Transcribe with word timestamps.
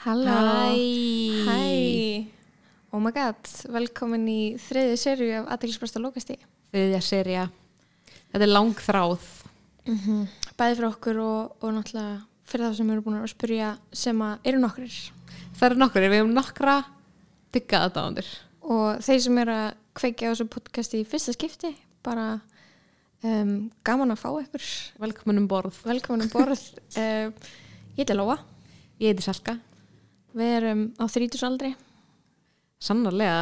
Halló. 0.00 0.32
Hæ 0.32 1.44
Hæ 1.44 2.26
Oh 2.92 3.02
my 3.04 3.10
god, 3.12 3.36
velkomin 3.68 4.24
í 4.32 4.38
þriði 4.56 4.94
serju 4.96 5.34
af 5.42 5.50
aðeinspresta 5.52 6.00
lókasti 6.00 6.38
Þriðja 6.72 7.00
serja 7.04 7.42
Þetta 8.30 8.46
er 8.46 8.52
langþráð. 8.54 9.26
Bæði 10.56 10.78
fyrir 10.78 10.88
okkur 10.88 11.20
og, 11.20 11.52
og 11.60 11.76
náttúrulega 11.76 12.16
fyrir 12.48 12.64
það 12.64 12.78
sem 12.80 12.94
eru 12.94 13.04
búin 13.04 13.20
að 13.20 13.28
spyrja 13.34 13.70
sem 13.92 14.24
að 14.24 14.50
eru 14.50 14.64
nokkrir. 14.64 14.98
Það 15.58 15.68
eru 15.68 15.80
nokkur, 15.84 16.08
við 16.08 16.22
hefum 16.22 16.34
nokkra 16.38 16.80
diggaða 17.52 17.94
dáðandir 17.98 18.34
og 18.70 19.04
þeir 19.04 19.22
sem 19.28 19.40
eru 19.44 19.60
að 19.66 19.70
kveikja 20.00 20.30
á 20.30 20.32
þessu 20.32 20.50
podcasti 20.56 21.04
í 21.04 21.08
fyrsta 21.12 21.36
skipti 21.36 21.76
bara 22.06 22.28
um, 23.20 23.56
gaman 23.84 24.16
að 24.16 24.22
fá 24.24 24.30
ykkur. 24.32 24.68
Velkomin 25.04 25.44
um 25.44 25.50
borð. 25.50 25.84
Velkomin 25.84 26.24
um 26.24 26.32
borð. 26.32 26.70
Um, 26.96 27.34
Ég 27.98 28.06
heiti 28.06 28.16
Lóa. 28.16 28.38
Ég 28.96 29.12
heiti 29.12 29.28
Salka 29.28 29.60
Við 30.36 30.52
erum 30.60 30.82
á 31.00 31.04
þrítusaldri 31.10 31.72
Sannarlega. 32.80 33.40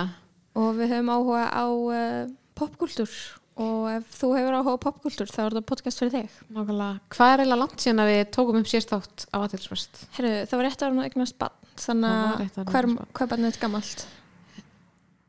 Og 0.59 0.73
við 0.79 0.91
höfum 0.95 1.11
áhuga 1.15 1.45
á 1.55 1.65
uh, 1.69 2.31
popkultúr 2.59 3.13
og 3.59 3.85
ef 3.91 4.09
þú 4.19 4.29
hefur 4.39 4.57
áhuga 4.59 4.75
á 4.75 4.85
popkultúr 4.87 5.31
þá 5.31 5.39
er 5.45 5.55
þetta 5.57 5.69
podcast 5.69 6.01
fyrir 6.03 6.15
þig. 6.17 6.35
Nákvæmlega. 6.57 7.01
Hvað 7.15 7.33
er 7.35 7.43
eiginlega 7.45 7.61
langt 7.63 7.85
síðan 7.85 8.03
að 8.05 8.11
við 8.13 8.21
tókum 8.35 8.59
upp 8.63 8.71
sérst 8.73 8.95
átt 8.97 9.27
á 9.31 9.37
aðtilsvöst? 9.45 10.03
Herru, 10.19 10.33
það 10.51 10.57
var 10.61 10.67
rétt 10.69 10.83
að 10.83 10.91
vera 10.91 11.05
að 11.05 11.11
eignast 11.13 11.39
bann 11.39 11.57
þannig 11.79 12.19
að 12.19 12.61
hver, 12.73 12.93
hver 13.15 13.31
barn. 13.31 13.45
er 13.45 13.53
þetta 13.53 13.63
gammalt? 13.67 14.07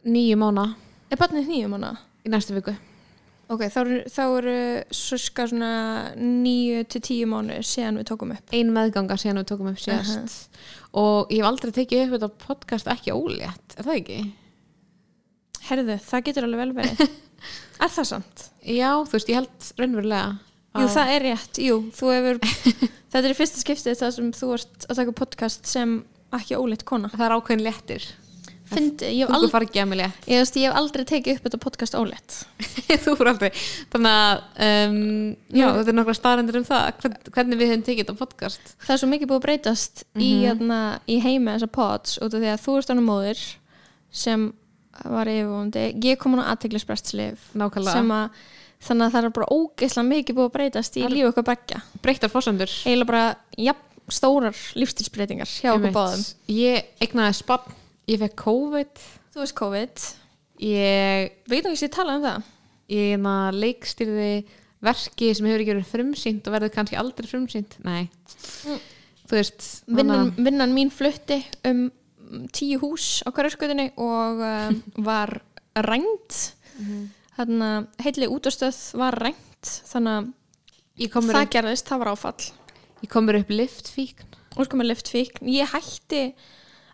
Nýju 0.10 0.38
mána 0.42 0.66
Er 1.10 1.18
barnið 1.22 1.50
nýjum 1.50 1.74
hana? 1.78 1.92
í 2.26 2.30
næstu 2.34 2.54
viku 2.58 2.74
Ok, 3.50 3.64
þá 3.74 3.78
eru, 3.82 3.96
þá 4.14 4.22
eru 4.38 4.56
surska 4.94 5.48
svona 5.50 5.70
nýju 6.22 6.84
til 6.94 7.02
tíu 7.08 7.30
mánu 7.32 7.56
síðan 7.66 7.98
við 7.98 8.06
tókum 8.12 8.34
upp. 8.36 8.52
Ein 8.54 8.70
meðganga 8.76 9.18
síðan 9.18 9.40
við 9.42 9.48
tókum 9.50 9.72
upp 9.72 9.80
sérst 9.82 10.60
Og 11.00 11.32
ég 11.34 11.42
hef 11.42 11.48
aldrei 11.50 11.74
tekið 11.80 12.04
upp 12.04 12.14
þetta 12.18 12.30
podcast 12.46 12.92
ekki 12.94 13.16
ólétt 13.16 13.74
Er 13.80 13.88
það 13.88 13.98
ekki? 14.04 14.20
Herðu, 15.70 15.98
það 16.06 16.24
getur 16.30 16.48
alveg 16.48 16.62
vel 16.62 16.76
verið. 16.78 17.18
Er 17.84 17.92
það 17.96 18.08
samt? 18.12 18.46
Já, 18.68 18.92
þú 19.08 19.16
veist, 19.18 19.30
ég 19.34 19.40
held 19.40 19.68
raunverulega 19.82 20.30
Jú, 20.30 20.86
að- 20.86 20.94
það 20.94 21.12
er 21.16 21.24
rétt, 21.26 21.60
jú, 21.66 21.76
þú 21.98 22.10
hefur 22.14 22.40
Þetta 23.16 23.26
er 23.32 23.38
fyrsta 23.42 23.62
skiptið 23.64 24.00
það 24.04 24.12
sem 24.20 24.32
þú 24.38 24.50
ert 24.60 24.86
að 24.92 25.00
taka 25.02 25.14
podcast 25.18 25.66
sem 25.66 25.96
ekki 26.38 26.58
óleitt 26.62 26.84
kona. 26.86 27.10
Það 27.10 27.24
er 27.26 27.34
ákveðin 27.40 27.64
léttir 27.66 28.04
Fyndi, 28.70 29.10
ég 29.18 29.26
hef 29.26 29.34
aldrei 29.34 29.70
Ég, 30.30 30.38
veist, 30.38 30.58
ég 30.60 30.70
hef 30.70 30.78
aldrei 30.78 31.06
tekið 31.10 31.40
upp 31.40 31.48
þetta 31.48 31.62
podcast 31.64 31.98
óleitt 31.98 32.38
þú 33.04 33.16
fyrir 33.18 33.32
aldrei. 33.34 33.50
Þannig 33.94 34.18
að 34.20 34.44
um, 34.68 35.00
þetta 35.50 35.94
er 35.94 35.98
nokkra 35.98 36.18
staðrendur 36.18 36.60
um 36.62 36.68
það. 36.68 36.86
Hvern, 37.02 37.18
hvernig 37.36 37.62
við 37.62 37.74
hefum 37.74 37.86
tekið 37.88 38.04
þetta 38.06 38.20
podcast. 38.20 38.74
Það 38.86 38.96
er 38.96 39.02
svo 39.02 39.12
mikið 39.14 39.32
búið 39.32 39.42
að 39.42 39.48
breytast 39.48 40.06
í, 40.14 40.30
hérna, 40.46 40.80
í 41.10 41.20
heimi 41.24 41.56
þessa 41.56 41.72
pods 41.80 42.18
út 42.22 42.30
af 42.34 42.44
því 42.44 42.54
að 42.54 42.64
þú 42.68 42.78
ert 42.80 42.94
ánum 42.94 43.10
móðir 43.10 43.44
sem 44.10 44.50
var 45.06 45.30
yfirvóndi 45.32 45.84
ég 46.04 46.20
kom 46.20 46.36
hún 46.36 46.44
á 46.44 46.52
aðteglisbrestlif 46.54 47.52
nákvæmlega, 47.58 47.94
sem 47.94 48.10
að 48.12 48.42
þannig 48.84 49.06
að 49.06 49.14
það 49.16 49.28
er 49.28 49.36
bara 49.36 49.52
ógeðslega 49.54 50.10
mikið 50.10 50.38
búið 50.38 50.50
að 50.50 50.56
breytast 50.56 50.98
í 51.00 51.06
lífu 51.12 51.32
okkar 51.32 51.48
begja 51.50 51.82
breyttar 52.04 52.32
fósendur 52.32 52.74
eiginlega 52.84 53.10
bara 53.12 53.24
jafn, 53.60 53.86
stórar 54.10 54.62
lífstilsbreytingar 54.80 55.52
hjá 55.52 55.74
okkur 55.76 55.94
báðum. 55.94 56.24
Ég 56.50 57.04
egnaði 57.04 57.36
spann, 57.38 57.76
ég 58.10 58.22
fekk 58.24 58.38
COVID. 58.44 59.04
Þú 59.34 59.42
veist 59.44 59.56
COVID, 59.60 60.06
ég, 60.66 61.36
getum 61.52 61.74
ekki 61.76 61.84
sér 61.84 61.94
tala 61.94 62.16
um 62.18 62.26
það. 62.26 62.48
Ég 62.90 63.12
hérna 63.14 63.34
leikstýrði 63.54 64.32
verki 64.82 65.34
sem 65.36 65.46
hefur 65.50 65.62
ekki 65.62 65.74
verið 65.76 65.92
frumsýnt 65.92 66.48
og 66.50 66.56
verður 66.56 66.74
kannski 66.74 66.98
aldrei 67.00 67.28
frumsýnt. 67.30 67.78
Nei, 67.86 68.08
Mm. 68.66 68.80
þú 69.30 69.36
veist 69.38 69.68
vinnan, 69.86 70.32
vinnan 70.38 70.74
mín 70.74 70.90
flutti 70.92 71.44
um 71.70 71.92
tíu 72.56 72.80
hús 72.82 73.22
á 73.26 73.30
hverjarskutinni 73.34 73.92
og 73.98 74.42
um, 74.50 74.82
var 75.06 75.42
rænt. 75.76 76.56
Þannig 77.38 77.64
að 77.70 78.04
heitli 78.04 78.28
útastöð 78.32 78.80
var 79.00 79.16
rænt 79.22 79.70
þannig 79.92 80.16
að 80.18 80.32
það 81.30 81.44
upp, 81.46 81.52
gerðist, 81.54 81.88
það 81.88 82.02
var 82.02 82.12
áfall. 82.14 82.48
Ég 83.04 83.10
kom 83.12 83.28
mér 83.28 83.40
upp 83.44 83.52
liftfíkn. 83.54 84.26
Og 84.58 84.66
sko 84.66 84.80
með 84.80 84.90
liftfíkn. 84.92 85.48
Ég 85.54 85.70
hætti 85.72 86.24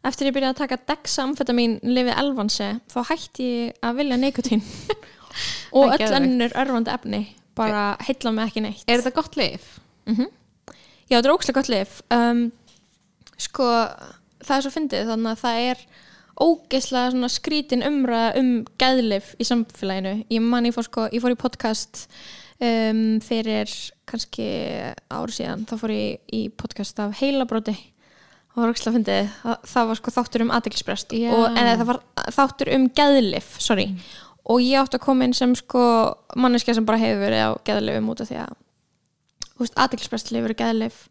eftir 0.05 0.29
ég 0.29 0.35
byrjaði 0.35 0.53
að 0.53 0.61
taka 0.61 0.81
dexamfetamin 0.93 1.79
lifið 1.83 2.19
elvansi 2.21 2.69
þá 2.91 2.99
hætti 3.11 3.47
ég 3.49 3.79
að 3.85 4.01
vilja 4.01 4.19
neikotín 4.21 4.63
og 5.77 5.95
öll 5.95 6.11
önnur 6.19 6.55
örfandi 6.55 6.93
efni 6.93 7.21
bara 7.55 7.95
heilla 8.03 8.33
mig 8.35 8.49
ekki 8.49 8.63
neitt. 8.66 8.83
Er 8.88 9.01
þetta 9.01 9.16
gott 9.16 9.38
lif? 9.39 9.67
Já, 10.05 11.17
þetta 11.17 11.27
er 11.27 11.35
ókslega 11.35 11.59
gott 11.59 11.71
lif 11.71 11.99
um, 12.13 12.47
Sko, 13.41 13.67
það 14.45 14.57
er 14.57 14.66
svo 14.66 14.73
fyndið 14.73 15.09
þannig 15.11 15.31
að 15.31 15.41
það 15.41 15.61
er 15.69 15.85
ógeðslega 16.45 17.29
skrítin 17.31 17.85
umræða 17.87 18.41
um 18.41 18.49
geðlif 18.79 19.33
í 19.39 19.47
samfélaginu. 19.47 20.25
Ég 20.31 20.43
man 20.43 20.67
ég 20.67 20.75
fór 20.75 20.87
sko, 20.87 21.07
ég 21.11 21.23
fór 21.23 21.35
í 21.35 21.39
podcast 21.39 22.05
um, 22.59 23.22
fyrir 23.23 23.72
kannski 24.07 24.47
ári 25.11 25.35
síðan, 25.35 25.66
þá 25.67 25.75
fór 25.79 25.95
ég 25.95 26.35
í 26.35 26.45
podcast 26.51 26.99
af 27.03 27.16
heilabróti 27.22 27.75
það 28.55 28.61
var 28.63 28.71
ógeðslega 28.71 28.95
fyndið, 28.95 29.31
það, 29.67 29.88
var 29.89 29.99
sko 29.99 30.13
þáttur 30.16 30.43
um 30.45 30.53
aðeinsprest, 30.55 31.16
Já. 31.19 31.31
en 31.51 31.71
það 31.71 31.88
var 31.89 31.99
þáttur 32.38 32.71
um 32.75 32.85
geðlif, 32.95 33.49
sorry. 33.63 33.89
Og 34.45 34.61
ég 34.61 34.79
átti 34.79 34.99
að 34.99 35.03
koma 35.07 35.25
inn 35.25 35.35
sem 35.35 35.55
sko 35.57 35.81
manneskja 36.38 36.77
sem 36.77 36.85
bara 36.88 37.01
hefur 37.01 37.23
verið 37.25 37.49
á 37.49 37.51
geðlifum 37.67 38.11
út 38.13 38.21
af 38.23 38.29
því 38.29 38.39
að 38.43 39.73
aðeinsprestli 39.85 40.43
verið 40.43 40.61
geðlif 40.61 41.01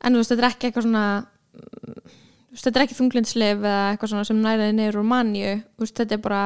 en 0.00 0.14
þú 0.14 0.22
veist, 0.22 0.32
þetta 0.32 0.44
er 0.44 0.48
ekki 0.50 0.68
eitthvað 0.68 0.86
svona 0.86 1.04
mm, 1.20 1.98
þú 2.00 2.54
veist, 2.54 2.64
þetta 2.64 2.78
er 2.78 2.84
ekki 2.84 2.98
þunglindslif 2.98 3.64
eða 3.64 3.84
eitthvað 3.90 4.12
svona 4.12 4.28
sem 4.28 4.40
næriði 4.44 4.76
niður 4.76 5.00
úr 5.00 5.08
manju 5.10 5.52
þú 5.58 5.84
veist, 5.84 5.96
þetta 6.00 6.16
er 6.16 6.22
bara 6.24 6.44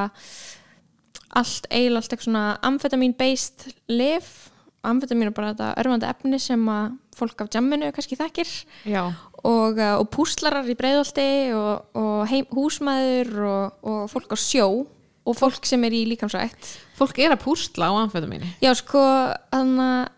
allt 1.34 1.68
eiginlega 1.70 2.00
allt 2.00 2.14
eitthvað 2.14 2.28
svona 2.28 2.46
amfetamin 2.70 3.16
based 3.18 3.68
lif 3.90 4.32
amfetamin 4.84 5.30
er 5.30 5.34
bara 5.34 5.52
þetta 5.52 5.70
örfandi 5.82 6.08
efni 6.08 6.40
sem 6.42 6.68
að 6.70 6.96
fólk 7.14 7.44
af 7.44 7.52
jamminu 7.54 7.90
kannski 7.94 8.18
þekkir. 8.18 8.50
Já, 8.90 9.02
og, 9.44 9.78
uh, 9.78 9.94
og 10.00 10.08
púslarar 10.14 10.68
í 10.68 10.76
breiðolti 10.78 11.28
og, 11.56 11.86
og 12.00 12.24
heim, 12.30 12.48
húsmaður 12.54 13.32
og, 13.44 13.78
og 13.84 14.02
fólk 14.12 14.34
á 14.34 14.38
sjó 14.40 14.68
og 15.24 15.38
fólk 15.38 15.64
sem 15.68 15.84
er 15.86 15.94
í 15.96 16.02
líkamsrækt. 16.10 16.74
Fólk 16.98 17.18
er 17.24 17.32
að 17.32 17.44
púsla 17.46 17.88
á 17.88 17.92
amfetamíni 18.02 18.50
Já, 18.62 18.74
sko, 18.76 19.02
þannig 19.52 19.86
að 19.88 20.12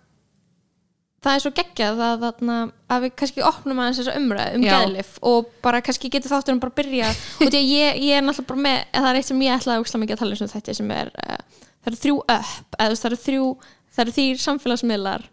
það 1.27 1.37
er 1.37 1.43
svo 1.43 1.53
geggjað 1.57 2.03
að, 2.07 2.25
þarna, 2.25 2.57
að 2.93 3.05
við 3.05 3.15
kannski 3.21 3.45
opnum 3.47 3.81
aðeins 3.83 4.01
þessa 4.01 4.17
umræð 4.21 4.57
um 4.57 4.67
geðlif 4.67 5.15
og 5.27 5.49
bara 5.65 5.83
kannski 5.85 6.11
getur 6.13 6.33
þátturum 6.33 6.61
bara 6.63 6.75
að 6.75 6.79
byrja 6.81 7.09
og 7.11 7.49
því 7.49 7.61
að 7.61 7.73
ég, 7.73 8.01
ég 8.07 8.19
er 8.19 8.27
náttúrulega 8.27 8.51
bara 8.53 8.65
með 8.67 8.79
það 8.93 9.09
er 9.11 9.19
eitt 9.21 9.31
sem 9.31 9.43
ég 9.43 9.57
ætlaði 9.57 9.77
að 9.77 9.87
úksla 9.87 10.01
mikið 10.03 10.17
að 10.17 10.23
tala 10.23 10.37
um 10.37 10.53
þetta 10.53 10.77
sem 10.79 10.93
er, 10.97 11.11
uh, 11.25 11.65
það 11.81 11.91
eru 11.91 12.01
þrjú 12.05 12.17
upp 12.21 12.77
það 12.77 12.87
eru 13.09 13.21
þrjú, 13.25 13.49
það 13.97 14.05
eru 14.05 14.17
þrjú 14.19 14.39
samfélagsmiðlar 14.45 15.27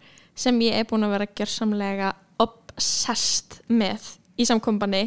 sem 0.43 0.61
ég 0.65 0.79
er 0.79 0.89
búin 0.89 1.05
að 1.05 1.15
vera 1.17 1.29
gjörsamlega 1.37 2.13
obsessed 2.73 3.61
með 3.71 4.13
í 4.39 4.47
samkombanni 4.49 5.05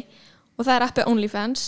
og 0.57 0.65
það 0.65 0.75
er 0.75 0.85
appi 0.87 1.05
OnlyFans. 1.07 1.65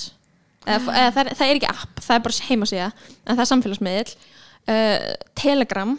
Eða, 0.68 0.92
eða 0.92 1.12
það, 1.16 1.22
er, 1.24 1.36
það 1.40 1.48
er 1.48 1.58
ekki 1.58 1.72
app, 1.72 2.00
það 2.04 2.16
er 2.16 2.24
bara 2.26 2.46
heimasíða 2.50 2.88
en 2.92 3.30
það 3.30 3.44
er 3.44 3.50
samfélagsmiðl 3.50 4.10
uh, 4.70 5.12
Telegram 5.40 5.94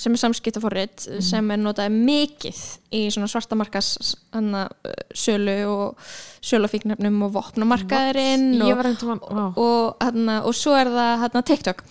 sem 0.00 0.16
er 0.16 0.20
samskiptaforrit 0.20 1.06
sem 1.24 1.48
er 1.52 1.60
notað 1.60 1.92
mikið 1.92 2.60
í 2.96 3.00
svona 3.12 3.28
svartamarkas 3.28 4.14
hana, 4.36 4.66
uh, 4.68 5.00
sölu 5.16 5.56
og 5.68 6.12
sölufíknefnum 6.44 7.18
og 7.26 7.34
vopnamarkaðurinn 7.38 8.52
ég 8.60 8.76
og, 8.76 9.24
og, 9.56 10.04
hana, 10.04 10.42
og 10.44 10.56
svo 10.56 10.76
er 10.76 10.92
það 10.92 11.24
hana, 11.24 11.44
TikTok. 11.50 11.82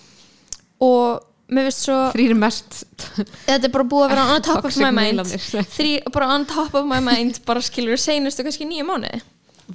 Og 0.85 1.28
þrýr 2.14 2.36
mest 2.38 2.84
þetta 3.48 3.68
er 3.68 3.74
bara 3.74 3.86
búið 3.90 4.06
að 4.06 4.12
vera 4.14 4.26
on 4.36 4.44
top 4.46 4.66
of 4.70 4.78
my 4.78 4.90
mind. 4.94 5.20
miðlarnir. 5.20 5.68
Þrý, 5.76 5.92
bara 6.14 6.28
on 6.36 6.46
top 6.50 6.76
of 6.78 6.88
my 6.90 7.00
mind 7.04 7.40
bara 7.48 7.64
skilur 7.66 8.00
seinustu 8.02 8.46
kannski 8.46 8.68
nýju 8.70 8.86
mánuði. 8.88 9.22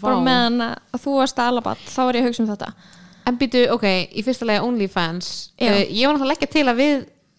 Bara 0.02 0.20
meðan 0.26 0.60
að 0.68 1.00
þú 1.04 1.16
varst 1.20 1.38
að 1.38 1.50
alabat 1.52 1.82
þá 1.86 1.98
var 2.02 2.18
ég 2.18 2.24
að 2.24 2.30
hugsa 2.30 2.44
um 2.44 2.50
þetta. 2.50 2.70
En 3.24 3.38
býtu, 3.40 3.62
ok, 3.72 3.84
í 4.12 4.22
fyrsta 4.26 4.46
lagi 4.48 4.62
OnlyFans. 4.66 5.28
Uh, 5.56 5.80
Ég 5.88 6.04
var 6.06 6.16
náttúrulega 6.16 6.26
að 6.26 6.32
leggja 6.34 6.50
til 6.52 6.64
að 6.68 6.80
við 6.82 6.94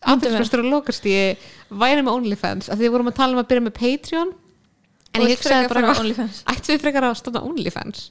Andriðsprestur 0.05 0.61
og 0.63 0.69
Lókarstíði 0.71 1.27
væri 1.81 2.03
með 2.05 2.15
OnlyFans 2.19 2.69
af 2.69 2.77
því 2.79 2.87
við 2.87 2.93
vorum 2.95 3.09
að 3.11 3.17
tala 3.19 3.35
um 3.35 3.41
að 3.41 3.47
byrja 3.51 3.65
með 3.67 3.75
Patreon. 3.79 4.33
En 5.15 5.23
Og 5.23 5.29
ég 5.29 5.39
hugsaði 5.39 5.69
bara. 5.71 5.93
Ættu 6.51 6.73
við 6.73 6.81
frekar 6.83 7.07
að 7.07 7.17
stofna 7.21 7.43
OnlyFans 7.47 8.09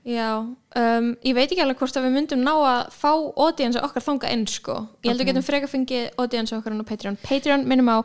Já, 0.00 0.40
um, 0.40 1.08
ég 1.20 1.34
veit 1.36 1.50
ekki 1.50 1.60
alveg 1.60 1.76
hvort 1.76 1.96
að 1.98 2.06
við 2.06 2.14
myndum 2.14 2.40
ná 2.40 2.52
að 2.56 2.78
fá 2.96 3.10
audience 3.12 3.80
okkar 3.84 4.04
þanga 4.06 4.30
inn 4.32 4.46
sko. 4.48 4.76
Ég 5.04 5.10
held 5.10 5.20
að 5.20 5.26
við 5.26 5.30
getum 5.30 5.44
frekar 5.44 5.68
fengið 5.68 6.06
audience 6.22 6.56
okkar 6.56 6.72
inn 6.72 6.80
á 6.80 6.88
Patreon. 6.88 7.18
Patreon 7.20 7.66
minnum 7.68 7.90
á 7.92 7.98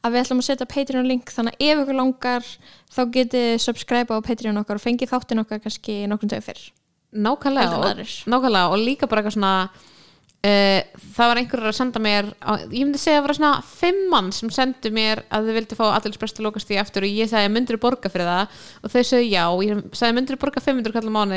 að 0.00 0.14
við 0.14 0.22
ætlum 0.22 0.40
að 0.40 0.48
setja 0.48 0.68
Patreon 0.72 1.10
link 1.10 1.32
þannig 1.34 1.58
að 1.58 1.66
ef 1.68 1.82
ykkur 1.82 1.98
langar 1.98 2.48
þá 2.96 3.02
getið 3.18 3.50
subscribe 3.66 4.16
á 4.16 4.24
Patreon 4.24 4.62
okkar 4.62 4.80
og 4.80 4.84
fengið 4.86 5.12
þáttin 5.12 5.44
okkar 5.44 5.60
kannski 5.66 5.98
nokkrum 6.08 6.32
dögum 6.32 6.46
fyrr. 6.48 6.62
Nákvæmlega 7.12 7.82
og, 7.84 8.00
nákvæmlega 8.32 8.72
og 8.72 8.80
líka 8.80 9.10
bara 9.10 9.20
eitthvað 9.20 9.36
svona 9.36 9.54
það 10.42 11.28
var 11.30 11.38
einhverjar 11.38 11.70
að 11.70 11.76
senda 11.76 12.00
mér 12.02 12.30
ég 12.72 12.82
myndi 12.82 12.98
segja 12.98 13.20
að 13.20 13.20
það 13.20 13.26
var 13.28 13.38
svona 13.38 13.52
fimm 13.68 14.00
mann 14.10 14.32
sem 14.34 14.50
sendu 14.50 14.90
mér 14.94 15.22
að 15.30 15.46
þau 15.46 15.56
vildi 15.58 15.78
fá 15.78 15.84
allinsprestu 15.92 16.42
lokast 16.42 16.72
í 16.74 16.80
aftur 16.82 17.06
og 17.06 17.14
ég 17.14 17.30
sagði 17.30 17.52
myndir 17.54 17.78
borga 17.82 18.10
fyrir 18.10 18.26
það 18.26 18.64
og 18.82 18.94
þau 18.94 19.02
sagði 19.06 19.28
já, 19.30 19.44
ég 19.68 19.84
sagði 19.94 20.16
myndir 20.18 20.40
borga 20.42 20.64
500 20.64 20.96
kallar 20.96 21.14
að 21.22 21.36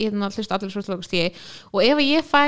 ég 0.00 0.08
er 0.08 0.24
að 0.24 0.38
hlusta 0.38 0.56
allinsprestu 0.56 0.94
lokast 0.94 1.18
í 1.18 1.26
og 1.72 1.84
ef 1.84 2.02
ég 2.06 2.30
fæ 2.30 2.44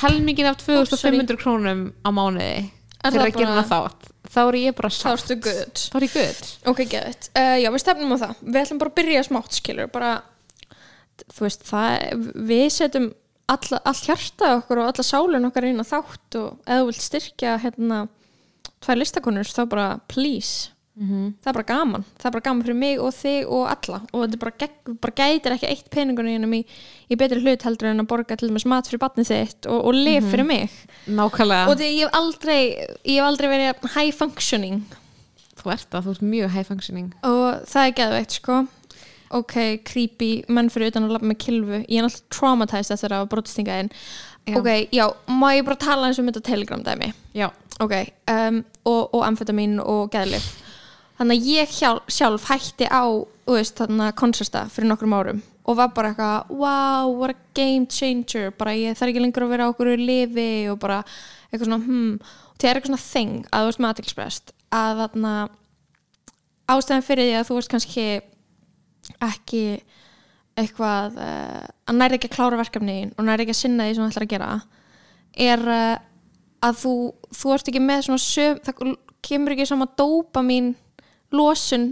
helmingin 0.00 0.48
af 0.48 0.60
2500 0.64 1.40
krónum 1.40 1.86
á 2.00 2.08
mánuði 2.08 2.70
fyrir 3.04 3.26
að 3.26 3.36
gera 3.36 3.52
hana 3.52 3.68
þátt 3.68 4.08
þá 4.32 4.40
er 4.46 4.58
ég 4.60 4.76
bara 4.76 4.90
good 5.44 5.82
þá 5.82 5.98
er 5.98 6.06
ég 6.06 6.16
gutt 6.16 6.48
Ok, 6.66 6.82
geðið. 6.90 7.28
Uh, 7.36 7.56
já, 7.62 7.68
við 7.72 7.82
stefnum 7.82 8.16
á 8.16 8.18
það. 8.22 8.40
Við 8.42 8.58
ætlum 8.62 8.80
bara 8.80 8.92
að 8.92 8.98
byrja 8.98 9.22
smátt, 9.26 9.58
skilur. 9.60 9.90
Bara, 9.92 10.10
þú 11.30 11.46
veist, 11.46 11.64
það, 11.68 12.24
við 12.48 12.66
setjum 12.74 13.08
all, 13.52 13.80
all 13.82 13.98
hjarta 14.02 14.52
okkur 14.60 14.82
og 14.82 14.90
alla 14.92 15.04
sálun 15.06 15.48
okkar 15.50 15.68
inn 15.68 15.82
á 15.82 15.86
þátt 15.86 16.38
og 16.40 16.56
ef 16.66 16.80
þú 16.80 16.88
vilt 16.90 17.04
styrkja 17.04 17.58
hérna 17.64 18.06
tvær 18.84 19.00
listakonur, 19.00 19.48
þá 19.48 19.62
bara 19.70 19.86
please. 20.10 20.72
Það 20.96 21.50
er 21.50 21.56
bara 21.58 21.68
gaman. 21.68 22.04
Það 22.16 22.28
er 22.28 22.34
bara 22.38 22.44
gaman 22.46 22.64
fyrir 22.64 22.76
mig 22.80 23.00
og 23.04 23.10
þig 23.12 23.50
og 23.52 23.64
alla. 23.68 23.98
Og 24.16 24.22
þetta 24.22 24.38
bara, 24.40 24.68
bara 25.04 25.16
gætir 25.18 25.54
ekki 25.56 25.68
eitt 25.68 25.90
peningunni 25.92 26.36
í, 26.56 26.60
í 27.12 27.18
betri 27.20 27.42
hlut 27.44 27.66
heldur 27.68 27.90
en 27.90 28.00
að 28.00 28.08
borga 28.08 28.38
til 28.40 28.48
dæmis 28.48 28.64
mat 28.64 28.88
fyrir 28.88 29.02
batnið 29.02 29.28
þitt 29.28 29.68
og, 29.68 29.82
og 29.90 29.98
lif 29.98 30.30
fyrir 30.32 30.48
mig. 30.48 30.72
nákvæmlega, 31.04 31.66
Og 31.68 31.76
því 31.76 31.90
ég 31.90 32.06
hef 32.06 32.16
aldrei, 32.16 32.60
ég 33.04 33.18
hef 33.18 33.28
aldrei 33.28 33.50
verið 33.52 33.90
high 33.92 34.14
functioning 34.16 34.86
þú 35.66 35.72
ert 35.74 35.88
það, 35.90 36.06
þú 36.06 36.14
ert 36.14 36.26
mjög 36.32 36.52
high 36.54 36.66
functioning 36.68 37.12
og 37.26 37.46
það 37.66 37.88
er 37.88 37.94
geðveikt 38.00 38.36
sko 38.38 38.58
ok, 39.34 39.56
creepy, 39.86 40.30
menn 40.48 40.70
fyrir 40.72 40.92
utan 40.92 41.08
að 41.08 41.16
labba 41.16 41.30
með 41.32 41.40
kilvu, 41.42 41.80
ég 41.82 41.98
er 41.98 42.06
náttúrulega 42.06 42.36
traumatized 42.36 42.94
eftir 42.94 43.16
að 43.16 43.28
brotistinga 43.32 43.80
inn. 43.82 43.92
Já. 44.46 44.60
ok, 44.60 44.68
já, 44.94 45.06
má 45.26 45.48
ég 45.56 45.64
bara 45.66 45.80
tala 45.82 46.06
eins 46.06 46.20
um 46.22 46.28
þetta 46.28 46.44
telegram 46.46 46.84
dæmi? 46.86 47.10
Já, 47.34 47.48
ok, 47.82 47.96
um, 48.30 48.62
og, 48.86 49.02
og 49.16 49.26
amfetamin 49.26 49.80
og 49.82 50.06
geðlif 50.14 50.46
þannig 51.16 51.40
að 51.40 51.50
ég 51.50 51.74
hjálf, 51.78 52.08
sjálf 52.12 52.46
hætti 52.50 52.88
á 52.92 53.04
þannig 53.46 54.08
að 54.10 54.16
konsersta 54.20 54.64
fyrir 54.72 54.90
nokkrum 54.90 55.14
árum 55.16 55.42
og 55.66 55.78
var 55.80 55.90
bara 55.96 56.12
eitthvað, 56.12 56.50
wow, 56.60 57.10
what 57.18 57.32
a 57.34 57.38
game 57.54 57.88
changer. 57.90 58.52
Bara 58.54 58.76
ég 58.78 58.94
þarf 58.94 59.10
ekki 59.10 59.22
lengur 59.22 59.46
að 59.46 59.54
vera 59.54 59.66
á 59.66 59.70
okkur 59.72 59.96
í 59.96 59.98
lifi 59.98 60.50
og 60.70 60.78
bara 60.82 61.00
eitthvað 61.50 61.66
svona 61.66 61.80
hmm, 61.82 62.12
það 62.54 62.68
er 62.68 62.78
eitthvað 62.78 62.92
svona 62.92 63.06
þing 63.06 63.32
að 63.50 63.64
þú 63.64 63.70
veist 63.70 63.82
með 63.82 63.90
aðtilsprest 63.90 64.52
að 64.76 65.00
þarna 65.02 65.32
ástæðan 66.70 67.06
fyrir 67.06 67.28
því 67.28 67.34
að 67.40 67.48
þú 67.48 67.58
veist 67.58 67.72
kannski 67.72 68.06
ekki 69.26 69.64
eitthvað 70.56 71.18
uh, 71.20 71.64
að 71.88 71.98
næri 71.98 72.16
ekki 72.16 72.30
að 72.30 72.36
klára 72.38 72.60
verkefnin 72.60 73.12
og 73.16 73.26
næri 73.26 73.44
ekki 73.44 73.54
að 73.56 73.60
sinna 73.60 73.86
því 73.86 73.96
sem 73.96 74.04
þú 74.04 74.10
ætlar 74.12 74.26
að 74.26 74.32
gera 74.32 74.50
er 75.46 75.64
uh, 75.68 75.96
að 76.66 76.80
þú, 76.80 76.94
þú 77.36 77.54
ert 77.54 77.70
ekki 77.70 77.84
með 77.84 78.06
svona 78.06 78.24
söm, 78.24 78.60
það 78.64 78.96
kemur 79.26 79.54
ekki 79.54 79.68
sama 79.68 79.88
dópa 79.98 80.42
mín 80.46 80.72
losun 81.34 81.90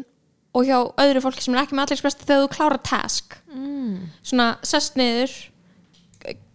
og 0.55 0.69
hjá 0.69 0.79
öðru 1.03 1.23
fólki 1.25 1.45
sem 1.45 1.57
er 1.57 1.65
ekki 1.65 1.77
með 1.77 1.89
allir 1.89 2.15
þegar 2.15 2.45
þú 2.45 2.51
klára 2.55 2.79
task. 2.87 3.37
Mm. 3.51 4.11
svona 4.23 4.49
sest 4.67 4.97
niður 4.99 5.33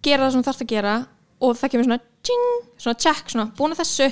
gera 0.04 0.26
það 0.26 0.32
sem 0.34 0.42
þú 0.42 0.48
þarfst 0.48 0.64
að 0.66 0.72
gera 0.74 0.94
og 1.40 1.58
það 1.60 1.74
kemur 1.74 1.88
svona 1.88 2.02
tjing, 2.26 2.48
svona 2.80 3.00
check, 3.06 3.32
svona 3.32 3.52
búin 3.58 3.76
að 3.76 3.84
þessu 3.84 4.08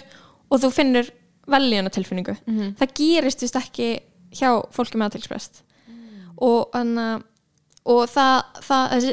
og 0.47 0.61
þú 0.63 0.71
finnur 0.75 1.09
veljuna 1.47 1.91
tilfinningu 1.93 2.35
það 2.79 2.93
gerist 2.99 3.43
vist 3.43 3.59
ekki 3.59 3.89
hjá 4.35 4.49
fólki 4.75 4.99
með 4.99 5.09
aðtilsprest 5.09 5.63
og, 6.43 6.69
anna, 6.77 7.07
og 7.87 8.03
það, 8.11 8.61
það 8.67 9.09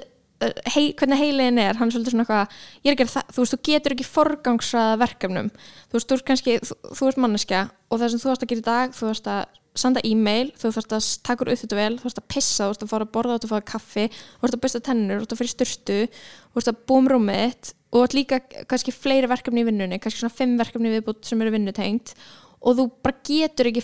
hei, 0.74 0.92
hvernig 0.98 1.20
heiliðin 1.20 1.60
er 1.62 1.78
hann 1.78 1.88
er 1.88 1.94
svolítið 1.94 2.14
svona 2.14 2.24
eitthvað 2.26 3.18
að 3.20 3.34
þú 3.34 3.44
veist, 3.44 3.54
þú 3.54 3.60
getur 3.70 3.94
ekki 3.94 4.06
forgangsraða 4.08 4.96
verkefnum. 5.00 5.50
Þú 5.88 5.98
veist, 5.98 6.08
þú 6.08 6.18
ert 6.18 6.26
kannski, 6.30 6.56
þú, 6.60 6.78
þú 7.00 7.10
ert 7.10 7.20
manneskja 7.24 7.66
og 7.88 8.00
það 8.00 8.10
sem 8.12 8.24
þú 8.24 8.32
varst 8.32 8.46
að 8.46 8.52
gera 8.52 8.64
í 8.64 8.66
dag, 8.68 8.96
þú 8.96 9.10
varst 9.10 9.30
að 9.30 9.44
senda 9.74 10.02
e-mail, 10.06 10.52
þú 10.54 10.70
þarfst 10.70 10.94
að 10.94 11.06
taka 11.26 11.44
úr 11.44 11.50
þetta 11.58 11.78
vel 11.78 11.94
þú 11.96 12.04
þarfst 12.04 12.20
að 12.20 12.28
pissa, 12.30 12.66
þú 12.66 12.68
þarfst 12.68 12.84
að 12.84 12.92
fara 12.92 13.06
að 13.06 13.14
borða 13.16 13.34
þú 13.34 13.34
þarfst 13.34 13.48
að 13.48 13.54
fara 13.54 13.66
kaffi, 13.72 14.04
þú 14.14 14.44
þarfst 14.44 14.56
að 14.56 14.62
busta 14.64 14.80
tennur 14.86 15.16
þú 15.16 15.24
þarfst 15.24 15.34
að 15.34 15.40
fyrir 15.40 15.52
styrstu, 15.54 15.96
þú 16.12 16.54
þarfst 16.54 16.70
að 16.70 16.78
búa 16.86 17.00
um 17.00 17.08
rúmið 17.10 17.72
og 17.74 17.96
þú 17.96 18.04
ert 18.04 18.16
líka 18.18 18.40
kannski 18.70 18.94
fleiri 18.94 19.30
verkefni 19.30 19.64
í 19.64 19.66
vinnunni, 19.66 19.98
kannski 20.02 20.22
svona 20.22 20.36
fimm 20.38 20.54
verkefni 20.60 20.94
viðbútt 20.94 21.26
sem 21.26 21.42
eru 21.42 21.54
vinnutengt 21.56 22.14
og 22.62 22.78
þú 22.78 22.86
bara 23.02 23.18
getur 23.26 23.70
ekki 23.72 23.82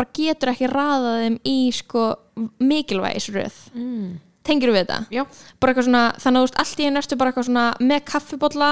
bara 0.00 0.14
getur 0.16 0.52
ekki 0.54 0.70
raða 0.72 1.14
þeim 1.22 1.38
í 1.44 1.56
sko 1.76 2.04
mikilvægisröð 2.60 3.56
Mm. 3.74 4.18
tengir 4.46 4.72
við 4.72 4.86
þetta? 4.86 4.98
já, 5.12 5.24
bara 5.60 5.72
eitthvað 5.72 5.86
svona, 5.88 6.04
þannig 6.16 6.38
að 6.38 6.40
þú 6.40 6.46
veist, 6.48 6.60
allt 6.62 6.80
í 6.80 6.86
einu 6.88 7.00
ertu 7.02 7.18
bara 7.20 7.30
eitthvað 7.32 7.48
svona 7.50 7.66
með 7.80 8.00
kaffibólla 8.10 8.70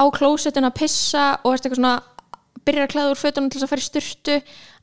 á 0.00 0.04
klósettinu 0.16 0.70
að 0.70 0.78
pissa 0.80 1.24
og 1.44 1.52
eitthvað 1.54 1.76
svona 1.78 1.94
byrjar 2.62 2.86
að 2.86 2.92
klæða 2.94 3.10
úr 3.12 3.18
fötunum 3.20 3.50
til 3.50 3.58
þess 3.60 3.66
að 3.66 3.72
fara 3.72 3.82
í 3.82 3.88
styrtu 3.90 4.34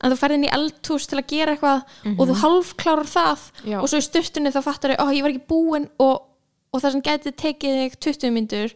en 0.04 0.12
þú 0.12 0.16
ferð 0.20 0.34
inn 0.36 0.44
í 0.46 0.52
eldhús 0.52 1.06
til 1.08 1.18
að 1.18 1.28
gera 1.32 1.54
eitthvað 1.56 1.82
og 2.20 2.24
þú 2.28 2.34
hálfklárar 2.42 3.08
það 3.08 3.44
Já. 3.64 3.78
og 3.80 3.88
svo 3.88 3.98
í 4.00 4.04
styrtunni 4.06 4.52
þá 4.52 4.60
fattar 4.66 4.94
þau, 4.94 5.00
ó 5.00 5.04
ég 5.16 5.22
var 5.24 5.32
ekki 5.34 5.48
búin 5.48 5.86
og, 5.98 6.16
og 6.72 6.80
það 6.84 6.92
sem 6.96 7.04
gæti 7.08 7.32
tekið 7.32 7.78
þig 7.80 7.98
20 8.04 8.34
myndur 8.36 8.74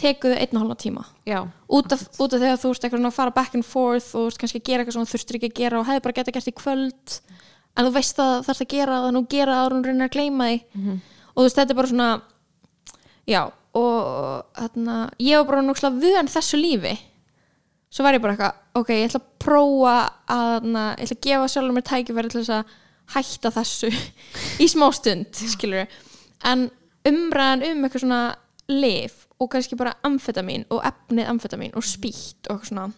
tekuðu 0.00 0.38
einn 0.38 0.56
og 0.56 0.64
hálfa 0.64 0.76
tíma. 0.82 1.04
Já, 1.28 1.38
út 1.68 1.94
af, 1.94 2.02
út 2.16 2.32
af 2.32 2.40
þegar 2.42 2.60
þú 2.62 2.72
veist 2.72 2.86
eitthvað 2.86 3.08
að 3.08 3.16
fara 3.16 3.34
back 3.36 3.56
and 3.58 3.66
forth 3.66 4.10
og 4.18 4.36
kannski 4.40 4.60
að 4.62 4.68
gera 4.68 4.82
eitthvað 4.82 4.96
sem 4.96 5.06
þú 5.06 5.12
þurftir 5.12 5.38
ekki 5.38 5.50
að 5.50 5.58
gera 5.60 5.80
og 5.80 5.88
hefði 5.88 6.04
bara 6.06 6.16
geta 6.18 6.34
gert 6.36 6.50
í 6.50 6.54
kvöld. 6.56 7.16
En 7.72 7.88
þú 7.88 7.94
veist 7.96 8.20
að 8.20 8.32
það 8.32 8.46
þarfst 8.48 8.64
að 8.66 8.72
gera 8.74 9.00
það 9.04 9.14
nú 9.16 9.24
gera 9.32 9.56
það 9.58 9.66
og 9.66 9.76
hún 9.76 9.86
reynir 9.88 10.08
að 10.08 10.16
gleyma 10.16 10.50
því. 10.50 10.58
Og 11.32 11.38
þú 11.38 11.46
veist 11.46 11.60
þetta 11.60 11.74
er 11.74 11.80
bara 11.80 11.92
svona 11.92 12.10
já 13.28 13.42
og 13.72 14.58
þarna, 14.58 14.96
ég 15.22 15.40
var 15.40 15.48
bara 15.48 15.64
náttúrulega 15.64 16.02
vön 16.02 16.28
þessu 16.28 16.60
lífi. 16.60 16.96
Svo 17.92 18.04
var 18.04 18.16
ég 18.16 18.24
bara 18.24 18.34
eitthvað 18.36 18.80
ok, 18.80 18.90
ég 18.96 19.08
ætla 19.08 19.20
að 19.20 19.30
prófa 19.40 19.94
að 20.32 20.46
þarna, 20.52 20.84
ég 20.96 21.06
ætla 21.06 21.16
að 21.16 21.26
gefa 21.28 21.48
sjálfur 21.52 21.76
mér 21.76 21.86
tækifæri 21.88 22.32
til 22.32 22.42
þess 22.42 22.56
að 22.56 22.78
hætta 23.12 23.52
þessu 23.52 23.90
í 24.64 24.68
smá 24.70 24.86
stund 24.94 25.42
skilur 25.54 25.90
en 26.48 26.68
umræðan 27.08 27.64
um 27.68 27.84
eitthvað 27.84 28.04
svona 28.04 28.22
lif 28.70 29.21
og 29.42 29.50
kannski 29.52 29.76
bara 29.80 29.96
amfetamin 30.06 30.64
og 30.70 30.82
efnið 30.86 31.30
amfetamin 31.32 31.74
og 31.78 31.86
spýtt 31.86 32.50
og 32.52 32.62
svona. 32.68 32.88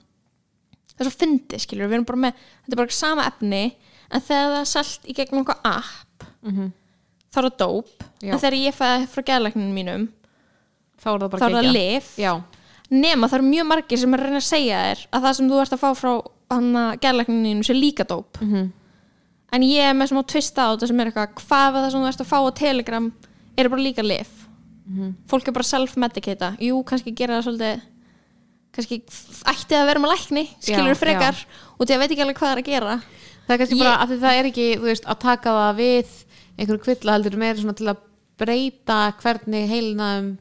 Það 0.94 1.02
er 1.06 1.08
svo 1.10 1.18
fyndi 1.24 1.58
skilur 1.62 1.88
við 1.88 1.96
erum 1.98 2.06
bara 2.08 2.22
með 2.26 2.42
þetta 2.64 2.74
er 2.76 2.80
bara 2.82 2.96
sama 3.00 3.24
efni 3.30 3.62
en 4.14 4.20
þegar 4.22 4.50
það 4.52 4.58
er 4.60 4.68
selt 4.74 5.08
í 5.08 5.14
gegnum 5.16 5.40
einhver 5.42 5.62
app 5.64 6.26
þá 7.32 7.38
er 7.40 7.46
það 7.48 7.56
dóp. 7.64 8.04
En 8.22 8.38
þegar 8.38 8.58
ég 8.60 8.76
fæði 8.76 9.08
frá 9.10 9.22
gæðlækninu 9.30 9.72
mínum 9.74 10.04
þá 11.02 11.08
er 11.14 11.18
það 11.24 11.30
bara 11.32 11.40
þá 11.40 11.46
er 11.48 11.56
það 11.56 11.72
lif 11.74 12.12
nema 12.90 13.26
það 13.28 13.38
eru 13.40 13.48
mjög 13.48 13.66
margir 13.66 13.98
sem 13.98 14.14
er 14.14 14.20
að 14.20 14.24
reyna 14.28 14.38
að 14.42 14.46
segja 14.52 14.78
þér 14.84 15.04
að 15.10 15.24
það 15.24 15.36
sem 15.38 15.48
þú 15.50 15.60
ert 15.64 15.72
að 15.74 15.82
fá 15.82 15.90
frá 15.98 16.12
að 16.54 16.98
gæðlækninu 17.02 17.64
sé 17.64 17.74
líka 17.74 18.04
dóp. 18.06 18.38
Mhm. 18.40 18.70
en 19.54 19.62
ég 19.62 19.80
er 19.90 19.94
með 19.94 20.10
smá 20.12 20.22
twist 20.26 20.56
á 20.58 20.66
þetta 20.74 20.86
sem 20.86 21.00
er 21.00 21.06
eitthvað 21.10 21.34
hvað 21.40 21.72
við 21.74 21.82
það 21.84 21.90
sem 21.90 22.00
þú 22.00 22.08
ert 22.08 22.20
að 22.20 22.30
fá 22.30 22.38
á 22.38 22.50
telegram 22.54 23.12
er 23.56 23.68
bara 23.68 23.80
líka 23.82 24.02
lif 24.02 24.43
fólk 25.30 25.48
er 25.48 25.52
bara 25.56 25.64
self-medicata. 25.68 26.52
Jú, 26.60 26.82
kannski 26.84 27.14
gera 27.16 27.38
það 27.40 27.46
svolítið 27.48 27.84
kannski 28.74 28.98
ætti 29.46 29.76
að 29.78 29.86
vera 29.86 30.00
með 30.02 30.12
lækni 30.14 30.42
skilur 30.58 30.94
Já, 30.96 30.98
frekar. 30.98 31.36
og 31.78 31.86
því 31.86 31.94
að 31.94 32.00
veit 32.02 32.10
ekki 32.10 32.24
alveg 32.24 32.38
hvað 32.40 32.48
það 32.48 32.56
er 32.56 32.62
að 32.62 32.70
gera. 32.72 32.96
Það 33.46 33.54
er 33.54 33.60
kannski 33.62 33.76
Ég- 33.78 33.84
bara 33.84 33.98
að 34.04 34.14
það 34.24 34.38
er 34.40 34.48
ekki 34.50 34.66
veist, 34.82 35.04
að 35.06 35.18
taka 35.24 35.50
það 35.58 35.76
við 35.78 36.14
einhverju 36.58 36.82
kvilla 36.84 37.12
heldur 37.16 37.36
meira 37.38 37.72
til 37.74 37.88
að 37.92 38.02
breyta 38.38 38.98
hvernig 39.22 39.68
heilnaðum 39.70 40.38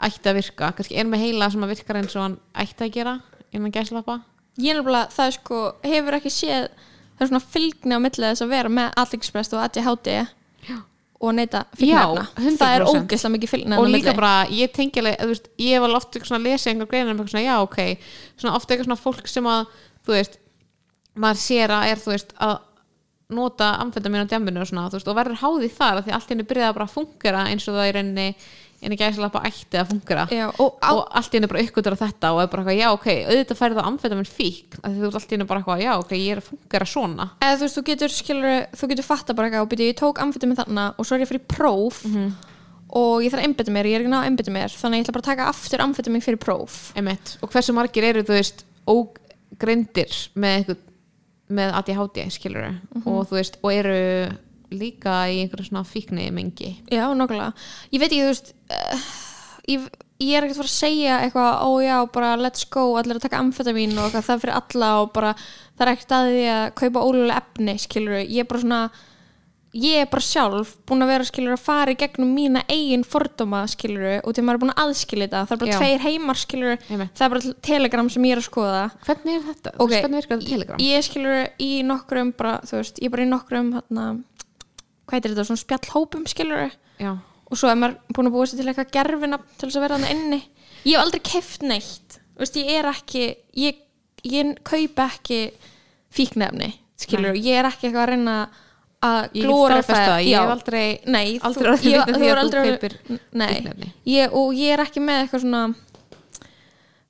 ætti 0.00 0.30
að 0.30 0.38
virka, 0.40 0.72
kannski 0.72 0.96
er 0.96 1.04
með 1.04 1.20
heila 1.26 1.50
sem 1.52 1.64
að 1.66 1.72
virkar 1.74 1.96
eins 2.00 2.16
og 2.16 2.22
hann 2.24 2.38
ætti 2.56 2.86
að 2.86 2.92
gera 2.94 3.14
innan 3.52 3.72
gæslappa 3.74 4.22
ég 4.60 4.72
er 4.72 4.78
nefnilega, 4.80 5.10
það 5.12 5.26
er 5.26 5.34
sko, 5.36 5.58
hefur 5.84 6.16
ekki 6.16 6.32
séð 6.32 6.68
það 6.70 7.20
er 7.20 7.28
svona 7.28 7.44
fylgni 7.52 7.96
á 7.96 8.00
milli 8.00 8.24
þess 8.30 8.44
að 8.46 8.52
vera 8.54 8.72
með 8.72 8.94
ADXpress 9.02 9.52
og 9.52 9.60
ADHD 9.66 10.08
og 11.20 11.34
neyta 11.36 11.64
fylgnefna 11.76 12.24
Já, 12.24 12.40
100%. 12.40 12.56
það 12.60 12.74
er 12.74 12.84
ógeðslega 12.88 13.32
mikið 13.34 13.50
fylgni 13.52 13.78
og 13.78 13.90
líka 13.92 14.14
bara, 14.16 14.46
ég 14.56 14.72
tengi 14.72 15.02
alveg, 15.02 15.42
ég 15.60 15.76
hef 15.76 15.84
alveg 15.84 15.98
oft 15.98 16.14
eitthvað 16.14 16.30
svona 16.30 16.40
að 16.40 16.48
lesa 16.48 16.70
einhver 16.72 16.88
greina 16.88 17.12
um 17.12 17.18
eitthvað 17.18 17.34
svona, 17.34 17.44
já, 17.44 17.56
ok. 17.66 18.08
Svona 18.40 18.54
ofta 18.56 18.72
eitthvað 18.72 18.88
svona 18.88 19.02
fólk 19.04 19.28
sem 19.28 19.50
að 19.52 19.76
þú 20.06 20.16
veist, 20.16 20.38
maður 21.20 21.42
sér 21.42 21.74
að 21.76 21.90
er 21.90 22.00
þú 22.00 22.14
veist, 22.14 22.32
að 22.40 22.56
nota 23.30 23.68
amfetamin 23.84 24.24
á 24.24 24.30
djambinu 24.32 24.62
og 24.64 24.70
svona, 24.70 24.88
þú 24.88 24.98
veist, 24.98 25.10
og 25.12 25.18
verður 25.20 25.42
háði 25.44 25.70
þar 25.76 26.00
af 26.00 26.08
því 26.08 26.16
allt 26.16 26.32
henni 26.32 26.48
byrjaði 26.50 26.76
bara 26.78 26.88
að 26.88 26.96
fungera 26.96 27.44
eins 27.50 27.68
og 27.68 27.76
það 27.76 27.90
í 27.90 27.94
rauninni 27.98 28.28
en 28.80 28.94
ekki 28.94 29.04
æsla 29.10 29.28
bara 29.32 29.50
ætti 29.50 29.76
að 29.80 29.90
fungera 29.90 30.22
Já, 30.32 30.46
og 30.62 30.78
á, 30.80 30.90
og 30.94 31.02
allt 31.20 31.34
í 31.34 31.36
henni 31.38 31.50
bara 31.50 31.64
uppgötur 31.66 31.96
þetta 32.00 32.30
og 32.32 32.40
er 32.42 32.50
bara 32.52 32.62
eitthvað, 32.64 32.78
já, 32.80 32.88
ok, 32.96 33.08
auðvitað 33.28 33.58
færði 33.60 33.78
það 33.80 33.88
amfetamin 33.90 34.28
fík 34.30 34.78
þú 34.80 35.08
ert 35.10 35.18
allt 35.20 35.30
í 35.32 35.36
henni 35.36 35.48
bara 35.50 35.60
eitthvað, 35.60 35.82
já, 35.84 35.90
ok, 36.00 36.14
ég 36.16 36.30
er 36.32 36.40
að 36.40 36.48
fungera 36.48 36.88
svona. 36.88 37.26
Eða 37.44 37.58
þú 37.60 37.66
veist, 37.66 37.76
þú 37.80 37.84
getur 37.90 38.14
skilur, 38.14 38.54
þú 38.80 38.90
getur 38.94 39.06
fatta 39.10 39.36
bara 39.36 39.50
eitthvað 39.50 39.66
og 39.66 39.72
byrja, 39.74 39.90
ég 39.92 39.98
tók 40.00 40.22
amfetamin 40.24 40.60
þarna 40.62 40.86
og 40.96 41.06
svo 41.08 41.18
er 41.18 41.24
ég 41.26 41.30
fyrir 41.30 41.44
próf 41.50 42.00
og 42.90 43.22
ég 43.22 43.30
þarf 43.30 43.44
að 43.44 43.46
einbytta 43.50 43.70
mér, 43.76 43.86
ég 43.86 43.98
er 44.00 44.02
ekki 44.02 44.10
náða 44.10 44.24
að 44.24 44.30
einbytta 44.32 44.54
mér 44.56 44.72
þannig 44.80 44.98
ég 44.98 45.04
ætla 45.04 45.14
bara 45.14 45.22
að 45.22 45.30
taka 45.30 45.50
aftur 45.52 45.84
amfetamin 45.84 46.24
fyrir 46.24 46.40
próf. 46.42 46.78
Emmett. 46.98 47.36
og 47.44 47.52
hversu 47.52 47.74
margir 47.76 48.08
eru 48.08 48.24
þú 48.26 48.34
veist 48.34 48.64
ógreindir 48.90 50.16
með 50.34 50.72
með 51.50 51.72
ADHD 51.80 52.24
skilur 52.30 52.66
og 53.04 53.24
þú 53.30 53.36
veist 53.36 53.56
líka 54.70 55.22
í 55.30 55.42
einhverju 55.42 55.70
svona 55.70 55.84
fíkni 55.88 56.28
mengi 56.34 56.74
já, 56.90 57.04
nokkulega, 57.16 57.52
ég 57.90 58.02
veit 58.02 58.10
ekki, 58.10 58.22
þú 58.22 58.30
veist 58.30 58.54
uh, 58.76 59.04
ég, 59.70 59.86
ég 60.22 60.36
er 60.36 60.46
ekkert 60.46 60.56
að 60.56 60.62
fara 60.62 60.72
að 60.72 60.76
segja 60.76 61.20
eitthvað, 61.24 61.52
ó 61.66 61.70
já, 61.84 61.96
bara 62.16 62.32
let's 62.40 62.66
go 62.70 62.86
allir 63.00 63.20
að 63.20 63.26
taka 63.26 63.42
amfetavín 63.42 63.96
og 63.98 64.08
eitthvað, 64.08 64.26
það 64.28 64.34
er 64.36 64.42
fyrir 64.46 64.58
alla 64.60 64.90
og 65.02 65.12
bara, 65.16 65.36
það 65.76 65.86
er 65.86 65.94
ekkert 65.94 66.16
að 66.18 66.32
því 66.32 66.48
að 66.56 66.66
kaupa 66.82 67.06
ólulega 67.06 67.40
efni, 67.44 67.78
skilur 67.86 68.20
ég 68.22 68.42
er 68.44 68.50
bara 68.50 68.64
svona 68.64 68.82
ég 69.76 70.02
er 70.02 70.08
bara 70.10 70.24
sjálf 70.24 70.72
búin 70.88 71.04
að 71.04 71.12
vera 71.12 71.26
skilur 71.28 71.54
að 71.54 71.62
fara 71.62 71.92
í 71.94 71.98
gegnum 71.98 72.32
mína 72.34 72.62
eigin 72.70 73.04
fordóma 73.06 73.62
skilur 73.70 74.18
og 74.24 74.34
til 74.34 74.42
maður 74.44 74.58
er 74.58 74.62
búin 74.64 74.72
að 74.74 74.82
aðskilja 74.84 75.28
þetta 75.28 75.42
það 75.46 75.54
er 75.54 75.60
bara 75.62 75.70
Já. 75.70 75.78
tveir 75.78 76.04
heimar 76.06 76.40
skilur 76.40 76.72
Einmitt. 76.74 77.12
það 77.14 77.26
er 77.26 77.34
bara 77.34 77.52
telegram 77.68 78.10
sem 78.10 78.26
ég 78.26 78.34
er 78.34 78.42
að 78.42 78.48
skoða 78.48 78.82
hvernig 79.06 79.36
er 79.36 79.44
þetta? 79.46 79.74
Ok, 79.76 79.94
hvernig 79.94 80.18
virkar 80.18 80.40
þetta 80.40 80.50
telegram? 80.50 80.82
ég 80.82 81.06
skilur 81.06 81.38
í 81.62 81.70
nokkrum 81.86 82.32
bara, 82.40 82.56
þú 82.66 82.80
veist, 82.80 82.98
ég 82.98 83.10
er 83.10 83.14
bara 83.14 83.26
í 83.26 83.30
nokkrum 83.30 83.70
hérna, 83.78 84.08
hvað 85.10 85.18
heitir 85.18 85.34
þetta, 85.34 85.46
svona 85.48 85.62
spjallhópum 85.64 86.24
skilur 86.30 86.72
já, 87.02 87.10
og 87.50 87.58
svo 87.58 87.70
er 87.70 87.78
maður 87.80 87.98
búin 88.14 88.30
að 88.30 88.36
búa 88.36 88.46
sér 88.46 88.60
til 88.62 88.70
eitthvað 88.70 88.94
gerfina 88.94 89.40
til 89.58 89.66
þess 89.66 89.78
að 89.80 89.84
vera 89.86 89.98
þannig 89.98 90.14
inni. 90.16 90.40
Ég 90.86 90.94
hef 90.94 91.02
aldrei 91.02 91.22
keft 91.26 91.66
neitt. 91.66 92.18
Þú 92.30 92.44
veist, 92.44 92.58
ég 92.60 92.70
er 92.78 92.88
ekki 92.92 93.24
ég, 93.60 93.80
ég 94.30 94.52
kaupa 94.64 95.08
ekki 95.10 95.40
fíknefni 96.14 96.70
skilur, 97.00 97.36
ég 97.36 97.58
er 97.60 97.68
ekki 97.68 97.88
eitthvað 97.88 98.04
að 98.04 98.12
reyna 98.14 98.36
að 99.00 99.28
staðfest 99.32 99.96
það, 99.96 100.22
ég 100.28 100.36
hef 100.36 100.54
aldrei 100.54 100.84
Nei, 101.08 101.26
aldrei 101.48 101.70
þú, 101.80 101.92
ég, 101.94 102.10
þú 102.14 102.26
er 102.28 102.40
aldrei 102.42 102.64
Nei, 103.32 103.52
fíkniefni. 103.54 103.92
ég, 104.12 104.34
og 104.36 104.50
ég 104.56 104.74
er 104.74 104.82
ekki 104.84 105.02
með 105.04 105.22
eitthvað 105.24 105.44
svona 105.46 105.62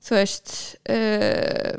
þú 0.01 0.17
veist 0.17 0.53
uh, 0.89 1.73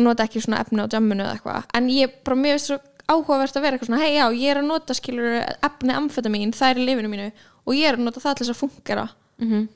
nota 0.00 0.26
ekki 0.28 0.42
svona 0.44 0.62
efni 0.62 0.84
á 0.84 0.86
jamminu 0.86 1.24
eða 1.24 1.34
eitthvað. 1.36 1.66
En 1.76 1.90
ég 1.90 2.14
bara 2.26 2.38
mér 2.38 2.56
veist 2.56 2.70
svo 2.70 2.78
áhugavert 3.10 3.58
að 3.58 3.66
vera 3.66 3.76
eitthvað 3.76 3.90
svona 3.90 4.04
hei 4.04 4.14
já, 4.14 4.24
ég 4.30 4.54
er 4.54 4.62
að 4.62 4.70
nota 4.70 4.96
skilur 4.96 5.40
efni 5.40 5.96
amfetamin, 5.96 6.54
það 6.56 6.72
er 6.72 6.80
í 6.80 6.86
lifinu 6.88 7.10
mínu 7.12 7.28
og 7.66 7.76
ég 7.76 7.90
er 7.90 7.98
að 7.98 8.06
nota 8.06 8.22
það 8.22 8.38
til 8.38 8.46
þess 8.46 8.54
að 8.54 8.62
fungera 8.62 9.06
mm 9.42 9.68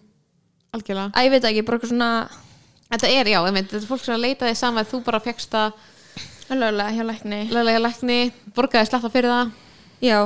algjörlega. 0.75 1.11
Að 1.15 1.27
ég 1.27 1.35
veit 1.35 1.49
ekki, 1.49 1.65
bara 1.67 1.79
eitthvað 1.79 1.93
svona 1.93 2.11
þetta 2.93 3.11
er, 3.11 3.31
já, 3.33 3.41
einmitt, 3.41 3.69
þetta 3.73 3.83
er 3.83 3.91
fólk 3.91 4.05
sem 4.05 4.15
að 4.17 4.25
leita 4.25 4.49
því 4.49 4.55
saman 4.61 4.83
að 4.83 4.91
þú 4.93 5.03
bara 5.09 5.21
fegst 5.25 5.55
það 5.55 6.55
lögulega 6.55 6.95
hjá 6.95 7.05
lækni. 7.09 7.43
Löglega 7.53 7.83
lækni, 7.83 8.19
borgaði 8.57 8.91
slatta 8.91 9.11
fyrir 9.13 9.33
það. 9.33 9.53
Já, 10.05 10.19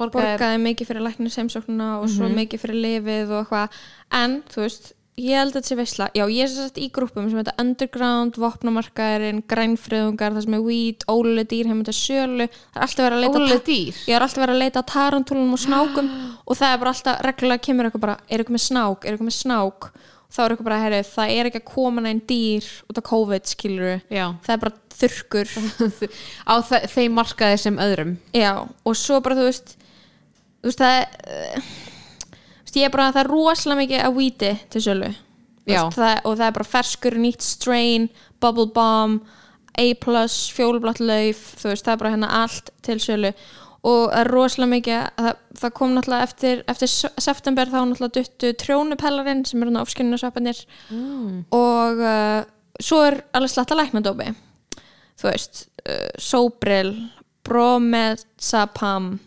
borgaði, 0.00 0.34
borgaði 0.34 0.60
mikið 0.64 0.90
fyrir 0.90 1.06
lækni 1.08 1.32
semsóknuna 1.34 1.88
og 2.00 2.10
svo 2.12 2.30
mikið 2.32 2.64
fyrir 2.64 2.80
lifið 2.86 3.34
og 3.34 3.42
eitthvað. 3.42 3.80
En 4.20 4.38
þú 4.52 4.64
veist, 4.64 4.92
ég 5.20 5.38
held 5.38 5.52
að 5.52 5.58
þetta 5.58 5.70
sé 5.70 5.76
veisla. 5.78 6.06
Já, 6.16 6.24
ég 6.30 6.44
er 6.44 6.50
sagt 6.50 6.78
í 6.82 6.88
grúpum 6.94 7.28
sem 7.30 7.38
þetta 7.38 7.54
Underground 7.62 8.38
vopnamarkaðurinn, 8.42 9.42
grænfriðungar 9.50 10.34
það 10.34 10.46
sem 10.46 10.56
er 10.58 10.64
weed, 10.64 11.04
óluleg 11.10 11.50
dýr 11.52 11.70
heim 11.70 11.82
þetta 11.84 11.94
sölu, 11.98 12.48
það 12.48 12.80
er 12.80 12.86
alltaf 12.86 13.06
verið 13.06 13.18
að 13.18 13.24
leita 13.24 13.42
ólega 13.42 13.66
dýr? 13.68 14.00
Ég 14.08 14.16
er 14.16 14.26
alltaf 14.26 14.42
verið 14.44 14.56
að 14.56 14.64
leita 14.64 14.82
að 14.82 14.90
tarantúlum 14.94 15.54
og 15.54 15.62
snákum. 15.62 16.10
Og 16.48 16.58
það 16.58 16.74
er 16.74 16.82
bara 16.82 16.94
alltaf, 16.94 17.22
reglulega 17.24 17.64
kemur 17.64 17.88
eitthvað 17.88 18.04
bara 18.04 18.16
er 18.28 18.42
eitthvað 18.42 18.56
með 18.58 18.64
snák, 18.66 19.04
er 19.06 19.14
eitthvað 19.14 19.30
með 19.30 19.38
snák? 19.38 19.86
Þá 20.34 20.40
er 20.42 20.52
eitthvað 20.52 20.66
bara, 20.66 20.80
herri, 20.82 20.98
það 21.06 21.32
er 21.36 21.48
ekki 21.48 21.60
að 21.62 21.70
koma 21.70 22.02
neinn 22.04 22.20
dýr 22.26 22.66
út 22.90 22.98
af 22.98 23.06
COVID, 23.06 23.46
skilur 23.46 24.02
já, 24.10 24.24
það 24.44 24.54
er 24.56 24.62
bara 24.64 24.74
þurrkur. 24.98 25.54
Á 26.50 26.54
þe 26.68 26.80
þeim 26.90 27.16
markaði 27.20 27.60
sem 27.62 27.80
öðrum. 27.80 28.16
Já, 28.34 28.52
og 28.66 28.98
svo 28.98 29.20
bara 29.22 29.38
þú 29.38 29.46
veist 29.46 29.76
þú 30.64 30.72
veist 30.72 30.82
það 30.82 31.83
veist, 32.74 32.80
ég 32.80 32.88
er 32.88 32.94
bara 32.94 33.12
það 33.12 33.22
er 33.24 33.30
rosalega 33.32 33.82
mikið 33.82 34.04
að 34.04 34.18
víti 34.18 34.52
til 34.70 34.82
Já. 35.64 35.80
veist, 35.86 35.96
það, 35.96 36.14
og 36.24 36.36
það 36.38 36.46
er 36.46 36.56
bara 36.58 36.68
ferskur, 36.68 37.18
nýtt 37.18 37.42
strain 37.42 38.08
bubble 38.40 38.70
bomb 38.74 39.22
A 39.74 39.94
plus, 39.98 40.52
fjólublátt 40.54 41.00
lauf 41.02 41.56
þú 41.58 41.72
veist, 41.72 41.84
það 41.84 41.92
er 41.92 41.98
bara 41.98 42.10
hérna 42.14 42.28
allt 42.42 42.70
til 42.86 43.00
sölu 43.02 43.32
og 43.84 44.04
það 44.12 44.20
er 44.20 44.30
rosalega 44.30 44.70
mikið 44.70 45.00
það, 45.18 45.40
það 45.60 45.74
kom 45.74 45.94
náttúrulega 45.94 46.28
eftir, 46.28 46.62
eftir 46.70 46.92
september 47.26 47.72
þá 47.72 47.80
náttúrulega 47.80 48.14
duttu 48.20 48.52
trjónupellarinn 48.62 49.44
sem 49.48 49.60
er 49.60 49.68
hérna 49.68 49.82
ofskinnusöpanir 49.82 50.62
mm. 50.94 51.42
og 51.58 52.04
uh, 52.06 52.46
svo 52.78 53.02
er 53.08 53.18
alveg 53.34 53.52
slatta 53.52 53.76
læknadópi 53.76 54.30
þú 55.18 55.28
veist, 55.28 55.66
uh, 55.88 56.08
Sobril 56.22 56.94
Bromazepam 57.44 59.18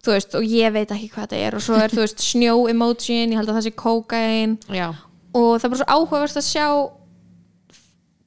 þú 0.00 0.14
veist, 0.14 0.34
og 0.34 0.42
ég 0.48 0.72
veit 0.72 0.90
ekki 0.94 1.10
hvað 1.12 1.26
þetta 1.28 1.40
er 1.46 1.54
og 1.58 1.62
svo 1.62 1.74
er, 1.76 1.90
þú 1.92 2.00
veist, 2.04 2.22
snjó 2.24 2.54
emojin 2.72 3.32
ég 3.34 3.36
held 3.40 3.48
að 3.52 3.58
það 3.58 3.66
sé 3.68 3.72
kókain 3.76 4.58
já, 4.72 4.88
og 5.34 5.50
það 5.60 5.64
er 5.64 5.72
bara 5.74 5.80
svo 5.82 5.90
áhugavert 5.96 6.40
að 6.40 6.48
sjá 6.50 6.66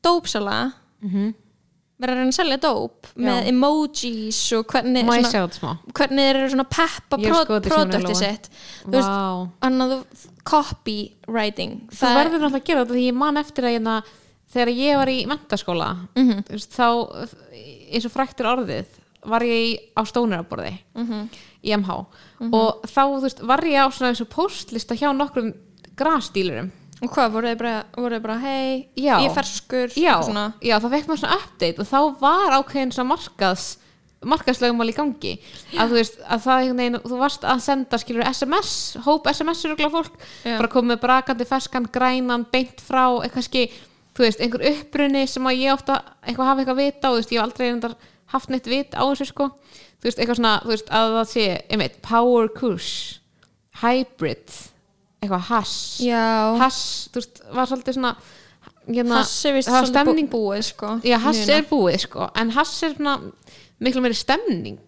dópsala 0.04 0.60
mm 1.04 1.32
vera 2.04 2.18
að 2.18 2.18
reyna 2.20 2.32
að 2.34 2.36
selja 2.36 2.56
dóp 2.60 3.08
með 3.16 3.46
emojis 3.48 4.38
og 4.58 4.66
hvernig, 4.74 5.06
svona, 5.08 5.70
hvernig 5.96 6.26
þeir 6.26 6.40
eru 6.40 6.50
svona 6.52 6.66
peppa 6.68 7.20
er 7.22 7.36
sko 7.38 7.60
produkti 7.64 8.16
sitt. 8.20 8.50
Þú 8.82 8.92
veist, 8.98 9.12
Vá. 9.14 9.48
annað 9.70 9.94
copywriting. 10.44 11.78
Þú 11.94 12.10
verður 12.18 12.44
náttúrulega 12.44 12.60
að 12.60 12.66
gera 12.68 12.82
þetta 12.84 12.98
því 12.98 13.06
ég 13.06 13.16
man 13.22 13.40
eftir 13.40 13.68
að 13.70 13.76
hérna, 13.78 13.96
þegar 14.52 14.74
ég 14.82 15.00
var 15.00 15.12
í 15.14 15.18
mentaskóla 15.32 15.88
Mhm. 16.18 16.44
þú 16.50 16.58
veist, 16.58 16.76
þá 16.76 16.90
eins 17.94 18.06
og 18.10 18.12
fræktur 18.18 18.52
orðið 18.52 18.86
var 19.26 19.42
ég 19.48 19.80
á 19.96 20.02
stónuraborði 20.04 20.74
Mhm. 20.98 21.30
Í 21.64 21.74
MH 21.78 22.00
og 22.54 22.88
þá 22.92 23.04
veist, 23.24 23.44
var 23.48 23.64
ég 23.68 23.84
á 23.84 23.88
svona 23.88 24.14
og 24.14 24.32
postlista 24.32 24.98
hjá 25.00 25.10
nokkrum 25.16 25.54
grasdílurum 25.98 26.72
og 27.04 27.12
hvað, 27.12 27.32
voru 27.34 27.50
þeir 27.52 27.60
bara, 27.60 28.20
bara 28.24 28.36
hei, 28.40 28.90
ég 28.96 29.26
er 29.28 29.34
ferskur 29.36 29.92
já, 30.00 30.14
svona. 30.24 30.54
já, 30.64 30.78
það 30.80 30.94
fekk 30.96 31.10
maður 31.10 31.24
svona 31.24 31.40
update 31.42 31.84
og 31.84 31.90
þá 31.90 31.98
var 32.22 32.56
ákveðin 32.60 32.94
svona 32.96 33.12
markaðs 33.12 33.66
markaðslögumál 34.24 34.88
í 34.88 34.96
gangi. 34.96 35.34
Að 35.76 35.90
þú 35.92 35.98
veist, 35.98 36.22
að 36.24 36.44
það 36.46 36.70
veginn, 36.78 37.00
þú 37.04 37.18
varst 37.20 37.44
að 37.44 37.64
senda 37.66 38.00
skilur 38.00 38.30
SMS, 38.30 38.70
hóp 39.04 39.28
SMS 39.28 39.66
rugla 39.68 39.90
fólk, 39.92 40.16
Já. 40.46 40.54
bara 40.62 40.72
komið 40.72 41.02
brakandi 41.02 41.48
ferskan, 41.50 41.90
grænan, 41.92 42.46
beint 42.54 42.80
frá 42.80 43.04
eitthvað 43.10 43.34
kannski, 43.36 43.66
þú 44.16 44.24
veist, 44.24 44.44
einhver 44.44 44.64
uppruni 44.72 45.26
sem 45.28 45.50
að 45.50 45.60
ég 45.60 45.76
ofta 45.76 46.00
eitthvað 46.24 46.52
hafa 46.54 46.64
eitthvað 46.64 46.82
vita 46.86 47.12
og 47.12 47.18
þú 47.18 47.20
veist, 47.20 47.34
ég 47.36 47.42
hef 47.42 47.50
aldrei 47.50 47.98
haft 48.34 48.50
neitt 48.50 48.70
vit 48.70 48.96
á 48.98 49.04
þessu 49.04 49.28
sko, 49.30 49.50
þú 50.04 50.10
veist, 50.10 50.20
eitthvað 50.20 50.40
svona 50.42 50.54
þú 50.66 50.72
veist, 50.74 50.90
að 51.00 51.14
það 51.18 51.28
sé, 51.32 51.48
einmitt, 51.72 51.98
power 52.04 52.50
kush 52.52 53.20
hybrid 53.82 54.52
eitthvað 55.24 55.46
hass. 55.48 55.76
Já, 56.04 56.24
hass, 56.60 56.82
þú 57.14 57.22
veist, 57.22 57.42
var 57.56 57.70
svolítið 57.72 57.96
svona 57.98 58.14
hérna, 58.84 59.22
hass 59.22 59.34
er 59.48 59.54
vist 59.56 59.70
það 59.70 59.78
var 59.78 59.86
svolítið 59.88 60.02
stemning 60.04 60.28
bú- 60.28 60.42
búið 60.52 60.64
sko 60.68 60.90
já, 61.08 61.18
hass 61.24 61.40
Muna. 61.46 61.56
er 61.56 61.68
búið 61.70 62.00
sko 62.04 62.28
en 62.36 62.50
hass 62.58 62.74
er 62.84 62.96
svona 62.98 63.14
miklu 63.84 64.02
meiri 64.04 64.16
stemning. 64.20 64.80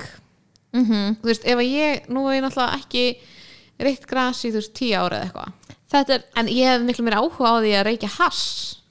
Mhm. 0.75 1.15
þú 1.21 1.29
veist, 1.31 1.45
ef 1.47 1.57
að 1.57 1.71
ég, 1.71 2.07
nú 2.11 2.25
er 2.27 2.35
ég 2.35 2.43
náttúrulega 2.43 2.79
ekki 2.81 3.05
reykt 3.79 4.07
gras 4.07 4.43
í 4.43 4.51
þú 4.51 4.59
veist 4.59 4.73
tíu 4.75 4.95
ára 4.99 5.21
eða 5.21 5.29
eitthvað. 5.31 5.53
Þetta 5.95 6.13
er, 6.17 6.23
en 6.35 6.47
ég 6.51 6.65
hef 6.67 6.81
miklu 6.83 7.03
meiri 7.05 7.19
áhuga 7.21 7.47
á 7.47 7.55
því 7.63 7.71
að 7.79 7.85
reykja 7.87 8.09
hass 8.19 8.81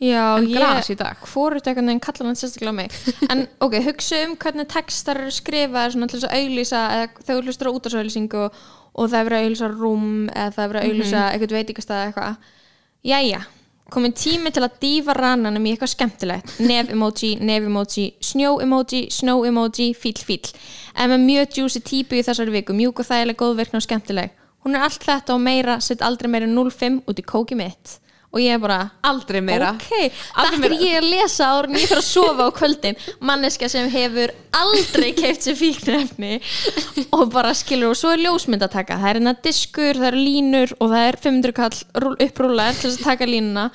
já, 0.00 0.24
en 0.38 0.48
ég 0.48 0.56
gras 0.56 0.90
í 0.90 0.96
dag. 0.98 1.20
hvort 1.28 1.60
eitthvað 1.60 1.86
neginn 1.86 2.02
kallar 2.02 2.30
hann 2.30 2.38
sérstaklega 2.40 2.72
á 2.72 2.78
mig. 2.80 2.98
En 3.32 3.46
ok, 3.60 3.78
hugsa 3.84 4.24
um 4.26 4.34
hvernig 4.40 4.68
textar 4.72 5.20
eru 5.20 5.34
skrifaðir 5.34 5.94
svona 5.94 6.10
til 6.10 6.18
þess 6.20 6.30
að 6.30 6.40
auglýsa 6.40 6.82
eða 6.96 7.28
þú 7.28 7.38
hlustur 7.44 7.70
á 7.70 7.76
útarsauðlýsingu 7.76 8.42
og, 8.46 8.58
og 8.96 9.12
það 9.12 9.20
er 9.20 9.28
verið 9.28 9.38
að 9.38 9.46
auglýsa 9.46 9.70
rúm 9.76 10.10
eða 10.32 10.50
það 10.56 10.64
er 10.64 10.74
verið 10.74 10.82
að 10.82 10.90
auglýsa 10.90 11.24
eitthvað 11.30 11.56
veitingastað 11.60 12.00
eða 12.00 12.10
eitthvað. 12.10 12.50
Jæja, 13.10 13.44
komin 13.90 14.16
tími 14.16 14.52
til 14.54 14.64
að 14.64 14.76
dýfa 14.84 15.16
rananum 15.20 15.66
í 15.66 15.72
eitthvað 15.74 15.94
skemmtilegt. 15.94 16.58
Nef 16.64 16.92
emoji, 16.96 17.32
nef 17.44 17.70
emoji, 17.70 18.08
snjó 18.24 18.56
emoji 18.64 19.06
snó 19.12 19.40
emoji, 19.48 19.92
fíl 19.98 20.16
fíl 20.16 20.52
en 20.96 21.12
með 21.12 21.24
mjög 21.24 21.56
juicy 21.60 21.80
típu 21.86 22.18
í 22.18 22.24
þessari 22.26 22.52
viku 22.54 22.74
mjúk 22.76 23.00
og 23.00 23.08
þægileg, 23.08 23.38
góðverkn 23.40 23.78
og 23.78 23.84
skemmtileg. 23.84 24.36
Hún 24.64 24.76
er 24.76 24.84
allt 24.84 25.04
þetta 25.06 25.32
og 25.32 25.40
meira, 25.40 25.78
sett 25.80 26.02
aldrei 26.04 26.28
meira 26.28 26.48
en 26.48 26.56
0,5 26.56 27.04
út 27.08 27.20
í 27.20 27.24
kóki 27.24 27.56
mitt 27.56 28.00
og 28.30 28.38
ég 28.38 28.54
er 28.54 28.60
bara 28.62 28.78
aldrei 29.02 29.40
meira. 29.42 29.72
Ok, 29.74 30.12
Aldrei 30.38 30.60
þetta 30.60 30.68
er 30.68 30.84
ég 30.86 30.98
að 31.00 31.08
lesa 31.10 31.48
áður 31.50 31.68
en 31.70 31.78
ég 31.80 31.88
fyrir 31.90 32.00
að 32.02 32.06
sofa 32.06 32.46
á 32.46 32.50
kvöldin. 32.54 32.98
Manneska 33.26 33.68
sem 33.72 33.88
hefur 33.90 34.32
aldrei 34.60 35.08
keift 35.18 35.46
sér 35.46 35.58
fíknefni 35.58 36.36
og 37.16 37.24
bara 37.34 37.54
skilur 37.58 37.90
og 37.94 37.98
svo 37.98 38.12
er 38.14 38.22
ljósmynd 38.22 38.62
að 38.66 38.76
taka. 38.76 39.00
Það 39.00 39.10
er 39.10 39.20
hérna 39.20 39.34
diskur, 39.42 39.98
það 39.98 40.12
eru 40.12 40.22
línur 40.28 40.76
og 40.78 40.92
það 40.94 41.08
er 41.08 41.20
500 41.26 41.56
kall 41.58 42.14
upprúlar 42.28 42.78
til 42.78 42.90
þess 42.90 43.00
að 43.00 43.08
taka 43.10 43.30
línuna 43.30 43.66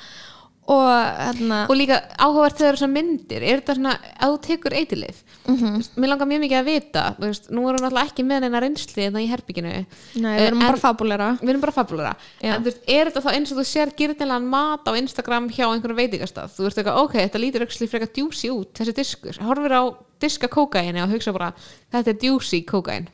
og 0.66 0.86
hérna 0.90 1.58
og 1.70 1.76
líka 1.78 2.00
áhugavert 2.18 2.58
þegar 2.58 2.76
þessar 2.78 2.90
myndir 2.90 3.42
er 3.46 3.60
þetta 3.60 3.74
svona, 3.78 3.92
að 4.18 4.32
þú 4.34 4.40
tekur 4.48 4.74
eitilif 4.74 5.22
Mhm. 5.46 5.76
mér 6.02 6.08
langar 6.10 6.26
mjög 6.26 6.40
mikið 6.42 6.58
að 6.58 6.64
vita 6.66 7.02
þú 7.20 7.26
veist, 7.28 7.44
nú 7.54 7.62
erum 7.68 7.76
við 7.78 7.84
náttúrulega 7.86 8.08
ekki 8.10 8.24
með 8.26 8.40
neina 8.42 8.60
reynsli 8.64 9.02
hérna 9.04 9.20
í 9.22 9.28
herbygginu 9.30 9.74
nei, 10.16 10.32
við 10.40 10.46
erum 10.48 10.62
En- 10.62 10.66
bara 10.66 10.80
fabulera 10.82 11.28
við 11.38 11.48
erum 11.52 11.60
bara 11.62 11.72
fabulera 11.76 12.14
en 12.42 12.62
þú 12.62 12.64
veist, 12.66 12.80
er 12.88 13.04
þetta 13.10 13.22
þá 13.22 13.30
eins 13.36 13.52
og 13.52 13.58
þú 13.60 13.66
sér 13.70 13.92
gyrnilegan 13.94 14.48
mat 14.50 14.84
á 14.90 14.92
Instagram 14.98 15.48
hjá 15.50 15.66
einhverjum 15.70 16.00
veitingastað? 16.02 16.50
Þú 16.56 16.66
veist 16.66 16.78
eitthvað, 16.82 16.98
ok, 17.04 17.12
þetta 17.28 17.38
lítur 17.44 17.62
ekki 17.62 17.88
frekar 17.88 18.10
djúsi 18.10 18.50
út 18.50 18.74
þessi 18.74 18.92
diskur, 18.98 19.38
horfir 19.46 19.70
á 19.78 19.82
diska 20.18 20.48
kókaini 20.48 21.02
og 21.04 21.10
hugsa 21.14 21.32
bara, 21.32 21.52
þetta 21.92 22.08
er 22.10 22.18
djúsi 22.18 22.64
kókain 22.66 23.06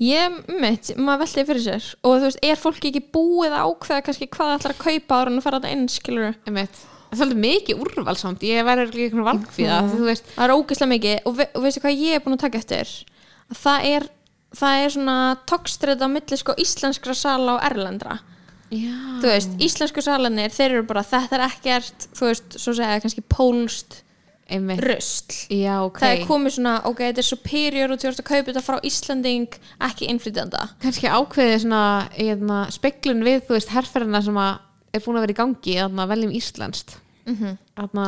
ég 0.00 0.30
mitt, 0.60 0.94
maður 0.96 1.26
velti 1.26 1.44
fyrir 1.44 1.60
sér. 1.64 1.94
Og 2.04 2.20
þú 2.20 2.24
veist, 2.24 2.38
er 2.42 2.56
fólki 2.56 2.88
ekki 2.92 3.02
búið 3.12 3.52
ákveða 3.52 4.04
kannski 4.06 4.28
hvað 4.30 4.46
það 4.46 4.58
ætlar 4.60 4.72
að 4.72 4.84
kaupa 4.86 5.18
áður 5.18 5.26
en 5.26 5.38
að 5.38 5.42
fara 5.42 5.60
þetta 5.60 5.72
inn 5.74 5.88
skilur 5.88 6.34
það 6.46 6.46
er 6.46 6.52
svolítið 7.12 7.40
mikið 7.44 7.80
úrvalsamt 7.84 8.42
ég 8.46 8.64
væri 8.66 8.86
ekki 8.86 9.04
einhvern 9.08 9.28
valgfíða 9.30 9.78
Mhm. 9.82 10.08
það 10.36 10.44
er 10.46 10.54
ógeðslega 10.56 10.92
mikið 10.94 11.18
og, 11.26 11.36
ve 11.36 11.48
og 11.54 11.62
veistu 11.64 11.80
hvað 11.84 12.00
ég 12.04 12.14
er 12.14 12.20
búin 12.24 12.36
að 12.38 12.44
taka 12.46 12.58
eftir 12.58 12.90
að 13.50 13.56
það 13.64 13.84
er 13.94 14.08
það 14.56 14.84
er 14.84 14.90
svona 14.96 15.16
tókstrið 15.46 16.02
á 16.02 16.08
milli 16.10 16.36
sko 16.36 16.54
íslenskra 16.58 17.14
sala 17.14 17.54
og 17.58 17.62
erlendra 17.70 18.18
Já. 18.70 18.94
þú 19.22 19.26
veist, 19.26 19.50
íslensku 19.58 20.02
salanir 20.02 20.50
þeir 20.54 20.70
eru 20.76 20.82
bara, 20.86 21.02
þetta 21.02 21.34
er 21.38 21.44
ekkert 21.48 22.06
þú 22.14 22.28
veist, 22.30 22.54
svo 22.58 22.72
segja 22.74 23.00
kannski 23.02 23.22
pólst 23.26 24.02
Einmitt. 24.50 24.80
rusl 24.82 25.46
Já, 25.50 25.82
ok. 25.86 25.98
það 26.02 26.12
er 26.16 26.26
komið 26.26 26.54
svona, 26.56 26.74
ok, 26.86 26.98
þetta 26.98 27.18
er 27.22 27.28
superior 27.28 27.90
og 27.94 27.98
þú 28.02 28.08
ert 28.10 28.20
að 28.22 28.28
kaupa 28.30 28.50
þetta 28.52 28.62
frá 28.66 28.78
Íslanding 28.86 29.48
ekki 29.86 30.08
innflytjanda 30.10 30.68
kannski 30.82 31.06
ákveðið 31.10 31.60
svona 31.66 31.82
hérna, 32.14 32.58
speklun 32.70 33.22
við, 33.26 33.42
þú 33.46 33.54
veist, 33.58 33.68
herrferðina 33.74 34.22
sem 34.26 34.34
að 34.42 34.58
er 34.92 35.04
búin 35.04 35.18
að 35.18 35.26
vera 35.26 35.34
í 35.34 35.38
gangi, 35.38 35.78
þarna 35.78 36.10
veljum 36.10 36.36
íslenskt. 36.36 36.98
Mm 37.28 37.56
þarna 37.80 38.06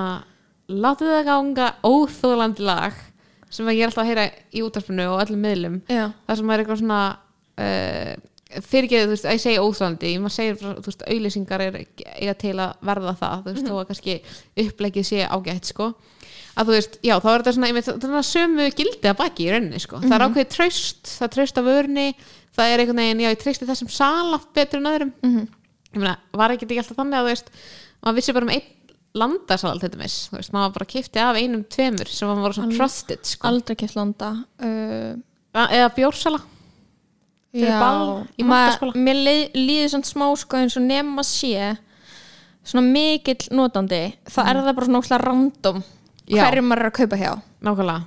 látið 0.73 1.11
það 1.13 1.25
ganga 1.27 1.67
óþólandi 1.85 2.65
lag 2.65 2.99
sem 3.53 3.67
að 3.69 3.77
ég 3.77 3.83
er 3.83 3.91
alltaf 3.91 4.03
að 4.03 4.11
heyra 4.11 4.27
í 4.53 4.63
útarpinu 4.65 5.07
og 5.13 5.23
öllum 5.25 5.43
miðlum. 5.45 5.81
Já, 5.89 6.13
það 6.27 6.39
sem 6.39 6.51
er 6.51 6.63
eitthvað 6.63 6.81
svona 6.81 7.01
uh, 7.61 8.15
fyrirgeðu, 8.69 9.05
þú 9.05 9.13
veist, 9.13 9.27
að 9.27 9.37
ég 9.37 9.43
segi 9.43 9.61
óþólandi 9.61 10.13
maður 10.23 10.37
segir, 10.37 10.57
þú 10.63 10.87
veist, 10.87 11.05
auðlýsingar 11.09 11.65
er 11.67 11.79
eiga 11.83 12.35
til 12.41 12.55
að 12.57 12.73
verða 12.89 13.15
það, 13.21 13.37
þú 13.45 13.53
veist, 13.53 13.69
þó 13.69 13.77
að 13.77 13.87
kannski 13.91 14.17
upplegið 14.65 15.09
sé 15.09 15.27
ágætt, 15.29 15.73
sko. 15.73 15.91
Að 16.53 16.69
þú 16.69 16.77
veist, 16.77 16.99
já, 17.05 17.15
þá 17.17 17.29
er 17.33 17.43
þetta 17.43 17.57
svona, 17.57 17.73
þetta 17.81 17.93
er 17.97 18.09
svona 18.09 18.27
sömu 18.29 18.71
gildi 18.77 19.09
að 19.09 19.21
baki 19.21 19.45
í 19.47 19.53
rauninni, 19.53 19.81
sko. 19.81 20.01
Það 20.05 20.17
er 20.17 20.25
ákveðið 20.27 20.53
traust, 20.57 21.13
það 21.13 21.29
er 21.29 21.35
traust 21.37 21.61
af 21.61 21.69
vörni 21.69 22.09
það 22.57 22.73
er 22.73 22.83
einhvern 22.83 23.01
veginn, 23.03 23.25
já, 23.25 23.33
ég 23.33 23.41
treysti 23.41 23.69
þessum 23.69 23.91
sala 23.93 24.41
betur 24.55 24.81
en 24.83 24.91
öðrum. 24.93 25.13
Mhm. 25.23 25.43
ég 25.43 25.62
meina, 26.01 26.17
var 26.33 26.55
ekki 26.55 26.69
alltaf 26.81 26.97
þannig 26.99 27.19
að 27.19 27.29
veist 27.29 27.51
maður 28.03 28.19
vissi 28.19 28.37
bara 28.37 28.49
um 28.49 28.55
einn 28.55 28.71
landasal 29.13 29.75
dæmis, 29.83 30.15
þú 30.31 30.39
veist, 30.39 30.55
maður 30.55 30.75
bara 30.79 30.89
kifti 30.89 31.21
af 31.21 31.37
einum 31.37 31.67
tveimur 31.69 32.09
sem 32.09 32.31
var 32.31 32.41
bara 32.41 32.57
svona 32.57 32.77
trusted 32.79 33.27
sko. 33.29 33.49
aldrei 33.51 33.77
keft 33.77 33.99
landa 33.99 34.31
uh, 34.65 35.13
eða 35.53 35.91
bjórsala 35.97 36.41
mér 38.97 39.19
líður 39.53 39.91
svona 39.93 40.09
smá 40.09 40.25
sko 40.41 40.63
eins 40.63 40.79
og 40.81 40.87
nema 40.87 41.25
sé 41.29 41.75
svona 42.65 42.87
mikill 42.87 43.51
notandi 43.53 44.07
þá 44.25 44.41
er 44.47 44.63
það 44.63 44.73
bara 44.79 44.89
svona 44.89 45.03
óslega 45.03 45.25
random 45.27 45.83
hverju 46.33 46.65
maður 46.65 46.85
er 46.85 46.89
að 46.89 46.97
kaupa 46.97 47.19
hjá. 47.21 47.31
Nákvæmlega, 47.63 48.05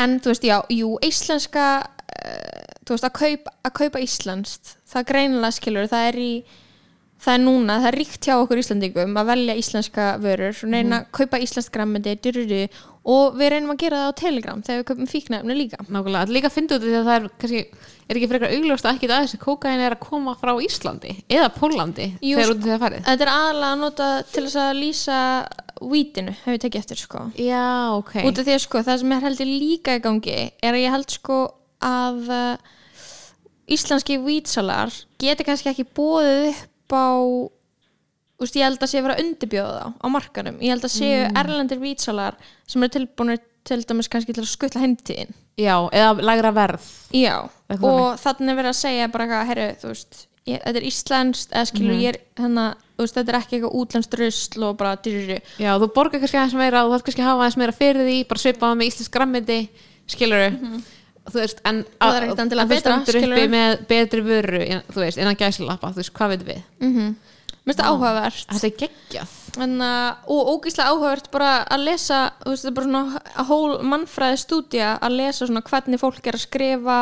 en 0.00 0.18
þú 0.24 0.32
veist, 0.32 0.46
já, 0.48 0.56
jú, 0.72 0.90
íslenska 1.04 1.66
uh, 1.84 2.64
þú 2.84 2.96
veist, 2.96 3.06
að 3.06 3.16
kaupa, 3.20 3.54
að 3.64 3.74
kaupa 3.78 4.02
íslenskt, 4.04 4.76
það 4.90 5.08
greinilega 5.12 5.56
skilur 5.58 5.90
það 5.92 6.08
er 6.10 6.20
í, 6.20 6.32
það 7.24 7.36
er 7.36 7.42
núna 7.44 7.78
það 7.80 7.90
er 7.90 7.98
ríkt 8.00 8.26
hjá 8.28 8.34
okkur 8.36 8.60
Íslandingum 8.60 9.16
að 9.20 9.30
velja 9.32 9.56
íslenska 9.60 10.08
vörur, 10.22 10.58
og 10.58 10.74
reyna 10.74 11.00
að 11.00 11.08
kaupa 11.18 11.40
íslenskt 11.44 11.72
grammindi, 11.74 12.14
dyruru, 12.24 12.62
og 13.14 13.38
við 13.38 13.52
reynum 13.54 13.74
að 13.74 13.80
gera 13.84 14.02
það 14.02 14.12
á 14.12 14.20
Telegram 14.20 14.62
þegar 14.64 14.80
við 14.80 14.86
kaupum 14.90 15.10
fíknefni 15.10 15.56
líka. 15.58 15.80
Nákvæmlega 15.88 16.24
þetta 16.24 16.36
líka 16.36 16.50
að 16.50 16.74
af 16.74 16.84
því 16.84 16.94
að 16.98 17.08
það 17.08 17.16
er 17.16 17.28
kannski 17.42 17.62
er 18.04 18.18
ekki 18.18 18.30
frekar 18.30 18.54
augljóst 18.54 18.86
að 18.86 18.98
ekki 18.98 19.08
að 19.08 19.24
þessi 19.24 19.40
kókain 19.40 19.82
er 19.82 19.96
að 19.96 20.02
koma 20.04 20.34
frá 20.36 20.52
Íslandi 20.60 21.14
eða 21.32 21.50
Pólandi 21.54 22.08
Jú, 22.20 22.36
þegar 22.36 22.48
sko. 22.48 22.54
út 22.54 22.58
af 22.58 22.66
því 22.66 22.74
að 22.74 22.82
farið? 22.84 23.04
Þetta 23.08 23.26
er 23.26 23.32
aðalega 23.32 23.70
að 23.70 23.80
nota 23.80 24.08
til 24.28 24.44
þess 24.44 24.58
að 24.60 24.80
lýsa 24.80 25.20
vítinu, 25.94 26.34
hef 26.44 26.56
ég 26.56 26.62
tekið 26.64 26.82
eftir 26.82 27.00
sko. 27.00 27.24
Já, 27.40 27.64
ok. 27.96 28.12
Út 28.28 28.40
af 28.40 28.46
því 28.46 28.56
að 28.56 28.62
sko, 28.66 28.84
það 28.84 29.00
sem 29.02 29.16
er 29.16 29.24
heldur 29.24 29.50
líka 29.50 29.96
í 29.96 30.04
gangi 30.04 30.36
er 30.36 30.70
að 30.76 30.84
ég 30.84 30.94
held 30.94 31.16
sko 31.16 31.40
að 31.84 32.20
uh, 32.28 32.70
íslenski 33.74 34.20
vítsalar 34.20 34.92
geti 35.20 35.48
kannski 35.48 35.72
ekki 35.72 35.88
bóðið 35.96 36.52
upp 36.52 36.70
á 36.92 37.14
úst, 38.42 38.56
ég 38.58 38.66
held 38.66 38.82
að 38.82 38.90
sé 38.90 38.98
að 39.00 39.06
vera 39.06 39.16
að 39.16 39.24
undirbjóða 39.24 39.84
á 39.94 40.06
markanum, 40.12 40.60
ég 40.60 40.74
held 40.74 40.84
að 40.84 40.94
séu 40.96 41.24
erlendir 41.38 41.80
vítsalar 41.80 42.36
sem 42.66 42.82
eru 42.82 42.96
tilbúinir 42.98 43.40
til 43.64 43.80
dæmis 43.88 44.10
kannski 44.12 44.34
til 44.36 44.42
að 44.44 44.50
skutla 44.50 44.82
heimtíðin. 44.82 45.32
Já, 45.56 45.76
eða 45.94 46.20
lægra 46.20 46.50
verð. 46.52 46.86
Já, 47.14 47.46
Eitthvað 47.70 48.00
og 48.02 48.18
þannig 48.20 48.50
er 48.52 48.58
verið 48.58 48.72
að 48.74 48.80
segja 48.82 49.10
bara 49.14 49.24
eitthvað, 49.24 49.46
herru, 49.52 49.68
þú 49.80 49.92
veist 49.92 50.18
ég, 50.44 50.58
þetta 50.60 50.80
er 50.80 50.88
íslenskt, 50.90 51.54
eða 51.54 51.68
skilur 51.70 51.94
ég 52.02 52.10
er 52.10 52.18
hérna, 52.42 52.64
þú 52.98 53.06
veist, 53.06 53.16
þetta 53.16 53.32
er 53.32 53.38
ekki 53.38 53.56
eitthvað 53.56 53.78
útlenskt 53.80 54.18
rusl 54.20 54.66
og 54.68 54.76
bara 54.82 54.96
dyrri, 55.06 55.38
já, 55.62 55.70
þú 55.80 55.88
borgar 55.94 56.20
kannski 56.20 56.40
aðeins 56.40 56.58
meira 56.60 56.82
og 56.82 56.90
þú 56.90 56.96
þarf 56.98 57.06
kannski 57.08 57.24
að 57.24 57.30
hafa 57.30 57.46
aðeins 57.46 57.60
meira 57.62 57.76
fyrir 57.78 58.04
því 58.10 58.18
bara 58.28 58.42
svipaða 58.44 58.78
með 58.80 58.90
íslensk 58.90 59.14
grammiti 59.16 59.58
skilur 60.12 60.44
þú 61.28 61.40
veist, 61.40 61.62
en 61.64 61.84
það 61.98 62.16
er 62.16 62.26
ekkert 62.26 62.42
endilega 62.44 62.64
en 62.64 62.70
þú 62.70 62.74
betra, 62.74 62.96
stendur 63.04 63.20
uppi 63.20 63.46
með 63.52 63.86
betri 63.90 64.24
vöru 64.24 64.64
þú 64.90 65.04
veist, 65.04 65.20
innan 65.20 65.38
gæslappa, 65.40 65.92
þú 65.94 66.02
veist, 66.02 66.14
hvað 66.18 66.34
veitum 66.34 66.52
við? 66.52 66.66
Mm 66.84 67.14
mér 67.64 67.72
finnst 67.72 67.80
það 67.80 67.94
áhugavert. 67.94 68.50
Þetta 68.50 68.68
er 68.68 68.74
geggjað. 68.82 69.34
En, 69.64 69.74
uh, 69.80 70.30
og 70.32 70.50
ógíslega 70.52 70.92
áhugavert 70.92 71.30
bara 71.32 71.52
að 71.72 71.86
lesa 71.88 72.18
þú 72.42 72.52
veist, 72.52 72.64
þetta 72.64 72.72
er 72.72 72.76
bara 72.76 72.88
svona 72.90 73.46
hól 73.48 73.76
mannfræði 73.92 74.40
stúdía 74.42 74.90
að 75.00 75.16
lesa 75.20 75.48
svona 75.48 75.64
hvernig 75.64 76.02
fólk 76.02 76.28
er 76.28 76.36
að 76.36 76.44
skrifa 76.44 76.98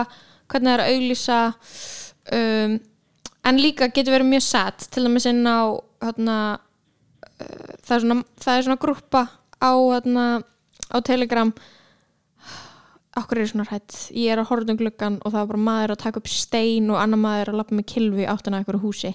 hvernig 0.52 0.70
það 0.70 0.74
er 0.76 0.84
að 0.84 0.92
auglýsa 0.92 1.40
um, 2.38 2.78
en 3.50 3.58
líka 3.58 3.90
getur 3.90 4.14
verið 4.14 4.30
mjög 4.30 4.44
sad 4.46 4.86
til 4.86 5.06
dæmis 5.06 5.26
inn 5.30 5.42
á 5.42 5.74
hérna, 6.04 6.38
uh, 7.42 7.70
það, 7.82 7.94
er 7.96 8.04
svona, 8.06 8.18
það 8.44 8.54
er 8.54 8.66
svona 8.68 8.82
grúppa 8.86 9.24
á, 9.58 9.72
hérna, 9.96 10.26
á 10.94 10.96
Telegram 11.02 11.54
okkur 13.20 13.42
er 13.42 13.50
svona 13.50 13.66
hrætt 13.68 13.96
ég 14.16 14.32
er 14.32 14.40
að 14.40 14.48
horfa 14.50 14.72
um 14.72 14.78
gluggan 14.80 15.18
og 15.20 15.34
það 15.34 15.42
er 15.42 15.48
bara 15.50 15.64
maður 15.66 15.94
að 15.94 16.04
taka 16.04 16.22
upp 16.22 16.30
stein 16.32 16.92
og 16.92 17.00
annar 17.00 17.20
maður 17.20 17.52
að 17.52 17.58
lappa 17.60 17.76
með 17.76 17.88
kilvi 17.92 18.28
áttan 18.28 18.56
að 18.56 18.62
einhverju 18.62 18.82
húsi. 18.84 19.12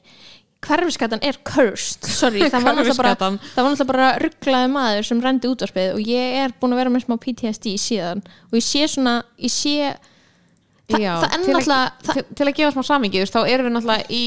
Hverfiskatan 0.67 1.21
er 1.25 1.37
cursed. 1.45 2.09
Sorry, 2.09 2.43
það 2.51 2.65
var 2.65 2.77
náttúrulega 2.77 3.87
bara, 3.87 4.03
var 4.09 4.21
rugglaði 4.23 4.73
maður 4.73 5.09
sem 5.09 5.23
rendi 5.23 5.49
útvarpið 5.49 5.95
og 5.95 6.11
ég 6.13 6.37
er 6.43 6.53
búin 6.59 6.75
að 6.75 6.83
vera 6.83 6.93
með 6.93 7.07
smá 7.07 7.17
PTSD 7.23 7.73
síðan. 7.81 8.23
Og 8.51 8.59
ég 8.59 8.67
sé 8.67 8.85
svona 8.91 9.19
ég 9.37 9.53
sé 9.53 9.95
Þa, 10.87 10.99
Já, 11.03 11.09
það 11.19 11.33
er 11.35 11.41
náttúrulega 11.43 11.87
til, 12.07 12.21
til 12.31 12.45
að 12.45 12.53
gefa 12.55 12.69
smá 12.71 12.85
samingi, 12.87 13.23
þá 13.27 13.41
erum 13.43 13.65
við 13.67 13.73
náttúrulega 13.75 14.05
í 14.07 14.21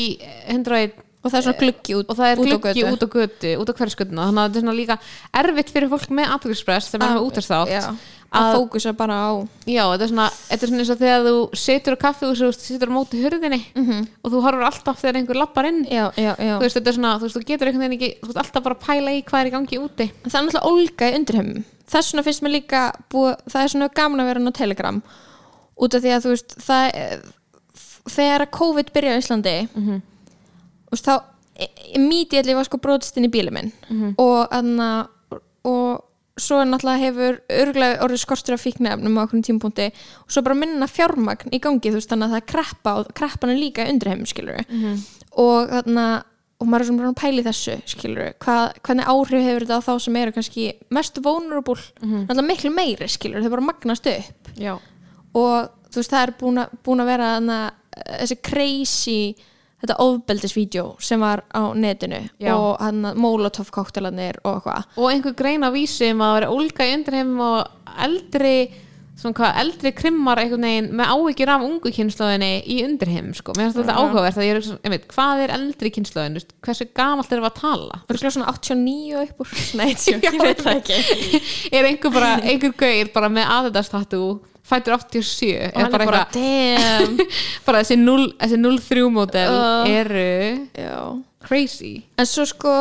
101 0.53 0.91
og 1.23 1.31
það 1.31 1.37
er 1.39 1.45
svona 1.45 1.59
gluggi 1.61 1.95
út 1.99 2.07
og 2.09 2.17
það 2.17 2.31
er 2.31 2.37
gluggi 2.41 2.85
út 2.91 3.03
á 3.05 3.09
götu 3.17 3.51
út 3.61 3.69
á 3.69 3.75
hverskutuna, 3.81 4.23
þannig 4.31 4.41
að 4.41 4.49
þetta 4.49 4.57
er 4.57 4.65
svona 4.65 4.79
líka 4.81 4.97
erfitt 5.43 5.71
fyrir 5.75 5.91
fólk 5.93 6.09
með 6.17 6.27
aðtökspress 6.37 6.91
þegar 6.91 7.03
maður 7.05 7.17
hafa 7.19 7.29
útastátt 7.29 7.71
Já, 7.75 7.83
að 8.31 8.47
að- 8.47 8.55
fókusa 8.57 8.93
bara 8.97 9.15
á 9.21 9.31
Já, 9.67 9.85
þetta 9.91 10.05
er 10.07 10.11
svona, 10.13 10.29
þetta 10.49 10.63
er 10.65 10.69
svona 10.71 10.81
eins 10.85 10.91
og 10.95 10.99
þegar 11.03 11.21
þú 11.27 11.35
situr 11.65 11.93
á 11.93 12.03
kaffihúsi 12.05 12.45
og 12.47 12.55
situr 12.55 12.89
á 12.89 12.97
móti 12.97 13.21
hurðinni 13.25 13.61
Mhm. 13.75 14.07
og 14.25 14.29
þú 14.33 14.43
horfur 14.47 14.65
alltaf 14.71 14.97
þegar 15.03 15.17
einhver 15.21 15.37
lappar 15.41 15.65
inn. 15.69 15.85
Já, 15.85 16.05
já, 16.17 16.33
þú 16.39 16.61
veist, 16.65 16.77
þetta 16.79 16.89
er 16.89 16.97
svona, 16.97 17.13
þú 17.19 17.23
veist, 17.27 17.37
þú 17.37 17.45
getur 17.51 17.67
einhvern 17.69 17.85
veginn 17.85 17.99
ekki 18.01 18.11
þú 18.23 18.27
veist 18.31 18.41
alltaf 18.45 18.63
bara 18.63 18.75
að 18.75 18.85
pæla 18.87 19.11
í 19.19 19.25
hvað 19.25 19.41
er 19.41 19.47
í 19.51 19.55
gangi 19.57 19.77
úti. 19.83 20.07
Það 20.25 20.39
er 20.41 20.47
náttúrulega 20.47 20.69
ólga 20.71 21.05
í 21.11 21.15
undirheimum. 21.19 21.65
Þess 21.91 22.13
vegna 22.15 22.23
finnst 22.25 22.43
mér 22.43 22.55
líka 22.55 22.81
veist, 30.91 31.09
þá 31.09 31.23
immediately 31.95 32.55
var 32.57 32.69
sko 32.69 32.81
brotist 32.81 33.19
inn 33.19 33.29
í 33.29 33.33
bílum 33.33 33.59
minn. 33.59 33.73
Mhm. 33.89 34.15
og, 34.19 34.47
anna, 34.51 35.09
og 35.65 36.07
svo 36.41 36.63
náttúrulega 36.65 37.05
hefur 37.05 37.41
örgulega 37.53 38.01
orðið 38.05 38.23
skortur 38.23 38.57
af 38.57 38.65
fíknefnum 38.65 39.19
á 39.21 39.25
okkur 39.27 39.43
tímpunkti 39.45 39.91
og 40.25 40.33
svo 40.33 40.43
bara 40.43 40.57
minna 40.57 40.87
fjármagn 40.89 41.53
í 41.53 41.61
gangi 41.61 41.91
þú 41.91 41.99
veist 41.99 42.09
þannig 42.09 42.31
að 42.31 42.37
það 42.37 42.47
kreppa 42.55 42.95
og 42.97 43.11
kreppan 43.15 43.53
er 43.53 43.61
líka 43.61 43.85
í 43.85 43.93
undirheimum 43.93 44.27
skilur 44.31 44.65
og 45.37 45.69
þannig 45.69 46.23
og 46.61 46.69
maður 46.69 46.83
er 46.85 46.89
svona 46.91 47.31
í 47.41 47.45
þessu 47.45 47.75
skilur 47.89 48.33
Hva, 48.45 48.57
hvernig 48.85 49.09
áhrif 49.09 49.45
hefur 49.47 49.65
þetta 49.65 49.79
á 49.81 49.87
þá 49.87 49.93
sem 50.05 50.17
eru 50.21 50.35
kannski 50.37 50.65
mest 50.93 51.21
vulnerable? 51.25 51.81
Mm 52.03 52.27
-hmm. 52.27 52.47
miklu 52.47 52.71
meiri 52.71 53.09
skilur, 53.09 53.43
þau 53.43 53.51
bara 53.51 53.69
magnast 53.69 54.07
upp. 54.07 54.49
Já, 54.57 54.79
og 55.35 55.71
þú 55.91 55.97
veist 55.97 56.13
það 56.13 56.23
er 56.23 56.35
búin 56.85 57.01
að 57.01 57.07
vera 57.07 57.35
þarna, 57.35 57.73
þessi 58.21 58.37
crazy 58.43 59.35
þetta 59.81 59.97
ofbeldisvídeó 60.05 60.85
sem 61.01 61.23
var 61.23 61.45
á 61.53 61.73
netinu 61.75 62.21
Já. 62.41 62.53
og 62.55 62.77
hann 62.83 63.15
molotov 63.17 63.73
koktelanir 63.75 64.41
og 64.45 64.61
eitthvað. 64.61 64.87
Og 65.01 65.11
einhver 65.13 65.37
grein 65.39 65.65
á 65.65 65.71
vísi 65.73 66.13
um 66.13 66.23
að 66.25 66.37
vera 66.41 66.53
ólga 66.55 66.87
í 66.89 66.95
undirheim 66.99 67.35
og 67.41 67.93
eldri 68.05 68.55
svona 69.21 69.37
hvað, 69.37 69.57
eldri 69.61 69.93
krimmar 69.93 70.41
einhvern 70.41 70.65
veginn 70.65 70.89
með 70.97 71.11
áhyggjur 71.13 71.53
af 71.53 71.65
ungu 71.67 71.93
kynslóðinni 71.93 72.51
í 72.73 72.79
undirheim, 72.87 73.33
sko, 73.37 73.55
mér 73.57 73.69
finnst 73.69 73.81
þetta 73.83 73.97
Já. 73.97 74.01
áhugavert 74.01 74.39
að 74.41 74.47
ég 74.47 74.61
er, 74.61 74.69
einmitt, 74.87 75.07
hvað 75.11 75.43
er 75.45 75.55
eldri 75.57 75.93
kynslóðin, 75.97 76.37
þú 76.37 76.41
veist, 76.41 76.55
hversu 76.65 76.87
gamalt 76.97 77.35
erum 77.35 77.45
við 77.45 77.51
að 77.51 77.59
tala? 77.61 77.99
Örgulega 78.07 78.35
svona 78.37 78.55
89 78.55 79.19
og 79.19 79.27
upp 79.27 79.45
úr? 79.45 79.53
Nei, 79.81 79.91
ég 79.93 80.41
veit 80.41 80.65
það 80.65 80.79
ekki. 80.79 81.43
Er 81.77 81.91
einhver 81.91 82.15
bara, 82.15 82.33
einhver 82.41 82.77
gauir 82.81 83.13
bara 83.13 83.33
með 83.33 83.53
aðeðastatú 83.59 84.25
fættur 84.67 84.97
87 84.97 85.71
Og 85.75 85.81
hann 85.83 85.95
er 85.95 86.07
bara, 86.07 86.25
damn. 86.35 87.19
Bara 87.67 87.81
þessi 87.83 87.97
0 88.01 88.27
þessi 88.41 88.59
03 88.65 89.07
mótel 89.15 89.55
Uh. 89.55 89.89
eru 89.89 90.69
Já. 90.77 90.97
crazy. 91.47 91.93
En 92.21 92.27
svo 92.29 92.45
sko, 92.47 92.75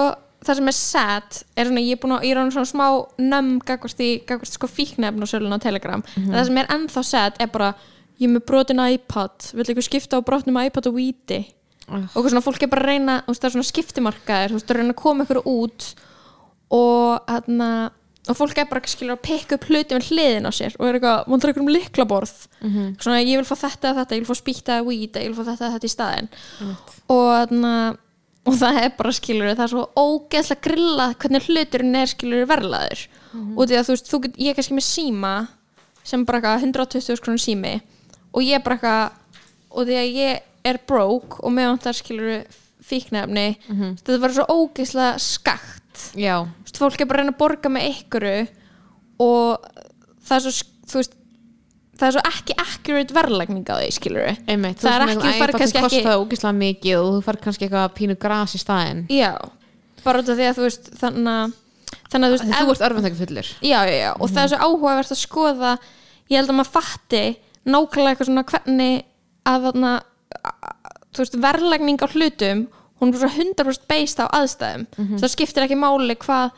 það 0.45 0.59
sem 0.59 0.67
er 0.71 0.75
sad 0.77 1.39
er 1.55 1.69
svona, 1.69 1.83
ég 1.83 1.95
er 1.97 2.01
búin 2.03 2.15
að, 2.17 2.25
ég 2.27 2.35
er 2.35 2.41
orðin 2.41 2.55
svona 2.57 2.69
smá 2.71 2.87
nömm 3.19 3.53
gagvart 3.65 4.03
í, 4.03 4.09
gagvart 4.27 4.51
sko 4.51 4.67
fíknefn 4.71 5.23
og 5.23 5.31
sölun 5.31 5.55
á 5.55 5.59
Telegram, 5.63 6.03
en 6.19 6.33
það 6.35 6.45
sem 6.49 6.59
er 6.61 6.69
ennþá 6.75 7.03
sad 7.07 7.39
er 7.39 7.47
bara, 7.53 7.71
ég 8.19 8.27
er 8.27 8.33
með 8.35 8.45
brotin 8.51 8.83
iPad. 8.83 9.49
Vill 9.55 9.65
eitthvað 9.69 9.87
skipta 9.87 10.19
á 10.19 10.25
brotnum 10.27 10.59
iPad 10.61 10.87
og 10.91 10.97
víti? 10.99 11.39
Uh. 11.89 12.03
og 12.13 12.27
svona, 12.29 12.43
fólk 12.45 12.61
er 12.61 12.69
bara 12.69 12.83
að 12.85 12.91
reyna 12.91 13.13
þú 13.25 13.31
veist, 13.33 13.41
það 13.41 13.49
er 13.49 13.55
svona 13.55 13.69
skiptimarkaðir, 13.71 14.51
þú 14.51 14.59
veist, 14.59 14.67
það 14.67 14.75
er 14.75 14.79
að 14.79 14.83
reyna 14.83 14.93
að 14.97 15.01
koma 15.03 15.25
ykkur 15.25 15.41
út. 15.49 15.87
Og 16.69 17.23
þarna 17.25 17.69
og 18.29 18.37
fólk 18.37 18.57
er 18.61 18.67
bara 18.69 18.81
skilur 18.87 19.15
að 19.17 19.23
pikka 19.25 19.57
upp 19.57 19.65
hluti 19.69 19.95
með 19.97 20.09
hliðin 20.11 20.47
á 20.47 20.51
sér 20.53 20.75
og 20.79 20.85
er 20.87 20.97
eitthvað, 20.99 21.23
vantar 21.33 21.51
ykkur 21.53 21.63
um 21.65 21.71
liklaborð 21.73 22.33
Mhm. 22.61 22.97
svona, 23.01 23.21
ég 23.23 23.35
vil 23.39 23.47
fá 23.49 23.55
þetta 23.63 23.89
eða 23.93 24.03
þetta, 24.05 24.15
ég 24.15 24.21
vil 24.25 24.29
fá 24.29 24.37
spýta 24.41 24.75
eða 24.79 24.87
víta, 24.89 25.19
ég 25.23 25.29
vil 25.33 25.39
fá 25.39 25.47
þetta 25.49 25.65
eða 25.65 25.73
þetta 25.79 25.89
í 25.89 25.95
staðinn. 25.95 26.29
Og, 27.09 27.27
þarna, 27.49 27.73
og 28.45 28.53
það 28.59 28.79
er 28.83 28.89
bara 28.97 29.11
skilur 29.11 29.55
það 29.55 29.63
er 29.65 29.71
svo 29.73 29.85
ógeðslega 29.97 30.61
grillað 30.67 31.15
hvernig 31.19 31.47
hluturinn 31.49 31.95
er 31.95 32.05
skilur 32.07 32.45
verlaður 32.49 33.07
og 33.57 33.67
því 33.67 33.75
að 33.77 33.85
þú 33.85 33.93
veist, 33.95 34.09
þú 34.09 34.21
get, 34.23 34.37
ég 34.37 34.49
er 34.49 34.55
kannski 34.57 34.77
með 34.77 34.87
síma 34.89 35.33
sem 36.03 36.25
bara 36.25 36.39
eitthvað 36.39 36.63
120 36.63 37.19
krónur 37.21 37.43
sími 37.43 37.81
og 38.33 38.41
ég 38.41 38.55
er 38.55 38.63
bara 38.65 38.77
eitthvað 38.77 39.11
og 39.71 39.85
því 39.85 39.97
að 39.99 40.13
ég 40.15 40.39
er 40.65 40.79
broke 40.87 41.39
og 41.43 41.51
með 41.53 41.67
vantar 41.69 41.93
skilur 41.93 42.43
fíknefni 42.83 43.57
þetta 43.69 44.19
var 44.23 44.29
svo 44.33 44.45
ógeðslega 44.49 45.19
skakt 45.19 45.88
já, 46.15 46.35
Þú 46.43 46.65
veist, 46.65 46.79
fólk 46.81 47.01
er 47.01 47.09
bara 47.09 47.19
að 47.19 47.23
reyna 47.25 47.33
að 47.35 47.39
borga 47.43 47.71
með 47.73 47.87
ykkuru 47.93 48.35
og 49.19 49.69
það 50.25 50.35
er 50.39 50.43
svo 50.53 50.99
veist 50.99 51.15
það 51.99 52.07
er 52.07 52.13
svo 52.15 52.21
ekki 52.29 52.55
accurate 52.63 53.15
verðlagning 53.17 53.65
á 53.67 53.75
því 53.75 53.87
skilur 53.91 54.29
einmitt 54.47 54.79
Það 54.79 54.93
er 54.95 55.05
ekki- 55.09 55.23
þú 55.25 55.33
færð 55.41 55.57
kannski 55.59 55.79
ekki- 55.81 55.87
kosta 55.99 56.13
ógislega 56.21 56.55
mikið 56.59 56.99
og 56.99 57.09
þú 57.17 57.23
fær 57.27 57.39
kannski 57.43 57.65
eitthvað 57.67 57.95
pínu 57.97 58.15
gras 58.19 58.53
í 58.55 58.59
staðinn. 58.61 59.01
Já, 59.11 59.33
bara 60.05 60.21
út 60.23 60.29
af 60.31 60.37
því 60.39 60.45
að 60.47 60.55
þú 60.59 60.63
veist 60.69 60.87
þannig 61.01 61.33
að 61.33 61.57
þannig 62.09 62.25
að 62.25 62.31
þú 62.31 62.37
veist, 62.39 62.53
þú 62.55 62.71
ert 62.71 62.85
örfantækja 62.87 63.19
fullur 63.19 63.47
já, 63.61 63.79
já, 63.89 63.95
já, 63.99 64.11
og 64.15 64.29
það 64.29 64.43
er 64.43 64.49
svo 64.53 64.59
áhugavert 64.65 65.11
að 65.11 65.19
skoða 65.25 65.73
ég 66.29 66.37
held 66.39 66.49
að 66.49 66.57
maður 66.59 66.73
fatti 66.79 67.23
nákvæmlega 67.67 68.11
eitthvað 68.15 68.29
svona 68.29 68.45
hvernig 68.47 69.03
að 69.49 69.67
þarna 69.67 69.91
þú 71.13 71.23
veist, 71.23 71.37
verðlagning 71.43 71.99
á 71.99 72.07
hlutum 72.13 72.63
hún 72.99 73.11
er 73.11 73.15
bara 73.15 73.31
svo 73.31 73.45
100% 73.45 73.87
based 73.89 74.23
á 74.23 74.25
aðstæðum 74.39 74.85
það 75.21 75.33
skiptir 75.35 75.65
ekki 75.65 75.79
máli 75.79 76.17
hvað 76.19 76.51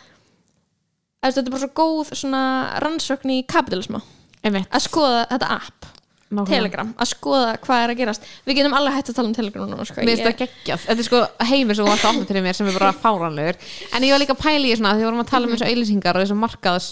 að 1.21 1.35
þetta 1.35 1.45
er 1.45 1.53
bara 1.53 1.63
svo 1.63 1.71
góð 1.77 2.13
svona 2.17 2.43
rannsókn 2.81 3.33
í 3.33 3.41
kapitalisma 3.49 4.01
einmitt, 4.41 4.69
að 4.73 4.87
skoða 4.87 5.25
þetta 5.29 5.51
app 5.57 5.91
nákvæmlega. 6.31 6.55
Telegram, 6.55 6.91
að 6.95 7.09
skoða 7.11 7.47
hvað 7.65 7.81
er 7.83 7.91
að 7.91 7.97
gerast. 7.99 8.27
Við 8.47 8.57
getum 8.61 8.75
alveg 8.77 8.93
hægt 8.95 9.09
að 9.11 9.17
tala 9.17 9.27
um 9.27 9.35
Telegram 9.35 9.67
núna 9.67 9.85
sko. 9.87 9.99
Mér 9.99 10.15
finnst 10.15 10.27
það 10.29 10.37
geggjað, 10.39 10.85
þetta 10.85 11.03
er 11.03 11.07
sko 11.07 11.19
heimur 11.49 11.77
sem 11.77 11.87
þú 11.87 11.91
að 11.91 12.05
opna 12.11 12.27
fyrir 12.29 12.45
mér 12.45 12.57
sem 12.57 12.69
er 12.71 12.77
bara 12.77 12.91
fáranlegur 12.95 13.59
en 13.91 14.05
ég 14.07 14.15
var 14.15 14.23
líka 14.23 14.35
að 14.37 14.43
pæla 14.45 14.61
í 14.61 14.69
því 14.69 14.77
svona 14.79 14.93
því 14.95 15.03
við 15.03 15.09
vorum 15.09 15.23
að 15.25 15.31
tala 15.33 15.49
um 15.49 15.53
þessu 15.55 15.67
auðlýsingar 15.67 16.17
og 16.17 16.23
þessu 16.23 16.37
markaðs 16.39 16.87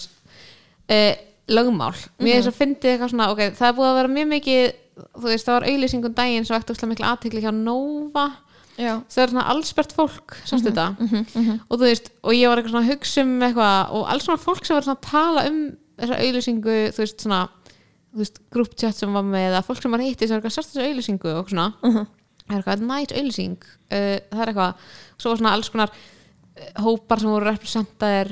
uh, 0.91 1.13
lögmál. 1.55 1.95
Mér 2.19 2.35
finnst 2.35 2.51
að 2.51 2.59
fyndi 2.59 2.91
eitthvað 2.91 3.13
svona, 3.13 3.29
ok, 3.31 3.43
það 3.55 3.69
er 3.69 3.79
búið 3.79 3.89
að 3.89 3.99
vera 4.01 4.13
mjög 4.17 4.29
mikið 4.35 4.62
þú 5.07 5.25
veist, 5.29 5.47
það 5.47 5.55
var 5.55 5.67
auðlýsingum 5.71 6.15
daginn 6.19 6.47
sem 6.47 6.57
vekti 6.57 6.75
óslega 6.75 6.91
miklu 6.91 7.07
aðtekli 7.07 7.45
hjá 7.45 7.51
Nova 7.55 8.27
það 9.11 9.21
er 9.23 9.31
svona 9.33 9.45
allsbært 9.51 9.93
fólk 9.97 10.35
sástu 10.47 10.69
þetta? 10.69 10.85
og 11.67 11.73
þú 11.75 11.83
veist, 11.83 12.11
og 12.23 12.35
ég 12.37 12.47
var 12.51 12.61
eitthvað 12.61 12.73
svona 12.75 12.85
að 12.85 12.91
hugsa 12.93 13.23
um 13.25 13.33
eitthvað 13.47 13.93
og 13.99 14.05
alls 14.13 14.27
svona 14.27 14.43
fólk 14.43 14.65
sem 14.65 14.77
var 14.77 14.85
svona 14.87 14.99
að 14.99 15.09
tala 15.09 15.45
um 15.49 15.57
þessa 15.99 16.19
auðlýsingu, 16.23 16.77
þú 16.95 17.03
veist 17.03 17.25
svona 17.25 17.41
þú 18.09 18.21
veist, 18.23 18.39
grúptjátt 18.55 18.97
sem 18.97 19.13
var 19.13 19.25
með 19.27 19.49
eða 19.51 19.65
fólk 19.67 19.83
sem 19.83 19.91
var 19.93 20.05
eitthvað 20.05 20.55
sérst 20.55 20.71
þessu 20.73 20.87
auðlýsingu 20.87 21.33
og 21.35 21.51
svona. 21.51 21.67
Það 22.49 22.55
er 22.55 22.61
eitthvað 22.63 22.85
nætt 22.89 23.11
auðlýsing 23.13 23.57
uh, 23.67 24.15
það 24.31 24.39
er 24.45 24.51
eitthvað, 24.53 24.87
svo 25.21 25.29
var 25.33 25.41
svona 25.43 25.51
alls 25.57 25.69
konar 25.69 25.91
uh, 25.93 26.71
hópar 26.85 27.21
sem 27.21 27.29
voru 27.29 27.49
representaðir 27.51 28.31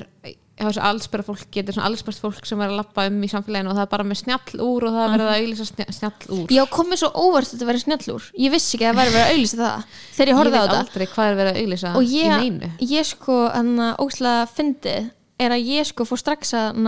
hjá 0.57 0.65
þessu 0.71 0.81
allsbæra 0.89 1.23
fólki 1.27 1.59
þetta 1.61 1.69
er 1.69 1.75
svona 1.77 1.89
allsbært 1.91 2.21
fólk 2.23 2.47
sem 2.49 2.61
er 2.65 2.71
að 2.71 2.79
lappa 2.79 3.03
um 3.11 3.17
í 3.21 3.29
samfélaginu 3.29 3.69
og 3.69 3.77
það 3.77 3.83
er 3.83 3.91
bara 3.91 4.05
með 4.09 4.19
snjall 4.23 4.61
úr 4.65 4.85
og 4.87 4.95
það 4.95 5.03
er 5.03 5.11
verið 5.13 5.27
að 5.27 5.41
auðlýsa 5.41 5.67
snjall, 5.69 5.93
snjall 5.97 6.37
úr. 6.37 6.53
Já 6.55 6.63
komið 6.73 7.01
svo 7.03 7.09
óvart 7.13 7.45
að 7.47 7.53
þetta 7.53 7.67
verið 7.69 7.83
snjallúr 7.83 8.29
ég 8.41 8.53
vissi 8.55 8.77
ekki 8.77 8.87
að 8.87 8.97
það 8.97 9.11
verið 9.11 9.19
að 9.21 9.33
auðlýsa 9.33 9.59
það 9.61 9.99
þegar 10.17 10.31
ég 10.31 10.39
horfði 10.39 10.57
á 10.57 10.57
veit 10.57 10.71
þetta. 10.71 10.79
aldrei 10.81 11.05
hvað 11.11 11.29
er 11.29 11.37
verið 11.41 11.51
að 11.51 11.59
auðlýsa 11.61 11.91
og 11.93 12.07
í 12.07 12.17
ég, 12.17 12.41
neinu. 12.41 12.71
ég 12.95 13.09
sko 13.11 13.35
hann 13.53 13.73
að 13.85 14.01
ógslag 14.07 14.49
fyndið 14.57 15.11
er 15.45 15.53
að 15.53 15.69
ég 15.75 15.91
sko 15.91 16.07
fór 16.09 16.23
strax 16.23 16.55
að 16.57 16.81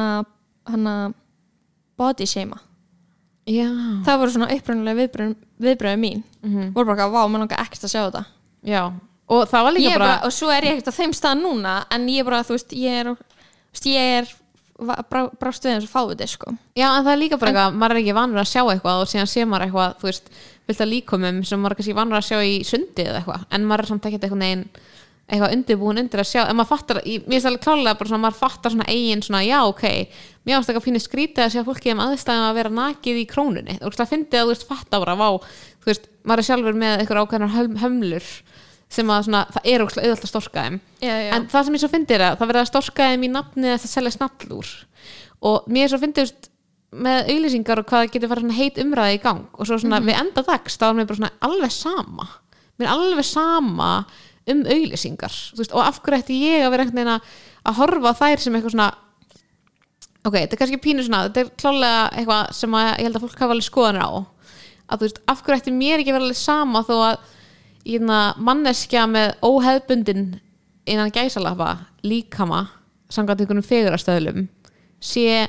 hann 0.69 0.89
að 0.89 1.13
body 1.99 2.25
shama 2.29 2.57
já, 3.49 3.69
það 4.05 4.19
voru 4.21 4.33
svona 4.33 4.49
upprænulega 4.53 4.99
viðbröð, 5.03 5.35
viðbröðu 5.61 6.01
mín. 6.01 6.23
Mhm. 6.45 6.73
voru 6.73 6.89
bara, 6.89 7.07
ekkert 7.65 7.85
að 7.85 7.93
og 9.29 9.45
Ég 9.79 9.93
og 10.25 10.33
svo 10.33 10.49
er 10.53 10.65
ég 10.65 10.77
ekkert 10.77 10.89
á 10.89 10.99
þeim 10.99 11.13
stað 11.13 11.41
núna 11.43 11.73
en 11.93 12.07
ég 12.09 12.23
er 12.23 12.29
bara, 12.29 12.41
þú 12.45 12.55
veist, 12.57 12.73
ég 12.73 13.01
er 13.03 13.11
ég 13.87 14.19
er 14.19 14.25
brást 15.39 15.65
við 15.65 15.75
eins 15.75 15.87
og 15.87 15.91
fáið 15.91 16.21
þið, 16.21 16.29
sko. 16.31 16.53
Já 16.79 16.87
en 16.89 17.03
það 17.03 17.13
er 17.13 17.19
líka 17.19 17.39
bara 17.39 17.51
eitthvað 17.51 17.79
maður 17.79 17.95
er 17.95 18.01
ekki 18.01 18.15
vanur 18.15 18.41
að 18.41 18.51
sjá 18.51 18.61
eitthvað 18.63 19.01
og 19.03 19.09
síðan 19.11 19.31
sé 19.31 19.41
maður 19.45 19.65
eitthvað 19.67 19.89
þú 19.99 20.05
veist, 20.09 20.25
vilt 20.69 20.83
að 20.83 20.91
líkumum 20.93 21.37
sem 21.47 21.59
maður 21.59 21.75
er 21.75 21.79
kannski 21.79 21.97
vanur 21.97 22.19
að 22.19 22.27
sjá 22.29 22.37
í 22.39 22.41
sundi 22.67 23.03
eða 23.03 23.19
eitthvað 23.19 23.41
en 23.57 23.67
maður 23.67 23.83
er 23.83 23.89
samt 23.91 24.07
ekkert 24.07 24.23
eitthvað 24.23 24.43
neginn 24.43 24.65
eitthvað 25.29 25.53
undirbúin 25.53 26.01
undir 26.01 26.23
að 26.23 26.31
sjá 26.31 26.41
en 26.45 26.57
maður 26.57 26.71
fattar, 26.71 26.97
mér 27.05 27.35
finnst 27.35 27.49
alveg 27.49 27.65
klálega 27.65 27.99
bara 27.99 28.09
svona 28.09 28.23
maður 28.23 28.39
fattar 28.39 28.71
svona 28.73 28.89
eigin 28.89 29.25
svona, 29.25 29.41
já 29.45 29.59
ok 29.67 29.85
mér 30.49 30.55
finnst 30.55 30.69
eitthvað 30.71 30.87
pínu 30.87 31.01
skrítið 31.03 31.43
að 31.43 31.53
sjá 31.53 31.61
fólki 31.67 31.93
um 31.93 32.03
aðstæðum 32.05 32.47
að 32.47 32.57
vera 32.57 32.71
nakið 32.73 33.17
í 33.21 33.29
krónunni. 33.29 33.75
Þú 33.79 33.87
veist, 35.89 36.03
það 38.89 38.95
sem 38.99 39.09
að 39.13 39.25
svona, 39.27 39.41
það 39.53 39.67
er 39.69 39.83
ókslega 39.85 40.09
auðvitað 40.09 40.25
að 40.27 40.31
storka 40.33 40.63
þeim. 40.65 40.77
Já, 41.05 41.13
já. 41.13 41.31
en 41.35 41.47
það 41.51 41.65
sem 41.65 41.75
ég 41.77 41.81
svo 41.83 41.89
fyndi 41.93 42.15
er 42.15 42.23
að 42.25 42.37
það 42.39 42.49
verður 42.49 42.61
að 42.65 42.69
storka 42.71 43.09
þeim 43.11 43.25
í 43.27 43.31
nafni 43.33 43.73
að 43.73 43.83
selja 43.85 44.13
snallúr 44.15 44.71
og 45.49 45.67
mér 45.69 45.91
svo 45.91 45.99
fyndi 46.01 46.23
veist, 46.25 46.49
með 46.89 47.29
auðlýsingar 47.29 47.79
og 47.83 47.85
hvað 47.85 48.01
það 48.01 48.13
getur 48.15 48.31
farið 48.31 48.55
heit 48.57 48.79
umræði 48.81 49.17
í 49.19 49.21
gang 49.21 49.43
og 49.53 49.67
svo 49.69 49.77
svona 49.77 49.99
við 50.01 50.17
enda 50.17 50.41
dags 50.47 50.79
þá 50.81 50.87
er 50.89 50.95
mér 50.97 51.05
bara 51.11 51.19
svona 51.19 51.35
alveg 51.45 51.75
sama. 51.75 52.25
Mér 52.79 52.87
er 52.89 52.93
alveg 52.95 53.27
sama 53.29 53.91
um 54.49 54.63
auðlýsingar 54.65 55.35
og 55.69 55.83
af 55.85 56.01
hverju 56.01 56.23
ætti 56.23 56.39
ég 56.41 56.65
að 56.65 56.73
vera 56.73 56.87
einhvern 56.87 56.97
veginn 57.03 57.13
að- 57.13 57.77
horfa 57.77 58.15
þær 58.17 58.41
sem 58.41 58.55
eitthvað 58.57 58.73
svona 58.73 58.89
ok, 60.25 60.33
þetta 60.33 60.55
er 60.55 60.59
kannski 60.63 60.79
pínu 60.81 61.05
svona 61.05 61.21
þetta 61.27 61.43
er 61.43 61.51
klálega 61.61 62.01
eitthvað 62.17 62.53
sem 62.57 62.73
að, 62.79 62.87
ég 62.97 63.05
held 63.07 63.19
að 63.19 63.25
fólk 63.27 63.39
hafa 63.43 63.55
alveg 63.55 63.67
skoðanir 63.69 64.05
á. 64.05 64.11
Að 64.89 64.97
þú 64.97 65.05
veist, 65.05 65.19
af 65.29 65.43
hverju 65.45 65.61
ætti 65.61 65.75
mér 65.77 66.01
ekki 66.01 66.09
að 66.09 66.17
vera 66.17 66.25
alveg 66.25 66.39
sama 66.41 66.81
þó 66.87 66.95
að 67.05 67.27
manneskja 68.37 69.05
með 69.09 69.31
óheðbundin 69.45 70.27
innan 70.89 71.13
gæsalappa 71.13 71.71
líkama 72.05 72.67
samkvæmt 73.09 73.41
einhvernum 73.43 73.65
fegurastöðlum 73.65 74.47
sé 75.01 75.47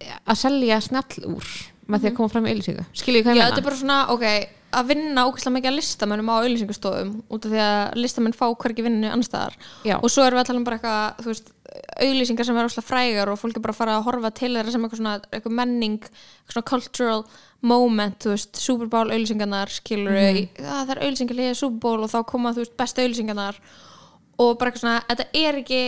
að 0.00 0.38
selja 0.40 0.80
snjall 0.84 1.26
úr 1.28 1.50
með 1.90 2.04
því 2.04 2.10
að 2.10 2.16
koma 2.16 2.32
fram 2.32 2.46
í 2.46 2.54
auðlýsingu 2.54 2.86
skiljið 2.96 3.26
hvað 3.26 3.36
já, 3.36 3.40
ég 3.40 3.46
þetta 3.46 3.60
er 3.60 3.60
meina? 3.60 3.68
bara 3.68 3.80
svona, 3.80 3.98
ok 4.14 4.26
að 4.72 4.86
vinna 4.92 5.24
ógæslega 5.26 5.54
mikið 5.56 5.70
að 5.70 5.76
listamönnum 5.80 6.28
á 6.30 6.34
auðlýsingastofum 6.40 7.12
út 7.34 7.46
af 7.46 7.50
því 7.52 7.60
að 7.64 7.96
listamenn 7.98 8.36
fá 8.36 8.46
hvergi 8.54 8.84
vinnu 8.86 9.08
annarstaðar 9.10 9.56
Já. 9.86 9.96
og 9.98 10.10
svo 10.12 10.22
erum 10.26 10.38
við 10.38 10.42
að 10.44 10.50
tala 10.50 10.60
um 10.60 10.66
bara 10.68 10.78
eitthvað 10.78 11.24
þú 11.24 11.30
veist, 11.32 11.50
auðlýsingar 12.00 12.46
sem 12.48 12.56
er 12.60 12.68
óslega 12.70 12.86
frægar 12.86 13.30
og 13.32 13.38
fólk 13.40 13.56
er 13.58 13.64
bara 13.64 13.74
að 13.74 13.80
fara 13.80 13.96
að 13.98 14.04
horfa 14.08 14.30
til 14.40 14.52
þeirra 14.54 14.74
sem 14.74 14.84
eitthvað 14.86 15.00
svona 15.02 15.14
eitthvað 15.30 15.56
menning, 15.60 15.98
eitthvað 16.06 16.54
svona 16.56 16.68
cultural 16.70 17.24
moment, 17.62 18.18
þú 18.24 18.32
veist, 18.34 18.56
Super 18.62 18.86
Bowl 18.90 19.10
auðlýsingarnar 19.10 19.70
skilur 19.74 20.14
mm 20.16 20.40
það 20.60 20.94
er 20.94 21.02
auðlýsingar 21.04 21.38
liðið 21.40 21.58
Super 21.60 21.80
Bowl 21.84 22.06
og 22.06 22.10
þá 22.14 22.18
koma 22.30 22.54
þú 22.56 22.64
veist 22.64 22.76
bestu 22.80 23.02
auðlýsingarnar 23.04 23.60
og 24.40 24.54
bara 24.58 24.70
eitthvað 24.70 24.84
svona, 24.86 25.02
þetta 25.10 25.26
er 25.42 25.60
ekki 25.60 25.82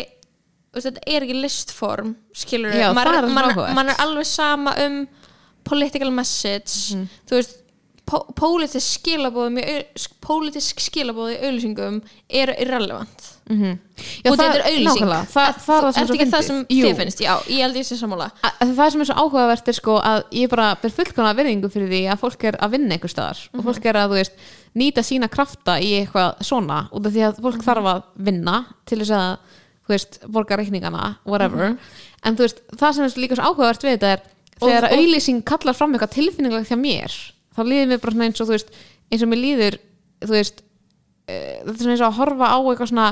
veist, 0.74 0.86
þetta 0.90 1.06
er 1.06 1.26
ekki 1.26 1.38
listform 1.40 2.14
skilur 2.36 2.74
Já, 2.76 2.90
er 2.90 2.96
maður, 2.98 3.20
áhugavert. 3.52 3.74
maður 3.78 3.94
er 3.94 4.04
alveg 4.06 4.28
sama 4.28 4.74
um 4.86 5.02
political 5.64 6.10
message 6.10 6.94
Mhm. 6.96 7.08
þú 7.30 7.38
veist 7.38 7.58
pólitísk 8.10 8.98
skilabóðum 8.98 9.58
í 9.60 9.62
au- 9.62 9.84
sk- 9.96 10.16
pólitísk 10.26 10.80
skilabóð 10.82 11.30
í 11.32 11.36
auðlýsingum 11.46 12.00
eru 12.28 12.54
irrelevant. 12.60 13.28
Mhm. 13.48 13.78
Já, 14.24 14.30
og 14.30 14.36
þetta 14.38 14.54
er 14.58 14.64
auðlýsing 14.68 15.06
er 16.02 16.06
svo 16.06 16.14
ekki 16.16 16.26
það 16.32 16.42
sem 16.48 16.58
þið 16.86 16.96
finnst 17.00 17.20
já, 17.22 17.32
ég 17.46 17.60
held 17.62 17.76
ég 17.76 17.86
sé 17.86 17.96
sammála. 18.00 18.30
Að, 18.42 18.52
að 18.60 18.74
það 18.76 18.90
sem 18.92 19.00
er 19.00 19.08
svo 19.10 19.14
áhugavert 19.22 19.68
er 19.68 19.72
sko 19.78 19.96
að 20.00 20.22
ég 20.32 20.48
bara 20.50 20.68
ber 20.82 20.90
fullkona 20.90 21.34
virðingu 21.38 21.70
fyrir 21.72 21.88
því 21.88 22.02
að 22.12 22.18
fólk 22.24 22.44
er 22.44 22.56
að 22.60 22.70
vinna 22.76 22.94
einhver 22.96 23.10
staðar. 23.14 23.38
Og 23.54 23.64
fólk 23.64 23.86
er 23.86 23.94
að 24.02 24.10
veist 24.16 24.32
nýta 24.74 25.02
sína 25.06 25.28
krafta 25.30 25.78
í 25.80 25.90
eitthvað 26.02 26.42
svona 26.42 26.88
út 26.92 27.06
af 27.06 27.12
því 27.12 27.26
að 27.28 27.40
fólk 27.42 27.62
þarf 27.62 27.90
að 27.94 28.02
vinna 28.16 28.56
til 28.86 28.98
þess 28.98 29.10
að 29.10 29.36
veist 29.88 30.20
borga 30.26 30.56
reikningana 30.56 31.16
whatever. 31.24 31.76
En 32.24 32.36
þú 32.36 32.46
veist 32.46 32.62
það 32.76 32.92
sem 32.94 33.04
er 33.04 33.16
líka 33.20 33.36
svo 33.36 33.44
áhugavert 33.50 33.82
við 33.82 33.98
þetta 33.98 34.12
er 34.12 34.20
þegar 34.62 34.84
auðlýsing 34.96 35.42
kallar 35.44 35.74
fram 35.74 35.92
eitthvað 35.92 36.14
tilfinninglega 36.14 36.68
hjá 36.70 36.78
mér 36.78 37.12
þá 37.56 37.62
líður 37.68 37.90
mér 37.92 38.02
bara 38.04 38.26
eins 38.26 38.40
og 38.42 38.48
þú 38.48 38.56
veist 38.56 38.74
eins 39.12 39.24
og 39.24 39.32
mér 39.32 39.42
líður 39.42 39.78
þú 40.22 40.32
veist 40.36 40.62
uh, 40.62 41.56
þetta 41.66 41.76
er 41.76 41.82
svona 41.82 41.94
eins 41.96 42.04
og 42.04 42.08
að 42.08 42.18
horfa 42.20 42.50
á 42.52 42.58
eitthvað 42.62 42.92
svona 42.92 43.08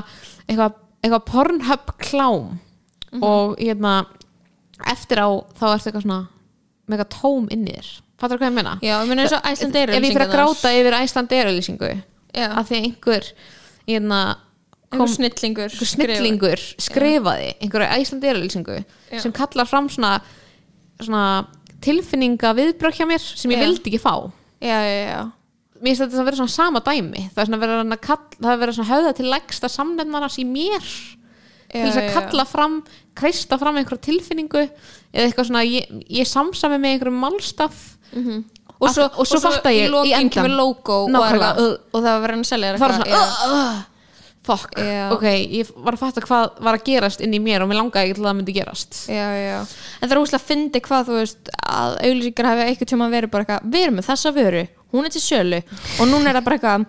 eitthvað, 0.47 0.77
eitthvað 1.03 1.25
pornhub 1.31 1.95
klám 2.01 2.51
og 3.21 3.57
hérna 3.59 3.95
eftir 4.87 5.19
á 5.21 5.29
þá 5.59 5.65
ertu 5.73 5.89
eitthvað 5.91 6.05
svona 6.05 6.21
með 6.87 6.95
eitthvað 6.97 7.11
tóm 7.21 7.49
inn 7.53 7.67
í 7.67 7.73
þér. 7.75 7.89
Fattur 8.21 8.39
hvað 8.39 8.49
ég 8.51 8.55
meina? 8.55 8.75
já, 8.81 8.93
ég 9.01 9.09
meina 9.09 9.25
eins 9.25 9.33
og 9.35 9.49
Iceland 9.49 9.77
er 9.81 9.91
ef 9.91 10.03
ég 10.05 10.13
fyrir 10.13 10.27
að 10.27 10.35
gráta 10.35 10.71
yfir 10.77 10.95
Æsland 10.99 11.35
auðlýsingu 11.37 11.89
já, 11.91 12.47
að 12.47 12.67
því 12.69 12.79
einhver 12.85 13.27
hérna, 13.87 14.19
kom, 14.91 15.01
einhver 15.01 15.11
snillingur 15.15 15.71
einhver 15.71 15.89
snillingur 15.91 16.63
skrifaði. 16.85 17.49
einhverja 17.61 17.97
Æsland 17.97 18.27
er 18.27 18.37
auðlýsingu 18.39 18.77
Já. 18.77 19.19
sem 19.23 19.33
kallar 19.35 19.69
fram 19.69 19.89
svona, 19.89 20.19
svona 21.01 21.23
tilfinninga 21.83 22.53
viðbrökk 22.57 22.99
hjá 23.01 23.07
mér 23.09 23.21
sem 23.23 23.53
ég 23.53 23.61
vildi 23.63 23.91
ekki 23.91 24.01
fá. 24.01 24.13
Já, 24.61 24.77
já, 24.85 24.97
já, 25.07 25.21
mér 25.81 25.89
finnst 25.95 26.03
þetta 26.05 26.21
að 26.21 26.29
vera 26.29 26.39
svona 26.41 26.53
sama 26.55 26.83
dæmi. 26.85 27.25
Það 27.33 27.41
er 27.43 27.49
svona 27.49 27.61
verið 27.63 27.81
að, 27.81 27.97
kall, 28.05 28.21
það 28.37 28.53
er 28.53 28.61
verið 28.63 28.77
svona 28.77 28.91
höfða 28.91 29.15
til 29.17 29.27
lægsta 29.31 29.71
samnefnarnas 29.71 30.37
í 30.41 30.45
mér 30.47 30.87
til 31.71 31.85
þess 31.87 31.99
að 32.01 32.09
kalla 32.17 32.45
fram 32.45 32.73
kreista 33.15 33.57
fram 33.61 33.77
einhverja 33.79 34.03
tilfinningu 34.09 34.63
eða 34.65 35.23
eitthvað 35.25 35.47
svona, 35.47 35.61
ég, 35.67 35.85
ég 36.11 36.27
samsami 36.27 36.79
með 36.83 36.97
einhverjum 36.97 37.21
málstaf. 37.23 37.77
Mhm. 38.11 38.41
og 38.81 38.89
svo, 38.89 39.05
og 39.21 39.27
svo 39.29 39.39
fatta 39.43 39.69
ég 39.71 39.87
í 40.09 40.11
endan. 40.17 40.27
og, 41.61 41.75
og 41.93 42.01
það 42.01 42.11
var 42.11 42.21
verið 42.25 42.39
að 42.41 42.47
selja 42.49 42.71
eitthvað, 42.73 43.85
fuck, 44.47 44.73
Já. 44.79 45.11
ok, 45.13 45.25
ég 45.53 45.71
var 45.85 45.95
að 45.95 46.01
fatta 46.01 46.23
hvað 46.25 46.59
var 46.65 46.77
að 46.77 46.85
gerast 46.87 47.21
inn 47.21 47.35
í 47.37 47.41
mér 47.43 47.61
og 47.61 47.69
mér 47.69 47.77
langaði 47.77 48.09
ekki 48.09 48.17
til 48.17 48.23
að 48.23 48.29
það 48.31 48.37
myndi 48.39 48.55
gerast. 48.55 49.01
Já, 49.11 49.27
já. 49.37 49.57
en 49.61 50.07
það 50.07 50.15
er 50.15 50.21
úslega 50.23 50.41
að 50.41 50.47
fyndi 50.49 50.83
hvað 50.87 51.09
þú 51.09 51.17
veist 51.19 51.51
að 51.61 51.97
auglýsingar 52.07 52.49
hafi 52.49 52.67
eitthvað 52.67 52.91
tíma 52.93 53.09
verið 53.11 53.33
bara 53.33 53.45
eitthvað 53.45 53.73
við 53.75 53.85
erum 53.85 53.99
með 53.99 54.07
þessa 54.09 54.31
vöru, 54.37 54.63
hún 54.95 55.09
er 55.09 55.13
til 55.13 55.23
sölu. 55.25 55.61
Og 55.99 56.09
núna 56.09 56.31
er 56.31 56.39
það 56.39 56.47
bara 56.47 56.57
eitthvað 56.57 56.87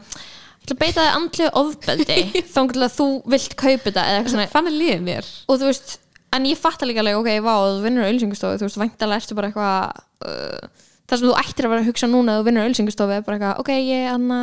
ég 0.63 0.71
ætla 0.71 0.77
að 0.77 0.81
beita 0.81 1.03
þig 1.03 1.19
andlið 1.19 1.59
ofbeldi 1.63 2.19
þá 2.55 2.61
til 2.73 2.87
að 2.87 2.97
þú 2.97 3.09
vilt 3.35 3.59
kaupa 3.59 3.85
þetta 3.89 4.07
eða 4.07 4.21
eitthvað 4.21 4.35
svona 4.37 4.53
þannig 4.53 4.79
líðið 4.79 5.05
mér. 5.11 5.31
Og 5.51 5.61
þú 5.61 5.69
veist, 5.69 5.97
en 6.37 6.47
ég 6.49 6.61
fatt 6.61 6.85
alveg 6.85 7.01
alveg 7.03 7.19
ok, 7.21 7.31
vá, 7.45 7.55
þú 7.69 7.81
vinnur 7.85 8.07
á 8.07 8.09
auðlýsingastofu 8.09 8.61
þú 8.61 8.69
veist, 8.69 8.81
væntalega 8.81 9.21
ertu 9.21 9.37
bara 9.37 9.51
eitthvað 9.51 10.31
uh, 10.31 10.87
það 11.11 11.19
sem 11.19 11.29
þú 11.29 11.35
ættir 11.43 11.67
að 11.67 11.75
vera 11.75 11.83
að 11.83 11.91
hugsa 11.91 12.09
núna 12.09 12.37
að 12.37 12.41
þú 12.41 12.47
vinnur 12.49 12.63
á 12.63 12.67
auðlýsingastofu 12.69 13.17
er 13.17 13.27
bara 13.27 13.39
eitthvað, 13.39 13.61
ok, 13.61 13.73
ég 13.91 14.07
anna, 14.13 14.39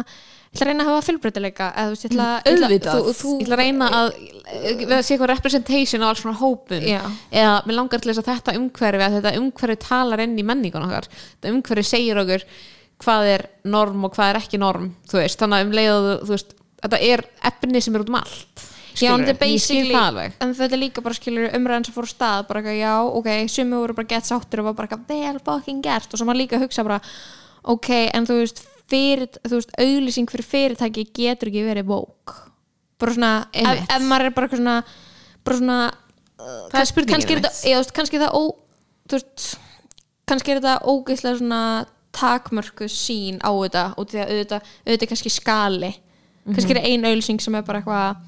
ætla 0.50 0.66
að 0.66 0.70
reyna 0.72 0.84
að 0.86 0.90
hafa 0.90 1.06
fjölbreytileika 1.06 1.68
eða 1.78 1.92
þú 1.94 2.08
ætla, 2.10 2.28
auðvitað, 2.50 3.10
þú, 3.20 3.34
ætla 3.44 3.56
að 3.56 3.62
reyna 3.62 3.90
að 4.00 4.08
við 4.80 4.94
að 4.96 5.04
sé 5.06 5.14
eitthvað 5.14 5.32
representation 5.34 6.02
á 6.02 6.08
alls 6.10 6.24
svona 6.24 6.40
hópum. 6.40 6.82
Já. 6.90 7.02
eða 7.30 7.54
mér 7.70 7.78
langar 7.78 8.02
til 8.02 8.10
þess 8.12 8.24
að 8.24 8.32
þetta 8.32 8.56
umhverfi 8.58 9.06
að 9.06 9.18
þetta 9.20 9.34
umhverfi 9.44 9.78
talar 9.86 10.24
inn 10.26 10.34
í 10.42 10.46
menningun 10.50 10.88
okkar. 10.88 11.08
Þetta 11.38 11.54
umhverfi 11.54 11.86
segir 11.92 12.22
okkur 12.24 12.48
hvað 13.06 13.30
er 13.36 13.46
norm 13.70 14.08
og 14.10 14.16
hvað 14.18 14.34
er 14.34 14.42
ekki 14.42 14.60
norm 14.60 14.90
veist, 15.14 15.38
þannig 15.40 15.62
að 15.62 15.68
um 15.70 15.78
leið 15.78 15.92
og 15.94 16.10
þú- 16.26 16.34
veist 16.34 16.58
þetta 16.82 17.00
er 17.14 17.24
efni 17.52 17.82
sem 17.86 17.96
er 17.96 18.04
út 18.04 18.10
um 18.12 18.20
allt. 18.20 18.66
Já, 19.00 19.14
en 20.44 20.54
þetta 20.58 20.76
er 20.76 20.82
líka 20.82 21.04
bara 21.06 21.16
skilur 21.16 21.54
umræðan 21.56 21.86
sem 21.88 21.96
fór 21.96 22.08
stað 22.10 22.48
bara 22.50 22.60
eitthvað, 22.60 22.80
já, 22.82 22.94
ok, 23.22 23.30
sumi 23.48 23.78
voru 23.80 23.96
bara 23.96 24.10
gett 24.12 24.28
sáttir 24.28 24.60
og 24.60 24.66
var 24.68 24.76
bara 24.76 24.90
eitthvað 24.90 25.08
vel 25.14 25.40
fucking 25.46 25.80
gert. 25.86 26.10
Og 26.12 26.20
svo 26.20 26.28
maður 26.28 26.42
líka 26.42 26.58
að 26.58 26.66
hugsa 26.66 26.84
bara, 26.84 26.98
ok, 27.64 27.90
en 28.18 28.28
þú 28.28 28.40
veist 28.42 28.60
fyrir, 28.90 29.30
þú 29.46 29.56
veist, 29.56 29.74
auðlýsing 29.80 30.32
fyrir 30.32 30.50
fyrirtæki 30.50 31.08
getur 31.16 31.52
ekki 31.52 31.66
verið 31.68 31.90
vók 31.90 32.36
bara 33.00 33.16
svona, 33.16 33.34
ef, 33.56 33.86
ef 33.88 34.06
maður 34.10 34.30
er 34.30 34.36
bara 34.36 34.50
svona 34.52 34.76
bara 35.48 35.60
svona 35.62 35.80
það 36.40 36.82
er 36.82 36.90
spurningin 36.90 37.16
kannski 37.16 37.38
er 37.38 37.46
þú 37.46 37.78
veist, 37.78 37.96
kannski 37.96 38.20
er 38.20 38.26
það 38.26 38.36
ó, 38.36 38.44
þú 39.10 39.20
veist, 39.20 39.48
kannski 40.30 40.54
er 40.54 40.62
þetta 40.62 40.92
ógeðslega 40.94 41.40
svona 41.42 41.64
takmörku 42.16 42.90
sín 42.92 43.40
á 43.44 43.52
þetta 43.52 43.84
og 43.96 44.10
því 44.10 44.22
að 44.22 44.34
auðvitað, 44.34 44.72
auðvitað 44.86 45.12
kannski 45.12 45.32
skali. 45.34 45.92
Kannski 46.50 46.74
er 46.74 46.82
ein 46.82 47.06
auðlýsing 47.06 47.42
sem 47.44 47.56
er 47.60 47.66
bara 47.68 47.82
eitthvað 47.82 48.24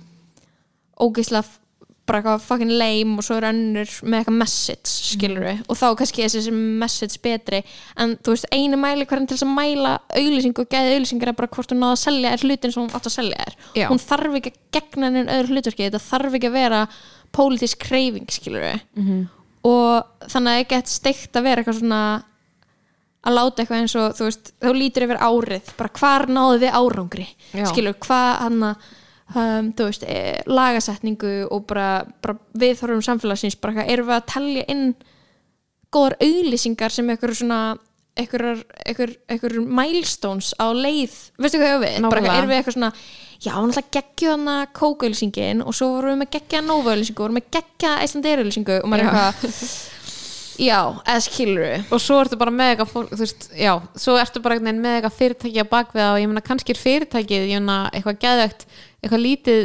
ógeðslega 1.01 1.60
bara 2.09 2.19
eitthvað 2.19 2.41
fucking 2.43 2.71
lame 2.81 3.17
og 3.21 3.23
svo 3.23 3.35
er 3.37 3.45
önnur 3.51 3.91
með 4.03 4.17
eitthvað 4.19 4.37
message 4.41 4.89
skilur 4.91 5.43
við 5.45 5.59
og 5.69 5.77
þá 5.79 5.85
kannski 5.99 6.23
er 6.25 6.31
þessi 6.33 6.51
message 6.81 7.19
betri. 7.23 7.59
En 8.01 8.15
þú 8.17 8.33
veist 8.33 8.47
einu 8.51 8.79
mæli 8.81 9.05
hverjum 9.05 9.27
til 9.29 9.37
þess 9.37 9.45
að 9.45 9.53
mæla 9.55 9.91
auðlýsing 10.17 10.57
og 10.63 10.69
geði 10.73 10.95
auðlýsingar 10.95 11.31
er 11.31 11.37
bara 11.37 11.51
hvort 11.55 11.71
hún 11.71 11.79
náða 11.85 11.95
að 11.97 12.01
selja 12.05 12.31
er 12.33 12.43
hlutin 12.45 12.73
sem 12.73 12.81
hún 12.83 12.95
átt 12.97 13.07
að 13.11 13.15
selja 13.15 13.37
er 13.45 13.53
Já. 13.77 13.87
hún 13.91 14.01
þarf 14.01 14.39
ekki 14.41 14.51
að 14.51 14.59
gegna 14.79 15.11
henni 15.11 15.23
öðru 15.37 15.53
hlutverki 15.55 15.85
þetta 15.87 16.03
þarf 16.09 16.39
ekki 16.39 16.49
að 16.51 16.57
vera 16.57 16.81
pólitísk 17.37 17.79
kreyfing 17.85 18.27
skilur 18.33 18.65
við 18.65 18.81
Mhm. 18.97 19.21
og 19.63 20.27
þannig 20.27 20.51
að 20.51 20.59
er 20.59 20.69
gett 20.73 20.87
steikt 20.89 21.37
að 21.37 21.43
vera 21.47 21.61
eitthvað 21.63 21.79
svona 21.79 22.01
að 23.21 23.35
láta 23.37 23.61
eitthvað 23.61 23.81
eins 23.83 23.95
og 24.01 24.15
þú 24.17 24.25
veist, 24.25 24.47
þú 24.59 24.71
lítur 24.73 25.03
yfir 25.05 25.19
árið. 25.21 25.67
Bara 25.77 25.91
hvar 25.99 26.25
náðu 26.25 26.55
við 26.63 26.71
árangri? 26.73 27.27
Skilur, 27.69 27.93
hvað 28.01 28.39
hann 28.41 28.75
um, 29.35 29.71
þú 29.77 29.87
veist, 29.89 30.03
e, 30.07 30.41
lagasetningu 30.49 31.35
og 31.51 31.65
bara, 31.69 32.03
bara 32.23 32.37
við 32.57 32.77
þorfum 32.81 33.05
samfélagsins 33.05 33.59
bara 33.61 33.75
eitthvað, 33.75 33.93
erum 33.95 34.11
við 34.11 34.17
að 34.17 34.27
telja 34.33 34.67
inn 34.73 34.85
góðar 35.91 36.17
auðlýsingar 36.23 36.95
sem 36.95 37.09
eitthvað 37.11 37.39
svona 37.41 37.61
eitthvað, 38.19 39.57
milestones 39.63 40.51
á 40.59 40.67
leið 40.75 41.13
veistu 41.39 41.61
hvað 41.61 41.77
við, 41.85 41.97
bara 42.03 42.19
eitthvað, 42.19 42.39
erum 42.41 42.51
við 42.51 42.57
eitthvað 42.57 42.75
svona 42.75 42.91
já, 43.41 43.85
geggja 43.95 44.35
hana 44.35 44.57
kókauðlýsingin 44.75 45.63
og 45.63 45.75
svo 45.77 45.93
vorum 45.95 46.13
við 46.15 46.21
með 46.21 46.33
geggja 46.35 46.61
Nova-auðlýsingu 46.65 47.17
og 47.21 47.25
vorum 47.25 47.39
með 47.39 47.47
geggja 47.55 47.95
Icelandair-auðlýsingu 48.05 48.77
og 48.81 48.91
maður 48.91 49.07
er 49.07 49.15
eitthvað 49.15 49.65
já, 50.61 50.77
eða 51.07 51.23
skilur 51.25 51.63
við 51.63 51.95
og 51.95 52.03
svo 52.03 52.19
ertu 52.21 52.39
bara 52.41 52.53
með 52.53 52.73
eitthvað 52.73 52.91
fólk, 52.91 53.11
þú 53.13 53.23
veist, 53.23 53.49
já, 53.57 53.71
svo 54.03 54.17
ertu 54.21 54.43
bara 54.43 54.59
með 54.61 54.97
eitthvað 54.97 55.17
fyrirtæki 55.17 55.63
á 55.63 55.71
bakvið 55.71 56.07
og 56.09 56.21
ég 56.21 56.31
meina 56.31 56.45
kannski 56.45 56.75
er 56.75 56.81
fyrirtækið, 56.81 57.47
ég 57.49 57.63
meina 57.63 57.79
eitthvað 57.95 58.19
geðvegt, 58.25 58.67
eitthvað 59.01 59.23
lítið 59.25 59.63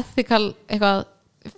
ethical, 0.00 0.42
eitthvað 0.68 1.04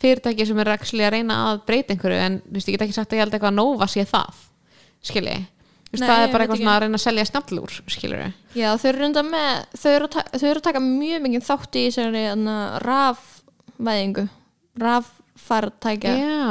fyrirtæki 0.00 0.46
sem 0.46 0.60
er 0.60 0.70
að 0.74 1.14
reyna 1.14 1.38
að 1.48 1.62
breyta 1.66 1.94
einhverju 1.94 2.20
en 2.20 2.36
þú 2.44 2.58
veist, 2.58 2.68
ég 2.68 2.76
get 2.76 2.84
ekki 2.86 2.96
sagt 2.98 3.14
að 3.14 3.18
ég 3.18 3.24
held 3.24 3.34
eitthvað 3.34 3.52
að 3.52 3.58
Nova 3.58 3.88
sé 3.90 4.04
það, 4.08 4.44
skilji. 5.10 5.38
Þú 5.90 5.96
veist, 5.96 6.04
það 6.06 6.20
er 6.22 6.32
bara 6.34 6.44
eitthvað 6.44 6.60
svona 6.60 6.74
að 6.76 6.82
reyna 6.84 7.00
að 7.00 7.04
selja 7.06 7.24
snjallúr, 7.26 7.78
skiljur 7.90 8.20
Já, 8.54 8.68
þau 8.78 8.86
eru 8.92 9.00
reynda 9.00 9.24
með 9.26 9.50
þau 9.80 9.90
eru, 9.90 10.10
að 10.20 10.36
þau 10.36 10.46
eru 10.50 10.60
að 10.60 10.66
taka 10.68 10.84
mjög 10.84 11.24
mikið 11.24 11.46
þátt 11.48 11.80
í 11.80 11.82
þessari 11.88 12.22
hérna, 12.28 12.56
rafvæðingu 12.84 14.26
raffartækja 14.84 16.14
já, 16.14 16.46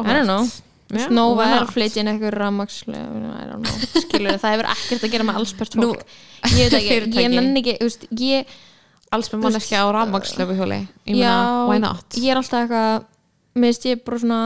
I 0.00 0.14
don't 0.14 0.24
know. 0.24 0.48
Já, 0.90 1.04
Snóva 1.06 1.44
why 1.44 1.52
er 1.54 1.66
að 1.66 1.74
flytja 1.74 2.02
inn 2.02 2.10
eitthvað 2.10 2.38
know, 2.40 3.76
skilur 4.00 4.40
það 4.40 4.54
hefur 4.56 4.70
ekkert 4.72 5.04
að 5.06 5.12
gera 5.12 5.26
með 5.28 5.36
allspert 5.38 5.76
Nú, 5.78 5.92
fólk. 5.92 6.16
Ég 6.56 6.72
veit 6.72 6.78
ekki, 6.80 6.96
ég 7.22 7.30
nenni 7.30 7.60
ekki 7.60 7.76
þú 7.78 7.86
veist, 7.90 8.06
ég, 8.18 8.56
alls 9.14 9.30
með 9.32 9.44
manneskja 9.44 9.84
á 9.84 9.86
rafmakslöfu 9.94 10.56
hjóli. 10.58 10.80
Ég 11.08 11.18
meina, 11.18 11.66
why 11.68 11.82
not? 11.82 12.18
ég 12.18 12.32
er 12.32 12.40
alltaf 12.40 12.64
eitthvað 12.64 13.06
mér 13.58 13.72
finnst 13.72 13.86
ég 13.90 14.02
bara 14.06 14.20
svona 14.22 14.40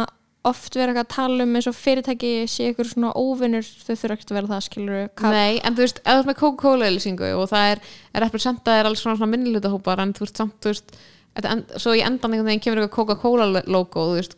oft 0.44 0.76
eitthvað 0.76 1.00
að 1.00 1.10
tala 1.14 1.46
um 1.46 1.56
eins 1.56 1.68
og 1.70 1.76
fyrirtæki 1.76 2.32
sé 2.50 2.68
eitthvað 2.68 2.90
svona 2.90 3.12
óvinnur, 3.16 3.64
þau 3.64 3.94
þurfa 3.94 4.16
ekkert 4.16 4.32
að 4.32 4.38
vera 4.38 4.50
það 4.52 4.64
skilur 4.66 5.24
Nei, 5.32 5.60
en 5.64 5.76
þú 5.76 5.84
veist, 5.86 6.00
ef 6.04 6.10
þú 6.10 6.20
ert 6.20 6.30
með 6.30 6.38
Coca-Cola 6.42 6.88
auðlýsingu 6.90 7.30
og 7.38 7.48
það 7.52 7.72
er, 7.72 7.82
er 8.12 8.24
representaðir 8.26 8.88
alls 8.90 9.04
svona, 9.04 9.16
svona 9.20 9.32
minnilutahópar 9.32 10.02
en 10.04 10.12
þú 10.16 10.26
veist 10.26 10.40
samt, 10.42 10.58
þú 10.60 10.72
veist 10.74 10.96
en, 11.40 11.64
svo 11.80 11.96
í 11.96 12.04
endan 12.04 12.36
einhvern 12.36 12.50
veginn 12.50 12.64
kemur 12.66 12.82
eitthvað 12.82 12.96
Coca-Cola 12.98 13.64
logo, 13.64 14.08
þú 14.10 14.18
veist 14.20 14.36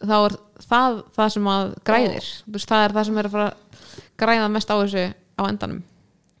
þá 0.00 0.16
er 0.18 0.36
það 0.64 1.00
það 1.16 1.32
sem 1.34 1.48
að 1.52 1.72
græðir. 1.88 2.28
Þú 2.44 2.56
veist, 2.56 2.70
það 2.70 2.84
er 2.84 2.96
það 2.96 3.08
sem 3.08 3.20
er 3.20 3.28
að 3.28 3.34
fara 3.36 3.48
að 3.48 4.04
græða 4.20 4.52
mest 4.52 4.72
á 4.72 4.76
þessu 4.76 5.06
á 5.10 5.42
endanum 5.48 5.80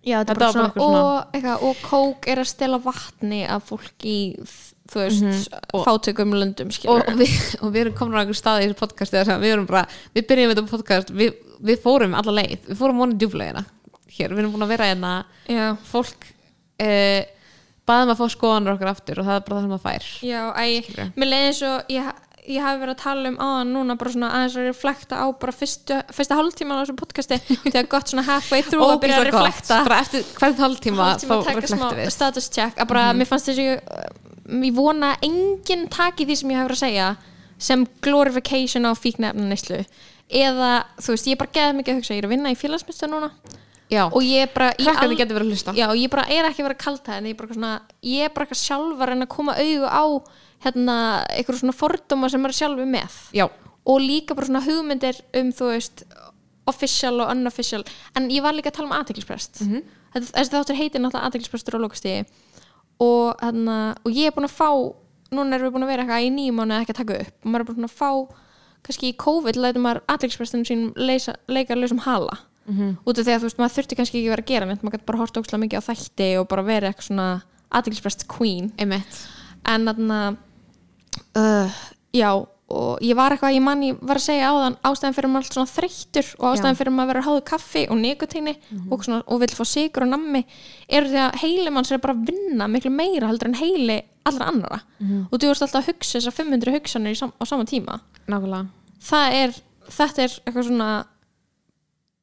Já, 0.00 0.16
þetta, 0.22 0.32
Þetta 0.32 0.32
er 0.32 0.38
bara 0.40 0.52
svona, 0.52 0.72
svona- 0.72 1.00
og, 1.04 1.32
eitthvað, 1.36 1.62
og 1.68 1.80
kók 1.84 2.28
er 2.32 2.40
að 2.40 2.46
stela 2.48 2.78
vatni 2.80 3.40
af 3.46 3.66
fólki 3.68 4.12
í, 4.12 4.22
þú 4.90 5.00
veist, 5.02 5.22
Mhm, 5.22 5.58
og- 5.76 5.84
fátökum 5.86 6.32
löndum, 6.34 6.70
og, 6.88 7.02
og, 7.04 7.18
við, 7.20 7.34
og 7.62 7.72
við 7.74 7.80
erum 7.84 7.94
komin 7.98 8.16
á 8.16 8.20
einhver 8.24 8.38
stað 8.40 8.64
í 8.64 8.70
þessu 8.72 9.24
sem 9.28 9.40
við 9.44 9.52
erum 9.52 9.66
bara, 9.68 9.82
við 10.16 10.26
byrjum 10.30 10.54
þetta 10.54 10.64
podcast 10.70 11.12
við, 11.12 11.34
við 11.60 11.82
fórum 11.84 12.14
alla 12.16 12.32
leið, 12.40 12.56
við 12.70 12.78
fórum 12.80 13.02
vonu 13.04 13.18
djúflegina 13.20 13.64
hér, 14.10 14.32
við 14.32 14.38
erum 14.42 14.52
búin 14.56 14.64
að 14.66 14.72
vera 14.72 14.88
hérna. 14.90 15.12
Fólk 15.86 16.24
eh, 16.80 17.26
baðum 17.86 18.10
að 18.14 18.18
fá 18.22 18.26
skoðanur 18.32 18.74
okkur 18.78 18.90
aftur 18.90 19.20
og 19.20 19.26
það 19.28 19.36
er 19.36 19.44
bara 19.46 19.60
það 19.60 19.64
sem 19.66 19.74
það 19.76 19.84
fær 19.84 20.08
já, 20.24 20.40
æ, 20.56 20.64
Skilurðu? 20.80 21.06
mér 21.20 21.30
leiði 21.30 21.46
eins 21.50 21.62
og 21.68 21.92
ég, 21.92 22.10
ég 22.48 22.62
hafi 22.64 22.80
verið 22.80 22.94
að 22.94 23.00
tala 23.02 23.30
um 23.30 23.38
aðan 23.44 23.72
núna 23.74 23.96
bara 24.00 24.12
svona 24.14 24.30
aðeins 24.36 24.56
að 24.56 24.68
reflekta 24.70 25.18
á 25.20 25.26
bara 25.42 25.54
fyrstu, 25.54 25.98
fyrsta 26.14 26.38
hálftíma 26.38 26.76
á 26.76 26.80
þessu 26.80 26.96
podcasti 26.98 27.38
þegar 27.66 27.88
gott 27.92 28.12
svona 28.12 28.24
halfway 28.28 28.64
through 28.66 28.86
að 28.94 29.00
byrja 29.04 29.18
að 29.20 29.28
reflekta. 29.28 29.80
Bara 29.86 29.98
eftir 30.04 30.24
hvern 30.38 30.56
hálftíma, 30.64 31.08
að 31.14 31.26
þá 31.26 31.34
reflektum 31.60 31.98
við. 32.00 32.12
status 32.14 32.48
check. 32.52 32.80
Að 32.80 32.90
bara, 32.92 33.04
mér 33.16 33.28
fannst 33.28 33.50
þessi 33.50 33.66
ég 33.70 34.74
vona 34.76 35.14
að 35.14 35.26
enginn 35.28 35.88
taki 35.92 36.26
því 36.26 36.38
sem 36.40 36.54
ég 36.54 36.62
hefur 36.62 36.76
að 36.76 36.82
segja 36.84 37.08
sem 37.60 37.84
glorification 38.00 38.88
á 38.88 38.92
fíknefna 38.96 39.48
neyslu. 39.50 39.82
Eða, 40.30 40.70
þú 41.02 41.16
veist, 41.16 41.26
ég 41.28 41.38
bara 41.40 41.54
geða 41.54 41.74
mikið 41.76 41.92
að 41.92 41.98
hugsa 42.00 42.14
ég 42.16 42.22
er 42.22 42.28
að 42.28 42.34
vinna 42.36 42.52
í 42.54 42.58
félagsmyndstöð 42.58 43.12
núna. 43.12 43.32
Já, 43.90 44.04
og 44.06 44.22
ég 44.22 44.52
bara 44.54 44.70
krakkandi 44.78 45.24
al- 45.26 45.32
verið 45.34 45.64
að 45.66 45.78
já, 45.80 45.86
ég 45.98 46.10
bara 46.12 46.22
er 46.30 46.46
ekki 46.46 46.62
að 46.62 46.68
vera 46.68 46.78
kalta 46.78 47.16
en 47.18 47.24
ég 47.26 47.34
er 47.34 47.38
bara, 47.40 47.54
svona, 47.56 47.70
ég 48.06 48.22
er 48.22 48.30
bara 48.30 48.46
eitthvað 48.46 48.60
sjálf 48.62 49.00
að 49.02 49.14
að 49.16 49.28
koma 49.34 49.56
augu 49.58 49.88
á 49.90 50.04
hérna, 50.64 50.96
eitthvað 51.32 51.62
svona 51.62 51.76
fordóma 51.76 52.30
sem 52.30 52.42
maður 52.42 52.58
sjálfu 52.58 52.86
með. 52.88 53.16
Já, 53.36 53.46
og 53.86 54.02
líka 54.02 54.36
bara 54.36 54.48
svona 54.50 54.64
hugmyndir 54.64 55.20
um 55.40 55.52
þú 55.56 55.70
veist 55.72 56.04
official 56.70 57.22
og 57.24 57.32
unofficial. 57.32 57.82
En 58.16 58.28
ég 58.30 58.44
var 58.44 58.54
líka 58.54 58.70
að 58.70 58.78
tala 58.78 58.90
um 58.90 58.98
aðteklisprest 58.98 59.62
mm 59.64 59.72
-hmm. 59.72 59.82
þessi 60.14 60.52
þáttur 60.54 60.80
heitir 60.80 61.00
náttúrulega 61.00 61.26
aðteklisprestur 61.26 61.76
á 61.76 61.82
lokastíði 61.82 62.26
og, 63.00 63.36
hérna, 63.40 63.96
og 64.04 64.12
ég 64.12 64.26
er 64.26 64.34
búin 64.36 64.48
að 64.48 64.58
fá 64.60 64.70
núna 65.32 65.54
erum 65.54 65.66
við 65.66 65.72
búin 65.74 65.84
að 65.84 65.92
vera 65.92 66.02
eitthvað 66.02 66.26
í 66.26 66.30
nýjum 66.30 66.56
mánu 66.56 66.80
ekki 66.80 66.92
að 66.92 67.02
taka 67.02 67.20
upp. 67.20 67.34
Og 67.44 67.50
maður 67.50 67.60
er 67.60 67.74
búin 67.74 67.88
að 67.88 67.98
fá 68.02 68.10
kannski 68.82 69.08
í 69.08 69.16
COVID 69.16 69.56
lætur 69.56 69.80
maður 69.80 70.02
aðteklisprestunum 70.08 70.66
sínum 70.66 70.92
leysa, 70.96 71.34
leika 71.48 71.74
lausum 71.74 71.98
hala. 71.98 72.38
-hmm. 72.70 72.96
út 73.04 73.18
af 73.18 73.26
því 73.26 73.34
að 73.34 73.40
þú 73.40 73.48
veist 73.48 73.60
maður 73.60 73.76
þurfti 73.76 73.98
kannski 73.98 74.20
ekki 74.20 74.32
vera 74.32 74.44
að 74.44 74.50
gera 74.50 74.68
neitt. 74.68 74.84
Maður 74.84 74.98
gæti 74.98 75.08
bara 75.08 75.20
horta 75.20 75.42
ókslega 75.42 75.62
mikið 75.64 75.80
á 75.80 75.88
þætti 75.88 76.28
og 76.40 76.48
bara 76.50 76.66
vera 76.66 76.90
eitthvað 76.90 77.08
svona 77.08 77.28
aðteklisprest 77.70 78.26
queen. 78.30 78.70
Einmitt. 78.80 79.20
En 79.68 79.88
þarna 79.88 80.20
uh, 81.38 81.78
já 82.16 82.30
og 82.70 83.00
ég 83.02 83.16
var 83.18 83.34
eitthvað, 83.34 83.56
ég 83.56 83.64
mann, 83.66 83.80
ég 83.82 83.96
var 84.06 84.20
að 84.20 84.26
segja 84.28 84.50
áðan 84.52 84.76
ástæðan 84.86 85.14
fyrir 85.16 85.30
maður 85.32 85.46
allt 85.48 85.56
svona 85.56 85.70
þreyttur 85.72 86.28
og 86.38 86.44
ástæðan 86.52 86.76
fyrir 86.78 86.94
maður 86.94 87.02
að 87.02 87.10
vera 87.10 87.24
háðu 87.26 87.40
kaffi 87.50 87.82
og 87.90 87.98
nikotíni 87.98 88.52
og, 88.92 89.02
svona, 89.02 89.18
og 89.26 89.40
vill 89.42 89.56
fá 89.58 89.64
sigur 89.66 90.06
og 90.06 90.12
nammi 90.12 90.44
er 90.86 91.08
því 91.08 91.18
að 91.24 91.38
heili 91.42 91.72
manns 91.74 91.90
er 91.90 92.02
bara 92.04 92.14
að 92.14 92.30
vinna 92.30 92.68
miklu 92.70 92.92
meira 92.94 93.26
heldur 93.26 93.50
en 93.50 93.58
heili 93.58 93.98
allra 94.30 94.50
annara 94.52 94.78
og 95.32 95.34
þú 95.34 95.50
veist 95.50 95.66
alltaf 95.66 95.82
að 95.82 95.90
hugsa 95.90 96.20
þessar 96.20 96.36
500 96.38 96.76
hugsanir 96.76 97.18
sam, 97.18 97.34
á 97.34 97.42
sama 97.48 97.66
tíma. 97.66 97.98
Nákvæmlega. 98.30 98.70
Það 99.02 99.36
er, 99.40 99.58
þetta 99.90 100.22
er 100.22 100.38
eitthvað 100.44 100.68
svona 100.70 100.90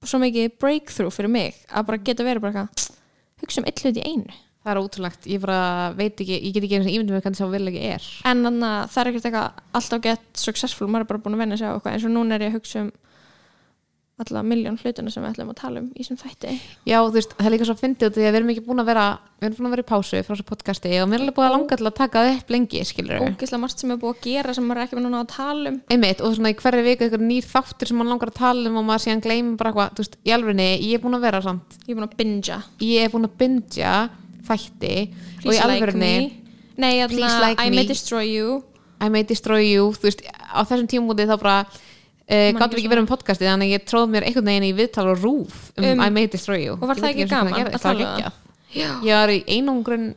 svo 0.07 0.19
mikið 0.23 0.59
breakthrough 0.61 1.11
fyrir 1.11 1.33
mig 1.33 1.59
að 1.67 1.89
bara 1.89 2.03
geta 2.07 2.23
verið 2.23 2.45
bara 2.45 2.63
eitthvað 2.63 2.91
hugsa 3.43 3.61
um 3.61 3.67
eitt 3.67 3.83
hlut 3.83 3.99
í 3.99 4.07
einu 4.07 4.43
það 4.67 4.73
er 4.75 4.81
ótrúlegt, 4.83 5.27
ég 5.31 5.49
ekki 6.07 6.37
ég 6.37 6.53
get 6.53 6.63
ekki 6.67 6.77
eins 6.77 6.87
og 6.87 6.93
ímyndum 6.93 7.17
með 7.17 7.25
hvernig 7.25 7.39
sá 7.39 7.47
vilja 7.51 7.89
er. 7.95 8.07
En 8.27 8.45
þannig 8.45 8.69
að 8.69 8.93
það 8.93 9.01
er 9.01 9.11
ekkert 9.11 9.27
eitthvað 9.29 9.65
alltaf 9.79 10.05
gett 10.07 10.45
successful, 10.45 10.87
maður 10.91 11.07
er 11.07 11.11
bara 11.13 11.23
búin 11.25 11.37
að 11.37 11.43
venja 11.45 11.59
sig 11.61 11.69
á 11.69 11.73
eitthvað. 11.73 11.93
Eins 11.95 12.07
og 12.07 12.15
núna 12.17 12.35
er 12.37 12.47
ég 12.47 12.51
að 12.51 12.59
hugsa 12.59 12.83
um 12.85 12.95
alla 14.17 14.41
miljón 14.41 14.79
hlutuna 14.81 15.11
sem 15.13 15.21
við 15.21 15.35
ætlum 15.35 15.51
að 15.51 15.57
tala 15.59 15.81
um 15.83 15.89
í 15.93 16.03
sem 16.05 16.17
þætti. 16.17 16.55
Já, 16.89 16.97
þú 17.05 17.11
veist, 17.13 17.35
það 17.37 17.47
er 17.47 17.53
líka 17.53 17.67
svo 17.67 17.75
að 17.75 17.83
fyndi 17.83 18.07
út 18.07 18.15
því 18.15 18.23
að 18.23 18.31
við 18.31 18.37
erum 18.39 18.49
ekki 18.53 18.63
búin 18.65 18.81
að 18.81 18.89
vera 18.89 19.03
við 19.37 19.45
erum 19.45 19.57
búin 19.59 19.67
að 19.67 19.75
vera 19.75 19.85
í 19.85 19.89
pásu 19.91 20.21
frá 20.25 20.31
þessu 20.31 20.45
podcasti 20.47 20.93
og 20.97 21.11
mér 21.11 21.19
er 21.19 21.25
alveg 21.27 21.37
búin 21.37 21.45
að 21.45 21.53
langa 21.53 21.77
til 21.77 21.85
að 21.85 21.95
taka 21.99 22.23
það 22.25 22.39
upp 22.39 22.53
lengi 22.55 22.83
skilur 22.89 23.25
ógislega 23.27 23.61
margt 23.61 23.83
sem 23.83 23.93
er 23.93 24.01
búið 24.01 24.15
að 24.15 24.25
gera 24.25 24.57
sem 24.57 24.65
maður 24.65 24.81
er 24.81 24.87
ekki 24.87 25.03
núna 25.05 25.21
að 25.21 25.29
tala 25.35 25.69
um. 25.69 25.79
Einmitt 25.93 26.23
og 26.25 26.33
svona 26.33 26.49
í 26.49 26.57
hverju 26.57 26.87
viku 26.87 27.05
eitthvað 27.05 27.27
nýr 27.29 27.49
þáttur 27.53 27.91
sem 27.91 28.01
mann 28.01 28.09
langar 28.09 28.33
að 28.33 28.39
tala 28.41 28.71
um 28.71 28.81
og 28.81 28.87
maður 28.89 29.05
síðan 29.05 29.25
gleymi 29.27 29.57
bara 29.61 29.73
eitthvað, 29.75 29.93
þú 29.93 30.07
veist, 30.07 30.17
í 30.25 30.33
alvegni 30.33 30.69
ég 30.73 30.97
er 30.97 31.03
búin 31.05 31.19
að 31.19 31.27
vera 31.29 31.43
samt, 31.45 31.77
ég 31.85 31.93
er 31.93 31.99
búin 31.99 32.09
að 32.09 32.17
bingea. 32.17 32.61
Ég 32.87 33.05
er 33.05 33.13
búin 33.13 33.29
að 33.29 33.37
bingja 33.37 33.93
þætti 34.47 34.95
og 35.03 35.11
í 35.11 35.43
Please 35.43 35.67
like 35.67 35.67
alvegni 35.67 35.99
me. 36.01 36.47
Nei, 36.77 36.95
Please 37.07 37.25
þarna, 37.25 37.43
like 37.47 37.63
I 37.63 37.73
may 37.73 37.87
destroy 37.89 38.25
you. 38.27 38.63
I 39.01 39.09
may 39.13 39.23
destroy 39.23 39.61
you, 39.61 39.91
veist, 40.01 40.23
á 40.25 40.61
þessum 40.65 40.87
tímúti 40.89 41.27
þá 41.29 41.35
bara 41.37 41.57
uh, 41.65 42.49
Man 42.51 42.59
gáttum 42.61 42.77
við 42.77 42.83
ekki 42.83 42.91
verið 42.93 43.03
um 43.03 43.09
podcasti 43.09 43.45
þannig 43.45 43.69
að 43.69 43.75
ég 43.75 43.87
tróð 43.89 44.07
mér 44.13 44.25
einhvern 44.25 44.49
veginn 44.49 44.67
í 44.67 44.73
viðtal 44.77 45.07
og 45.11 45.21
rúf 45.21 45.59
um, 45.77 45.85
Um, 45.85 46.01
I 46.01 46.09
may 46.13 46.29
destroy 46.31 46.63
you. 46.63 46.77
og 46.77 46.87
var 46.89 46.99
það 46.99 47.11
ekki 47.13 47.27
gaman 47.29 47.53
hvað 47.53 47.59
að 47.59 47.63
gerðist, 47.63 47.83
það 47.83 48.01
tala 48.01 48.31
um. 48.31 48.39
Já. 48.77 48.87
ég 49.05 49.13
var 49.15 49.31
í 49.31 49.37
einungrun 49.47 50.07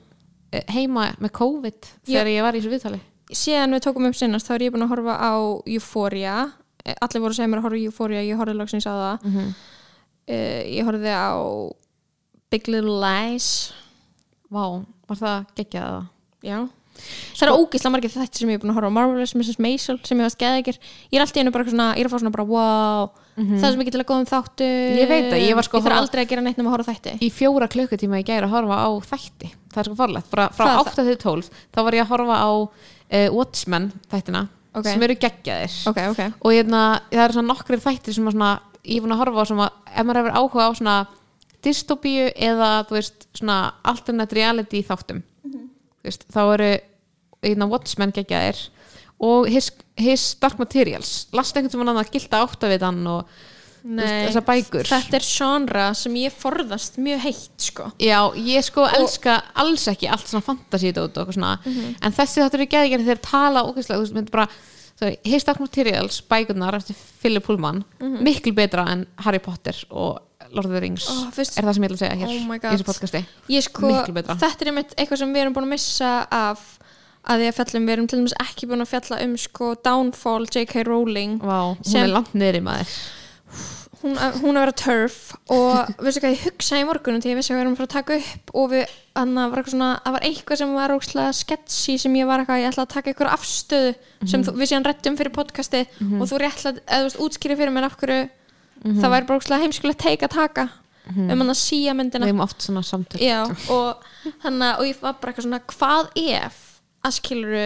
eh, 0.51 0.65
heima 0.75 1.11
með 1.21 1.35
COVID 1.39 1.91
þegar 2.09 2.33
ég 2.33 2.47
var 2.47 2.57
í 2.57 2.63
þessu 2.63 2.73
viðtali. 2.73 3.03
Síðan 3.31 3.77
við 3.77 3.85
tókum 3.85 4.09
upp 4.09 4.17
sinnast 4.19 4.49
þá 4.49 4.55
er 4.57 4.65
ég 4.67 4.75
búin 4.75 4.85
að 4.85 4.95
horfa 4.97 5.15
á 5.23 5.33
Euphoria. 5.71 6.39
Eh, 6.83 6.97
allir 6.97 7.23
voru 7.23 7.31
að 7.31 7.39
segja 7.39 7.53
mér 7.53 7.61
að 7.61 7.69
horfa 7.69 7.85
Euphoria 7.85 8.25
ég 8.27 8.41
horfði 8.41 8.57
loksins 8.59 8.89
á 8.89 8.95
það. 8.95 9.29
Mm 9.29 9.37
-hmm. 9.37 9.53
uh, 10.35 10.63
ég 10.67 10.89
horfði 10.89 11.15
á 11.15 11.31
Big 12.51 12.67
Little 12.67 12.97
Lies 13.05 13.71
Vá, 14.51 14.65
var 15.09 15.19
það 15.21 15.41
geggjað 15.61 15.89
það? 15.95 16.07
já. 16.51 16.59
Það 17.01 17.43
eru 17.47 17.53
ógislega 17.63 17.93
margir 17.95 18.11
þættir 18.13 18.43
sem 18.43 18.51
ég 18.51 18.59
er 18.59 18.61
búin 18.61 18.73
að 18.73 18.77
horfa 18.81 18.89
á. 18.93 18.97
Marvelous 18.99 19.33
Mrs. 19.39 19.59
Maisel 19.63 19.95
sem 20.05 20.19
ég 20.21 20.27
var 20.27 20.33
skeðegir 20.35 20.77
ég 20.83 21.17
er 21.17 21.23
alltaf 21.25 21.39
einu 21.41 21.53
bara 21.55 21.65
svona, 21.71 21.87
ég 21.97 22.03
er 22.03 22.09
að 22.11 22.13
fá 22.13 22.19
svona 22.21 22.33
bara 22.35 22.45
wow 22.51 23.07
það 23.41 23.65
er 23.65 23.73
sem 23.73 23.81
ekki 23.85 23.93
til 23.95 24.01
að 24.03 24.09
góðum 24.11 24.27
þáttu 24.29 24.67
Ég 24.99 25.09
veit 25.09 25.29
það, 25.31 25.45
ég 25.47 25.55
var 25.57 25.65
sko 25.65 25.79
ég 25.79 25.85
þarf 25.87 25.95
að 25.95 25.97
horfa- 25.97 26.03
aldrei 26.05 26.25
að 26.27 26.29
gera 26.35 26.43
neitt 26.45 26.59
nema 26.61 26.69
að 26.69 26.75
horfa 26.77 26.93
þætti. 26.93 27.15
Í 27.25 27.29
fjóra 27.33 27.69
klukkutíma 27.73 28.21
í 28.21 28.27
gæri 28.27 28.45
að 28.45 28.53
horfa 28.53 28.77
á 28.85 28.89
þætti. 29.07 29.49
Það 29.71 29.81
er 29.81 29.89
sko 29.89 29.97
farlegt, 30.03 30.29
bara 30.35 30.49
frá 30.51 30.65
Hvað 30.67 30.75
er 30.75 30.91
8 30.91 31.05
til 31.09 31.17
12 31.25 31.49
þá 31.73 31.81
var 31.87 31.97
ég 31.97 32.05
að 32.05 32.11
horfa 32.11 32.37
á 32.43 32.51
uh, 32.51 33.29
Watchmen 33.39 33.87
þættina 34.11 34.43
Ok. 34.75 34.85
sem 34.91 35.03
eru 35.03 35.17
geggjaðir. 35.25 35.79
Ok, 35.89 36.03
ok, 36.13 36.21
og 36.43 36.53
hérna, 36.53 36.83
það 37.11 37.25
eru 37.25 37.39
svona 37.39 37.55
nokkrir 37.55 37.81
þættir 37.87 38.15
sem 38.19 38.29
að 38.29 38.37
svona, 38.37 38.51
ég 38.85 38.99
er 39.01 39.07
búin 39.07 39.15
að 39.17 39.23
horfa 39.25 39.41
á 39.41 39.45
sem 39.49 39.63
að 39.65 39.71
ef 39.95 40.05
maður 40.11 40.21
hefur 40.21 40.37
áhuga 40.43 40.69
á 40.69 40.71
svona 40.77 40.99
dystopíu 41.65 42.31
eða 42.35 42.71
veist 42.91 43.29
svona 43.37 43.75
alternate 43.87 44.37
reality 44.39 44.83
þáttum. 44.87 45.23
Þú 45.45 46.09
veist, 46.09 46.27
þá 46.33 46.43
eru 46.55 46.71
hérna, 47.45 47.69
Watchmen 47.71 48.13
geggjaðir 48.17 48.61
og 49.21 49.49
his, 49.53 49.69
his 50.01 50.35
Dark 50.41 50.59
Materials. 50.61 51.29
Last 51.37 51.57
einhvern 51.57 51.75
sem 51.75 51.83
hann 51.85 52.01
að 52.01 52.13
gilda 52.15 52.41
áttavitan 52.47 53.01
og 53.11 53.33
Nei, 53.85 54.27
þessar 54.27 54.45
bækur? 54.45 54.89
þetta 54.89 55.17
er 55.17 55.25
genre 55.25 55.85
sem 55.97 56.17
ég 56.21 56.35
forðast 56.37 56.99
mjög 57.01 57.23
heitt 57.25 57.67
sko. 57.69 57.87
Já, 58.01 58.19
ég 58.37 58.65
sko 58.65 58.85
elska 58.89 59.39
alls 59.61 59.87
ekki 59.93 60.09
allt 60.13 60.29
svona 60.29 60.45
fantasy 60.45 60.93
dót 60.97 61.17
og 61.21 61.33
svona. 61.37 61.55
En 62.01 62.13
þessi 62.17 62.43
þáttur 62.43 62.65
er 62.65 62.73
geðið 62.75 63.07
þeir 63.09 63.23
tala 63.25 63.65
ógeðslega, 63.69 64.05
þú 64.05 64.21
veist, 64.21 64.33
bara 64.33 64.49
His 65.25 65.47
Dark 65.49 65.61
Materials, 65.61 66.21
bækurnar 66.29 66.77
eftir 66.77 66.97
Philip 67.23 67.45
Pullman, 67.47 67.85
miklu 68.21 68.53
betra 68.57 68.85
en 68.93 69.07
Harry 69.25 69.41
Potter 69.41 69.77
og 69.91 70.19
Lord 70.53 70.67
of 70.67 70.73
the 70.75 70.81
Rings 70.83 71.07
Ó, 71.11 71.31
fyrst- 71.35 71.59
er 71.61 71.67
það 71.69 71.77
sem 71.79 71.87
ég 71.87 71.95
að 71.95 72.03
segja 72.03 72.19
hér 72.21 72.29
Oh 72.31 72.57
í 72.57 72.61
þessu 72.75 72.89
podcasti. 72.89 73.23
Ég 73.55 73.67
sko, 73.67 73.91
þetta 74.11 74.65
er 74.67 74.73
einmitt 74.73 74.95
eitthvað 74.97 75.23
sem 75.23 75.33
við 75.35 75.45
erum 75.45 75.55
búin 75.57 75.69
að 75.69 75.75
missa 75.77 76.13
af 76.31 76.67
að 77.31 77.43
því 77.43 77.49
að 77.51 77.57
fjallum, 77.61 77.87
við 77.87 77.93
erum 77.99 78.07
til 78.11 78.19
dæmis 78.23 78.37
ekki 78.41 78.67
búin 78.71 78.81
að 78.85 78.93
fjalla 78.95 79.19
um 79.27 79.35
sko 79.37 79.75
Downfall 79.85 80.47
J.K. 80.49 80.85
Rowling 80.89 81.39
Vá, 81.45 81.59
hún 81.77 81.85
Sem- 81.85 82.07
er 82.07 82.15
langt 82.15 82.33
niður 82.35 82.61
í 82.63 82.63
maður. 82.65 82.95
Hún, 84.01 84.15
hún 84.17 84.57
að 84.57 84.63
vera 84.65 84.73
turf 84.81 85.17
og 85.53 85.91
veistu 86.07 86.23
hvað 86.23 86.33
ég 86.33 86.45
hugsaði 86.47 86.81
í 86.81 86.87
morgunum 86.89 87.21
þegar 87.21 87.35
ég 87.35 87.39
vissi 87.43 87.53
að 87.53 87.59
við 87.59 87.63
erum 87.67 87.75
að 87.75 87.81
fara 87.83 87.89
að 87.91 87.97
taka 87.99 88.17
upp 88.17 88.53
og 88.57 88.71
við, 88.73 88.95
anna, 89.21 89.45
var 89.53 89.61
eitthvað 89.61 89.75
svona, 89.75 89.89
það 90.07 90.15
var 90.17 90.25
eitthvað 90.31 90.61
sem 90.63 90.73
var 90.79 90.95
ókslega 90.95 91.35
sketchy 91.37 91.97
sem 92.01 92.17
ég 92.17 92.31
var 92.31 92.41
eitthvað, 92.41 92.63
ég 92.63 92.71
ætla 92.73 92.87
að 92.87 92.95
taka 92.95 93.13
ykkur 93.13 93.31
afstöðu 93.35 93.91
sem 94.33 94.47
þú, 94.47 94.55
við 94.57 94.71
síðan 94.73 94.87
rættum 94.89 95.19
fyrir 95.21 95.35
podcasti 95.37 95.83
og 96.17 96.25
þú 96.33 96.41
rétt 96.41 96.65
að, 96.71 96.81
eða 96.87 97.03
þú 97.03 97.11
veist, 97.11 97.21
útskýri 97.27 97.59
fyrir 97.61 97.75
mér 97.77 97.91
af 97.91 97.99
hverju 98.01 98.23
það 98.85 99.11
væri 99.15 99.27
bara 99.29 99.41
ókslega 99.41 99.65
heimskulegt 99.65 100.01
teik 100.05 100.23
að 100.27 100.35
taka 100.37 100.69
um 101.11 101.29
hann 101.43 101.51
að 101.51 101.59
síja 101.59 101.95
myndina. 101.97 102.27
Við 102.29 102.31
hefum 102.35 102.45
oft 102.45 102.63
svona 102.63 102.83
samtök 102.87 103.21
Já, 103.25 103.41
og, 103.73 104.03
hana, 104.45 104.77
og 104.79 104.85
ég 104.87 105.01
var 105.03 105.17
bara 105.19 105.33
eitthvað 105.33 105.47
svona 105.49 105.63
hvað 105.73 106.11
ef 106.23 106.59
að 107.03 107.17
skiluru 107.17 107.65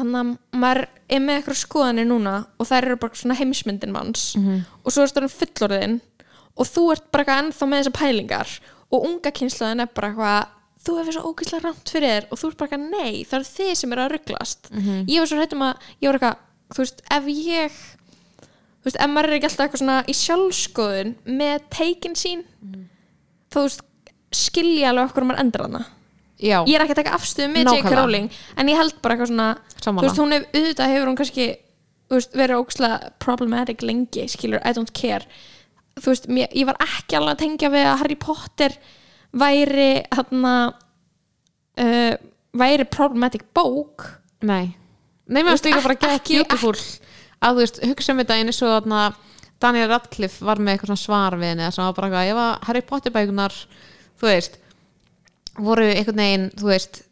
hann 0.00 0.14
að 0.20 0.32
maður 0.60 0.82
er 1.10 1.22
með 1.24 1.38
eitthvað 1.40 1.58
skoðanir 1.62 2.06
núna 2.10 2.34
og 2.60 2.68
þær 2.68 2.86
eru 2.90 2.96
bara 3.00 3.18
svona 3.18 3.36
heimsmyndin 3.40 3.92
manns 3.94 4.34
og 4.84 4.92
svo 4.92 5.02
er 5.06 5.12
það 5.14 5.34
fullorðin 5.40 5.96
og 6.60 6.66
þú 6.68 6.84
ert 6.92 7.06
bara 7.10 7.24
eitthvað 7.24 7.42
ennþá 7.46 7.68
með 7.70 7.80
þessar 7.80 7.96
pælingar 7.98 8.54
og 8.90 9.06
unga 9.08 9.30
kynslaðin 9.40 9.80
er 9.86 9.90
bara 9.94 10.10
eitthvað 10.12 10.56
þú 10.80 10.98
hefur 11.00 11.16
svo 11.16 11.30
ógeðslega 11.32 11.64
rámt 11.66 11.90
fyrir 11.92 12.12
þér 12.14 12.28
og 12.30 12.38
þú 12.40 12.48
ert 12.50 12.60
bara 12.60 12.70
eitthvað 12.70 12.86
nei, 12.90 13.24
það 13.28 13.38
eru 13.40 13.48
þið 13.50 13.72
sem 13.80 13.92
eru 13.96 14.04
að 14.04 14.12
rugglast 14.14 14.70
ég 15.10 15.18
var 15.20 15.28
svo 15.30 15.40
hrættum 15.40 15.64
að, 15.66 15.88
ég 16.00 16.08
var 16.10 16.18
eitthvað 16.20 16.38
þú 16.70 16.84
veist, 16.84 17.02
ef 17.10 17.24
ég 17.34 17.80
þú 18.80 18.88
veist, 18.88 18.98
ef 19.04 19.10
maður 19.12 19.28
er 19.30 19.36
ekki 19.38 19.48
alltaf 19.50 19.64
eitthvað 19.66 19.82
svona 19.84 19.98
í 20.08 20.16
sjálfskoðun 20.16 21.14
með 21.40 21.64
teikin 21.76 22.16
sín 22.16 22.44
þá 23.50 23.56
þú 23.58 23.64
veist, 23.66 23.82
skilja 24.40 24.92
alveg 24.92 25.10
okkur 25.10 25.26
maður 25.30 25.42
endur 25.44 25.66
hana 25.68 25.82
Já, 26.40 26.62
ég 26.64 26.72
er 26.78 26.82
ekki 26.86 26.94
að 26.94 27.00
taka 27.02 27.16
afstöðu 27.18 27.50
með 27.52 27.68
J.K. 27.68 27.90
Rowling 27.98 28.28
en 28.56 28.68
ég 28.72 28.78
held 28.80 28.94
bara 29.04 29.12
eitthvað 29.16 29.28
svona 29.28 29.48
þú 29.74 29.82
Sammála. 29.84 30.06
veist, 30.06 30.20
hún 30.22 30.32
hef, 30.32 30.46
auðvitað 30.56 30.92
hefur 30.94 31.10
hún 31.10 31.18
kannski 31.18 31.46
þú 32.08 32.16
veist, 32.16 32.36
verið 32.40 32.60
ókslega 32.62 33.10
problematic 33.20 33.82
lengi 33.84 34.24
skilur, 34.32 34.62
I 34.64 34.72
don't 34.72 34.92
care. 34.96 35.26
Þú 36.00 36.14
veist, 36.14 36.30
mér, 36.32 36.48
ég 36.56 36.64
var 36.70 36.78
ekki 36.80 37.18
alveg 37.18 37.34
að 37.36 37.42
tengja 37.42 37.70
við 37.74 37.84
að 37.90 38.00
Harry 38.00 38.16
Potter 38.24 38.78
væri 39.42 39.90
hérna 40.16 40.54
uh, 41.84 42.14
væri 42.56 42.88
problematic 42.88 43.44
bók. 43.54 44.06
Nei. 44.40 44.72
Nei, 45.28 45.42
mér 45.44 45.52
Þú 45.52 45.56
veist, 45.58 45.68
gett 46.00 46.08
ekki- 46.08 46.40
beautiful 46.40 46.74
að 47.40 47.58
þú 47.58 47.64
veist, 47.64 47.82
hugsa 47.90 48.14
um 48.14 48.22
þetta 48.22 48.56
svo 48.56 48.72
þarna 48.76 49.02
Daniel 49.60 49.90
Radcliffe 49.90 50.44
var 50.44 50.60
með 50.60 50.78
eitthvað 50.78 51.00
svar 51.02 51.36
við 51.36 51.52
henni 51.52 51.68
sem 51.68 51.84
var 51.84 51.96
bara 51.96 52.08
eitthvað, 52.08 52.32
ef 52.32 52.42
að 52.44 52.68
Harry 52.68 52.82
Potter 52.88 53.12
bækunar 53.12 53.56
þú 54.20 54.28
veist 54.28 54.58
voru 55.60 55.86
einhvern 55.90 56.22
veginn, 56.22 56.50
þú 56.56 56.70
veist 56.70 57.02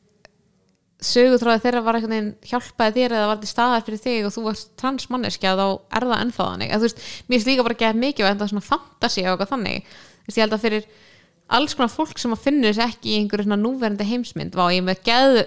sögutráði 1.05 1.63
þeirra 1.63 1.83
var 1.87 1.99
einhvern 1.99 2.15
veginn 2.15 2.31
hjálpaði 2.51 2.95
þér 2.97 3.15
eða 3.19 3.27
var 3.31 3.41
til 3.43 3.51
staðar 3.51 3.85
fyrir 3.87 4.01
þig 4.03 4.27
og 4.27 4.33
þú 4.35 4.45
varst 4.49 4.71
transmanneskja 4.81 5.53
þá 5.59 5.67
er 5.69 6.07
það 6.09 6.23
ennþá 6.25 6.47
þannig. 6.49 6.73
Að 6.73 6.81
þú 6.81 6.89
veist, 6.89 7.05
mér 7.29 7.37
finnst 7.37 7.51
líka 7.51 7.67
bara 7.67 7.77
að 7.77 7.83
geta 7.85 8.01
mikið 8.03 8.25
og 8.25 8.31
enda 8.33 8.49
svona 8.51 8.67
fantasi 8.67 9.25
og 9.25 9.31
eitthvað 9.35 9.53
þannig. 9.53 9.93
Þú 9.93 10.31
veist, 10.31 10.39
ég 10.39 10.43
held 10.43 10.57
að 10.57 10.65
fyrir 10.65 10.89
alls 11.49 11.75
konar 11.77 11.93
fólk 11.93 12.21
sem 12.21 12.35
að 12.35 12.45
finnur 12.45 12.75
þess 12.75 12.85
ekki 12.85 13.15
í 13.15 13.19
einhverju 13.23 13.47
svona 13.47 13.61
núverandi 13.61 14.07
heimsmynd 14.09 14.57
vá, 14.59 14.67
ég 14.75 14.85
með 14.85 15.01
geð 15.07 15.39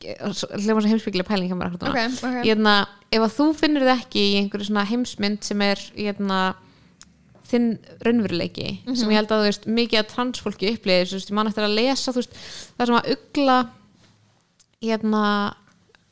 hljóma 0.00 0.80
sem 0.80 0.90
heimsbygglega 0.94 1.28
pæling 1.28 1.50
hjá 1.50 1.58
mér 1.58 1.68
akkurat 1.68 1.90
núna. 1.90 2.06
Ok, 2.06 2.24
ok. 2.24 2.38
Ég 2.46 2.54
hefna, 2.54 2.74
ef 3.12 3.24
að 3.26 3.34
þú 3.36 3.46
finnur 3.58 3.84
þið 3.84 3.94
ekki 3.98 4.22
í 4.22 4.36
einhverju 4.40 4.68
svona 4.70 4.86
heimsmynd 4.88 5.44
sem 5.44 5.64
er 5.66 5.82
hérna, 5.98 6.38
þinn 7.50 7.68
raunveruleiki 8.06 8.68
sem 8.86 9.10
ég 9.10 9.18
held 9.18 9.34
að 9.34 9.42
þú 9.42 9.48
veist 9.48 9.68
mikið 9.80 10.00
að 10.00 10.10
transfólki 10.14 10.72
upplýðir, 10.74 11.10
þú 11.10 11.18
veist, 11.18 11.32
ég 11.32 11.36
man 11.36 11.50
eftir 11.50 11.66
að 11.66 11.76
lesa 11.76 12.14
veist, 12.16 12.36
það 12.78 12.90
sem 12.90 12.98
að 13.00 13.10
ugla 13.16 13.56
hérna 14.80 15.24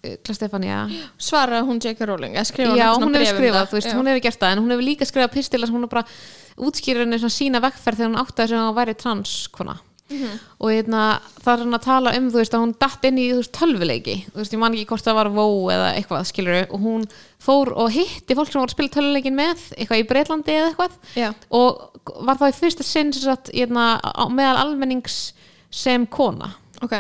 ugla 0.04 0.34
Stefania. 0.36 0.84
Svaraði 1.18 1.66
hún 1.66 1.80
J.K. 1.82 2.06
Rowling 2.06 2.36
já, 2.38 2.44
hún 2.94 3.14
hefur 3.18 3.32
skrifað, 3.34 3.72
veist, 3.74 3.92
hún 3.96 4.06
hefur 4.06 4.22
gert 4.22 4.38
það 4.40 4.52
en 4.54 4.62
hún 4.62 4.70
hefur 4.74 4.86
líka 4.86 5.08
skrifað 5.08 5.32
pistila 5.34 5.66
sem 5.66 5.74
hún 5.74 5.88
er 5.88 5.92
bara 5.92 6.04
útskýrir 6.58 7.02
henni 7.04 7.18
svona 7.18 7.34
sína 7.34 7.60
vekkferð 7.64 7.98
þegar 8.02 8.10
hún 8.12 8.22
áttaði 8.22 8.48
sem 8.54 8.62
hún 8.62 8.76
væri 8.78 8.94
transkona 8.98 9.78
Mhm. 10.08 10.38
og 10.64 10.70
hérna, 10.72 11.20
það 11.44 11.52
er 11.52 11.58
hann 11.58 11.74
að 11.76 11.82
tala 11.84 12.12
um 12.16 12.30
þú 12.32 12.38
veist 12.40 12.54
að 12.56 12.62
hún 12.62 12.70
datt 12.80 13.02
inn 13.04 13.18
í 13.20 13.26
þú 13.28 13.40
veist, 13.42 13.52
tölvuleiki. 13.52 14.14
Þú 14.32 14.38
veist, 14.40 14.52
ég 14.54 14.58
man 14.62 14.72
ekki 14.72 14.86
hvort 14.88 15.04
það 15.04 15.14
var 15.18 15.28
vó 15.28 15.44
eða 15.68 15.90
eitthvað 15.98 16.24
skilur 16.30 16.62
og 16.72 16.80
hún 16.80 17.04
fór 17.38 17.72
og 17.76 17.90
hitti 17.92 18.34
fólk 18.34 18.48
sem 18.48 18.56
voru 18.62 18.70
að 18.70 18.72
spila 18.72 18.88
tölvuleikin 18.88 19.36
með 19.36 19.66
eitthvað 19.76 20.00
í 20.00 20.06
Breitlandi 20.08 20.54
eða 20.56 20.70
eitthvað. 20.72 20.96
Já. 21.14 21.34
og 21.50 22.24
var 22.24 22.36
það 22.40 22.48
í 22.48 22.56
fyrsta 22.56 22.82
sinn 22.88 23.12
sem 23.12 23.22
sagt, 23.28 23.50
hérna, 23.52 24.00
meðal 24.32 24.56
almennings 24.64 25.34
sem 25.70 26.06
kona. 26.06 26.54
Ok, 26.80 26.94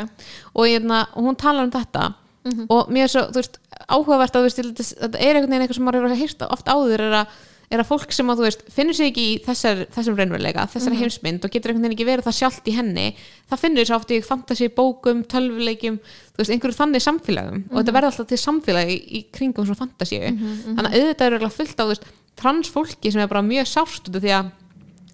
og, 0.54 0.66
hérna, 0.66 1.06
og 1.16 1.24
hún 1.24 1.36
talar 1.40 1.64
um 1.64 1.70
þetta 1.72 2.12
Mhm. 2.48 2.66
og 2.70 2.88
mér 2.90 3.04
er 3.04 3.12
svo, 3.12 3.26
þú 3.32 3.40
veist, 3.42 3.58
áhugavert 3.88 4.34
að 4.36 4.42
veist, 4.48 4.58
þetta, 4.58 5.20
er 5.20 5.34
einhvern 5.36 5.50
veginn 5.52 5.62
eitthvað 5.66 5.74
sem 5.80 5.84
maður 5.88 6.04
er 6.04 6.10
að 6.16 6.22
hýrta 6.22 6.50
oft 6.52 6.66
áður 6.66 7.00
er 7.06 7.14
að, 7.22 7.26
er 7.70 7.80
að 7.82 7.88
fólk 7.90 8.12
sem 8.16 8.30
að 8.32 8.38
veist 8.46 8.62
finnur 8.72 8.94
sig 8.96 9.10
ekki 9.12 9.24
í 9.28 9.40
þessar, 9.44 9.82
þessum 9.92 10.16
raunveruleika 10.16 10.62
þessari 10.72 10.96
Mhm. 10.96 11.02
heimsmynd 11.02 11.44
og 11.44 11.50
getur 11.52 11.70
einhvern 11.72 11.84
veginn 11.84 11.96
ekki 11.98 12.06
verið 12.08 12.24
það 12.24 12.38
sjálft 12.40 12.64
í 12.70 12.72
henni 12.74 13.14
það 13.50 13.58
finnur 13.60 13.84
sér 13.84 13.96
oft 13.96 14.08
í 14.10 14.22
fantasi 14.24 14.68
bókum, 14.72 15.24
veist, 16.38 16.50
einhverju 16.50 16.78
þannig 16.80 17.04
samfélagum 17.04 17.64
og 17.68 17.72
Mhm. 17.72 17.76
þetta 17.84 17.92
verður 17.92 18.10
alltaf 18.12 18.26
til 18.28 18.38
samfélagi 18.38 18.96
í, 19.12 19.24
kringum 19.32 19.66
svona 19.66 19.82
fantasíu 19.84 20.32
þannig 20.32 20.88
að 20.88 20.96
auðvitað 20.96 21.26
er 21.26 21.32
eiginlega 21.36 21.52
fullt 21.52 21.76
á 21.76 21.86
transfólki 22.38 23.12
sem 23.12 23.20
er 23.20 23.28
bara 23.30 23.42
mjög 23.42 23.66
af 24.16 24.22
því 24.22 24.32
að 24.38 24.50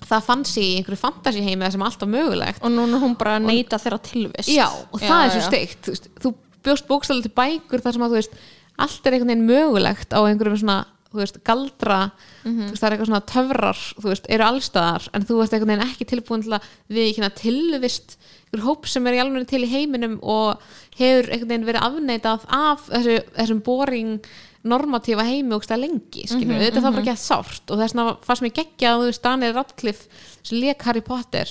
það 0.04 0.22
fann 0.26 0.44
sig 0.44 0.62
í 0.64 0.72
einhverju 0.78 1.00
fantasi 1.00 1.40
heimi 1.42 1.70
sem 1.72 1.82
allt 1.82 1.98
var 2.02 2.08
mögulegt 2.12 2.60
og 2.62 2.70
núna 2.70 2.98
er 2.98 3.00
hún 3.00 3.16
bara 3.16 3.38
neyta 3.40 3.78
þeirra 3.80 3.98
tilvist 4.04 4.50
já, 4.52 4.66
og 4.92 5.00
það 5.00 5.24
er 5.24 5.30
svo 5.32 5.40
já. 5.40 5.48
steikt 5.48 5.88
þú 6.20 6.34
bjóst 6.64 6.88
bókstæðlega 6.90 7.28
til 7.28 7.36
bækur 7.38 7.84
þar 7.84 7.96
sem 7.96 8.06
að 8.06 8.14
þú 8.14 8.20
veist, 8.20 8.36
allt 8.84 9.06
er 9.06 9.16
einhvern 9.16 9.32
veginn 9.32 9.48
mögulegt 9.48 10.16
á 10.16 10.20
einhverjum 10.24 10.60
svona 10.62 10.78
þú 11.14 11.20
veist, 11.20 11.36
galdra 11.46 11.98
þú 12.42 12.54
veist, 12.58 12.80
það 12.80 12.86
er 12.88 12.94
eitthvað 12.94 13.10
svona 13.10 13.26
töfrar 13.30 13.82
þú 13.94 14.08
veist, 14.10 14.30
eru 14.34 14.46
allstaðar 14.48 15.10
en 15.14 15.26
þú 15.28 15.36
veist 15.40 15.54
einhvern 15.54 15.72
veginn 15.74 15.92
ekki 15.92 16.08
tilbúin 16.10 16.42
til 16.42 16.56
að 16.56 16.70
við 16.90 17.10
ekki 17.12 17.30
tilvist 17.42 18.16
einhver 18.48 18.64
hóp 18.66 18.88
sem 18.90 19.06
er 19.06 19.16
í 19.16 19.22
alveg 19.22 19.46
til 19.50 19.62
í 19.66 19.70
heiminum 19.70 20.16
og 20.22 20.64
hefur 20.98 21.30
einhvern 21.30 21.52
veginn 21.52 21.68
verið 21.68 21.86
afneitað 21.86 22.48
af 22.50 22.88
þessu, 22.90 23.20
þessum 23.38 23.62
boring 23.66 24.18
normatífa 24.64 25.26
heimi 25.28 25.54
og 25.54 25.66
það 25.68 25.82
lengi 25.84 26.26
skilur, 26.26 26.58
þetta 26.62 26.80
er 26.80 26.84
það 26.86 26.94
bara 26.96 27.02
ekki 27.04 27.14
að 27.14 27.24
sárt 27.24 27.70
og 27.70 27.80
þess 27.82 27.94
vegna 27.94 28.16
fannst 28.24 28.44
mér 28.46 28.54
geggja 28.58 28.92
að 28.94 29.02
þú 29.02 29.08
veist 29.10 29.24
Daniel 29.26 29.54
Radcliffe 29.58 30.22
sem 30.42 30.58
leik 30.62 30.86
Harry 30.88 31.02
Potter 31.04 31.50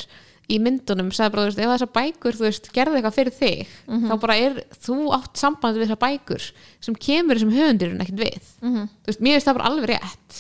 í 0.54 0.60
myndunum, 0.62 1.10
sagði 1.16 1.34
bara, 1.34 1.44
þú 1.44 1.50
veist, 1.50 1.60
ef 1.64 1.72
þessar 1.74 1.90
bækur 1.98 2.38
þú 2.38 2.46
veist, 2.46 2.70
gerði 2.76 3.00
eitthvað 3.00 3.16
fyrir 3.18 3.34
þig 3.38 3.74
þá 4.10 4.14
bara 4.22 4.36
er, 4.38 4.60
þú 4.86 4.98
átt 5.18 5.42
samband 5.42 5.78
við 5.80 5.86
þessar 5.88 6.02
bækur 6.04 6.46
sem 6.84 6.98
kemur 7.08 7.40
þessum 7.40 7.54
höfundirinn 7.56 8.04
ekkert 8.04 8.22
við. 8.24 8.48
Þú 8.62 9.12
veist, 9.12 9.22
mér 9.26 9.38
veist 9.38 9.48
það 9.50 9.58
bara 9.60 9.70
alveg 9.72 9.90
rétt. 9.94 10.38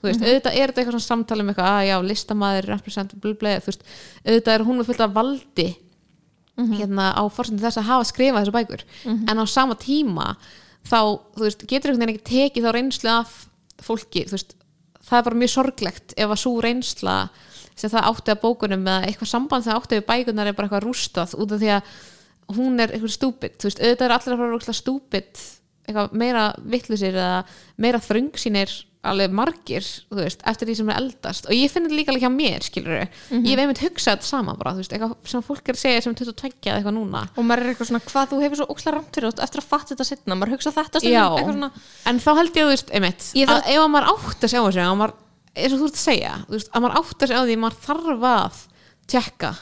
Þú 0.00 0.06
veist, 0.08 0.22
auðvitað 0.26 0.52
er 0.58 0.72
þetta 0.72 0.80
eitthvað 0.82 0.96
svona 0.96 1.06
samtali 1.06 1.44
um 1.44 1.50
eitthvað, 1.52 1.72
að 1.76 1.86
já, 1.90 1.96
listamæður, 2.10 2.70
representative 2.74 3.20
blubleið, 3.24 3.62
þú 3.62 3.72
veist, 3.72 3.82
auðvitað 4.26 4.54
er 4.56 4.66
hún 4.66 4.78
með 4.80 4.90
fullt 4.90 5.04
af 5.06 5.16
valdi 5.16 5.68
hérna 6.56 7.10
á 7.12 7.22
fórsendum 7.28 7.60
þess 7.66 7.78
að 7.82 7.88
hafa 7.90 8.04
skrifað 8.08 8.46
þessar 8.46 8.56
bækur. 8.56 8.84
En 9.28 9.36
á 9.36 9.44
sama 9.46 9.76
tíma 9.76 10.36
þá, 10.88 11.00
þú 11.36 11.42
veist, 11.44 11.66
getur 11.68 11.92
einhvern 11.92 12.06
veginn 12.06 12.16
ekki 12.16 12.30
tekið 12.30 12.64
þá 12.64 12.72
reynslu 12.72 13.10
af 13.12 13.34
fólki, 13.84 14.24
þú 14.24 14.38
veist 14.38 14.56
það 15.06 15.18
er 15.20 15.26
bara 15.28 15.40
mjög 15.40 15.52
sorglegt 15.52 16.14
ef 16.16 16.32
að 16.32 16.40
svo 16.42 16.52
reynsla 16.64 17.16
sem 17.76 17.92
það 17.92 18.10
átti 18.10 18.34
að 18.34 18.42
bókunum 18.42 18.86
eða 18.88 19.10
eitthvað 19.10 19.32
samband 19.32 19.66
sem 19.66 19.76
átti 19.76 19.98
við 19.98 20.08
bækunar 20.08 20.50
er 20.50 20.56
bara 20.56 20.68
eitthvað 20.68 20.86
rústað 20.86 21.36
út 21.36 21.54
af 21.54 21.62
því 21.62 21.72
að 21.76 21.94
hún 22.56 22.80
er 22.80 22.94
eitthvað 22.94 23.14
stúpid, 23.16 23.56
þú 23.60 23.70
veist, 23.70 23.80
auðvitað 23.82 24.06
er 24.06 24.16
allir 24.16 24.34
að 24.36 24.42
fara 24.66 24.76
stúpid, 24.80 25.46
eitthvað 25.86 26.18
meira 26.22 26.44
vittlusir 26.62 27.16
eða 27.16 27.40
meira 27.82 28.02
þröngsýnir 28.02 28.74
alveg 29.06 29.34
margir, 29.34 29.86
þú 30.10 30.18
veist, 30.18 30.40
eftir 30.50 30.68
því 30.68 30.74
sem 30.80 30.88
er 30.90 30.98
eldast. 30.98 31.46
Og 31.46 31.54
ég 31.54 31.70
finn 31.70 31.86
þetta 31.86 31.98
líka 31.98 32.12
alveg 32.12 32.24
hjá 32.24 32.32
mér, 32.32 32.64
skilur 32.66 32.96
ég 32.96 33.52
hef 33.52 33.62
einmitt 33.62 33.82
hugsað 33.84 34.16
þetta 34.16 34.28
sama 34.28 34.56
bara, 34.58 34.72
þú 34.74 34.82
veist, 34.82 34.94
eitthvað 34.96 35.30
sem 35.30 35.44
fólk 35.46 35.70
er 35.70 35.78
að 35.78 35.82
segja 35.82 36.00
sem 36.06 36.16
22 36.18 36.50
eða 36.66 36.80
eitthvað 36.80 36.96
núna. 36.96 37.22
Og 37.36 37.46
maður 37.46 37.62
er 37.62 37.72
eitthvað 37.72 37.90
svona, 37.92 38.02
hvað 38.08 38.32
þú 38.32 38.40
hefur 38.42 38.60
svo 38.60 38.66
ókslega 38.74 38.96
rámt 38.96 39.18
fyrir 39.20 39.30
eftir 39.46 39.62
að 39.62 39.68
fatta 39.70 39.92
þetta 39.92 40.08
setna, 40.10 40.38
maður 40.40 40.56
hugsa 40.56 40.74
þetta 40.74 41.04
Já, 41.04 41.22
stundum, 41.22 41.52
svona, 41.52 41.70
en 42.10 42.20
þá 42.24 42.30
held 42.40 42.50
ég, 42.50 42.66
þú 42.66 42.72
veist, 42.72 42.92
einmitt 42.98 43.28
Ég 43.38 43.54
að 43.54 43.70
ef 43.76 43.84
að 43.84 43.92
maður 43.94 44.10
átt 44.16 44.46
að 44.48 44.54
sjá 44.54 44.60
þessu 44.64 44.82
að 44.82 44.98
maður, 45.02 45.16
eins 45.56 45.74
og 45.74 45.80
þú 45.80 45.88
ert 45.88 45.98
að 45.98 46.04
segja 46.04 46.34
veist, 46.50 46.70
að 46.72 46.84
maður 46.84 46.98
átt 47.00 47.24
að 47.24 47.32
sjá 47.32 47.38
því 47.38 47.56
að 47.56 47.62
maður 47.64 47.78
þarf 47.86 48.26
að 48.32 48.60
tjekka 49.06 49.52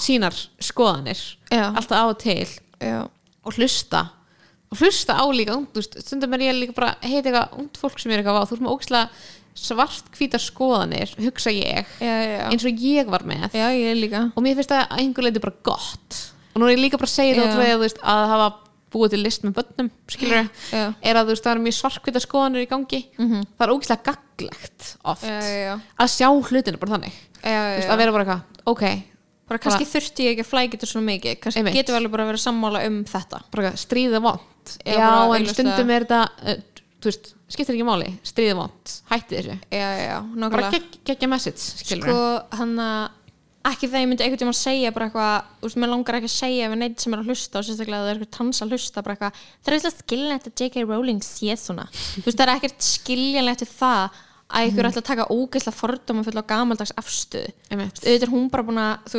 sínar 0.00 0.40
skoðanir 0.60 1.20
Já. 1.48 1.66
alltaf 1.70 1.96
á 1.96 2.04
og 2.04 2.18
til 2.20 2.48
já, 2.82 2.98
og 3.42 3.54
hlusta. 3.56 4.02
Og 4.72 4.80
hlusta 4.80 5.16
á 5.16 5.24
líka 5.32 5.56
veist, 5.76 5.96
stundum 6.04 6.34
er 6.36 6.46
ég 6.48 6.58
líka 6.58 6.76
bara 6.76 6.96
heiti 7.04 7.30
eitthvað 7.30 7.56
ungt 7.60 7.80
fólk 7.80 8.02
sem 8.02 8.12
er 8.12 8.20
eitthvað 8.20 8.42
á 8.42 8.48
þú 8.48 8.56
veist 8.56 8.66
með 8.66 8.74
ógislega 8.74 9.08
svart 9.52 10.06
hvítar 10.16 10.40
skoðanir 10.40 11.10
hugsa 11.20 11.52
ég, 11.52 11.88
já, 12.00 12.08
já, 12.08 12.28
já, 12.38 12.44
eins 12.48 12.64
og 12.64 12.84
ég 12.84 13.10
var 13.12 13.24
með. 13.28 13.50
Já, 13.52 13.66
ég 13.76 14.14
og 14.16 14.44
mér 14.44 14.56
finnst 14.56 14.72
það 14.72 14.84
að 14.86 15.02
einhver 15.02 15.26
leiti 15.28 15.42
bara 15.44 15.58
gott. 15.68 16.20
Og 16.52 16.60
nú 16.60 16.68
er 16.68 16.74
ég 16.74 16.82
líka 16.84 17.00
bara 17.00 17.08
að 17.08 17.16
segja 17.16 17.36
Já. 17.36 17.42
það 17.42 17.62
að, 17.64 17.72
þú 17.72 17.82
veist, 17.82 18.00
að 18.12 18.22
hafa 18.32 18.48
búið 18.92 19.14
til 19.14 19.22
list 19.22 19.46
með 19.46 19.54
börnum 19.58 19.90
skilur 20.12 20.48
Já. 20.72 20.84
er 21.00 21.18
að 21.18 21.28
þú 21.28 21.34
veist 21.34 21.46
það 21.46 21.54
eru 21.54 21.64
mjög 21.66 21.76
svarkvita 21.78 22.22
skoðanir 22.22 22.64
í 22.64 22.68
gangi. 22.70 23.00
Það 23.16 23.64
er 23.66 23.74
ógislega 23.74 24.12
gaglegt 24.12 24.90
oft 25.12 25.24
já, 25.26 25.38
já, 25.48 25.72
að 26.04 26.12
sjá 26.16 26.28
hlutinu 26.28 26.82
bara 26.82 26.96
þannig. 26.96 27.22
Veist, 27.42 27.88
að 27.88 28.02
vera 28.02 28.14
bara 28.16 28.26
eitthvað, 28.26 28.62
ok. 28.72 28.84
Bara 29.52 29.60
kannski 29.60 29.88
þurfti 29.90 30.26
ég 30.28 30.36
ekki 30.36 30.44
að 30.46 30.50
flækja 30.52 30.76
þetta 30.76 30.88
svona 30.88 31.08
mikið. 31.10 31.38
Kannski 31.42 31.60
Einmitt. 31.60 31.88
við 31.90 31.96
alveg 31.98 32.12
bara 32.14 32.24
að 32.24 32.30
vera 32.30 32.40
sammála 32.40 32.84
um 32.88 33.00
þetta. 33.10 33.40
Bara 33.52 33.72
stríða 33.76 34.22
vond 34.22 34.76
Já, 34.86 35.00
bara 35.02 35.38
en 35.40 35.48
stundum 35.50 35.90
er 35.90 36.06
þetta 36.06 36.20
uh, 36.46 36.60
veist, 37.06 37.32
skiptir 37.50 37.76
ekki 37.76 37.86
máli, 37.86 38.10
stríða 38.26 38.58
vond 38.58 38.92
hætti 39.10 39.38
þessu, 39.40 39.56
bara 40.52 40.70
geggja 41.08 41.28
message 41.30 41.82
skilur 41.82 42.08
sko, 42.08 42.22
hann 42.60 42.76
að 42.82 43.18
ekki 43.68 43.88
þegar 43.88 44.02
ég 44.02 44.10
myndi 44.10 44.24
einhvern 44.24 44.40
tímann 44.42 44.58
segja 44.58 44.90
bara 44.94 45.06
eitthvað, 45.08 45.48
veist, 45.62 45.78
mér 45.78 45.90
langar 45.92 46.18
ekki 46.18 46.28
að 46.30 46.34
segja 46.34 46.66
ef 46.66 46.76
neitt 46.80 47.04
sem 47.04 47.14
er 47.14 47.22
að 47.22 47.30
hlusta 47.30 47.60
og 47.60 47.66
sérstaklega 47.68 48.00
að 48.00 48.04
það 48.06 48.12
er 48.12 48.18
eitthvað 48.20 48.34
trans 48.36 48.62
að 48.64 48.74
hlusta 48.74 49.04
bara 49.06 49.16
eitthvað, 49.16 49.40
það 49.62 49.72
er 49.72 49.76
eitthvað 49.78 49.96
skiljanlegt 50.02 50.50
að 50.50 50.62
J.K. 50.62 50.84
Rowling 50.88 51.24
sé 51.26 51.56
svona, 51.60 51.86
þú 51.92 52.26
veist, 52.26 52.38
það 52.38 52.44
er 52.46 52.54
ekkert 52.56 52.86
skiljanlegt 52.88 53.64
við 53.64 53.74
það 53.78 54.20
að 54.52 54.68
ykkur 54.68 54.88
ætla 54.90 55.00
að 55.02 55.08
taka 55.08 55.28
ógeðslega 55.32 55.78
fordóma 55.78 56.24
full 56.26 56.40
á 56.42 56.44
gamaldags 56.52 56.92
Einmitt. 57.72 58.02
auðvitað 58.02 58.26
er 58.26 58.32
hún 58.34 58.48
bara 58.52 58.66
búin 58.68 58.80
að 58.82 59.14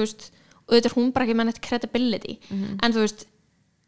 auðvitað 0.69 0.89
er 0.91 0.97
hún 0.97 1.13
bara 1.15 1.25
ekki 1.25 1.37
með 1.39 1.49
neitt 1.49 1.61
credibility. 1.65 2.35
En 2.83 2.93
þú 2.93 3.01
veist 3.01 3.25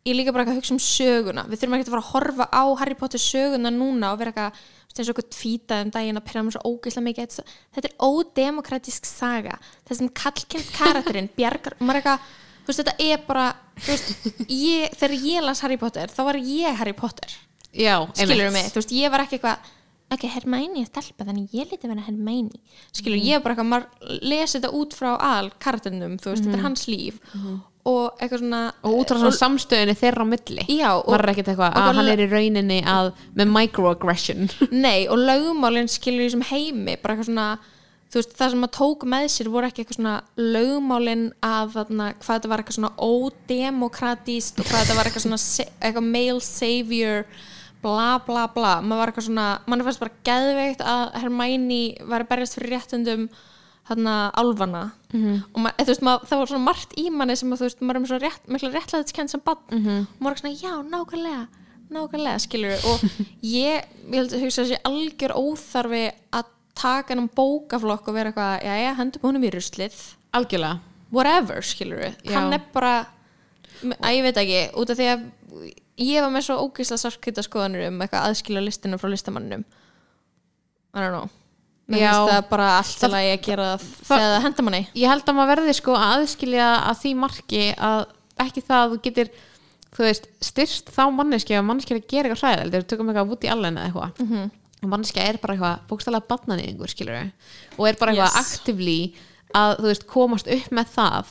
ég 0.05 0.17
líka 0.17 0.33
bara 0.33 0.43
eitthvað 0.45 0.57
að 0.57 0.61
hugsa 0.63 0.73
um 0.75 0.81
söguna. 0.81 1.45
Við 1.49 1.61
þurfum 1.61 1.77
ekki 1.77 1.85
að 1.85 1.93
fara 1.93 2.03
að 2.05 2.11
horfa 2.13 2.47
á 2.49 2.63
Harry 2.81 2.97
Potter 2.97 3.21
söguna 3.21 3.71
núna 3.73 4.11
og 4.13 4.19
vera 4.21 4.33
eitthvað 4.33 4.59
þú 4.95 5.03
eins 5.03 5.11
og 5.11 5.13
eitthvað 5.13 5.35
tvítað 5.35 5.83
um 5.83 5.91
daginn 5.91 6.21
að 6.21 6.25
pyrra 6.29 6.43
mér 6.45 6.55
svo 6.55 6.71
ógeðslega 6.71 7.05
mikið. 7.09 7.37
Þetta, 7.75 7.91
er 7.91 8.07
ódemokratísk 8.07 9.09
saga. 9.09 9.59
Þessum 9.89 10.11
kallkjönd 10.15 10.73
karakterinn 10.77 11.31
bjargar, 11.35 11.75
og 11.75 11.85
maður 11.85 12.01
eitthvað 12.01 12.27
þú 12.65 12.71
veist, 12.71 12.81
þetta 12.81 12.95
er 13.05 13.23
bara 13.27 13.47
þú 13.77 13.91
veist, 13.91 14.13
ég, 14.49 14.95
þegar 14.97 15.15
ég 15.27 15.45
las 15.45 15.61
Harry 15.65 15.77
Potter 15.81 16.11
þá 16.11 16.21
var 16.29 16.39
ég 16.41 16.79
Harry 16.81 16.95
Potter. 16.97 17.35
Já, 17.75 17.99
skilur 18.15 18.47
einmitt. 18.47 18.55
mig, 18.55 18.71
þú 18.71 18.81
veist, 18.81 18.95
ég 18.95 19.13
var 19.13 19.25
ekki 19.25 19.37
eitthvað 19.37 19.73
ok, 20.15 20.25
Hermæni 20.31 20.83
er 20.85 20.89
stelpa, 20.89 21.25
þannig 21.27 21.53
ég 21.55 21.71
liti 21.71 21.89
vera 21.89 22.05
Hermæni 22.05 22.61
skilur, 22.95 23.19
ég 23.19 23.37
er 23.37 23.43
bara 23.43 23.55
eitthvað, 23.55 23.71
maður 23.73 24.19
lesi 24.31 24.57
þetta 24.57 24.73
út 24.79 24.95
frá 24.95 25.11
al 25.17 25.49
karakternum, 25.61 26.17
þú 26.21 26.31
veist, 26.31 26.45
þetta 26.45 26.59
er 26.59 26.65
hans 26.65 26.85
líf 26.89 27.19
og 27.85 28.17
eitthvað 28.17 28.41
svona 28.41 28.61
og 28.81 28.95
út 28.99 29.11
frá 29.13 29.19
svona 29.21 29.37
samstöðinni 29.37 29.93
þeirra 29.99 30.25
á 30.25 30.27
milli. 30.31 30.63
Já, 30.73 30.89
og- 30.97 31.13
er 31.19 31.29
ekkert 31.33 31.51
eitthvað 31.53 31.69
að 31.69 31.75
bara- 31.77 31.93
hann 31.99 32.09
er 32.15 32.23
í 32.25 32.29
rauninni 32.31 32.79
að, 32.89 33.11
með 33.37 33.51
microaggression. 33.59 34.49
Nei, 34.85 35.05
og 35.07 35.21
lögmálinn 35.21 35.87
skilur 35.91 36.25
í 36.25 36.29
þessum 36.31 36.45
heimi, 36.49 36.97
bara 37.03 37.13
eitthvað 37.15 37.29
svona 37.29 37.47
veist, 38.15 38.31
það 38.39 38.51
sem 38.53 38.61
maður 38.63 38.75
tók 38.77 39.01
með 39.11 39.25
sér 39.33 39.47
voru 39.51 39.67
ekki 39.67 39.83
eitthvað 39.83 39.97
svona 39.99 40.15
lögmálinn 40.39 41.25
að 41.43 41.73
þarna, 41.75 42.05
hvað 42.21 42.37
þetta 42.37 42.51
var 42.51 42.61
eitthvað 42.63 42.77
svona 42.77 42.93
ódemokratist 43.59 44.59
og 44.61 44.69
hvað 44.69 44.83
þetta 44.85 44.95
var 44.97 45.09
eitthvað 45.09 45.25
svona 45.25 45.39
eitthvað 45.81 46.07
male 46.13 46.43
savior 46.45 47.25
bla 47.83 48.05
bla 48.25 48.45
bla, 48.55 48.75
maður 48.81 49.01
var 49.01 49.11
eitthvað 49.11 49.27
svona 49.27 49.47
mann 49.69 49.83
fannst 49.85 50.01
bara 50.01 50.15
geðveikt 50.29 50.81
að 50.85 51.03
Hermæni 51.21 51.81
var 52.09 52.23
að 52.25 52.31
berjast 52.31 52.57
fyrir 52.57 52.73
réttundum 52.77 53.27
þarna 53.85 54.15
álfana. 54.33 54.81
Og 55.15 55.59
maður, 55.61 55.77
þú 55.83 55.91
veist, 55.91 56.05
maður, 56.05 56.25
það 56.29 56.41
var 56.41 56.49
svona 56.51 56.65
margt 56.65 56.95
í 56.99 57.05
manni 57.13 57.35
sem 57.39 57.53
að, 57.53 57.61
veist, 57.65 57.83
maður 57.83 57.99
er 57.99 58.03
með 58.03 58.11
svo 58.11 58.19
rétt, 58.23 58.49
mikla 58.51 58.71
réttlæðiskend 58.73 59.31
sem 59.31 59.43
bann 59.45 59.61
og 59.69 60.25
maður 60.25 60.33
er 60.35 60.41
svona, 60.41 60.57
já, 60.59 60.73
nákvæmlega 60.89 61.45
nákvæmlega, 61.93 62.41
skilur 62.41 62.87
og 62.89 63.03
ég, 63.45 63.85
ég 64.09 64.17
held 64.17 64.33
að 64.33 64.43
hugsa 64.45 64.63
þessi 64.63 64.79
algjör 64.89 65.35
óþarfi 65.37 66.03
að 66.33 66.51
taka 66.75 67.15
ennum 67.15 67.29
bókaflokk 67.31 68.09
og 68.09 68.17
vera 68.17 68.31
eitthvað, 68.33 68.55
já, 68.65 68.73
já, 68.81 68.91
hendum 68.97 69.27
honum 69.29 69.45
í 69.45 69.51
ruslið. 69.53 69.99
Algjörlega. 70.35 70.81
Whatever, 71.15 71.61
skilur 71.63 72.01
Já. 72.09 72.33
hann 72.33 72.57
er 72.57 72.63
bara 72.73 72.95
að 73.85 74.17
ég 74.17 74.25
veit 74.25 74.41
ekki, 74.41 74.61
út 74.81 74.91
af 74.91 74.99
því 74.99 75.07
að 75.13 75.25
ég 76.01 76.25
var 76.25 76.33
með 76.33 76.47
svo 76.49 76.57
ógeðslega 76.65 77.05
sarkvita 77.05 77.45
skoðanur 77.45 77.87
um 77.87 78.01
eitthvað 78.03 78.31
aðskilja 78.31 78.65
listinu 78.65 78.99
frá 78.99 79.07
listamannum. 79.13 79.63
I 80.95 81.03
don't 81.03 81.13
know 81.13 81.29
mér 81.87 81.99
finnst 82.01 82.31
það 82.31 82.49
bara 82.49 82.67
alltaf 82.79 83.11
að 83.13 83.25
ég 83.29 83.41
gera 83.45 83.65
það 83.77 83.83
þegar 84.09 84.31
það 84.35 84.43
henda 84.47 84.63
manni 84.65 84.83
ég 84.95 85.09
held 85.11 85.25
að 85.29 85.35
maður 85.37 85.51
verði 85.55 85.73
sko 85.77 85.95
að 85.95 86.13
aðskilja 86.15 86.69
að 86.89 87.01
því 87.03 87.11
marki 87.21 87.63
að 87.77 88.05
ekki 88.45 88.61
það 88.65 88.79
að 88.85 88.91
þú 88.95 89.01
getur 89.05 89.29
þú 89.95 90.03
veist, 90.03 90.25
styrst 90.43 90.89
þá 90.91 91.03
manneski 91.15 91.55
að 91.55 91.65
manneski 91.69 91.93
er 91.95 91.99
að 92.01 92.07
gera 92.11 92.29
eitthvað 92.33 92.55
þegar 92.55 92.71
við 92.81 92.87
tökum 92.91 93.09
eitthvað 93.13 93.31
út 93.35 93.45
í 93.45 93.51
allen 93.53 93.77
eða 93.77 93.85
eitthvað 93.91 94.19
mm 94.19 94.25
Mhm. 94.25 94.49
-hmm. 94.81 94.89
manneski 94.91 95.19
er 95.23 95.37
bara 95.41 95.53
eitthvað 95.53 95.79
bókstælega 95.89 96.27
badnaniðingur 96.29 96.89
skilur 96.91 97.15
við 97.15 97.31
og 97.79 97.87
er 97.87 97.95
bara 97.99 98.11
eitthvað 98.11 98.35
Yes. 98.35 98.41
actively 98.59 99.13
að 99.55 99.77
þú 99.79 99.87
veist 99.91 100.07
komast 100.07 100.47
upp 100.47 100.69
með 100.71 100.87
það 100.95 101.25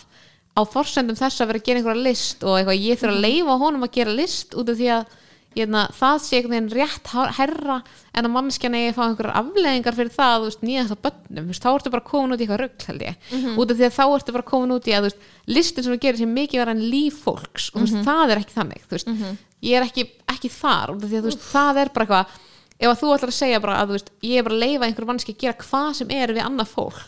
á 0.57 0.61
forsendum 0.65 1.17
þess 1.19 1.41
að 1.41 1.47
vera 1.47 1.59
að 1.59 1.65
gera 1.67 1.79
einhverja 1.81 2.03
list 2.03 2.45
og 2.45 2.57
eitthvað 2.59 2.79
ég 2.81 2.95
Mhm. 2.95 3.01
þurfa 3.03 3.15
að 3.17 3.21
leifa 3.27 3.59
honum 3.59 3.83
að 3.83 3.93
gera 3.93 4.11
list 4.13 4.55
út 4.55 4.69
af 4.71 4.77
því 4.79 4.89
að 4.97 5.07
Hérna, 5.55 5.85
það 5.95 6.17
sé 6.25 6.39
einhvern 6.39 6.55
veginn 6.55 6.73
rétt 6.75 7.11
herra 7.39 7.77
en 8.15 8.27
að 8.27 8.33
mannskjan 8.35 8.75
eigi 8.75 8.89
að 8.91 8.97
fá 8.97 9.03
einhverjar 9.05 9.39
afleðingar 9.41 9.97
fyrir 9.99 10.15
það, 10.15 10.47
nýjast 10.67 10.95
á 10.95 10.99
börnum. 11.07 11.49
Veist, 11.51 11.63
þá 11.65 11.71
ertu 11.75 11.93
bara 11.95 12.07
komin 12.09 12.35
út 12.35 12.41
í 12.41 12.47
eitthvað 12.47 12.63
rugg 12.65 12.87
held 12.89 13.05
ég. 13.07 13.29
Út 13.55 13.71
af 13.71 13.79
því 13.79 13.87
að 13.89 13.95
þá 13.99 14.05
ertu 14.19 14.35
bara 14.35 14.49
komin 14.51 14.75
út 14.75 14.89
í 14.91 14.97
að 14.99 15.11
listin 15.47 15.85
sem 15.87 15.95
þú 15.95 16.01
gerir 16.03 16.19
sem 16.19 16.35
mikið 16.35 16.63
vera 16.65 16.75
en 16.75 16.83
líf 16.91 17.21
fólks. 17.23 17.71
Og 17.75 17.81
þú 17.81 17.87
veist, 17.87 18.01
það 18.09 18.35
er 18.35 18.43
ekki 18.43 18.59
þannig 18.59 18.83
þú 18.89 18.99
veist, 18.99 19.09
ég 19.65 19.79
er 19.79 19.87
ekki, 19.87 20.07
ekki 20.35 20.51
þar 20.51 20.95
því 21.05 21.21
að 21.23 21.29
veist, 21.31 21.47
það 21.53 21.81
er 21.85 21.95
bara 21.95 22.05
eitthvað 22.05 22.43
ef 22.85 22.91
að 22.91 22.99
þú 23.01 23.11
ætlar 23.15 23.31
að 23.31 23.39
segja 23.39 23.61
bara 23.63 23.75
að 23.85 23.93
ég 24.27 24.39
er 24.41 24.43
bara 24.49 24.55
að 24.59 24.63
leifa 24.65 24.87
einhverju 24.89 25.07
mannski 25.07 25.35
að 25.37 25.43
gera 25.45 25.61
hvað 25.63 25.91
sem 26.01 26.11
er 26.11 26.33
við 26.35 26.43
annað 26.43 26.73
fólk 26.75 27.05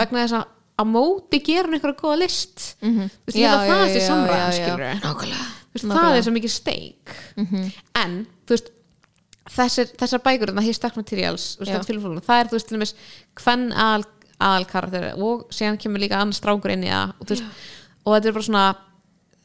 vegna 0.00 0.22
þess 0.24 0.38
að 0.40 0.46
á 0.74 0.82
móti 0.82 1.38
hún 1.44 1.76
einhverja 1.76 2.00
góða 2.00 2.16
list. 2.24 2.76
Veist, 2.80 3.36
ég 3.38 3.46
held 3.46 3.60
að 3.60 3.68
það 3.68 3.92
sé 3.92 4.00
samræðan 4.08 4.52
veist, 5.74 5.90
það 5.90 6.16
er 6.18 6.24
svo 6.26 6.34
mikið 6.36 6.54
steik. 6.54 7.14
En 8.00 8.16
þú 8.46 8.56
veist 8.56 8.72
þessar, 9.54 9.90
þessar 10.00 10.22
bækur, 10.24 10.54
það 10.56 10.66
hér 10.68 10.78
stakk 10.78 10.96
materials 11.00 11.46
það 11.60 12.40
er 12.40 12.48
þú 12.50 12.56
veist 12.56 12.68
til 12.70 12.78
dæmis 12.78 12.94
hvern 13.42 13.66
al 13.72 14.04
aðal 14.44 14.64
karakter 14.68 15.04
og 15.22 15.44
síðan 15.54 15.78
kemur 15.80 16.02
líka 16.02 16.18
annars 16.18 16.40
strákur 16.40 16.72
inn 16.74 16.84
í 16.86 16.90
það 16.90 17.12
og, 17.20 17.28
veist, 17.30 17.44
og 18.04 18.16
þetta 18.16 18.28
er 18.30 18.36
bara 18.36 18.46
svona 18.48 18.64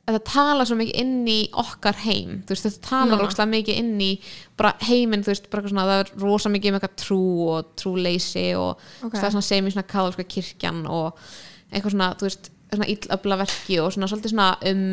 þetta 0.09 0.21
tala 0.25 0.65
svo 0.65 0.77
mikið 0.79 0.97
inn 1.03 1.27
í 1.29 1.37
okkar 1.61 1.99
heim 2.05 2.31
veist, 2.49 2.65
þetta 2.65 2.81
talar 2.87 3.11
Nána. 3.13 3.27
ókslega 3.27 3.51
mikið 3.53 3.81
inn 3.83 3.91
í 4.01 4.09
bara 4.57 4.71
heiminn, 4.87 5.21
þú 5.25 5.33
veist, 5.33 5.49
bara 5.53 5.69
svona 5.69 5.85
það 5.91 6.01
er 6.01 6.11
rosa 6.23 6.51
mikið 6.53 6.71
um 6.71 6.79
eitthvað 6.79 6.95
trú 7.03 7.21
og 7.53 7.69
trúleysi 7.79 8.47
og 8.57 8.81
Ok. 9.05 9.13
það 9.13 9.27
er 9.29 9.35
svona 9.35 9.49
sem 9.51 9.69
í 9.69 9.75
svona 9.75 9.91
katholska 9.93 10.25
kirkjan 10.33 10.81
og 10.89 11.21
eitthvað 11.69 11.93
svona, 11.93 12.09
þú 12.17 12.29
veist 12.29 12.49
svona 12.73 12.89
illöfla 12.95 13.39
verki 13.43 13.79
og 13.83 13.93
svona 13.93 14.09
svolítið 14.09 14.33
svona 14.33 14.49
um 14.71 14.85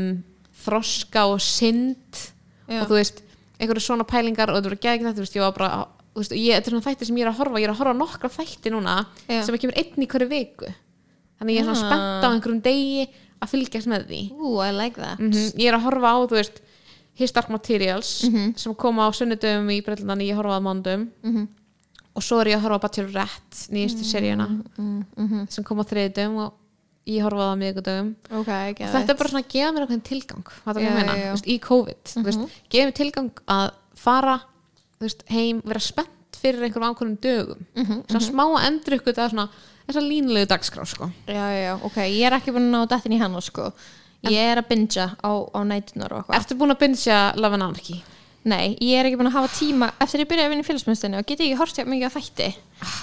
þroska 0.67 1.27
og 1.33 1.41
synd 1.41 2.23
Já. 2.69 2.81
og 2.83 2.89
þú 2.91 2.97
veist, 2.99 3.23
einhverju 3.61 3.81
svona 3.87 4.05
pælingar 4.09 4.51
og 4.51 4.57
þetta 4.59 4.69
voru 4.71 4.81
geðið 4.83 5.07
þetta, 5.07 5.17
þú 5.17 5.25
veist, 5.27 5.37
ég 5.39 5.45
var 5.47 5.53
bara 5.57 5.87
þú 6.17 6.23
veist, 6.23 6.33
ég, 6.33 6.55
þetta 6.57 6.67
er 6.67 6.75
svona 6.75 6.87
þætti 6.89 7.07
sem 7.07 7.17
ég 7.17 7.27
er 7.27 7.31
að 7.33 7.39
horfa, 7.41 7.61
ég 7.61 7.69
er 7.69 7.73
að 7.75 7.81
horfa 7.81 7.95
nokkra 8.01 8.29
þætti 8.33 8.73
núna 8.75 8.97
Já. 9.29 9.43
sem 9.45 9.55
ekki 9.55 9.71
verið 9.71 9.81
einn 9.85 10.03
í 10.05 10.09
hverju 10.13 10.29
viku 10.33 10.73
þannig 11.39 11.57
ég 11.57 11.61
er 11.61 11.69
svona 11.69 11.77
Ah. 11.77 11.87
spennt 11.87 12.25
á 12.25 12.29
einhverjum 12.33 12.63
degi 12.65 13.09
að 13.43 13.51
fylgjast 13.53 13.87
með 13.93 14.07
því 14.09 14.21
Ú, 14.33 14.55
I 14.65 14.71
like 14.73 14.97
that 15.01 15.19
-hmm. 15.19 15.53
ég 15.61 15.69
er 15.69 15.75
að 15.77 15.83
horfa 15.85 16.09
á, 16.13 16.17
þú 16.27 16.37
veist 16.41 16.61
His 17.17 17.33
Dark 17.33 17.49
Materials 17.49 18.07
sem 18.57 18.75
koma 18.75 19.09
á 19.09 19.11
sunnudum 19.13 19.69
í 19.71 19.83
Breitlandan, 19.85 20.21
ég 20.21 20.37
horfa 20.37 20.57
á 20.57 20.61
mándum 20.61 21.09
Mhm. 21.23 21.49
og 22.17 22.23
svo 22.23 22.41
er 22.41 22.47
ég 22.49 22.57
að 22.57 22.63
horfa 22.63 22.79
á 22.79 22.85
Bachelorette 22.85 23.69
nýjastu 23.73 24.05
seríuna 24.05 24.49
Mhm. 25.17 25.47
sem 25.49 25.65
kom 25.65 25.79
á 25.81 25.85
þriðdum 25.85 26.37
og 26.47 26.53
ég 27.07 27.23
horfa 27.27 27.39
á 27.43 27.49
það 27.53 27.61
miðgudum 27.63 28.09
Ok, 28.31 28.37
og 28.37 28.49
geðveikt. 28.49 28.93
þetta 28.97 29.13
er 29.15 29.19
bara 29.21 29.31
svona 29.33 29.45
að 29.45 29.53
gefa 29.55 29.73
mér 29.77 29.85
eitthvað 29.87 30.03
tilgang 30.11 30.45
hvað 30.51 30.67
það 30.67 30.83
er 30.83 30.91
að 30.91 30.97
meina, 30.99 31.15
já, 31.17 31.23
já. 31.23 31.31
þú 31.31 31.37
veist, 31.37 31.47
í 31.47 31.57
COVID 31.67 32.13
þú 32.13 32.25
veist, 32.27 32.59
gefa 32.75 32.89
mér 32.91 32.97
tilgang 33.01 33.31
að 33.57 33.67
fara 34.07 34.37
þú 34.99 35.07
veist, 35.07 35.25
heim, 35.31 35.63
vera 35.65 35.81
spennt 35.87 36.41
fyrir 36.41 36.67
einhverjum 36.67 36.91
ákveðnum 36.93 37.21
dögum 37.25 37.63
Mhm, 37.77 38.03
svona 38.11 38.27
smá 38.27 38.45
að 38.47 38.67
endur 38.71 38.97
ykkur 38.99 39.17
það 39.17 39.31
svona 39.35 39.49
þessa 39.87 40.03
línlegu 40.03 40.49
dagskrá 40.51 40.85
sko. 40.87 41.11
Já, 41.31 41.45
já, 41.55 41.73
ok, 41.87 41.97
ég 42.11 42.27
er 42.27 42.35
ekki 42.41 42.53
búin 42.53 42.67
að 42.69 42.75
ná 42.75 42.89
dættin 42.91 43.15
í 43.17 43.21
hann 43.23 43.41
sko 43.41 43.71
Ég 44.27 44.43
er 44.43 44.59
að 44.59 44.67
bingja 44.73 45.05
á, 45.23 45.31
á 45.55 45.61
nætunar 45.63 46.25
Ertu 46.35 46.57
búin 46.59 46.73
að 46.75 46.81
bingja 46.81 47.19
Love 47.39 47.55
and 47.55 47.63
Anarchy? 47.63 48.03
Nei, 48.47 48.77
ég 48.79 49.01
er 49.01 49.09
ekki 49.09 49.19
búin 49.19 49.27
að 49.27 49.39
hafa 49.41 49.49
tíma 49.57 49.89
Eftir 50.05 50.23
ég 50.23 50.29
byrjaði 50.31 50.47
að 50.47 50.53
vinna 50.53 50.63
í 50.63 50.67
félagsmyndstinni 50.69 51.19
og 51.19 51.27
get 51.27 51.41
ég 51.43 51.49
ekki 51.49 51.59
horft 51.59 51.81
hjá 51.81 51.87
mikið 51.89 52.07
á 52.07 52.17
þætti. 52.17 52.49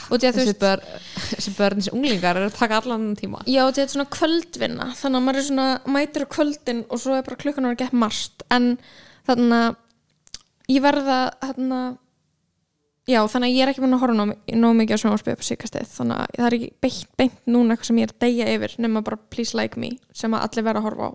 Og 0.07 0.13
að 0.15 0.37
þú 0.37 0.43
Þessi 0.43 0.55
börn, 0.61 0.85
þessi 1.33 1.53
börn, 1.57 1.81
þessi 1.81 1.93
unglingar 1.97 2.39
eru 2.39 2.47
að 2.47 2.59
taka 2.59 2.79
allan 2.79 3.09
tíma. 3.19 3.41
Já, 3.49 3.63
þetta 3.65 3.83
er 3.83 3.91
svona 3.91 4.13
kvöldvinna 4.13 4.87
þannig 4.99 5.19
að 5.19 5.25
maður 5.27 5.41
er 5.41 5.47
svona 5.49 5.95
mætur 5.97 6.23
á 6.23 6.33
kvöldin 6.37 6.83
og 6.87 7.03
svo 7.03 7.17
er 7.17 7.25
bara 7.27 7.41
klukkan 7.43 7.67
að 7.67 7.75
geta 7.81 7.99
marst 8.05 8.45
en 8.53 8.69
þannig 9.27 9.57
að 9.59 10.77
ég 10.77 10.85
verða 10.85 11.19
þannig 11.43 11.77
að 11.81 11.99
já, 13.09 13.19
þannig 13.27 13.49
að 13.49 13.55
ég 13.57 13.63
er 13.65 13.71
ekki 13.71 13.83
búin 13.83 13.95
að 13.97 14.03
horfa 14.03 14.25
nóg, 14.25 14.75
mikið 14.79 14.95
á 14.95 15.01
sjónvarpið 15.01 15.35
upp 15.35 15.43
á 15.43 15.49
síkastið 15.49 15.89
þannig 15.91 16.21
að 16.21 16.37
það 16.37 16.47
er 16.47 16.55
ekki 16.57 16.69
beint, 16.85 17.09
beint 17.19 17.39
núna 17.51 17.75
eitthvað 17.75 17.89
sem 17.89 17.99
ég 17.99 18.07
er 18.07 18.13
að 18.13 18.23
deyja 18.23 18.47
yfir 18.53 18.75
nema 18.85 19.03
bara 19.03 19.19
Please 19.33 19.57
Like 19.59 19.81
Me 19.81 19.89
sem 20.15 20.35
að 20.37 20.45
allir 20.47 20.67
verða 20.69 20.81
að 20.81 20.87
horfa 20.87 21.09
á 21.09 21.11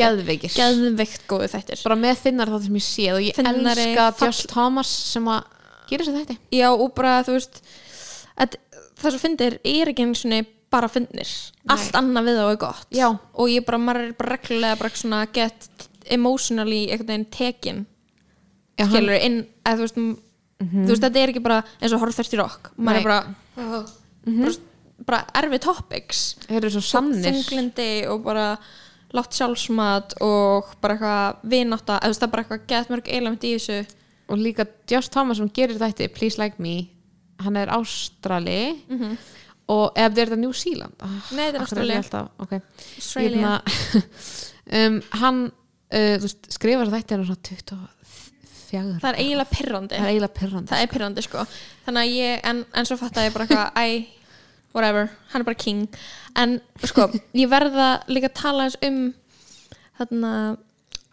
geðveikir 0.00 0.56
geðveikt 0.58 1.28
góðu 1.30 1.50
þættir. 1.54 1.84
Bara 1.86 2.00
með 2.02 2.24
finnar 2.24 2.50
það 2.54 2.66
sem 2.66 2.80
ég 2.80 2.86
séð 2.88 3.14
og 3.14 3.22
ég 3.28 3.38
Finnari, 3.38 3.86
elska 3.94 4.26
Josh 4.26 4.50
Thomas 4.50 4.90
sem 5.14 5.30
að 5.30 5.40
gera 5.92 6.08
sér 6.08 6.20
þetta 6.22 6.38
Já, 6.50 6.68
og 6.72 6.90
bara 6.98 7.14
þú 7.26 7.38
veist 7.38 7.62
að, 8.34 8.58
það 8.98 9.14
sem 9.14 9.24
fyndir 9.28 9.58
er 9.62 9.94
ekki 9.94 10.08
einu 10.08 10.18
sinni 10.18 10.42
bara 10.74 10.90
fyndnir. 10.90 11.30
Allt 11.70 11.94
annað 11.94 12.26
við 12.26 12.38
þá 12.40 12.44
er 12.48 12.56
gott. 12.64 12.86
Já. 12.90 13.08
og 13.14 13.50
ég 13.52 13.62
bara, 13.66 13.78
maður 13.78 14.08
er 14.08 14.14
bara 14.18 14.34
reglulega 14.34 14.78
bara 14.80 14.96
svona 14.98 15.20
get 15.30 15.68
emotionally 16.10 16.88
einhvern 16.88 17.12
veginn 17.12 17.28
tekin 17.30 17.84
skilur 18.74 19.20
inn, 19.22 19.36
að 19.64 19.78
þú 19.78 19.86
veist 19.86 20.00
þú 20.60 20.86
veist, 20.92 21.02
þetta 21.02 21.20
er 21.20 21.32
ekki 21.32 21.44
bara 21.44 21.60
eins 21.80 21.96
og 21.96 22.02
horfðast 22.04 22.36
í 22.36 22.40
rock. 22.40 22.72
Maður 22.76 23.00
er 23.00 23.08
bara, 23.08 23.20
bara, 23.56 24.54
bara 25.10 25.20
erfi 25.42 25.60
topics. 25.64 26.24
Þeir 26.46 26.60
eru 26.62 26.72
svo 26.76 26.84
sannir. 26.88 27.28
þunglindi 27.28 27.90
og 28.12 28.24
bara 28.26 28.48
látt 29.14 29.36
sjálfsmat 29.36 30.16
og 30.26 30.72
bara 30.82 30.96
eitthvað 30.96 31.52
vinátta, 31.52 32.00
eða 32.02 32.18
það 32.18 32.26
er 32.26 32.32
bara 32.32 32.44
eitthvað 32.46 32.66
get 32.72 32.90
mörg 32.90 33.12
element 33.20 33.46
í 33.46 33.54
þessu. 33.58 34.00
Og 34.32 34.40
líka 34.40 34.66
Josh 34.88 35.12
Thomas 35.12 35.38
sem 35.38 35.50
gerir 35.52 35.78
þetta 35.78 36.08
Please 36.14 36.40
Like 36.40 36.62
Me 36.62 36.88
hann 37.42 37.58
er 37.58 37.72
Ástrali. 37.74 38.76
Og 39.72 39.96
ef 39.96 40.12
þetta 40.12 40.20
er 40.20 40.30
þetta 40.30 40.40
New 40.42 40.52
Zealand? 40.52 40.96
Ah, 41.00 41.28
Nei, 41.32 41.46
þetta 41.54 41.78
er 41.80 41.92
alltaf, 41.98 42.32
okay. 42.44 42.64
Australia. 43.00 43.58
Um, 44.64 44.94
hann 45.20 45.40
uh, 45.92 46.14
veist, 46.22 46.46
skrifar 46.48 46.88
þetta 46.88 47.18
er 47.18 47.24
svona 47.28 47.42
24 48.74 49.00
það 49.04 49.08
er 49.10 49.20
eiginlega 49.22 49.52
pirrandi. 49.54 49.94
Það 49.94 50.04
er 50.04 50.12
eiginlega 50.12 50.38
perrandi 50.40 50.72
það 50.72 50.84
er 50.84 50.92
pyrrandi 50.92 51.24
sko. 51.24 51.46
Þannig 51.86 52.04
að 52.04 52.18
ég, 52.18 52.44
en, 52.50 52.62
en 52.74 52.90
svo 52.90 52.98
fatt 53.00 53.20
að 53.20 53.28
ég 53.28 53.36
bara 53.36 53.48
eitthvað 53.48 53.80
æ, 53.80 53.86
whatever, 54.74 55.10
hann 55.32 55.44
er 55.44 55.48
bara 55.48 55.62
king. 55.64 55.98
En 56.42 56.58
sko, 56.82 57.08
ég 57.42 57.50
verða 57.52 57.88
líka 58.10 58.32
að 58.32 58.38
tala 58.42 58.68
eins 58.68 58.78
um 58.84 59.02
þarna 59.98 60.32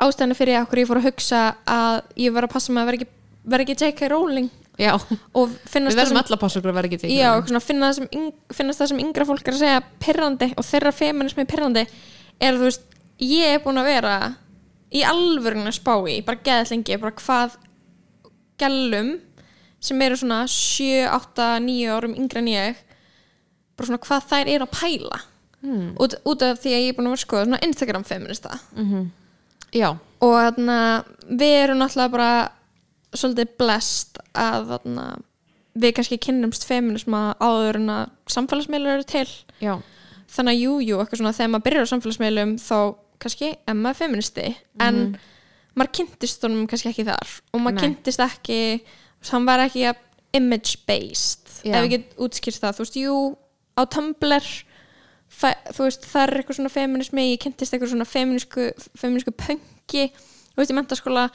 ástæðinu 0.01 0.37
fyrir 0.37 0.61
okkur 0.63 0.81
ég 0.81 0.89
fór 0.89 1.01
að 1.01 1.11
hugsa 1.11 1.41
að 1.69 1.99
ég 2.23 2.33
var 2.33 2.47
að 2.47 2.55
passa 2.55 2.73
mig 2.73 2.81
að 2.81 2.89
vera 2.89 2.99
ekki, 3.01 3.09
vera 3.53 3.65
ekki 3.65 3.77
J.K. 3.77 4.09
Rowling 4.09 4.49
Já, 4.79 4.95
og 4.95 5.51
finnast 5.69 5.93
við 5.93 5.99
verðum 5.99 6.19
öll 6.21 6.33
að 6.33 6.39
passa 6.41 6.57
okkur 6.57 6.71
að 6.71 6.77
vera 6.79 6.89
ekki 6.89 6.99
tekið 7.03 7.17
já, 7.19 7.29
svona, 7.43 7.59
finna 7.61 7.89
það 7.89 7.97
sem, 7.97 8.29
finnast 8.55 8.81
það 8.81 8.89
sem 8.91 9.01
yngra 9.03 9.27
fólk 9.29 9.43
er 9.43 9.57
að 9.57 9.59
segja 9.61 9.81
pyrrandi 10.01 10.47
og 10.55 10.65
þeirra 10.65 10.93
feminismi 10.95 11.45
pyrrandi 11.49 11.83
er 12.41 12.57
þú 12.57 12.69
veist, 12.69 12.85
ég 13.21 13.57
er 13.57 13.61
búin 13.61 13.81
að 13.81 13.89
vera 13.91 14.15
í 14.91 15.03
alvörun 15.07 15.69
að 15.69 15.77
spá 15.79 15.93
í 16.11 16.19
bara 16.25 16.43
geðað 16.45 16.73
lengi, 16.75 16.99
bara 17.01 17.17
hvað 17.19 17.57
gælum 18.61 19.11
sem 19.81 20.01
eru 20.05 20.19
svona 20.19 20.43
7, 20.51 21.07
8, 21.09 21.49
9 21.65 21.91
árum 21.95 22.15
yngre 22.19 22.43
en 22.43 22.51
ég 22.51 22.81
bara 23.77 23.89
svona 23.89 24.03
hvað 24.03 24.27
þær 24.29 24.51
eru 24.55 24.67
að 24.67 24.75
pæla. 24.77 25.21
Hmm. 25.61 25.91
út, 26.01 26.15
út 26.25 26.41
af 26.41 26.57
því 26.57 26.71
að 26.73 26.79
ég 26.81 26.87
er 26.89 26.95
búin 26.97 27.05
að 27.05 27.11
vera 27.13 27.21
skoða 27.21 27.43
svona 27.45 27.57
Instagram 27.61 28.03
feminista 28.09 28.55
Já, 29.77 29.91
og 30.19 30.31
þarna 30.33 30.77
við 31.29 31.53
erum 31.59 31.77
náttúrulega 31.77 32.13
bara 32.15 32.31
svolítið 33.13 33.51
blest 33.61 34.17
að 34.33 34.71
þarna 34.71 35.05
við 35.79 35.93
kannski 35.95 36.17
kynnumst 36.17 36.65
feminisma 36.67 37.21
áður 37.39 37.79
en 37.79 37.93
að 37.93 38.09
samfélagsmiðlur 38.33 38.97
eru 38.97 39.07
til. 39.07 39.27
Já, 39.61 39.77
þannig 40.33 40.57
að 40.57 40.63
jú, 40.65 40.73
jú, 40.83 40.97
eitthvað 40.99 41.21
svona 41.21 41.35
þegar 41.37 41.53
maður 41.53 41.65
byrjar 41.67 41.87
á 41.87 41.91
samfélagsmiðlum 41.93 42.57
þá 42.59 42.77
kannski 43.21 43.51
er 43.55 43.77
maður 43.77 44.01
feministi 44.03 44.47
en 44.83 45.01
maður 45.77 45.93
kynntist 45.99 46.43
honum 46.45 46.67
kannski 46.69 46.91
ekki 46.91 47.07
þar 47.07 47.35
og 47.51 47.61
maður 47.63 47.77
Nei. 47.77 47.83
kynntist 47.85 48.23
ekki 48.25 48.59
hann 49.29 49.47
var 49.47 49.63
ekki 49.67 49.85
image 50.37 50.81
based 50.87 51.47
Já. 51.63 51.77
ef 51.77 51.85
við 51.85 51.93
getum 51.95 52.25
útskýrt 52.25 52.61
það 52.63 52.77
þú 52.77 52.85
veist, 52.85 52.99
jú, 52.99 53.15
á 53.77 53.81
Tumblr 53.91 54.49
þú 55.31 55.85
veist, 55.85 56.05
það 56.11 56.23
er 56.23 56.33
eitthvað 56.39 56.59
svona 56.59 56.73
feminismi 56.73 57.27
ég 57.29 57.41
kynntist 57.43 57.75
eitthvað 57.75 57.93
svona 57.93 58.07
feminísku 58.09 58.67
feminísku 58.99 59.33
pönki, 59.37 60.09
þú 60.51 60.61
veist, 60.61 60.73
í 60.73 60.77
mentaskóla 60.77 61.29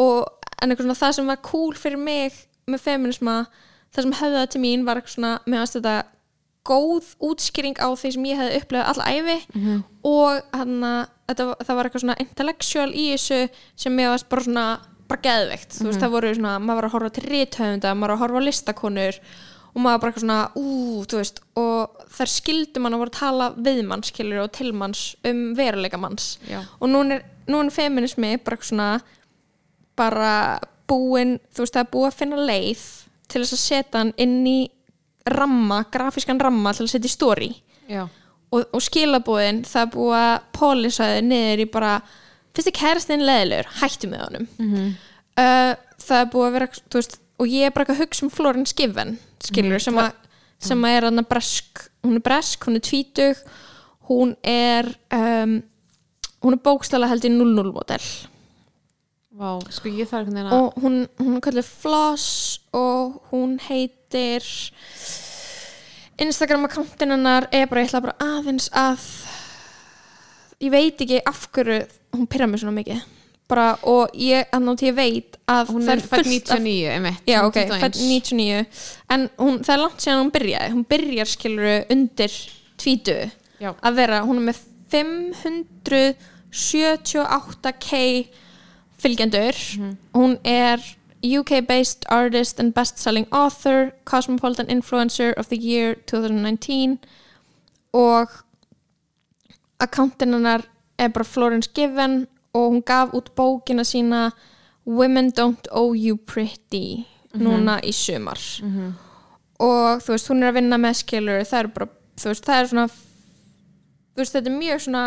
og 0.00 0.50
en 0.62 0.72
eitthvað 0.72 0.88
svona 0.88 1.00
það 1.02 1.16
sem 1.18 1.30
var 1.30 1.42
cool 1.46 1.76
fyrir 1.78 2.00
mig 2.00 2.42
með 2.66 2.84
feminisma 2.88 3.36
það 3.94 4.06
sem 4.06 4.16
hefði 4.20 4.40
það 4.40 4.52
til 4.54 4.62
mín 4.64 4.86
var 4.86 5.00
eitthvað 5.00 5.16
svona 5.16 5.32
mér 5.46 5.62
fannst 5.62 5.78
þetta 5.78 5.96
góð 6.66 7.12
útskýring 7.30 7.78
á 7.78 7.88
því 7.94 8.12
sem 8.16 8.26
ég 8.28 8.40
hefði 8.40 8.60
upplifað 8.60 8.90
alla 8.92 9.08
æfi 9.14 9.38
og 10.06 10.42
hann 10.52 10.84
að 10.84 11.40
það 11.66 11.74
var 11.76 11.88
eitthvað 11.88 12.04
svona 12.04 12.20
intellectual 12.22 12.90
í 12.92 13.06
þessu 13.14 13.40
sem 13.76 13.96
mér 13.96 14.12
varst 14.12 14.28
bara 14.30 14.46
svona 14.46 14.66
bara 15.06 15.22
geðveikt, 15.22 15.76
þú 15.78 15.84
veist, 15.86 16.00
það 16.02 16.14
voru 16.16 16.30
svona 16.34 16.58
maður 16.58 16.76
var 16.80 16.86
að 16.88 16.94
horfa 16.96 17.10
til 17.14 17.26
rithöfunda, 17.30 17.94
maður 17.94 18.10
var 18.10 18.14
að 18.16 18.22
horfa 18.24 18.40
á 18.42 18.46
listakonur 18.46 19.18
og 19.76 19.82
maður 19.84 20.00
bara 20.02 20.10
eitthvað 20.10 20.24
svona 20.24 20.38
ú, 20.56 21.04
þú 21.06 21.20
veist, 21.20 21.40
og 21.62 22.06
þær 22.16 22.32
skildu 22.32 22.80
mann 22.82 22.96
að 22.96 23.02
voru 23.02 23.12
að 23.12 23.18
tala 23.20 23.48
við 23.68 23.82
mann, 23.86 24.02
skilur 24.02 24.42
og 24.46 24.52
til 24.56 24.72
manns 24.74 25.02
um 25.28 25.42
veruleika 25.58 26.00
manns. 26.00 26.38
Já. 26.48 26.62
Og 26.80 26.90
núna 26.90 27.18
er, 27.18 27.26
núna 27.46 27.68
er 27.68 27.76
feminismi 27.76 28.32
bara 28.42 28.58
svona 28.62 28.88
bara 29.96 30.32
búin, 30.88 31.36
þú 31.52 31.64
veist, 31.64 31.76
það 31.76 31.84
er 31.84 31.92
búið 31.92 32.08
að 32.08 32.18
finna 32.22 32.48
leið 32.50 32.86
til 33.26 33.42
þess 33.42 33.56
að 33.56 33.62
setja 33.62 34.00
hann 34.00 34.14
inn 34.22 34.40
í 34.48 34.58
ramma, 35.32 35.82
grafískan 35.92 36.40
ramma 36.42 36.72
til 36.76 36.86
að 36.86 36.92
setja 36.94 37.10
í 37.10 37.14
Já, 37.86 38.04
og, 38.50 38.62
og 38.72 38.82
skilabúðin, 38.82 39.64
það 39.66 39.92
búið 39.94 40.16
að 40.20 40.36
pólisa 40.56 41.10
þau 41.12 41.20
niður 41.26 41.62
í 41.62 41.68
bara 41.76 41.92
fyrst 42.56 42.70
er 42.70 42.76
kærastinn 42.78 43.26
leðilegur, 43.26 43.70
hættu 43.82 44.10
með 44.10 44.24
honum. 44.26 44.48
Mhm. 44.62 44.88
uh, 45.42 45.72
það 46.06 46.30
búið 46.32 46.48
að 46.48 46.56
vera 46.56 46.70
veist, 46.96 47.18
og 47.36 47.52
ég 47.52 47.66
er 47.66 47.74
bara 47.74 47.84
eitthvað 47.84 48.00
að 48.00 48.04
hugsa 48.06 48.26
um 48.26 48.32
Florence 48.32 48.76
Given 48.76 49.16
skilur, 49.44 49.82
sem, 49.82 49.96
að, 50.00 50.12
sem 50.62 50.84
að 50.86 50.96
er 50.96 51.06
hann 51.08 51.24
bresk, 51.28 51.86
hún 52.06 52.18
er 52.18 52.24
bresk, 52.24 52.68
hún 52.68 52.78
er 52.78 52.84
tvítug 52.86 53.42
hún 54.08 54.36
er 54.42 54.86
um, 55.12 55.62
hún 56.42 56.56
er 56.56 56.62
bókstala 56.62 57.08
held 57.10 57.26
í 57.26 57.32
0-0 57.32 57.72
model 57.74 58.02
vá, 59.36 59.58
sko 59.72 59.88
ég 59.92 60.08
þarf 60.08 60.24
einhvern 60.24 60.38
veginn 60.38 60.50
að 60.50 60.54
og 60.56 60.68
hún, 60.82 60.94
hún 61.20 61.40
kallið 61.44 61.66
Floss 61.68 62.26
og 62.76 63.02
hún 63.32 63.50
heitir 63.66 64.42
Instagram 66.22 66.64
akkántin 66.68 67.12
hennar 67.12 67.44
er 67.52 67.66
bara, 67.68 67.80
ég 67.84 67.88
ætla 67.90 68.06
bara 68.06 68.20
aðeins 68.24 68.66
að 68.72 69.00
ég 70.64 70.70
veit 70.72 70.96
ekki 71.04 71.18
af 71.28 71.40
hverju 71.52 71.78
hún 72.16 72.30
pyrra 72.32 72.46
mig 72.48 72.60
svona 72.62 72.78
mikið 72.78 73.00
bara, 73.46 73.66
og 73.86 74.04
ég, 74.18 74.42
þannig 74.50 74.72
að 74.72 74.82
ég 74.88 74.94
veit 74.96 75.36
að 75.52 75.64
hún 75.74 75.82
er 75.92 76.00
fætt 76.02 76.26
fullt 76.26 76.50
af 76.50 76.58
99 76.58 76.94
einmitt, 76.96 77.20
Já, 77.28 77.38
ok, 77.46 77.56
21. 77.60 77.80
fætt 77.84 77.96
99 78.00 78.66
en 79.14 79.22
hún, 79.38 79.56
það 79.60 79.74
er 79.76 79.82
langt 79.84 80.00
síðan 80.02 80.22
hún 80.22 80.34
byrjaði 80.38 80.68
hún 80.72 80.90
byrjar 80.94 81.28
skiluru 81.30 81.76
undir 81.94 82.32
tvítu 82.80 83.18
Já. 83.60 83.70
að 83.76 83.92
vera, 84.00 84.16
hún 84.26 84.38
er 84.40 84.46
með 84.48 84.58
578k 84.96 87.90
fylgjendur. 89.06 89.54
Hún 90.14 90.38
er 90.44 90.82
UK-based 91.24 92.04
artist 92.10 92.60
and 92.60 92.74
best-selling 92.74 93.26
author 93.32 93.92
Cosmopolitan 94.04 94.66
Influencer 94.68 95.32
of 95.36 95.48
the 95.48 95.56
Year 95.56 95.94
2019 96.06 96.98
og 97.92 98.28
akkántin 99.80 100.34
hennar 100.36 100.62
er 100.98 101.08
bara 101.08 101.24
Florence 101.24 101.70
Given 101.74 102.26
og 102.54 102.70
hún 102.72 102.82
gaf 102.82 103.12
út 103.14 103.34
bókina 103.36 103.84
sína 103.84 104.30
Women 104.86 105.32
Don't 105.32 105.66
Owe 105.72 105.96
You 105.96 106.16
Pretty 106.16 107.06
núna 107.34 107.80
í 107.84 107.92
sumar. 107.92 108.38
Og 109.58 110.00
þú 110.04 110.12
veist, 110.12 110.28
hún 110.28 110.42
er 110.42 110.52
að 110.52 110.58
vinna 110.60 110.78
með 110.78 110.94
skilur 111.00 111.44
það 111.44 111.58
er 111.58 111.66
bara, 111.74 111.88
þú 112.16 112.28
veist, 112.28 112.44
það 112.44 112.60
er 112.60 112.66
svona 112.70 112.86
þú 112.88 114.20
veist, 114.22 114.32
þetta 114.36 114.50
er 114.50 114.58
mjög 114.58 114.80
svona 114.86 115.04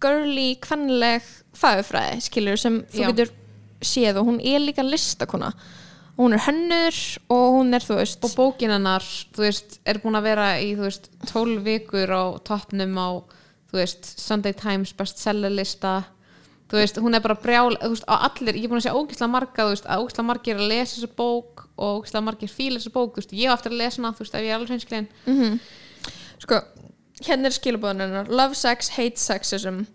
girly, 0.00 0.48
kvenleg 0.60 1.22
fagufræði, 1.58 2.22
skilur, 2.24 2.60
sem 2.60 2.80
þú 2.92 3.04
Já. 3.04 3.10
getur 3.12 3.34
séð 3.84 4.20
og 4.20 4.28
hún 4.30 4.40
er 4.42 4.62
líka 4.62 4.84
listakona. 4.86 5.52
Hún 6.18 6.34
er 6.34 6.42
hönnur 6.42 6.96
og 7.30 7.44
hún 7.54 7.74
er, 7.76 7.84
þú 7.84 8.00
veist 8.00 8.24
og 8.26 8.32
bókin 8.34 8.74
hennar, 8.74 9.04
þú 9.34 9.44
veist, 9.44 9.78
er 9.86 10.00
búin 10.02 10.18
að 10.18 10.26
vera 10.26 10.46
í, 10.58 10.72
þú 10.74 10.86
veist, 10.88 11.10
12 11.30 11.60
vikur 11.66 12.10
á 12.10 12.22
toppnum 12.42 12.96
á, 12.98 13.08
þú 13.70 13.78
veist, 13.78 14.08
Sunday 14.18 14.56
Times 14.58 14.94
bestseller 14.98 15.54
lista. 15.54 16.00
Þú 16.68 16.80
veist, 16.82 16.98
hún 17.00 17.14
er 17.14 17.22
bara 17.24 17.38
brjál, 17.38 17.78
þú 17.78 17.92
veist, 17.94 18.08
á 18.10 18.18
allir 18.26 18.58
ég 18.58 18.66
er 18.66 18.72
búin 18.72 18.82
að 18.82 18.88
segja 18.88 18.98
ógislega 18.98 19.30
marga, 19.30 19.68
þú 19.68 19.76
veist, 19.76 19.86
að 19.86 20.02
ógislega 20.02 20.28
margir 20.32 20.58
að 20.58 20.72
lesa 20.72 20.96
þessa 20.98 21.12
bók 21.22 21.62
og 21.78 22.00
ógislega 22.02 22.26
margir 22.26 22.50
fíla 22.52 22.82
þessa 22.82 22.94
bók, 22.98 23.14
þú 23.14 23.22
veist, 23.22 23.36
ég 23.38 23.48
á 23.48 23.54
eftir 23.54 23.72
að 23.72 23.80
lesa 23.84 24.02
hana, 24.02 24.10
þú 24.18 24.24
veist, 24.24 24.34
ef 24.34 24.42
ég 24.42 24.50
er 24.50 24.58
alveg 24.58 24.72
hreinskilin. 24.74 25.08
Sko, 26.42 26.60
hérna 27.24 27.48
er 27.48 27.56
skilabóðan 27.56 28.04
hennar 28.04 28.28
love 28.28 28.58
sex, 28.58 28.90
hate 28.98 29.22
sexism 29.22 29.86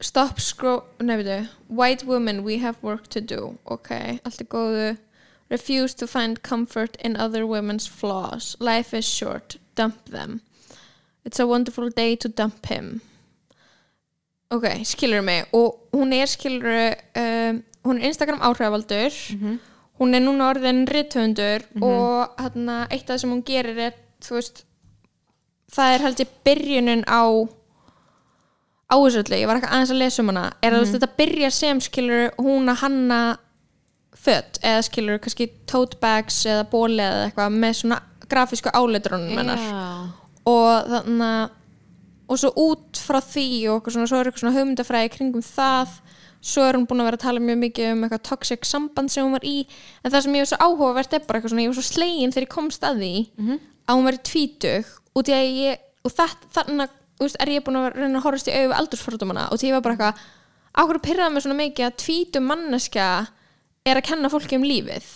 stop 0.00 0.40
scroll 0.40 0.84
veitu, 0.98 1.48
white 1.68 2.04
women 2.04 2.44
we 2.44 2.58
have 2.58 2.76
work 2.82 3.08
to 3.08 3.20
do. 3.20 3.58
Ok, 3.64 3.90
allt 4.24 4.40
er 4.40 4.46
góðu. 4.46 4.96
Refuse 5.50 5.94
to 5.94 6.06
find 6.06 6.42
comfort 6.42 6.96
in 7.04 7.16
other 7.16 7.46
women's 7.46 7.86
flaws. 7.86 8.56
Life 8.60 8.94
is 8.94 9.04
short, 9.04 9.58
dump 9.74 10.10
them. 10.10 10.40
It's 11.24 11.38
a 11.38 11.46
wonderful 11.46 11.90
day 11.90 12.16
to 12.16 12.28
dump 12.28 12.66
him. 12.66 13.00
Ok, 14.50 14.84
skilur 14.84 15.22
mig. 15.22 15.44
Og 15.52 15.88
hún 15.92 16.12
er 16.12 16.26
skilur 16.26 16.94
um, 17.16 17.62
hún 17.84 18.00
er 18.00 18.08
Instagram 18.08 18.40
áhrifavaldur. 18.40 19.12
Hún 20.00 20.14
er 20.14 20.20
núna 20.20 20.48
orðin 20.50 20.86
rithöfundur 20.90 21.62
og 21.80 22.34
hérna, 22.40 22.86
eitt 22.90 23.04
af 23.04 23.14
það 23.14 23.20
sem 23.20 23.30
hún 23.30 23.44
gerir 23.46 23.78
er, 23.78 23.92
veist 24.30 24.64
það 25.70 25.94
er 25.94 26.02
held 26.02 26.22
ég 26.22 26.32
byrjunin 26.44 27.04
á 27.06 27.22
á 28.94 28.96
þessu 29.02 29.22
öllu, 29.24 29.40
ég 29.40 29.50
var 29.50 29.58
ekki 29.60 29.70
aðeins 29.72 29.92
að 29.94 30.00
lesa 30.04 30.22
um 30.22 30.30
hana 30.30 30.44
er 30.62 30.70
að 30.70 30.78
þú 30.78 30.84
veist, 30.84 30.94
þetta 30.98 31.18
byrja 31.18 31.50
sem 31.58 31.80
skilur 31.84 32.24
hún 32.38 32.70
að 32.70 32.80
hanna 32.84 33.20
fött 34.24 34.60
eða 34.62 34.84
skilur 34.86 35.18
kannski 35.20 35.50
tote 35.68 35.98
bags 36.00 36.44
eða 36.46 36.64
bóli 36.70 37.02
eða 37.02 37.26
eitthvað 37.26 37.58
með 37.60 37.76
svona 37.82 37.98
grafísku 38.30 38.70
áleitrunum 38.72 39.34
hennar. 39.36 39.66
Og 40.48 40.88
þannig 40.94 41.28
að 41.28 41.60
og 42.24 42.38
svo 42.40 42.50
út 42.56 42.96
frá 43.04 43.18
því 43.20 43.48
og 43.68 43.74
eitthvað 43.82 43.94
svona, 43.98 44.08
svo 44.08 44.16
er 44.16 44.28
eitthvað 44.30 44.42
svona 44.46 44.56
hugmyndafræði 44.56 45.10
kringum 45.12 45.44
það 45.44 45.98
svo 46.44 46.64
er 46.64 46.76
hún 46.78 46.86
búin 46.88 47.02
að 47.02 47.08
vera 47.10 47.18
að 47.18 47.24
tala 47.24 47.42
mjög 47.44 47.58
mikið 47.60 47.90
um 47.92 48.04
eitthvað 48.06 48.22
toxic 48.28 48.66
samband 48.68 49.12
sem 49.12 49.24
hún 49.24 49.36
var 49.36 49.44
í 49.48 49.54
en 50.04 50.12
það 50.12 50.24
sem 50.24 50.36
ég 50.36 50.44
var 50.44 50.50
svo 50.50 50.58
áhugavert 50.64 51.16
er 51.16 51.24
bara 51.24 51.38
eitthvað 51.40 51.52
svona 51.52 51.64
ég 51.64 51.70
var 51.72 51.78
svo 51.78 51.86
slegin 51.88 52.34
þegar 52.34 52.46
ég 52.46 52.54
komst 52.54 52.84
að 52.84 53.00
því 53.02 53.12
að 53.84 53.94
hún 53.94 54.08
var 54.08 54.16
í 54.16 54.22
tvítug 54.30 54.90
ég 55.34 55.84
og 56.04 56.16
það, 56.16 56.34
veist, 57.22 57.38
er 57.40 57.52
ég 57.54 57.64
búin 57.66 57.78
að 57.78 57.92
reyna 57.94 58.18
að 58.18 58.24
horfast 58.26 58.50
í 58.50 58.56
auðu 58.58 58.74
aldursfordumana 58.80 59.46
og 59.52 59.60
því 59.60 59.70
ég 59.70 59.76
var 59.76 59.84
bara 59.86 59.94
eitthvað 59.94 60.24
áhverju 60.74 61.04
pyrraði 61.06 61.34
mig 61.34 61.44
svona 61.44 61.60
mikið 61.60 61.86
að 61.86 61.96
tvítug 62.02 62.42
manneska 62.48 63.08
er 63.86 64.00
að 64.00 64.06
kenna 64.08 64.30
fólki 64.32 64.58
um 64.58 64.66
lífið? 64.66 65.06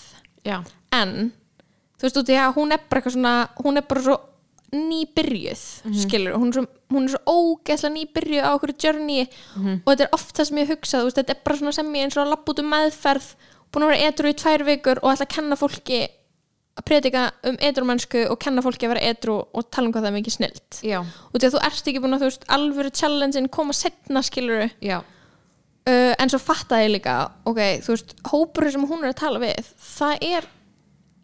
Já, 0.47 0.59
en 0.95 1.33
þú 1.99 2.07
veist 2.07 2.21
út 2.23 2.31
í 2.31 2.37
að 2.39 2.55
hún 2.61 2.73
er 2.77 2.83
bara 2.87 3.01
eitthvað 3.01 3.17
svona 3.17 3.37
hún 3.59 3.81
er 3.81 3.87
bara 3.91 4.05
svo 4.07 4.19
nýbyrjuð 4.69 5.61
skilur, 6.05 6.35
hún 6.37 6.51
er 6.53 6.59
svo, 6.59 6.65
hún 6.93 7.07
er 7.09 7.13
svo 7.15 7.21
ógeðslega 7.25 7.95
nýbyrjuð 7.95 8.45
á 8.45 8.51
okkur 8.53 8.73
journey 8.77 9.23
og 9.85 9.87
þetta 9.89 10.05
er 10.05 10.13
oft 10.13 10.37
það 10.37 10.49
sem 10.51 10.59
ég 10.61 10.69
hugsa 10.75 11.01
þú 11.01 11.07
veist, 11.09 11.17
þetta 11.23 11.33
er 11.33 11.41
bara 11.45 11.57
svona 11.57 11.73
sem 11.73 11.95
ég 11.97 12.05
eins 12.05 12.17
og 12.19 12.25
að 12.27 12.33
lappa 12.35 12.53
út 12.53 12.61
um 12.63 12.69
meðferð 12.75 13.31
búin 13.73 13.87
að 13.87 13.93
vera 13.95 14.11
edru 14.13 14.29
í 14.29 14.37
tvær 14.37 14.65
vikur 14.69 15.01
og 15.03 15.11
ætla 15.15 15.27
að 15.27 15.35
kenna 15.35 15.57
fólki 15.57 16.01
predika 16.89 17.29
um 17.49 17.59
edrumennsku 17.69 18.25
og 18.33 18.41
kenna 18.43 18.65
fólki 18.65 18.89
að 18.89 18.95
vera 18.97 19.13
edru 19.13 19.39
og 19.43 19.69
tala 19.69 19.89
um 19.89 19.95
hvað 19.95 20.07
það 20.07 20.11
er 20.11 20.19
mikið 20.19 20.37
snilt. 20.39 20.81
Já, 20.87 20.99
og 21.05 21.37
því 21.37 21.49
að 21.49 21.55
þú 21.55 21.63
ert 21.69 21.93
ekki 21.93 22.03
búin 22.05 22.17
að 22.17 22.25
þú 22.25 22.33
veist 22.33 22.51
alvöru 22.59 22.93
challenge-in 23.01 23.49
koma 23.55 23.77
setna 23.77 24.25
skiluru 24.27 24.69
uh, 25.89 26.13
en 26.19 26.33
svo 26.33 26.41
fattaði 26.43 26.89
ég 26.89 26.95
líka 26.99 27.17
ok, 27.49 27.65
þú 27.87 27.95
veist, 27.97 28.15
hópurinn 28.33 28.77
sem 28.77 28.87
hún 28.89 29.05
er 29.05 29.13
að 29.13 29.21
tala 29.23 29.43
við 29.43 29.75
það 29.89 30.31
er 30.33 30.55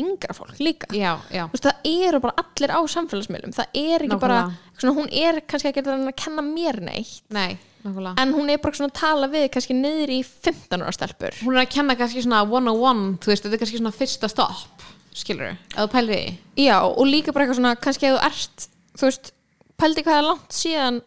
yngra 0.02 0.34
fólk 0.34 0.58
líka. 0.58 0.88
Já, 0.94 1.12
já, 1.30 1.44
veist, 1.52 1.68
það 1.68 1.92
eru 2.08 2.20
bara 2.24 2.42
allir 2.42 2.72
á 2.74 2.80
samfélagsmiðlum. 2.90 3.54
Það 3.54 3.78
er 3.78 4.06
ekki 4.06 4.18
bara, 4.22 4.40
svona, 4.80 4.96
hún 4.96 5.12
er 5.14 5.38
kannski 5.46 5.70
ekki 5.70 5.84
að 5.84 6.10
kenna 6.18 6.42
mér 6.46 6.80
neitt. 6.82 7.22
Nei, 7.34 7.56
en 7.84 8.34
hún 8.34 8.50
er 8.50 8.58
bara 8.62 8.74
svona 8.74 8.90
að 8.90 8.98
tala 8.98 9.28
við 9.30 9.46
kannski 9.54 9.76
niður 9.78 10.14
í 10.16 10.20
15 10.24 10.82
ára 10.82 10.94
stelpur. 10.96 11.38
Hún 11.44 11.54
er 11.54 11.62
að 11.62 11.74
kenna 11.76 11.98
kannski 12.00 12.24
svona 12.24 12.42
one-on-one 12.42 13.20
þú 13.22 13.32
veist, 13.32 13.46
þetta 13.46 13.58
er 13.58 13.62
kannski 13.62 13.82
svona 13.82 13.94
fyrsta 13.94 14.30
stopp 14.32 14.73
skilur, 15.14 15.54
ef 15.54 15.80
þú 15.80 15.88
pælir 15.94 16.14
því? 16.20 16.36
Já, 16.64 16.76
og 16.84 17.04
líka 17.08 17.34
bara 17.34 17.46
eitthvað 17.46 17.60
svona, 17.60 17.74
kannski 17.80 18.10
að 18.10 18.16
þú 18.18 18.22
ert 18.28 18.68
þú 18.94 19.08
veist, 19.08 19.32
pældi 19.80 20.04
hvað 20.06 20.20
er 20.20 20.28
langt 20.28 20.54
síðan 20.54 21.00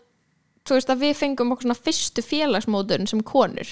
þú 0.67 0.75
veist, 0.77 0.89
að 0.91 1.03
við 1.05 1.13
fengum 1.21 1.53
okkur 1.55 1.67
svona 1.67 1.79
fyrstu 1.79 2.23
félagsmóðun 2.25 3.07
sem 3.07 3.21
konur. 3.23 3.69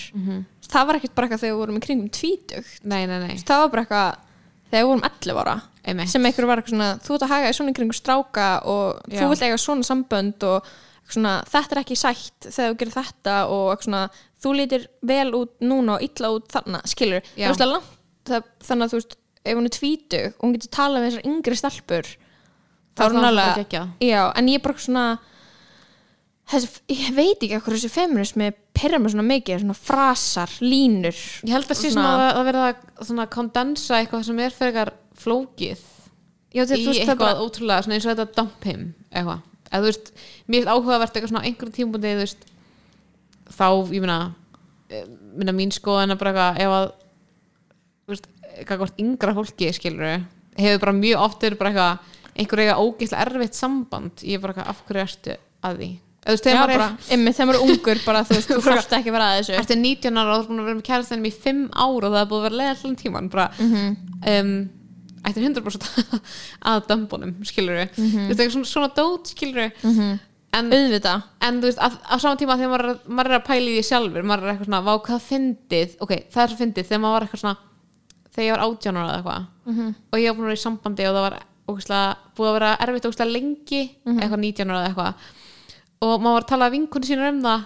Það 0.65 0.88
var 0.88 0.99
ekkert 0.99 1.15
bara 1.17 1.27
eitthvað 1.27 1.41
þegar 1.43 1.55
við 1.55 1.59
vorum 1.59 1.79
í 1.79 1.83
kringum 1.83 2.11
tvítugt. 2.15 2.77
Nei, 2.88 3.01
nei, 3.09 3.17
nei, 3.19 3.36
það 3.43 3.63
var 3.65 3.73
bara 3.73 3.83
eitthvað 3.83 4.21
þegar 4.71 4.86
við 4.86 4.89
vorum 4.89 5.05
11 5.09 5.41
ára 5.43 5.55
einmitt. 5.86 6.09
sem 6.09 6.25
einhver 6.25 6.47
var 6.49 6.61
eitthvað 6.61 6.75
svona, 6.75 6.89
þú 7.03 7.15
ert 7.15 7.25
að 7.27 7.33
haga 7.36 7.49
í 7.51 7.57
svona 7.57 7.75
kringu 7.77 7.95
stráka 7.95 8.47
og 8.71 9.11
Já. 9.11 9.19
þú 9.19 9.29
vilt 9.31 9.45
eiga 9.45 9.59
svona 9.61 9.88
sambönd 9.88 10.47
og 10.47 10.71
svona, 11.11 11.36
þetta 11.51 11.75
er 11.75 11.81
ekki 11.83 11.97
sætt 11.99 12.47
þegar 12.47 12.71
þú 12.71 12.79
gerir 12.81 12.95
þetta 12.95 13.36
og 13.53 13.86
svona, 13.86 14.01
þú 14.41 14.55
lítir 14.57 14.88
vel 15.05 15.27
út 15.38 15.53
núna 15.61 15.99
og 15.99 16.07
illa 16.07 16.31
út 16.33 16.49
þannig, 16.55 16.89
skilur 16.89 17.29
það 17.36 17.61
er 17.67 17.71
langt, 17.75 17.93
það, 18.25 18.49
þannig 18.65 18.88
að 18.88 18.95
þú 18.95 19.01
veist 19.01 19.17
ef 19.46 19.58
hún 19.58 19.70
er 19.70 19.76
tvítug 19.76 20.28
og 20.34 20.43
hún 20.46 20.56
getur 20.58 20.74
talað 20.74 21.04
með 21.04 21.10
þessar 21.12 21.30
yngri 21.32 21.60
stelpur 21.60 22.12
þá 22.96 23.06
er 23.06 23.16
hún 23.16 23.22
það 23.24 23.32
alveg 23.32 23.80
já, 24.04 24.22
en 24.36 24.52
ég 24.52 24.60
er 24.60 24.66
bara 24.66 24.86
svona 24.86 25.06
þessi, 26.52 26.70
ég 26.93 27.16
veit 27.16 27.41
ekki 27.41 27.58
hvað 27.58 27.76
þessi 27.78 27.91
feminismi 27.93 28.52
perra 28.76 29.00
mig 29.02 29.14
svona 29.14 29.26
mikið, 29.26 29.62
svona 29.64 29.78
frasar, 29.80 30.52
línur. 30.62 31.18
Ég 31.48 31.54
held 31.56 31.70
að 31.72 31.80
sé 31.80 31.91
Svona- 31.93 32.14
að, 32.16 32.26
að 32.39 32.48
verða 32.50 32.66
að 32.70 33.06
svona 33.10 33.28
kondensa 33.32 34.00
eitthvað 34.00 34.26
sem 34.28 34.41
er 34.46 34.56
fyrir 34.56 34.91
flókið 35.16 35.84
já, 36.56 36.64
í 36.64 36.68
veist, 36.68 36.84
það 36.84 36.91
er 36.91 37.00
eitthvað 37.02 37.24
bara, 37.24 37.43
ótrúlega 37.43 37.86
svona 37.86 37.98
eins 37.98 38.06
og 38.06 38.12
þetta 38.14 38.36
dump 38.36 38.68
him 38.68 38.84
eitthvað, 39.12 39.41
eða 39.72 39.80
þú 39.80 39.89
veist 39.89 40.12
mér 40.46 40.60
finnst 40.60 40.74
áhugavert 40.76 41.16
eitthvað 41.16 41.32
svona 41.32 41.43
á 41.43 41.48
einhverjum 41.48 41.78
tímpundi 41.80 42.12
þú 42.14 42.22
veist, 42.22 42.46
þá, 43.56 43.68
ég 43.96 44.06
meina 44.06 44.20
eh, 44.89 45.08
minna 45.36 45.56
mín 45.56 45.74
skoðan 45.76 46.14
er 46.16 46.20
bara 46.20 46.36
eitthvað 46.36 46.62
ef 46.66 46.76
að 46.80 46.93
þú 48.64 48.80
hvort 48.84 49.01
yngra 49.03 49.36
fólki 49.38 49.70
skilur 49.76 50.06
hefur 50.56 50.82
bara 50.86 50.95
mjög 50.95 51.22
oft 51.26 51.43
verið 51.43 51.60
bara 51.60 51.72
eitthvað 51.74 52.12
einhver 52.36 52.62
eiga 52.66 52.80
ógeðslega 52.84 53.26
erfitt 53.30 53.56
samband. 53.60 54.24
Ég 54.24 54.36
er 54.39 54.43
bara 54.43 54.53
eitthvað, 54.56 54.70
af 54.74 54.82
hverju 54.88 55.03
ertu 55.06 55.38
að 55.66 55.78
því? 55.82 55.89
Þú 56.26 56.34
veist, 56.34 56.45
þegar 56.47 56.58
maður 56.60 56.72
er 56.74 56.80
er 57.53 57.60
ungur 57.62 57.99
bara, 58.06 58.22
þú 58.26 58.36
veist, 58.39 58.49
þú 58.49 58.62
þarft 58.66 58.95
ekki 58.97 59.12
að 59.12 59.16
vera 59.16 59.28
að 59.30 59.36
þessu. 59.41 59.56
Ertu 59.60 59.76
19 59.78 60.18
ára 60.22 60.36
og 60.36 60.39
þú 60.39 60.45
er 60.45 60.49
búin 60.49 60.62
að 60.64 60.70
vera 60.70 60.78
með 60.80 60.88
kærastænum 60.89 61.28
í 61.30 61.34
5 61.43 61.60
ára 61.76 62.08
og 62.10 62.16
það 62.16 62.22
er 62.24 62.30
búið 62.32 62.39
að 62.39 62.47
vera 62.47 62.60
leða 62.62 62.74
allan 62.76 62.95
tíman 63.01 63.28
bara 63.36 63.45
um, 63.62 64.53
ættir 65.26 65.45
100% 65.45 65.89
að 66.72 66.82
dömbunum 66.89 67.36
skilur 67.45 67.78
við, 67.82 67.91
þú 67.99 68.24
veist, 68.30 68.39
eitthvað 68.39 68.56
svona, 68.56 68.72
svona 68.72 68.89
dót 68.97 69.32
skilur 69.36 69.62
við 69.62 69.86
en, 70.56 70.70
auðvitað. 70.72 71.24
en 71.45 71.62
þú 71.62 71.70
veist, 71.70 71.82
á 71.86 72.16
sama 72.22 72.36
tíma 72.39 72.58
þegar 72.58 72.72
maður, 72.74 72.89
er- 72.95 73.16
maður 73.20 73.32
er 73.34 73.38
að 73.39 73.47
pæla 73.49 73.70
í 73.70 73.78
því 73.78 73.86
sjálfur 73.89 74.28
maður 74.30 74.45
er 74.47 74.53
eitthvað 74.53 74.70
svona, 74.70 74.84
vá 74.86 74.93
hvað 75.08 75.26
fyndið? 75.30 75.95
Ok, 76.06 76.14
það 76.34 76.43
er 76.45 76.58
fyndið, 76.62 76.88
þegar 76.89 77.01
maður 77.06 77.16
var 77.20 77.26
eitthvað 77.28 77.43
svona 77.45 77.58
þegar 78.36 78.45
ég 78.45 78.55
var 78.55 78.63
18 78.67 78.99
ára 78.99 79.07
eða 79.07 79.17
eitthvað. 79.17 79.47
Og 80.11 80.19
ég 80.19 80.27
var 80.29 80.36
búin 80.38 80.45
að 80.45 80.51
vera 80.51 80.59
í 80.59 80.63
sambandi 80.65 81.07
og 81.07 81.15
það 81.15 81.25
var 81.25 81.38
ógeðslega, 81.65 82.15
búið 82.38 82.49
að 82.51 82.55
vera 82.59 82.71
erfitt 82.86 83.07
ógeðslega 83.09 83.31
lengi 83.31 83.81
eitthvað 84.19 84.43
19 84.43 84.69
ára 84.69 84.81
eða 84.81 84.89
eitthvað. 84.91 85.13
Og 86.05 86.13
maður 86.21 86.36
var 86.36 86.43
að 86.45 86.51
tala 86.51 86.69
vinkunni 86.75 87.07
sínur 87.09 87.31
um 87.31 87.41
það 87.41 87.65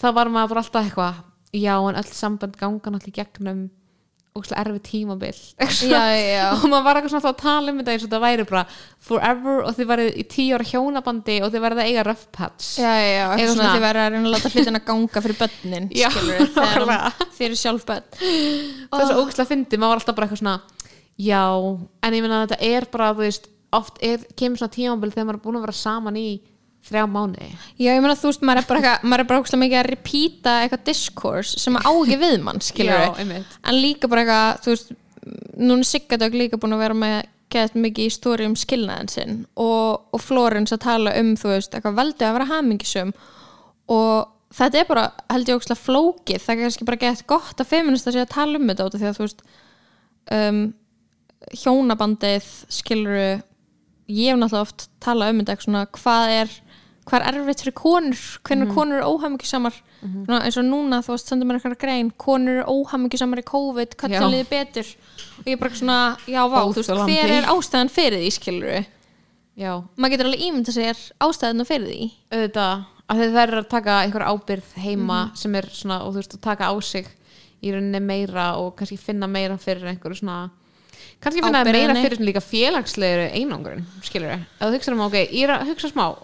þá 0.00 0.08
var 0.20 0.28
maður 0.36 0.60
alltaf 0.60 0.84
eitthvað 0.84 1.14
já 1.52 1.74
en 1.74 1.98
öll 1.98 2.10
samband 2.14 2.56
ganga 2.60 2.90
náttúrulega 2.94 3.24
gegnum 3.24 3.70
ógæslega 4.36 4.62
erfið 4.62 4.82
tímabil. 4.86 5.38
Já, 5.90 6.02
já, 6.14 6.44
og 6.54 6.64
maður 6.70 6.84
var 6.86 6.98
eitthvað 7.00 7.12
svona 7.16 7.30
að 7.32 7.38
tala 7.40 7.72
um 7.72 7.80
þetta 7.80 7.94
eins 7.94 8.04
og 8.04 8.10
þetta 8.10 8.20
væri 8.22 8.44
bara 8.46 8.62
forever 9.08 9.62
og 9.66 9.74
þið 9.76 9.88
værið 9.90 10.18
í 10.22 10.24
tíu 10.30 10.54
ára 10.54 10.66
hjónabandi 10.70 11.36
og 11.42 11.50
þið 11.50 11.64
værið 11.64 11.80
að 11.82 11.90
eiga 11.90 12.04
rough 12.06 12.26
patch. 12.36 12.68
Já, 12.78 12.92
já, 13.02 13.24
Eitthvað 13.34 13.54
svona 13.56 13.72
þið 13.74 13.84
verður 13.86 14.02
að 14.04 14.12
reyna 14.14 14.22
að 14.30 14.36
láta 14.36 14.52
hlutina 14.54 14.82
ganga 14.90 15.24
fyrir 15.26 15.40
börnin 15.40 15.88
Já, 15.98 16.08
skilur 16.14 16.52
þegar 16.54 17.24
þið 17.38 17.46
eru 17.48 17.58
sjálf 17.64 17.88
börn. 17.90 18.06
Það 18.20 19.02
er 19.02 19.10
svo 19.10 19.24
ógæslega 19.24 19.50
fyndið, 19.50 19.82
maður 19.82 19.90
var 19.96 20.02
alltaf 20.04 20.20
bara 20.20 20.28
eitthvað 20.30 20.42
svona 20.44 20.56
já, 21.20 21.42
en 22.06 22.16
ég 22.16 22.24
meina 22.24 22.38
að 22.44 22.46
þetta 22.52 22.70
er 22.70 22.86
bara 22.94 23.10
þú 23.16 23.26
veist, 23.26 23.50
oft 23.76 23.98
er, 24.04 24.22
kemur 24.38 24.62
svona 24.62 24.74
tímabil 24.78 25.12
þegar 25.12 25.26
maður 25.28 25.40
er 25.40 25.44
búin 25.44 25.58
að 25.60 25.66
vera 25.66 25.76
saman 25.80 26.16
í 26.20 26.28
þrjá 26.88 27.04
mánu 27.10 27.50
Já, 27.78 27.90
ég 27.92 28.00
meina 28.02 28.16
þú 28.18 28.30
veist, 28.30 28.44
maður 28.46 28.62
er 28.62 28.68
bara, 28.68 28.80
eitthvað, 28.80 29.10
maður 29.10 29.24
er 29.24 29.28
bara 29.30 29.42
ógeðslega 29.42 29.62
mikið 29.64 29.80
að 29.80 29.90
repeata 29.90 30.54
eitthvað 30.62 30.86
discourse 30.88 31.60
sem 31.60 31.76
á 31.76 31.90
ekki 31.90 32.18
við 32.20 32.38
mann, 32.46 32.62
skilur 32.64 33.20
einmitt. 33.20 33.58
en 33.60 33.80
líka 33.80 34.10
bara 34.10 34.24
eitthvað, 34.24 34.64
þú 34.64 34.74
veist 34.74 34.96
núna 35.60 35.86
Siggadögg 35.86 36.38
líka 36.38 36.60
búin 36.60 36.76
að 36.76 36.84
vera 36.86 36.96
með 36.96 37.20
gett 37.50 37.74
mikið 37.74 38.06
í 38.06 38.14
stóri 38.14 38.46
um 38.46 38.56
skilnaðin 38.58 39.10
sinn 39.10 39.38
og, 39.58 40.06
og 40.14 40.22
Florence 40.22 40.74
að 40.76 40.84
tala 40.86 41.14
um 41.18 41.34
þú 41.38 41.52
veist, 41.52 41.74
eitthvað 41.74 41.98
veldið 41.98 42.28
að 42.28 42.36
vera 42.38 42.50
hamingisum 42.52 43.14
og 43.90 44.30
þetta 44.54 44.80
er 44.80 44.88
bara 44.88 45.06
held 45.30 45.50
ég 45.50 45.58
ógeðslega 45.58 45.84
flókið, 45.84 46.42
það 46.44 46.54
er 46.54 46.62
kannski 46.64 46.88
bara 46.88 47.02
gett 47.04 47.26
gott 47.30 47.62
að 47.62 47.70
feminista 47.70 48.14
sé 48.14 48.22
að 48.22 48.32
tala 48.34 48.60
um 48.60 48.70
þetta 48.70 48.86
út 48.86 48.96
af 48.96 49.02
því 49.02 49.10
að 49.10 49.18
þú 49.18 49.26
veist 49.26 49.44
um, 50.36 50.62
hjónabandið 51.60 52.50
skiluru 52.70 53.28
ég 54.10 54.32
hef 54.32 54.40
náttúrulega 54.40 54.66
oft 54.66 54.88
talað 55.02 55.32
um 55.32 55.40
þetta 55.42 55.54
eitthvað 55.54 55.68
svona, 55.68 55.84
hvað 55.98 56.34
er 56.38 56.56
hvað 57.10 57.24
er 57.26 57.38
erfitt 57.40 57.62
fyrir 57.64 57.74
konur 57.74 58.20
hvernig 58.46 58.68
Mhm. 58.68 58.74
konur 58.74 58.96
eru 59.00 59.08
óhamingjusamar. 59.16 59.74
Mm 60.02 60.26
eins 60.40 60.56
og 60.56 60.64
núna 60.64 61.00
þú 61.04 61.12
veist 61.16 61.28
sendur 61.28 61.46
mér 61.48 61.58
eitthvað 61.60 61.78
grein 61.82 62.10
konur 62.16 62.60
eru 62.60 62.64
óhamingjusamar 62.70 63.38
í 63.42 63.44
COVID 63.44 63.96
hvernig 63.96 64.20
liði 64.30 64.48
betur. 64.48 64.86
Og 65.40 65.44
ég 65.44 65.52
er 65.52 65.56
bara 65.56 65.70
svona, 65.74 66.16
já 66.26 66.42
vá, 66.48 66.60
þú 66.64 66.74
veist, 66.78 66.90
hver 66.90 67.30
er 67.30 67.42
ástæðan 67.50 67.90
fyrir 67.90 68.18
því 68.22 68.30
skiluru, 68.38 68.86
já, 69.58 69.82
maður 69.98 70.10
getur 70.14 70.26
alveg 70.30 70.40
ímynda 70.46 70.72
sér 70.72 70.96
ástæðan 71.20 71.66
fyrir 71.66 71.86
því. 71.90 72.10
Auðvitað 72.32 72.84
að 73.10 73.18
þið 73.20 73.32
verður 73.34 73.58
að 73.64 73.68
taka 73.68 74.00
einhver 74.04 74.24
ábyrð 74.30 74.68
heima 74.78 75.20
Mhm. 75.30 75.36
sem 75.36 75.54
er 75.56 75.62
svona, 75.72 76.00
og 76.06 76.14
þú 76.14 76.16
veist, 76.22 76.34
að 76.36 76.40
taka 76.40 76.64
á 76.70 76.74
sig 76.82 77.06
í 77.62 77.72
rauninni 77.72 78.00
meira 78.00 78.56
og 78.56 78.76
kannski 78.76 78.96
finna 78.98 79.26
meira 79.28 79.58
fyrir 79.58 79.84
einhverju 79.84 80.20
svona 80.22 80.50
kannski 81.20 81.42
finna 81.42 81.64
meira 81.64 81.92
fyrir 81.94 82.18
líka 82.24 82.40
félagslegri 82.40 83.32
einangrun, 83.36 83.84
skilur 84.02 84.30
við 84.30 84.46
að 84.60 84.70
þú 84.70 84.78
hugsa 84.78 84.92
um, 84.92 85.00
ok, 85.00 85.12
ég 85.32 85.42
er 85.44 85.58
að 85.58 85.66
hugsa 85.68 85.90
smá 85.92 86.16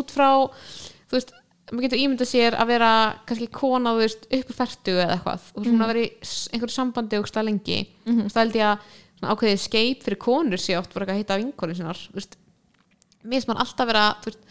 út 0.00 0.14
frá, 0.14 0.28
þú 1.08 1.18
veist 1.18 1.34
maður 1.70 1.86
getur 1.86 2.02
ímyndað 2.02 2.28
sér 2.28 2.54
að 2.60 2.70
vera 2.74 2.90
kannski 3.26 3.48
kona, 3.54 3.94
þú 3.94 4.02
veist, 4.02 4.26
upp 4.28 4.50
í 4.52 4.56
færtu 4.58 4.92
eða 4.98 5.14
eitthvað. 5.16 5.46
Og 5.54 5.64
svona 5.64 5.86
að 5.86 5.92
vera 5.94 6.04
í 6.04 6.10
einhverju 6.52 6.74
sambandi 6.74 7.18
og 7.18 7.28
stað 7.30 7.48
lengi, 7.48 7.78
mm 8.04 8.12
-hmm. 8.12 8.30
það 8.30 8.42
held 8.42 8.56
ég 8.60 8.66
að 8.68 8.78
svona 9.18 9.34
ákveðið 9.34 9.60
skeip 9.62 10.02
fyrir 10.04 10.20
konur 10.20 10.60
sé 10.60 10.76
oft 10.78 10.92
bara 10.92 11.04
eitthvað 11.04 11.14
að 11.14 11.22
hitta 11.22 11.40
vinkonu 11.40 11.74
sinnar, 11.74 12.00
þú 12.10 12.18
veist 12.18 12.36
mér 13.24 13.38
finnst 13.38 13.48
mann 13.48 13.62
alltaf 13.62 13.88
vera 13.88 14.04
þú 14.22 14.30
veist, 14.30 14.42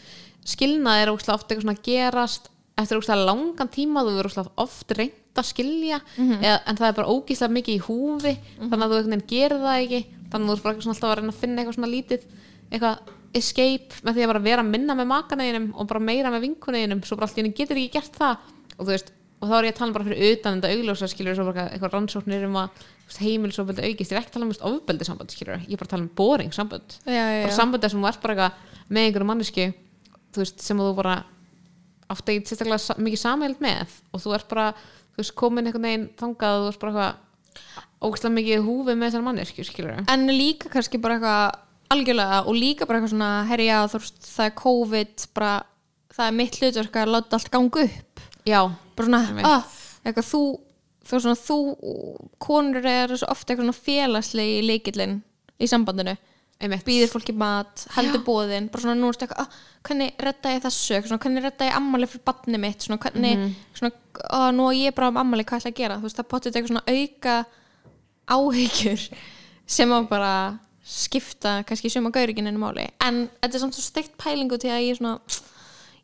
skilnað 0.54 1.02
er 1.02 1.12
oft 1.14 1.30
eitthvað 1.30 1.62
svona 1.62 1.84
gerast 1.86 2.50
eftir 2.80 3.00
ógslag 3.00 3.26
langan 3.28 3.70
tíma 3.72 4.04
þú 4.04 4.16
verður 4.18 4.32
ógslag 4.32 4.50
oft 4.64 4.96
reynd 4.98 5.38
að 5.38 5.50
skilja 5.50 6.00
eða, 6.18 6.60
en 6.70 6.80
það 6.80 6.88
er 6.88 6.96
bara 6.98 7.14
ógíslega 7.14 7.54
mikið 7.54 7.76
í 7.76 7.84
húfi 7.88 8.34
þannig 8.60 8.86
að 8.86 8.94
þú 8.94 9.00
veginn 9.00 9.28
gerir 9.30 9.62
það 9.64 9.84
ekki 9.84 10.02
þannig 10.34 10.48
að 10.48 10.50
þú 10.50 10.56
er 10.56 10.64
bara 10.64 10.74
eitthvað 10.74 10.94
alltaf 10.94 11.10
að 11.10 11.20
reyna 11.20 11.34
að 11.34 11.42
finna 11.44 11.62
eitthvað 11.62 11.78
svona 11.78 11.94
lítið 11.94 12.26
eitthvað 12.72 13.14
escape 13.38 14.00
með 14.06 14.16
því 14.18 14.24
að 14.26 14.32
bara 14.34 14.44
vera 14.46 14.64
minna 14.68 14.96
með 14.98 15.08
makaneginum 15.10 15.68
og 15.80 15.88
bara 15.90 16.00
meira 16.04 16.32
með 16.34 16.46
vinkuneginum 16.48 17.04
svo 17.08 17.18
bara 17.18 17.28
allt 17.30 17.38
í 17.38 17.42
henni 17.44 17.54
getur 17.58 17.80
ekki 17.82 17.94
gert 17.98 18.18
það. 18.20 18.50
Og 18.78 18.88
veist, 18.90 19.12
og 19.42 19.50
þá 19.50 19.54
er 19.58 19.68
ég 19.68 19.74
að 19.74 19.80
tala 19.82 19.96
bara 19.98 20.08
fyrir 20.08 20.36
utan 20.38 20.60
þetta 20.62 20.74
augljósa 20.78 21.10
skilur 21.12 21.36
svo 21.38 21.46
bara 21.50 21.66
eitthvað 21.74 21.94
rannsóknir 21.98 22.46
um 22.48 22.60
að 22.62 22.84
heimilisofbeldi 23.20 23.84
aukist, 23.90 24.12
ég 24.14 24.18
er 24.18 24.22
ekki 24.24 24.32
að 24.32 24.38
tala 24.38 24.48
um 24.48 24.54
ofbeldi 24.74 25.06
samband 25.06 25.34
skilur, 25.36 25.60
ég 25.68 25.74
er 25.76 25.82
bara 25.82 25.90
að 25.90 25.94
tala 25.94 26.06
um 26.06 26.12
boring 26.18 26.54
sambönd 26.56 26.96
bara 27.44 27.58
sambandi 27.58 27.90
sem 27.92 28.02
þú 28.02 28.08
ert 28.10 28.22
bara 28.24 28.34
eitthvað 28.34 28.88
með 28.96 29.08
einhverju 29.10 29.28
manneski 29.30 29.66
þú 30.34 30.42
veist, 30.42 30.64
sem 30.66 30.80
þú 30.82 30.88
bara 30.98 31.18
átt 32.14 32.32
ekki 32.34 32.48
sérstaklega 32.50 32.80
sa- 32.82 32.96
mikið 32.98 33.22
samhæld 33.22 33.62
með. 33.64 33.94
Og 34.14 34.24
þú 34.24 34.34
ert 34.38 34.48
bara, 34.50 34.66
þú 35.14 35.22
veist, 35.22 35.36
komin 35.40 35.68
einhvern 35.70 35.86
veginn 35.88 36.08
þangað 36.20 36.58
og 36.58 36.66
þú 36.66 36.72
ert 36.74 36.82
bara 36.84 36.94
eitthvað 36.94 37.22
ógæslega 38.04 38.36
mikið 38.40 38.56
í 38.58 38.64
húfi 38.66 38.96
með 38.98 39.06
þessar 39.12 39.24
manneski 39.28 39.64
skilur 39.68 40.02
en 40.12 40.26
líka 40.34 40.72
kannski 40.74 41.00
bara 41.04 41.20
eitthvað 41.20 41.60
algjörlega 41.94 42.42
og 42.48 42.58
líka 42.58 42.86
bara 42.90 43.00
eitthvað 43.00 43.14
svona 43.14 43.60
já, 43.64 43.78
þú 43.94 44.02
veist, 44.02 44.20
það 44.34 44.46
er 44.50 44.56
COVID 44.64 45.26
bara, 45.38 45.54
það 46.18 46.28
er 46.28 46.38
mitt 46.42 46.60
hlutverk 46.60 47.00
að 47.04 47.14
láta 47.16 47.38
allt 47.40 47.52
ganga 47.54 47.86
upp. 47.88 48.20
Já, 48.46 48.60
bara 48.98 49.08
svona, 49.08 49.22
Einmitt. 49.30 49.46
ah, 49.48 49.64
eitthvað 50.04 50.30
þú 50.34 50.44
þú, 51.04 51.20
svona, 51.20 51.36
þú, 51.36 51.58
konur 52.40 52.86
eru 52.88 53.18
svo 53.20 53.28
ofta 53.32 53.54
eitthvað 53.54 53.66
svona 53.68 53.84
félagslegi 53.88 54.60
í 54.60 54.68
leikillin 54.68 55.18
í 55.60 55.68
sambandinu, 55.68 56.14
einmitt. 56.64 56.86
Býðir 56.88 57.10
fólki 57.12 57.34
mat 57.36 57.86
heldur 57.98 58.22
bóðin, 58.24 58.70
bara 58.72 58.84
svona 58.86 58.96
nú 59.00 59.10
ertu 59.12 59.26
eitthvað 59.28 59.44
ah, 59.44 59.58
hvernig 59.84 60.14
redda 60.24 60.54
ég 60.56 60.64
þessu, 60.64 61.02
svona, 61.08 61.20
hvernig 61.24 61.44
redda 61.44 61.68
ég 61.68 61.76
ammali 61.76 62.08
fyrir 62.08 62.24
badni 62.30 62.60
mitt, 62.64 62.86
svona 62.88 63.00
hvernig 63.04 63.36
Mhm. 63.38 63.52
svona, 63.76 63.92
ah, 64.30 64.52
nú 64.56 64.70
er 64.72 64.80
ég 64.80 64.96
bara 64.96 65.08
um 65.12 65.18
ammali, 65.18 65.44
hvað 65.44 65.60
ætla 65.60 65.72
ég 65.72 65.76
að 65.76 65.82
gera? 65.84 65.98
Þú 66.00 66.08
veist, 66.08 66.18
það 66.22 66.32
potið 66.32 66.56
eitthvað 66.56 66.72
svona 66.72 66.88
auka 66.88 67.36
áhyggjur 68.28 69.02
sem 69.76 69.92
á 69.92 70.00
bara 70.08 70.34
skipta 70.84 71.62
kannski 71.68 71.92
suma 71.92 72.12
gaurikinn 72.14 72.52
máli, 72.60 72.90
en 73.06 73.26
þetta 73.42 73.58
er 73.58 73.64
samt 73.64 73.78
svo 73.78 73.86
steikt 73.86 74.18
pælingu 74.20 74.60
til 74.60 74.74
að 74.74 74.88
ég 74.90 75.00
svona 75.00 75.18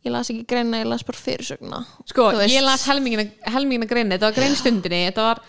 ég 0.05 0.13
las 0.13 0.31
ekki 0.31 0.45
greina, 0.47 0.79
ég 0.79 0.87
las 0.87 1.03
bara 1.03 1.19
fyrirsögna 1.19 1.81
sko, 2.07 2.29
ég 2.47 2.63
las 2.63 2.85
helmingina, 2.87 3.27
helmingina 3.51 3.89
greinu 3.89 4.15
þetta 4.15 4.29
var 4.29 4.37
greinstundinni, 4.37 5.01
þetta 5.09 5.25
var 5.27 5.43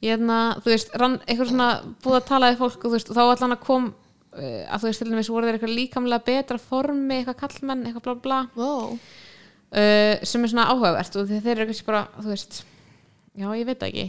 hérna, 0.00 0.38
þú 0.64 0.72
veist, 0.72 0.94
rann, 0.96 1.18
eitthvað 1.26 1.50
svona 1.52 1.70
búið 2.00 2.18
að 2.20 2.28
tala 2.30 2.52
við 2.52 2.62
fólk 2.62 2.78
og 2.78 2.86
þú 2.86 2.94
veist, 2.94 3.10
og 3.12 3.18
þá 3.18 3.22
allan 3.26 3.56
að 3.56 3.62
kom 3.66 3.90
uh, 3.90 4.62
að 4.64 4.78
þú 4.78 4.88
veist, 4.88 5.02
til 5.02 5.10
dæmis 5.10 5.32
voru 5.32 5.48
þeir 5.48 5.58
eitthvað 5.58 5.76
líkamlega 5.76 6.26
betra 6.30 6.60
formi, 6.70 7.18
eitthvað 7.18 7.40
kallmenn, 7.42 7.84
eitthvað 7.84 8.06
bla 8.06 8.16
bla 8.24 8.40
wow. 8.56 8.96
uh, 8.96 10.14
sem 10.24 10.46
er 10.46 10.54
svona 10.54 10.68
áhugavert 10.72 11.20
og 11.20 11.28
þeir 11.28 11.52
eru 11.58 11.68
kannski 11.68 11.88
bara, 11.90 12.06
þú 12.16 12.32
veist 12.32 12.62
já, 13.36 13.48
ég 13.58 13.66
veit 13.68 13.84
ekki. 13.86 14.06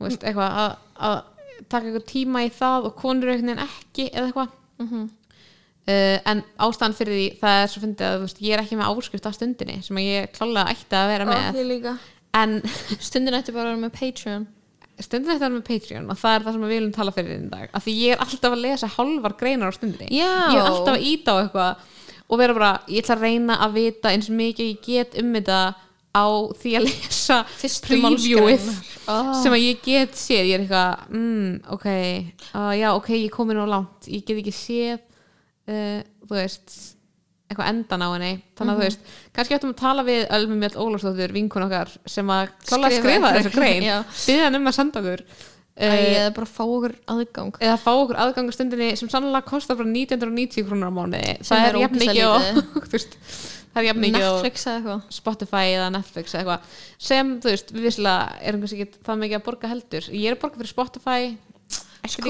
Þú 0.00 0.08
veist, 0.08 0.24
eitthvað 0.26 0.58
að, 0.64 0.74
að 1.06 1.20
taka 1.68 1.88
eitthvað 1.88 2.06
tíma 2.10 2.44
í 2.46 2.52
það 2.54 2.90
og 2.90 2.94
konur 3.00 3.32
einhvern 3.32 3.50
veginn 3.52 3.64
ekki 3.66 4.06
eða 4.10 4.28
eitthvað. 4.28 4.54
Mhm. 4.80 5.02
uh, 5.90 6.16
en 6.32 6.44
ástæðan 6.66 6.96
fyrir 6.96 7.16
því 7.16 7.26
það 7.40 7.58
er 7.64 7.72
svo 7.72 7.82
fyndið 7.82 8.06
að 8.06 8.22
veist, 8.24 8.40
ég 8.46 8.54
er 8.54 8.62
ekki 8.62 8.78
með 8.80 8.94
áskrift 8.94 9.28
af 9.28 9.36
stundinni 9.36 9.82
sem 9.84 10.00
að 10.00 10.08
ég 10.08 10.32
klálega 10.36 10.72
ætti 10.74 10.96
að 10.96 11.12
vera 11.12 11.28
með. 11.28 11.60
en 12.40 12.56
stundin 13.08 13.36
ætti 13.36 13.52
bara 13.52 13.68
að 13.68 13.74
vera 13.74 13.84
með 13.84 13.94
Patreon. 13.98 14.48
Stundin 15.00 15.32
þetta 15.32 15.46
er 15.48 15.54
með 15.54 15.64
Patreon 15.68 16.10
og 16.12 16.18
það 16.20 16.34
er 16.34 16.42
það 16.44 16.56
sem 16.56 16.64
við 16.66 16.74
viljum 16.74 16.92
tala 16.92 17.14
fyrir 17.16 17.36
þinn 17.36 17.52
dag. 17.52 17.70
Af 17.72 17.84
því 17.86 17.94
ég 17.96 18.14
er 18.14 18.24
alltaf 18.24 18.52
að 18.52 18.64
lesa 18.66 18.90
hálfar 18.96 19.36
greinar 19.40 19.72
á 19.72 19.76
stundinni. 19.76 20.10
Já. 20.12 20.32
ég 20.52 20.60
er 20.60 20.68
alltaf 20.68 20.96
að 20.96 21.06
íta 21.08 21.36
á 21.36 21.40
eitthvað 21.40 21.86
og 22.30 22.38
vera 22.38 22.54
bara, 22.54 22.72
ég 22.86 23.02
ætla 23.02 23.16
að 23.16 23.24
reyna 23.26 23.56
að 23.64 23.78
vita 23.78 24.12
eins 24.14 24.28
mikið 24.30 24.68
ég 24.68 24.82
get 24.84 25.16
um 25.18 25.32
þetta 25.34 25.60
á 26.10 26.26
því 26.58 26.70
að 26.78 26.86
lesa 26.88 27.36
previewið. 27.86 28.64
Ah. 29.10 29.32
sem 29.42 29.52
að 29.54 29.62
ég 29.64 29.82
get 29.84 30.16
séð 30.18 30.48
ég 30.50 30.54
er 30.56 30.64
eitthvað, 30.64 31.04
mm, 31.14 31.50
ok 31.76 31.86
uh, 32.54 32.72
já, 32.78 32.88
ok, 32.96 33.10
ég 33.16 33.30
komin 33.34 33.60
á 33.62 33.66
langt 33.70 34.08
ég 34.10 34.24
get 34.26 34.40
ekki 34.42 34.54
séð 34.54 34.98
uh, 35.70 36.00
þú 36.26 36.34
veist, 36.36 36.74
eitthvað 37.50 37.70
endan 37.72 38.04
á 38.06 38.08
henni 38.14 38.32
þannig 38.58 38.74
að 38.74 38.74
Mhm. 38.74 38.80
þú 38.80 38.88
veist, 38.88 39.14
kannski 39.34 39.56
ættum 39.56 39.72
að 39.74 39.80
tala 39.84 40.04
við 40.06 40.26
Ölmi 40.36 40.58
Mjöld 40.60 40.76
Ólafsdóttir, 40.82 41.32
vinkun 41.34 41.64
okkar 41.66 41.90
sem 42.06 42.26
að 42.30 42.52
klálega 42.66 42.98
Skrifa 43.00 43.14
skrifa 43.14 43.32
þessu 43.38 43.54
grein 43.56 43.88
byggja 44.26 44.44
hann 44.44 44.58
um 44.60 44.68
að 44.70 44.78
senda 44.80 45.00
okkur 45.02 45.24
Æ, 45.80 45.86
eða 45.88 46.32
bara 46.36 46.46
fá 46.50 46.62
okkur 46.66 46.92
aðgang 47.08 47.54
eða 47.62 47.76
fá 47.80 47.90
okkur 47.94 48.18
aðgangastundinni 48.20 48.90
sem 49.00 49.08
sannlega 49.08 49.46
kostar 49.48 49.78
bara 49.78 49.88
990 49.88 50.66
krónur 50.66 50.90
á 50.90 50.92
mánuði 50.92 51.36
Sem 51.40 51.54
það 51.56 51.68
er 51.70 51.78
jafn 51.86 52.00
mikið 52.02 52.20
á 52.26 52.34
lítið. 52.36 52.58
þú 52.74 52.92
veist, 52.92 53.14
það 53.74 53.82
er 53.82 53.88
jafn 53.90 54.02
mikið 54.06 54.24
á 54.26 54.32
Spotify 55.14 55.64
eða 55.76 55.90
Netflix 55.94 56.34
eða 56.34 56.40
eitthvað. 56.42 56.80
Sem, 57.10 57.36
þú 57.40 57.52
veist, 57.54 57.70
við 57.76 57.86
visslega 57.90 58.40
erum 58.50 58.64
kannski 58.64 58.82
ekki 58.86 59.04
það 59.06 59.22
mikið 59.24 59.38
að 59.40 59.46
borga 59.46 59.70
heldur. 59.74 60.10
Ég 60.10 60.26
er 60.30 60.36
að 60.36 60.42
borga 60.44 60.60
fyrir 60.60 60.74
Spotify. 60.74 61.20
Sko- 62.08 62.24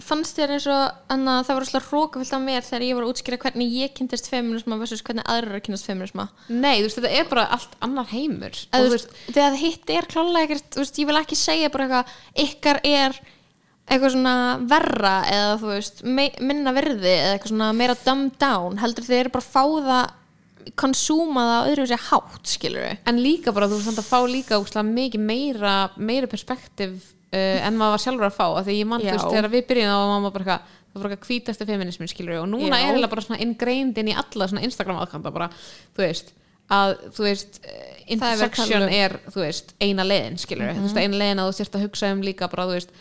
fannst 0.00 0.38
þér 0.38 0.52
eins 0.54 0.66
og 0.72 1.12
anna, 1.12 1.34
það 1.44 1.56
var 1.58 1.64
alltaf 1.66 1.90
rókafyllt 1.92 2.32
af 2.32 2.40
mér 2.40 2.64
þegar 2.64 2.84
ég 2.86 2.96
var 2.96 3.04
að 3.04 3.10
útskýra 3.12 3.38
hvernig 3.42 3.74
ég 3.76 3.92
kynntist 3.94 4.30
feminisma 4.32 4.78
versus 4.80 5.02
hvernig 5.04 5.26
aðrar 5.28 5.60
kynast 5.60 5.84
feminisma 5.86 6.24
nei, 6.48 6.80
þú 6.80 6.86
veist, 6.88 6.98
þetta 7.02 7.12
er 7.20 7.28
bara 7.28 7.44
allt 7.52 7.76
annar 7.84 8.08
heimur. 8.08 8.56
Eða 8.72 8.88
og 8.88 8.94
veist, 8.96 9.12
þegar 9.28 9.58
hitt 9.60 9.92
er 9.98 10.08
klálega 10.08 10.48
ekkert, 10.48 10.78
veist, 10.80 11.00
ég 11.02 11.10
vil 11.10 11.20
ekki 11.20 11.38
segja 11.38 11.72
bara 11.74 11.86
eitthvað 11.86 12.46
ykkar 12.46 12.80
er 12.88 13.20
eitthvað 13.86 14.14
svona 14.16 14.36
verra 14.72 15.14
eða 15.30 15.56
þú 15.60 15.72
veist 15.74 16.00
minna 16.08 16.72
verði 16.74 17.12
eða 17.12 17.34
eitthvað 17.36 17.52
svona 17.52 17.72
meira 17.76 17.98
dumbed 18.00 18.38
down, 18.40 18.80
heldur 18.80 19.06
þið 19.06 19.20
eru 19.20 19.34
bara 19.36 19.44
að 19.44 19.52
fá 19.52 19.64
það 19.90 20.14
konsúma 20.74 21.44
það 21.50 21.68
öðru 21.72 21.84
sér 21.90 22.06
hátt, 22.08 22.46
skilur 22.50 22.86
við 22.86 23.10
en 23.12 23.20
líka 23.22 23.54
bara, 23.54 23.68
þú 23.70 23.80
veist, 23.80 24.00
að 24.00 24.08
fá 24.08 24.18
líka 24.30 24.58
úkslega 24.62 24.88
mikið 24.88 25.22
meira, 25.28 25.74
meira 25.96 26.30
perspektiv 26.30 26.96
uh, 26.96 27.58
en 27.66 27.78
maður 27.78 27.96
var 27.96 28.04
sjálfur 28.06 28.28
að 28.30 28.38
fá 28.38 28.46
af 28.48 28.66
því 28.66 28.80
ég 28.80 28.90
mann, 28.90 29.04
þegar 29.04 29.50
við 29.52 29.68
byrjum 29.70 29.92
var 29.92 30.10
maður 30.24 30.34
bara 30.38 30.46
eitthvað 30.46 30.74
það 30.96 31.02
var 31.02 31.10
bara 31.10 31.28
hvítasti 31.28 31.68
feminismin 31.68 32.10
skilur 32.10 32.40
og 32.40 32.48
núna 32.50 32.72
Já. 32.72 32.80
er 32.80 32.90
eiginlega 32.90 33.12
bara 33.12 33.24
svona 33.26 33.40
ingrained 33.44 33.98
inn 34.00 34.10
í 34.10 34.16
alla 34.16 34.48
svona 34.48 34.64
Instagram 34.66 35.00
aðkanta 35.02 35.32
bara, 35.34 35.50
þú 35.96 36.04
veist 36.06 36.32
að 36.72 36.96
þú 37.14 37.26
veist 37.28 37.60
Það 37.62 37.76
er 37.76 38.14
intersection 38.16 38.72
tala 38.72 38.86
um- 38.86 38.94
er, 38.96 39.18
þú 39.30 39.42
veist, 39.44 39.74
eina 39.82 40.06
leiðin 40.06 40.40
skilur 40.40 40.72
þú 40.72 40.86
veist, 40.86 40.96
eina 40.98 41.20
leiðin 41.20 41.42
að 41.42 41.50
þú 41.50 41.56
sérst 41.60 41.76
að 41.76 41.84
hugsa 41.86 42.10
um 42.14 42.24
líka 42.26 42.48
bara, 42.50 42.66
þú 42.66 42.78
veist 42.78 42.96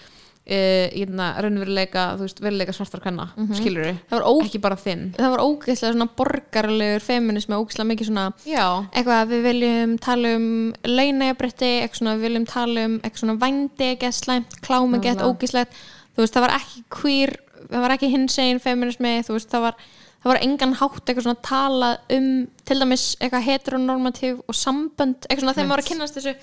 raunveruleika, 0.46 2.04
þú 2.20 2.28
veist, 2.28 2.42
veruleika 2.44 2.74
svartar 2.74 3.02
kanna 3.02 3.30
mm 3.36 3.48
-hmm. 3.48 3.56
skilur 3.58 3.98
ó, 4.12 4.44
ekki 4.44 4.60
bara 4.62 4.76
þinn. 4.76 5.14
það 5.18 5.30
var 5.32 5.40
ógeðslega 5.42 5.94
svona 5.94 6.10
borgarlegur 6.18 7.02
feminismi, 7.02 7.56
ógeðslega 7.56 7.90
mikið 7.90 8.06
svona 8.06 8.34
já, 8.46 8.86
eitthvað 8.94 9.28
við 9.30 9.42
viljum 9.42 9.98
tala 9.98 10.36
um 10.36 10.74
launæjabretti, 10.84 11.82
eitthvað 11.82 11.98
svona 11.98 12.16
við 12.16 12.22
viljum 12.22 12.46
tala 12.46 12.86
um 12.86 13.00
eitthvað 13.04 13.20
svona 13.20 13.40
vændi 13.40 13.86
ekki 13.96 14.12
slæmt, 14.12 14.52
gett 14.62 14.70
Nákvæmlega. 14.70 15.26
ógíslegt 15.26 15.72
þú 16.16 16.22
veist 16.22 16.36
það 16.36 16.46
var 16.46 16.56
ekki 16.60 16.84
queer 16.90 17.36
það 17.70 17.82
var 17.82 17.92
ekki 17.96 18.12
hinsegin 18.12 18.60
feminismi 18.60 19.24
þú 19.26 19.38
veist 19.38 19.50
það 19.50 19.62
var, 19.62 19.76
það 20.22 20.32
var 20.32 20.42
engan 20.44 20.74
hátt 20.74 21.10
eitthvað 21.10 21.24
svona 21.24 21.42
tala 21.42 21.98
um 22.10 22.48
til 22.66 22.80
dæmis 22.80 23.16
eitthvað 23.20 23.48
heteronormativ 23.50 24.42
og 24.48 24.56
sambönd 24.56 25.26
eitthvað 25.26 25.42
svona 25.42 25.54
þegar 25.58 25.68
maður 25.68 25.76
var 25.76 25.84
að 25.84 25.90
kynnast 25.90 26.20
þessu 26.20 26.36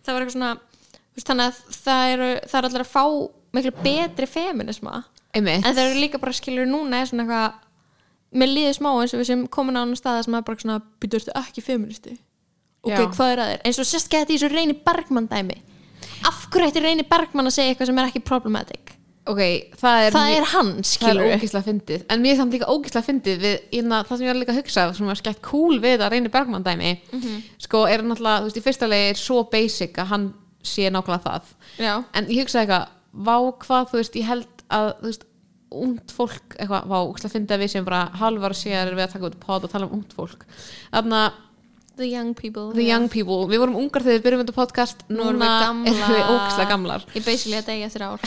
það 0.00 0.14
var 0.14 0.22
eitthvað 0.22 0.36
svona 0.38 0.56
þannig 1.20 1.46
að 1.46 1.76
það 1.84 2.12
eru, 2.14 2.30
það 2.48 2.58
er 2.58 2.68
allir 2.68 2.84
að 2.84 2.90
fá 2.90 3.04
miklu 3.56 3.72
betri 3.82 4.26
feminisma 4.30 5.04
einmitt. 5.34 5.64
En 5.66 5.74
það 5.74 5.84
eru 5.90 6.00
líka 6.00 6.18
bara 6.22 6.32
skilur 6.36 6.66
núna 6.70 7.00
er 7.02 7.06
svona 7.10 7.24
eitthvað 7.26 7.52
mér 8.40 8.52
líður 8.54 8.76
smá 8.78 8.90
eins 9.00 9.14
og 9.14 9.20
við 9.22 9.26
sem 9.32 9.46
komin 9.50 9.76
á 9.78 9.82
annan 9.82 9.96
stað 9.98 10.22
sem 10.26 10.34
er 10.38 10.42
bara 10.46 10.60
svona, 10.62 10.80
býtur 11.02 11.24
þetta 11.24 11.40
ekki 11.42 11.62
feministi 11.66 12.12
ok, 12.84 12.92
Já. 12.94 13.06
hvað 13.10 13.32
er 13.34 13.42
að 13.42 13.50
þér? 13.50 13.60
eins 13.66 13.78
og 13.82 13.88
sérst 13.90 14.08
geti 14.12 14.36
þessu 14.38 14.48
reyni 14.54 14.76
Bergmann 14.86 15.26
dæmi. 15.28 15.58
Af 16.24 16.46
hverju 16.52 16.68
ætti 16.70 16.80
reyni 16.84 17.04
Bergmann 17.10 17.46
að 17.50 17.56
segja 17.58 17.74
eitthvað 17.74 17.90
sem 17.90 17.98
er 18.00 18.08
ekki 18.10 18.22
problematic? 18.24 18.94
Ok, 19.30 19.40
það 19.78 20.04
er, 20.06 20.14
það 20.14 20.30
er 20.36 20.46
hann, 20.54 20.70
það 20.70 20.78
er 20.80 20.88
skilur 20.88 21.26
ógíslega 21.34 21.66
fyndið. 21.66 22.04
En 22.10 22.22
mér 22.24 22.32
er 22.32 22.38
samt 22.40 22.54
líka 22.56 22.68
ógíslega 22.72 23.04
fyndið 23.06 23.42
við, 23.44 23.56
inna, 23.78 23.98
það 24.08 24.16
sem 24.16 24.24
ég 24.26 24.30
var 24.32 24.38
líka 24.40 24.54
að 24.54 24.60
hugsa 24.62 24.84
sem 24.96 25.10
var 25.10 25.18
skætt 25.20 25.42
cool 25.44 25.76
við 25.82 26.00
að 26.06 26.14
reyni 26.14 26.32
Bergman 26.32 26.64
dæmi 26.64 26.94
Mhm. 27.12 27.42
sko 27.60 27.82
er 27.86 28.02
náttúrulega, 28.02 28.40
þú 28.40 28.48
veist, 28.48 28.56
í 28.56 28.64
fyrsta 28.64 28.88
leið 28.88 29.10
er 29.10 29.20
svo 29.20 29.42
basic 29.52 29.92
að 30.00 30.06
hann 30.14 30.24
sé 30.64 30.88
nákvæmlega 30.90 31.22
það. 31.26 31.42
Já, 31.78 32.04
en 32.14 32.26
ég 32.32 32.40
hugsaði 32.46 32.64
eitthvað, 32.64 32.88
vá 33.12 33.36
hvað 33.64 33.90
þú 33.90 34.00
veist, 34.00 34.16
ég 34.20 34.28
held 34.30 34.64
að, 34.70 34.88
þú 35.00 35.10
veist 35.10 35.26
ungt 35.70 36.10
fólk, 36.14 36.56
eitthvað, 36.58 36.88
vá, 36.90 36.96
ógíslega 37.06 37.34
fyndið 37.36 37.54
að 37.56 37.62
við 37.62 37.70
sem 37.74 37.84
bara 37.86 38.00
halvar 38.18 38.54
sér 38.58 38.90
við 38.96 39.04
að 39.04 39.12
taka 39.14 39.28
út 39.30 39.38
pod 39.42 39.66
og 39.66 39.70
tala 39.70 39.86
um 39.86 39.98
ungt 40.00 40.14
fólk. 40.16 40.46
Þarna, 40.90 41.20
the 42.00 42.08
young 42.08 42.32
people 42.34 42.70
the 42.74 42.86
young 42.86 43.08
people, 43.12 43.44
við 43.50 43.60
vorum 43.62 43.76
ungar 43.78 44.02
þegar 44.02 44.18
við 44.18 44.24
byrjum 44.26 44.42
þetta 44.44 44.56
podcast, 44.56 45.04
Nú 45.10 45.26
erum 45.28 45.42
við 45.42 45.46
núna 45.46 45.60
gamlar. 45.66 45.92
erum 45.92 46.16
við 46.16 46.32
ógíslega 46.34 46.70
gamlar. 46.72 47.04
Ég 47.14 47.26
basically 47.26 47.58
að 47.60 47.68
degja 47.70 47.90
eftir 47.90 48.06
ár 48.06 48.24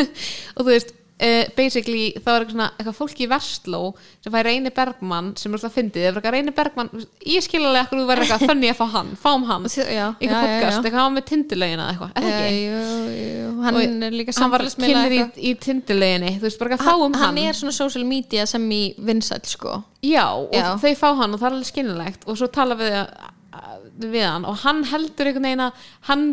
og 0.56 0.62
þú 0.62 0.70
veist 0.70 0.94
uh, 1.16 1.44
basically 1.56 2.10
þá 2.16 2.28
er 2.32 2.44
eitthvað 2.44 2.52
svona 2.54 2.66
eitthvað 2.76 2.96
fólk 2.98 3.20
í 3.24 3.28
Vestló 3.30 3.80
sem 4.24 4.34
fær 4.34 4.46
Reyni 4.48 4.72
Bergmann 4.76 5.30
sem 5.40 5.54
er 5.56 5.62
svona 5.62 5.74
fyndið, 5.76 6.06
það 6.06 6.10
er 6.10 6.18
eitthvað 6.20 6.36
Reyni 6.36 6.54
veist, 6.96 7.12
ég 7.32 7.46
skil 7.46 7.62
alveg 7.62 7.82
ekkur 7.84 8.00
þú 8.02 8.06
verður 8.10 8.26
eitthvað 8.26 8.50
þannig 8.50 8.72
að 8.72 8.80
fá 8.80 8.86
hann 8.96 9.12
fáum 9.22 9.46
hann, 9.50 9.68
já, 9.98 10.06
eitthvað 10.16 10.46
podcast 10.46 10.80
eitthvað 10.82 11.02
hann 11.02 11.16
með 11.16 11.28
tindulegina 11.32 11.86
eitthvað, 11.92 12.12
er 12.16 12.26
það 12.26 12.40
ekki? 12.40 12.58
jú, 12.64 12.82
jú, 13.20 13.54
hann 13.66 13.80
Og 13.80 13.86
er 13.86 14.18
líka 14.20 14.36
hann 14.36 14.54
var 14.56 14.66
samfélagsmiðla 14.66 15.04
kynir 15.04 15.16
í, 15.16 15.22
eitthvað. 15.22 15.46
í 15.46 15.54
tinduleginni 15.66 16.34
þú 16.36 16.48
veist, 16.48 16.60
bara 16.60 16.74
eitthvað 16.76 16.90
hann, 16.90 17.00
fáum 17.06 17.16
hann, 17.20 17.24
hann 17.24 17.40
er 17.46 17.60
svona 17.62 17.76
social 17.78 18.06
media 18.08 18.48
sem 18.50 18.68
í 18.76 18.82
vinsæll 18.98 19.44
sko 19.48 19.78
já, 20.04 20.26
og 20.36 20.52
Já. 20.54 20.68
þau 20.82 20.92
fá 21.00 21.08
hann 21.22 21.32
og 21.34 21.40
það 21.40 21.48
er 21.48 21.56
alveg 21.56 21.70
skinnilegt 21.72 22.28
og 22.28 22.38
svo 22.38 22.50
tala 22.52 22.76
við 22.78 23.00
við 23.96 24.26
hann 24.28 24.44
og 24.44 24.58
hann 24.60 24.82
heldur 24.90 25.30
einhvern 25.30 25.46
veginn 25.48 25.62
að 25.64 25.84
hann, 26.10 26.24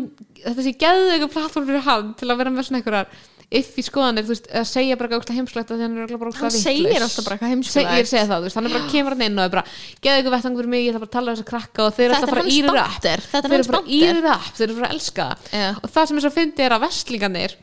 þetta 0.42 0.64
sé 0.66 0.72
geðu 0.80 1.06
eitthvað 1.14 1.30
plattform 1.32 1.68
fyrir 1.70 1.86
hann 1.86 2.10
til 2.20 2.28
að 2.28 2.40
vera 2.42 2.52
með 2.52 2.66
svona 2.68 2.80
einhverjar 2.82 3.22
if 3.50 3.74
í 3.78 3.84
skoðanir, 3.84 4.24
þú 4.24 4.32
veist, 4.34 4.46
að 4.54 4.64
segja 4.70 4.96
bara 5.00 5.08
eitthvað 5.18 5.36
heimslegt 5.38 5.70
að 5.74 5.82
hann 5.84 5.98
er 5.98 6.06
bara 6.14 6.30
hann 6.30 6.32
ógeðslega 6.32 6.62
segir 6.62 6.88
vitlaus. 6.88 7.04
alltaf 7.08 7.24
bara 7.28 7.36
eitthvað 7.36 7.64
Seg, 7.64 7.82
ég 7.82 7.84
er 7.84 7.90
að 7.90 7.94
heimskulegt 7.94 8.10
segja 8.14 8.26
það, 8.30 8.38
þú 8.38 8.48
veist, 8.48 8.56
hann 8.58 8.66
er 8.70 8.74
bara 8.76 8.90
kemur 8.94 9.16
hann 9.16 9.26
inn 9.28 9.38
og 9.38 9.44
er 9.44 9.52
bara 9.54 9.64
geðu 10.00 10.16
eitthvað 10.18 10.34
vettangur 10.38 10.64
fyrir 10.64 10.72
mig, 10.74 10.84
ég 10.84 10.94
ætla 10.94 11.02
bara 11.04 11.10
að 11.10 11.16
tala 11.18 11.30
um 11.30 11.36
þess 11.36 11.44
að 11.44 11.50
krakka 11.52 11.84
og 11.84 11.94
þeir 11.98 12.06
eru 12.08 12.14
alltaf 12.18 12.32
bara 12.34 12.44
hans 12.44 12.54
í 12.54 12.62
rap 12.64 12.74
banter, 12.94 13.24
þetta 13.30 13.44
er 13.44 13.52
þeir 13.54 13.60
eru 13.60 13.70
bara 13.74 13.84
í 13.84 14.00
banter. 14.04 14.22
rap, 14.28 14.48
þeir 14.58 14.66
eru 14.68 14.78
bara 14.80 14.88
að 14.88 14.96
elska 14.98 15.28
Já. 15.52 15.68
og 15.82 15.88
það 15.94 16.08
sem 16.10 16.16
er 16.20 16.24
svo 16.26 16.32
fyndið 16.38 16.64
er 16.68 16.74
að 16.78 16.84
vestlingarnir 16.88 17.56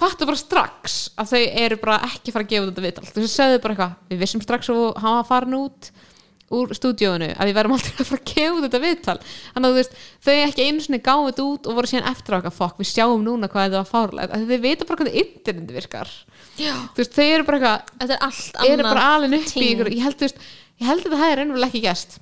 fattu 0.00 0.24
bara 0.30 0.40
strax 0.40 0.98
að 1.20 1.32
þau 1.34 1.42
eru 1.64 1.76
bara 1.82 1.98
ekki 2.08 2.32
fara 2.32 2.46
að 2.46 2.52
gefa 2.54 2.68
þetta 2.70 2.84
viðtal 2.86 3.08
þau 3.10 3.26
sögðu 3.34 3.58
bara 3.64 3.74
eitthvað, 3.74 3.96
við 4.12 4.22
vissum 4.24 4.44
strax 4.44 4.70
og 4.72 5.00
hann 5.02 5.18
var 5.18 5.26
farin 5.28 5.58
út 5.58 5.90
úr 6.50 6.74
stúdíóinu 6.74 7.30
að 7.36 7.50
við 7.50 7.56
verðum 7.60 7.76
aldrei 7.76 7.92
að 7.94 8.08
fara 8.08 8.20
að 8.20 8.32
gefa 8.32 8.56
út 8.56 8.64
þetta 8.66 8.82
viðtal. 8.82 9.18
Þannig 9.54 9.68
að 9.68 9.70
þú 9.70 9.78
veist, 9.80 9.98
þau 10.26 10.34
ekki 10.34 10.66
einu 10.66 10.84
sinni 10.84 11.00
gáðu 11.04 11.28
þetta 11.28 11.46
út 11.46 11.68
og 11.70 11.78
voru 11.78 11.90
síðan 11.90 12.10
eftir 12.10 12.36
eitthvað 12.36 12.56
fokk, 12.56 12.80
við 12.80 12.90
sjáum 12.90 13.22
núna 13.26 13.50
hvað 13.52 13.68
þetta 13.68 13.82
var 13.84 13.90
fárlega, 13.90 14.40
þau 14.40 14.64
vita 14.64 14.88
bara 14.88 15.04
hvernig 15.04 15.20
interneti 15.22 15.76
virkar. 15.78 16.10
Já. 16.60 16.74
þú 16.94 17.00
veist, 17.02 17.14
þau 17.14 17.26
eru 17.26 17.46
bara 17.46 17.60
eitthvað 17.60 17.92
þetta 18.00 18.16
er 18.16 18.24
allt 18.26 18.58
eru 18.68 18.88
bara 18.88 19.06
alin 19.14 19.36
upp 19.38 19.54
í 19.54 19.68
ykkur 19.70 19.92
ég 19.94 20.02
held, 20.04 20.18
þú 20.18 20.26
veist, 20.26 20.42
ég 20.80 20.90
held 20.90 21.06
að 21.06 21.14
það 21.14 21.22
hefði 21.24 21.38
raunverulega 21.40 21.70
ekki 21.70 21.82
gæst 21.84 22.16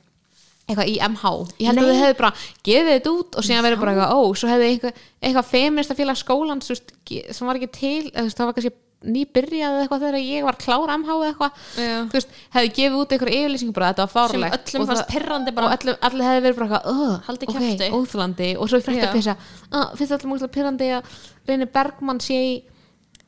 eitthvað 0.69 0.91
í 0.93 0.97
MH 1.07 1.33
ég 1.63 1.71
held 1.71 1.81
að 1.81 1.87
Nei. 1.87 1.89
þau 1.89 2.03
hefði 2.03 2.19
bara 2.19 2.33
gefið 2.69 2.91
þetta 2.93 3.15
út 3.15 3.39
og 3.39 3.47
síðan 3.49 3.65
verið 3.67 3.83
bara 3.83 3.95
eitthvað, 3.95 4.13
ó, 4.13 4.21
svo 4.37 4.51
hefði 4.53 4.69
eitthvað, 4.69 5.01
eitthvað 5.25 5.49
feminista 5.55 5.97
félag 5.99 6.21
skólans 6.21 6.71
sem 6.71 7.49
var 7.49 7.61
ekki 7.61 7.71
til 7.79 8.03
það 8.13 8.45
var 8.45 8.59
kannski 8.59 8.75
nýbyrjað 9.07 9.75
eða 9.77 9.83
eitthvað 9.85 10.01
þegar 10.05 10.17
ég 10.27 10.47
var 10.49 10.57
klára 10.59 10.97
MH 10.99 11.11
eða 11.15 11.27
eitthvað 11.29 11.59
Já. 11.79 11.99
þú 12.11 12.17
veist, 12.17 12.33
hefði 12.57 12.71
gefið 12.79 12.97
út 12.99 13.13
eitthvað 13.15 13.37
yfirlýsing 13.37 13.75
bara 13.77 13.91
þetta 13.93 14.07
var 14.07 14.09
sem 14.09 14.17
fárlegt 14.43 14.73
öllum 14.75 14.89
fannst 14.91 15.13
pirrandi 15.13 15.55
bara 15.55 15.69
og 15.69 15.77
öllum, 15.77 15.99
allir 16.09 16.27
hefði 16.29 16.43
verið 16.49 16.59
bara 16.59 16.67
eitthvað 16.69 17.05
uh, 17.05 17.21
Haldið 17.29 17.53
ok, 17.53 17.59
kjafti. 17.61 17.91
óþlandi 17.99 18.49
og 18.59 18.73
svo 18.73 18.81
frétta 18.83 19.07
Já. 19.07 19.13
pissa 19.15 19.37
uh, 19.71 19.87
finnst 20.01 20.17
öllum 20.19 20.35
úrslega 20.35 20.55
pirrandi 20.59 20.91
að 20.99 21.15
reynir 21.53 21.71
Bergmann 21.79 22.21
sé 22.25 22.41
í 22.43 22.51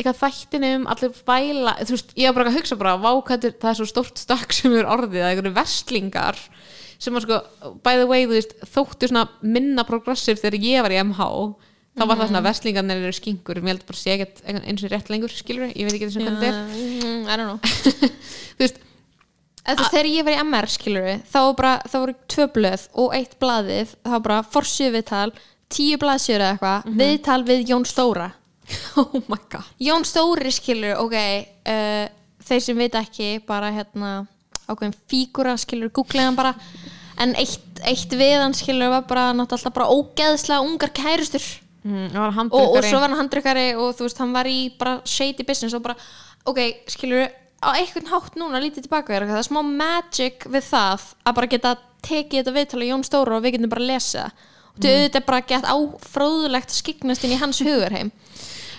eitthvað 0.00 0.18
þættinum, 0.24 0.86
allir 0.90 1.14
væla 1.28 1.76
þú 1.84 1.94
veist, 1.94 2.12
ég 2.16 2.30
var 2.32 2.38
bara 2.40 2.50
að 2.50 2.58
hugsa 2.58 2.76
bara, 2.80 2.96
vá 2.98 3.10
hvað 3.20 3.34
þetta 3.36 3.48
er- 3.52 3.58
það 3.60 3.70
er 3.74 3.78
svo 3.82 3.88
stórt 3.90 4.22
stakk 4.26 4.54
sem 4.56 4.74
er 4.80 4.88
orðið 4.90 5.22
að 5.22 5.30
einhverju 5.34 5.54
verslingar 5.60 6.38
sem 7.00 7.14
að 7.16 7.26
sko, 7.28 7.36
by 7.84 7.94
the 8.00 8.06
way, 8.08 8.24
þú 8.26 8.34
veist 8.38 8.54
þóttu 8.74 9.08
svona 9.12 9.26
minna 9.44 9.84
progressiv 9.88 10.40
þegar 10.40 10.56
ég 10.66 10.82
var 10.84 10.92
í 10.96 10.98
MH 11.04 11.28
þá 12.00 12.04
var 12.08 12.16
það 12.22 12.30
svona 12.30 12.40
verslingarnir 12.48 13.02
eru 13.04 13.12
skingur, 13.16 13.60
mér 13.60 13.74
held 13.76 13.82
bara 13.86 13.98
að 13.98 14.00
sé 14.00 14.14
ekkert 14.16 14.40
eins 14.48 14.84
og 14.86 14.92
rétt 14.94 15.10
lengur, 15.12 15.34
skilur 15.36 15.68
ég 15.74 15.84
veit 15.84 15.96
ekki 15.98 16.08
þessum 16.08 16.24
hvernig 16.24 16.40
þetta 16.40 16.48
er. 16.48 16.62
Mm, 17.04 17.26
I 17.28 17.36
don't 17.36 17.48
know. 17.50 17.60
Þú 18.56 18.64
veist, 18.64 18.80
þú 19.60 19.76
veist, 19.76 19.92
þegar 19.92 20.08
ég 20.10 20.24
var 20.26 20.34
í 20.34 20.40
MR 20.46 20.68
skilur 20.72 21.04
við 21.06 21.22
þá, 21.30 21.40
bara, 21.60 21.72
þá 21.86 21.96
voru 22.00 22.14
tvö 22.34 22.46
blöð 22.56 22.86
og 23.04 23.14
eitt 23.20 23.36
blaðið 23.42 23.92
þá 24.08 24.14
bara 24.24 24.38
forsjöðu 24.56 24.94
viðtal 24.96 25.32
tíu 25.70 25.98
blaðsjöru 26.02 26.42
eða 26.46 26.54
eitthvað 26.56 26.88
Mhm. 26.90 26.96
viðtal 27.04 27.42
við 27.52 27.66
Jón 27.70 27.84
Stóra. 27.86 28.30
Oh 28.96 29.20
my 29.28 29.38
god. 29.52 29.66
Jón 29.82 30.04
Stóri 30.08 30.50
skilur, 30.54 30.96
ok 31.04 31.14
uh, 31.20 32.06
þeir 32.46 32.62
sem 32.64 32.78
veit 32.80 32.94
ekki 32.98 33.28
bara 33.46 33.70
hérna 33.74 34.14
ákveðin 34.70 34.94
fígura 35.10 35.56
skilur, 35.58 35.90
googlega 35.94 36.28
hann 36.30 36.38
bara. 36.38 36.54
En 37.20 37.34
eitt, 37.36 37.60
eitt 37.84 38.12
við 38.16 38.38
hann 38.40 38.54
skilur 38.56 38.88
var 38.94 39.02
bara 39.10 39.28
náttúrulega 39.36 39.74
bara 39.76 39.90
ógeðslega 39.92 40.62
ungar 40.64 40.92
kærustur 40.96 41.42
mm, 41.84 42.16
og, 42.50 42.76
og 42.76 42.84
svo 42.84 42.98
var 43.00 43.08
hann 43.08 43.18
handrykkari 43.22 43.68
og 43.76 43.94
þú 43.98 44.06
veist, 44.08 44.18
hann 44.22 44.32
var 44.36 44.48
í 44.50 44.58
bara 44.78 44.98
shady 45.04 45.46
business 45.48 45.74
og 45.74 45.82
bara, 45.86 45.96
ok, 46.50 46.60
skilur 46.92 47.26
á 47.60 47.68
einhvern 47.76 48.08
hátt 48.12 48.36
núna 48.40 48.60
lítið 48.62 48.86
tilbaka 48.88 49.14
er 49.18 49.26
það 49.28 49.40
er 49.42 49.48
smá 49.48 49.60
magic 49.66 50.46
við 50.48 50.64
það 50.70 51.08
að 51.28 51.34
bara 51.40 51.50
geta 51.52 51.74
tekið 52.06 52.38
þetta 52.40 52.54
viðtala 52.56 52.86
Jón 52.88 53.02
Stóra 53.04 53.36
og 53.36 53.42
við 53.44 53.58
getum 53.58 53.72
bara 53.74 53.84
að 53.84 53.92
lesa 53.94 54.30
og 54.30 54.46
Mm. 54.80 54.84
þetta 54.86 54.96
auðvitað 54.96 55.24
bara 55.26 55.40
gett 55.50 55.64
áfróðulegt 55.68 56.70
að 56.70 56.76
skiknast 56.78 57.24
inn 57.26 57.32
í 57.34 57.38
hans 57.40 57.58
hugarheim 57.60 58.10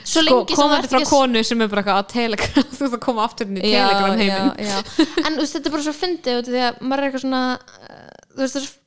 svo 0.07 0.21
sko, 0.25 0.37
komandi 0.55 0.87
frá 0.89 0.97
ekki 0.97 1.05
að- 1.05 1.11
konu 1.11 1.43
sem 1.45 1.61
er 1.61 1.67
bara 1.69 1.83
á 1.93 2.01
telegram 2.09 2.63
þú 2.73 2.79
veist 2.87 2.95
að 2.97 3.03
koma 3.03 3.25
aftur 3.27 3.45
inn 3.51 3.59
í 3.59 3.61
telegram 3.67 4.17
heiminn 4.17 4.55
já, 4.57 4.71
já. 4.71 5.05
en 5.27 5.35
þú 5.35 5.43
veist, 5.43 5.53
þetta 5.59 5.69
er 5.69 5.75
bara 5.75 5.85
svo 5.85 5.93
fyndið 5.99 6.39
því 6.47 6.63
að 6.69 6.79
maður 6.81 7.03
er 7.03 7.09
eitthvað 7.11 7.25
svona 7.27 7.43
uh, 7.59 8.07
þú 8.33 8.41
veist, 8.41 8.57
svo 8.57 8.80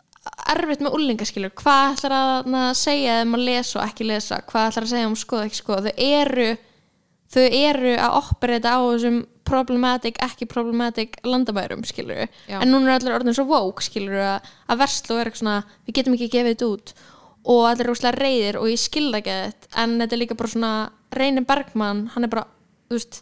erfitt 0.55 0.85
með 0.85 0.97
úlingaskilur 0.99 1.53
hvað 1.61 1.97
ætlar 1.97 2.15
að 2.19 2.69
segja 2.81 3.19
þeim 3.21 3.37
að 3.37 3.47
lesa 3.49 3.79
og 3.79 3.85
ekki 3.85 4.07
lesa 4.09 4.41
hvað 4.49 4.71
ætlar 4.71 4.87
að 4.87 4.95
segja 4.95 5.11
um 5.11 5.19
skoða 5.19 5.49
ekki 5.49 5.61
skoða 5.61 5.91
þau 5.91 6.07
eru 6.09 6.49
þau 7.35 7.47
eru 7.49 7.95
að 7.99 8.19
operata 8.21 8.77
á 8.77 8.81
þessum 8.85 9.23
problematic, 9.45 10.19
ekki 10.25 10.49
problematic 10.49 11.19
landamærum 11.27 11.85
skilur 11.87 12.25
Já. 12.49 12.61
en 12.61 12.71
núna 12.73 12.95
er 12.95 12.99
allir 12.99 13.17
orðin 13.19 13.37
svo 13.37 13.47
woke 13.51 13.85
skilur 13.85 14.17
að, 14.23 14.49
að 14.71 14.81
verslu 14.85 15.19
er 15.19 15.29
eitthvað 15.29 15.43
svona 15.43 15.59
við 15.85 15.99
getum 15.99 16.17
ekki 16.17 16.31
gefið 16.33 16.55
þetta 16.55 16.71
út. 16.73 16.95
Og 17.45 17.67
allir 17.69 17.85
er 17.85 17.91
rúslega 17.91 18.17
reyðir 18.17 18.59
og 18.61 18.71
ég 18.73 18.81
skilða 18.81 19.21
ekki 19.21 19.37
þetta 19.37 19.83
en 19.83 19.97
þetta 20.01 20.17
er 20.17 20.23
líka 20.23 20.39
bara 20.41 20.53
svona 20.55 20.73
Reynir 21.15 21.47
Bergmann, 21.49 22.07
hann 22.15 22.27
er 22.27 22.33
bara 22.33 22.47
þú 22.89 22.97
veist, 22.97 23.21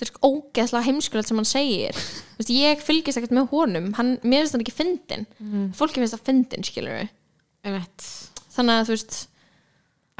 þetta 0.00 0.06
er 0.06 0.10
sko 0.14 0.30
ógeðslega 0.30 0.86
heimskulegt 0.88 1.28
sem 1.28 1.36
hann 1.40 1.48
segir. 1.48 1.98
Veist, 2.40 2.52
ég 2.56 2.80
fylgist 2.84 3.20
ekkert 3.20 3.34
með 3.36 3.50
honum. 3.52 3.90
Hann, 3.98 4.14
mér 4.24 4.42
finnst 4.46 4.56
hann 4.56 4.64
ekki 4.64 4.76
fyndin 4.76 5.26
Mhm. 5.38 5.72
fólki 5.76 6.00
finnst 6.00 6.16
það 6.16 6.24
fyndin 6.30 6.64
skilur 6.64 7.08
Einmitt. 7.64 8.06
þannig 8.56 8.80
að 8.80 8.86
þú 8.88 8.94
veist 8.96 9.18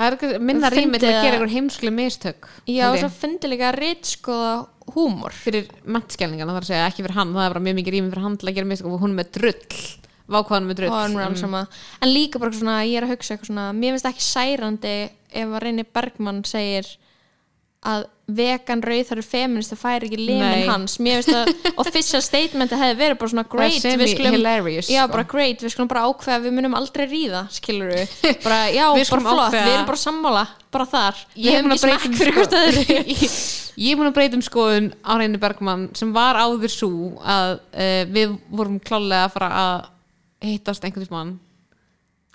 það 0.00 0.16
er 0.34 0.38
minna 0.40 0.70
Fyndið 0.70 0.78
rými 0.84 0.98
til 1.00 1.08
að 1.10 1.22
gera 1.24 1.36
einhver 1.38 1.52
heimskli 1.54 1.90
mistök 1.92 2.48
já, 2.66 2.90
og 2.90 2.98
svo 3.00 3.08
fyndi 3.12 3.48
líka 3.48 3.72
ritskoða 3.76 4.68
húmor. 4.94 5.32
Fyrir 5.32 5.68
mannskjælningana 5.86 6.54
þar 6.56 6.64
að 6.64 6.70
segja 6.70 6.86
ekki 6.88 7.04
fyrir 7.04 7.14
hann. 7.18 7.32
Það 7.34 7.44
er 7.46 7.52
bara 7.54 7.64
mjög 7.64 7.76
mikið 7.80 7.94
rými 7.96 8.10
fyrir 8.12 8.22
hann 8.22 8.36
til 8.36 8.48
að 8.48 8.54
gera 8.54 8.66
mistök 8.70 8.86
og 8.92 9.00
hún 9.00 9.12
er 9.12 9.24
með 9.24 9.32
drull. 9.32 9.98
Vákvæðan 10.30 10.66
með 10.70 10.76
drull. 10.78 11.16
Er 11.20 11.36
sama. 11.36 11.68
En 12.00 12.08
líka 12.14 12.38
bara 12.38 12.52
svona, 12.54 12.84
ég 12.86 12.96
er 13.00 13.06
að 13.06 13.16
hugsa 13.16 13.36
mér 13.74 13.96
finnst 13.96 14.06
ekki 14.06 14.24
særandi 14.24 15.10
ef 15.32 15.48
að 15.48 15.62
Reynir 15.62 15.86
Bergmann 15.92 16.42
segir 16.44 16.86
að 17.80 18.02
vegan 18.30 18.82
rauðhæru 18.84 19.22
feminist 19.24 19.72
það 19.72 19.78
fær 19.80 20.04
ekki 20.06 20.18
limin 20.20 20.68
hans. 20.68 20.98
Mér 21.02 21.22
finnst 21.24 21.32
að 21.40 21.78
official 21.80 22.20
statementi 22.22 22.76
hefði 22.78 22.98
verið 23.00 23.18
bara 23.22 23.32
svona 23.32 23.44
great, 23.50 23.78
það 23.80 23.90
er 23.94 24.00
við 24.02 24.12
skulum 24.12 24.36
Já, 24.70 24.82
sko. 24.84 25.06
bara 25.14 25.24
great, 25.32 25.64
við 25.64 25.72
skulum 25.74 25.90
bara 25.90 26.02
ákveða 26.10 26.42
við 26.44 26.54
munum 26.58 26.76
aldrei 26.78 27.06
ríða, 27.10 27.42
skilur 27.56 27.90
við 27.94 28.14
bara, 28.46 28.60
já, 28.74 28.84
Við 28.98 29.10
bara 29.14 29.24
flott, 29.24 29.42
ákveða- 29.48 29.64
við 29.64 29.74
erum 29.78 29.88
bara 29.90 30.02
sammála 30.04 30.44
bara 30.76 30.88
þar, 30.92 31.24
Ég 31.34 31.56
er 31.56 31.64
ekki 31.64 31.72
breyta 31.72 31.82
smekk 31.86 32.06
um 32.10 32.16
fyrir 32.20 32.36
hvort 32.38 32.56
öðru. 32.60 32.84
Ég, 33.00 33.36
ég 33.80 33.90
er 33.94 33.98
búin 34.02 34.10
að 34.12 34.16
breyta 34.20 34.38
um 34.38 34.44
skoðun 34.46 34.90
á 35.00 35.12
reyni 35.16 35.40
Bergmann 35.42 35.88
sem 35.98 36.12
var 36.14 36.38
áður 36.38 36.74
svo 36.76 36.92
að 37.24 37.56
uh, 37.72 38.02
við 38.12 38.36
vorum 38.52 38.76
klálega 38.84 39.24
að 39.26 39.34
fara 39.38 39.50
að 39.64 40.50
hittast 40.52 40.84
einhvern 40.84 41.08
tímann 41.08 41.32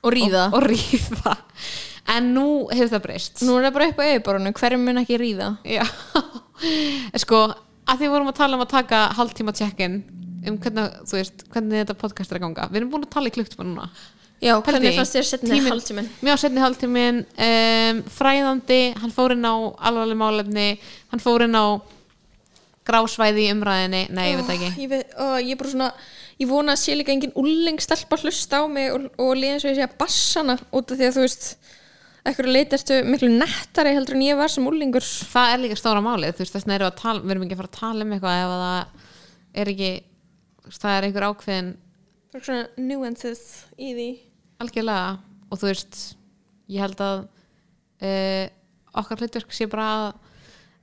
og 0.05 0.13
ríða, 0.13 0.49
og, 0.49 0.57
og 0.59 0.67
ríða 0.73 1.37
en 2.14 2.28
nú 2.36 2.45
hefur 2.72 2.91
það 2.95 3.03
breyst. 3.08 3.41
Nú 3.47 3.56
er 3.58 3.68
það 3.68 3.78
bara 3.78 3.88
upp 3.91 4.01
á 4.01 4.06
auðborunum 4.12 4.56
hverjum 4.60 4.84
mun 4.86 5.01
ekki 5.01 5.18
ríða? 5.22 5.47
Já, 5.66 5.86
sko 7.24 7.39
að 7.86 8.01
því 8.01 8.10
vorum 8.14 8.30
að 8.32 8.38
tala 8.41 8.58
um 8.58 8.66
að 8.66 8.74
taka 8.76 8.99
hálftíma 9.18 9.53
check-in 9.58 9.97
um 10.45 10.60
hvernig, 10.62 10.99
þú 11.10 11.18
veist, 11.18 11.45
hvernig 11.53 11.82
þetta 11.82 11.95
podcast 11.97 12.32
er 12.34 12.38
að 12.39 12.45
ganga. 12.45 12.68
Við 12.70 12.82
erum 12.82 12.91
búin 12.93 13.06
að 13.08 13.14
tala 13.16 13.32
í 13.32 13.34
klukktíma 13.34 13.66
núna. 13.66 13.88
Já, 14.43 14.51
Pældi 14.62 14.76
hvernig 14.76 14.97
fannst 14.99 15.16
þér 15.16 15.26
setni 15.30 15.49
tíminn- 15.56 15.72
hálftíminn? 15.74 16.10
mjög 16.28 16.39
setni 16.41 16.62
hálftímin 16.62 17.22
um, 17.47 18.01
fræðandi, 18.18 18.80
hann 19.01 19.14
fór 19.16 19.34
inn 19.34 19.47
á 19.47 19.56
alvarleg 19.89 20.20
málefni, 20.20 20.66
hann 21.14 21.24
fór 21.24 21.45
inn 21.47 21.56
á 21.58 21.66
grásvæði 22.86 23.47
í 23.47 23.53
umræðinni. 23.56 24.03
Nei, 24.14 24.26
ég 24.34 24.41
veit 24.43 24.51
ekki. 24.53 24.70
Ég, 24.84 24.91
veit, 24.91 25.16
ó, 25.18 25.39
ég 25.41 25.58
bara 25.58 25.72
svona 25.72 25.88
ég 26.38 26.49
vona 26.51 26.76
að 26.76 26.82
sé 26.84 26.97
líka 26.99 27.14
engin 27.16 27.34
úlling 27.39 27.80
stelpa 27.82 28.20
hlusta 28.22 28.60
á 28.62 28.64
mig 28.70 28.91
og, 28.93 29.08
og 29.18 29.32
líða 29.39 29.56
eins 29.56 29.66
og 29.66 29.72
ég 29.72 29.80
sé 29.80 29.88
að 29.88 29.95
bassana 30.03 30.58
út 30.70 30.91
af 30.93 30.99
því 30.99 31.08
að 31.08 31.16
þú 31.18 31.24
veist 31.26 31.47
ekkur 32.26 32.49
leitastu 32.49 32.99
miklu 33.05 33.30
nettari 33.32 33.93
heldur 33.95 34.17
en 34.17 34.26
ég 34.26 34.38
var 34.39 34.51
sem 34.51 34.65
úlingur 34.65 35.05
það 35.05 35.53
er 35.53 35.63
líka 35.63 35.78
stóra 35.80 36.01
málið, 36.03 36.36
þú 36.36 36.45
veist, 36.45 36.57
þess 36.57 36.69
að 36.76 36.99
tala 36.99 37.23
við 37.23 37.36
erum 37.36 37.45
ekki 37.45 37.55
að 37.55 37.61
fara 37.61 37.71
að 37.71 37.80
tala 37.80 38.05
um 38.05 38.13
eitthvað 38.15 38.41
ef 38.41 38.53
að 38.55 38.63
það 38.65 39.61
er 39.61 39.71
ekki, 39.73 39.91
það 40.80 40.95
er 40.95 41.07
einhver 41.07 41.28
ákveðin 41.30 41.71
svona 42.36 42.65
nuances 42.82 43.43
í 43.80 43.93
því. 43.95 44.09
Algjörlega 44.63 45.13
og 45.51 45.61
þú 45.61 45.69
veist, 45.69 46.01
ég 46.71 46.84
held 46.84 47.03
að 47.05 47.23
uh, 47.23 48.45
okkar 49.01 49.23
hlutverk 49.23 49.55
sé 49.55 49.69
bara 49.71 49.88
að, 49.93 50.05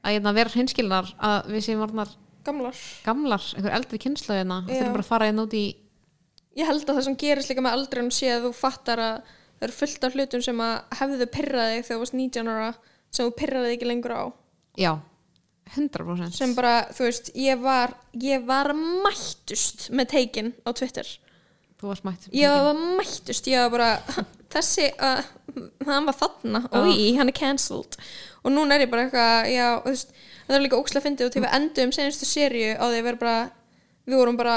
að 0.03 0.17
hérna, 0.17 0.35
vera 0.39 0.55
hreinskilnar 0.55 1.13
að 1.19 1.53
við 1.53 1.67
séum 1.67 1.85
orðnar 1.85 2.17
gamlar. 2.47 2.83
gamlar, 3.05 3.53
einhver 3.57 3.77
eldri 3.77 4.01
kynslu 4.03 4.39
hérna, 4.39 4.63
þú 4.67 4.77
þurfum 4.79 4.97
bara 4.97 5.07
að 5.07 5.13
fara 5.13 5.31
inn 5.33 5.43
út 5.43 5.57
í 5.59 5.67
ég 6.59 6.69
held 6.69 6.85
að 6.85 6.99
það 6.99 7.07
sem 7.09 7.21
gerist 7.21 7.53
líka 7.53 7.65
með 7.65 7.79
aldrinum 7.79 8.13
sé 8.15 8.33
að 8.33 8.49
þú 8.49 8.53
fattar 8.57 9.03
að 9.03 9.31
það 9.63 9.69
eru 9.69 9.79
fullt 9.79 10.05
af 10.07 10.17
hlutum 10.17 10.43
sem 10.43 10.61
að 10.65 10.97
hefðu 10.99 11.27
pyrraði 11.31 11.75
þegar 11.79 11.93
þú 11.95 11.99
varst 12.03 12.17
19 12.19 12.49
ára 12.51 12.71
sem 13.13 13.29
þú 13.29 13.35
pyrraði 13.39 13.75
ekki 13.77 13.87
lengur 13.87 14.15
á. 14.19 14.23
Já, 14.81 14.93
100% 15.77 16.35
sem 16.35 16.55
bara, 16.57 16.73
þú 16.91 17.07
veist, 17.07 17.31
ég 17.39 17.61
var 17.63 17.95
ég 18.19 18.43
var 18.49 18.73
mættust 18.75 19.87
með 19.95 20.11
teikin 20.17 20.51
á 20.67 20.75
Twitter. 20.75 21.07
Þú 21.79 21.93
varst 21.93 22.07
mætt 22.09 22.29
ég 22.35 22.51
var 22.67 22.83
mættust, 22.99 23.47
ég 23.47 23.63
var 23.63 23.73
bara 23.77 24.27
þessi, 24.55 24.91
uh, 24.99 25.23
hann 25.87 26.11
var 26.11 26.19
þarna. 26.19 26.65
Og 26.75 26.91
hann 27.21 27.31
er 27.31 27.39
cancelled. 27.39 27.97
Og 28.43 28.51
núna 28.51 28.77
er 28.77 28.89
ég 28.89 28.93
bara 28.93 29.07
eitthvað, 29.07 29.51
já, 29.55 29.67
þú 29.79 29.95
veist 29.95 30.15
það 30.43 30.59
er 30.59 30.65
líka 30.67 30.83
ókslega 30.83 31.07
fyndið 31.07 31.29
og 31.29 31.35
til 31.37 31.45
við 31.45 31.59
endum 31.61 31.95
senastu 31.95 32.27
seríu 32.27 32.75
á 32.75 32.85
því 32.91 32.99
að 32.99 33.07
vera 33.07 33.23
bara, 33.23 33.37
við 34.11 34.19
vorum 34.19 34.41
bara 34.41 34.57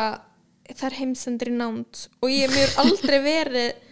það 0.71 0.87
er 0.89 0.99
heimsendir 1.03 1.53
í 1.53 1.57
nánd. 1.61 2.07
Og 2.25 2.33
ég 2.33 2.49
mér 2.49 2.73
aldrei 2.81 3.19
verið 3.21 3.84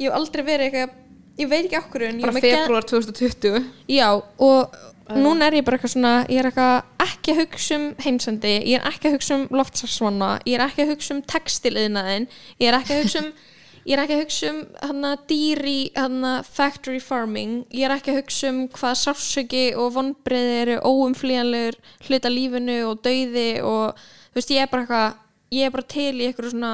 ég 0.00 0.08
hef 0.08 0.16
aldrei 0.18 0.44
verið 0.46 0.66
eitthvað 0.70 0.96
ég 1.40 1.50
veit 1.50 1.66
ekki 1.68 1.78
okkur 1.80 2.06
en 2.08 2.18
ég 2.20 2.26
bara 2.26 2.36
með 2.36 2.46
geð- 2.46 2.56
februar 2.64 2.88
2020 2.90 3.60
Já, 3.88 4.08
og 4.16 4.80
núna 5.10 5.46
er 5.48 5.58
ég 5.60 5.64
bara 5.66 5.78
eitthvað 5.78 5.94
svona, 5.94 6.14
ég 6.30 6.40
er 6.42 6.50
eitthvað 6.50 7.06
ekki 7.06 7.32
að 7.34 7.40
hugsa 7.44 7.76
um 7.78 7.86
heimsendi, 8.04 8.52
ég 8.70 8.80
er 8.80 8.90
ekki 8.90 9.08
að 9.10 9.16
hugsa 9.18 9.38
um 9.38 9.46
loftsarsvanna, 9.60 10.28
ég 10.46 10.58
er 10.58 10.66
ekki 10.66 10.84
að 10.84 10.92
hugsa 10.94 11.14
um 11.16 11.22
textiliðnaðin, 11.32 12.28
ég 12.60 12.68
er 12.70 12.78
ekki 12.78 12.94
að 12.96 13.02
hugsa 13.04 13.24
um 13.24 13.32
ég 13.88 13.96
er 13.96 14.02
ekki 14.04 14.16
að 14.16 14.22
hugsa 14.26 14.50
um 14.52 14.58
hana 14.84 15.10
dýri, 15.30 15.78
hana 15.96 16.32
factory 16.44 17.00
farming 17.00 17.64
ég 17.72 17.86
er 17.88 17.94
ekki 17.96 18.12
að 18.12 18.20
hugsa 18.20 18.50
um 18.52 18.58
hvað 18.76 18.98
sársöki 19.00 19.62
og 19.74 19.94
vonbreiði 19.96 20.56
eru 20.66 20.76
óumflýjanlegur 20.84 21.78
hluta 22.06 22.32
lífinu 22.32 22.76
og 22.90 23.00
dauði 23.06 23.48
og 23.64 23.96
þú 23.96 24.36
veist, 24.36 24.52
ég 24.52 24.66
er 24.66 24.70
bara 24.70 24.84
eitthvað 24.84 25.56
ég 25.56 25.66
er 25.66 25.74
bara 25.74 25.88
til 25.96 26.12
í 26.20 26.26
eitthvað 26.28 26.52
svona 26.52 26.72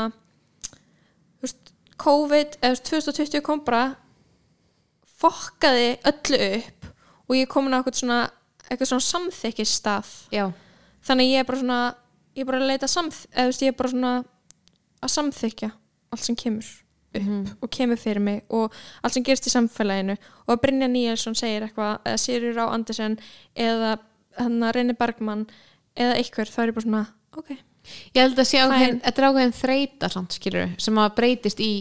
COVID 2.02 2.58
eða 2.60 2.80
þú 2.80 2.96
veist, 2.98 3.10
2020 3.16 3.44
kom 3.46 3.62
bara 3.66 3.84
fokkaði 5.16 5.96
öllu 6.06 6.40
upp 6.60 6.88
og 7.26 7.36
ég 7.36 7.46
er 7.46 7.52
komin 7.52 7.74
á 7.74 7.80
eitthvað 7.80 8.00
svona 8.00 8.22
eitthvað 8.66 8.90
svona 8.90 9.06
samþykkistað 9.06 10.10
já, 10.34 10.44
þannig 11.06 11.32
ég 11.32 11.42
er 11.42 11.48
bara 11.48 11.62
svona 11.62 11.82
ég 12.36 12.42
er 12.44 12.50
bara 12.50 12.60
að 12.60 12.72
leita 12.72 12.90
samþ 12.90 13.20
eða 13.32 13.54
ég 13.64 13.70
er 13.72 13.78
bara 13.78 13.92
svona 13.94 14.16
að 15.00 15.14
samþykja 15.14 15.70
allt 16.12 16.26
sem 16.26 16.38
kemur 16.38 16.68
upp 17.16 17.62
og 17.64 17.70
kemur 17.72 17.96
fyrir 18.00 18.20
mig 18.20 18.42
og 18.52 18.74
allt 19.02 19.16
sem 19.16 19.24
gerist 19.24 19.48
í 19.48 19.52
samfélaginu. 19.52 20.16
Og 20.46 20.60
Brynja 20.60 20.88
Níelsson 20.90 21.36
segir 21.38 21.64
eitthvað 21.64 22.04
eða 22.04 22.20
Sirur 22.20 22.60
á. 22.60 22.66
Andersen 22.68 23.18
eða 23.54 23.96
hann 24.36 24.62
að 24.62 24.74
Reyni 24.76 24.96
Bergmann 24.98 25.46
eða 25.96 26.18
eitthvað 26.18 26.52
þá 26.52 26.60
er 26.62 26.70
ég 26.70 26.76
bara 26.76 26.86
svona 26.86 27.04
ok 27.36 27.54
ég 28.16 28.22
held 28.22 28.38
að 28.38 28.50
þetta 28.50 29.12
er 29.12 29.28
ákveðin 29.28 29.58
þreita 29.60 30.10
samt, 30.12 30.38
skilur 30.38 30.72
sem 30.82 31.02
að 31.02 31.14
breytist 31.18 31.62
í 31.64 31.72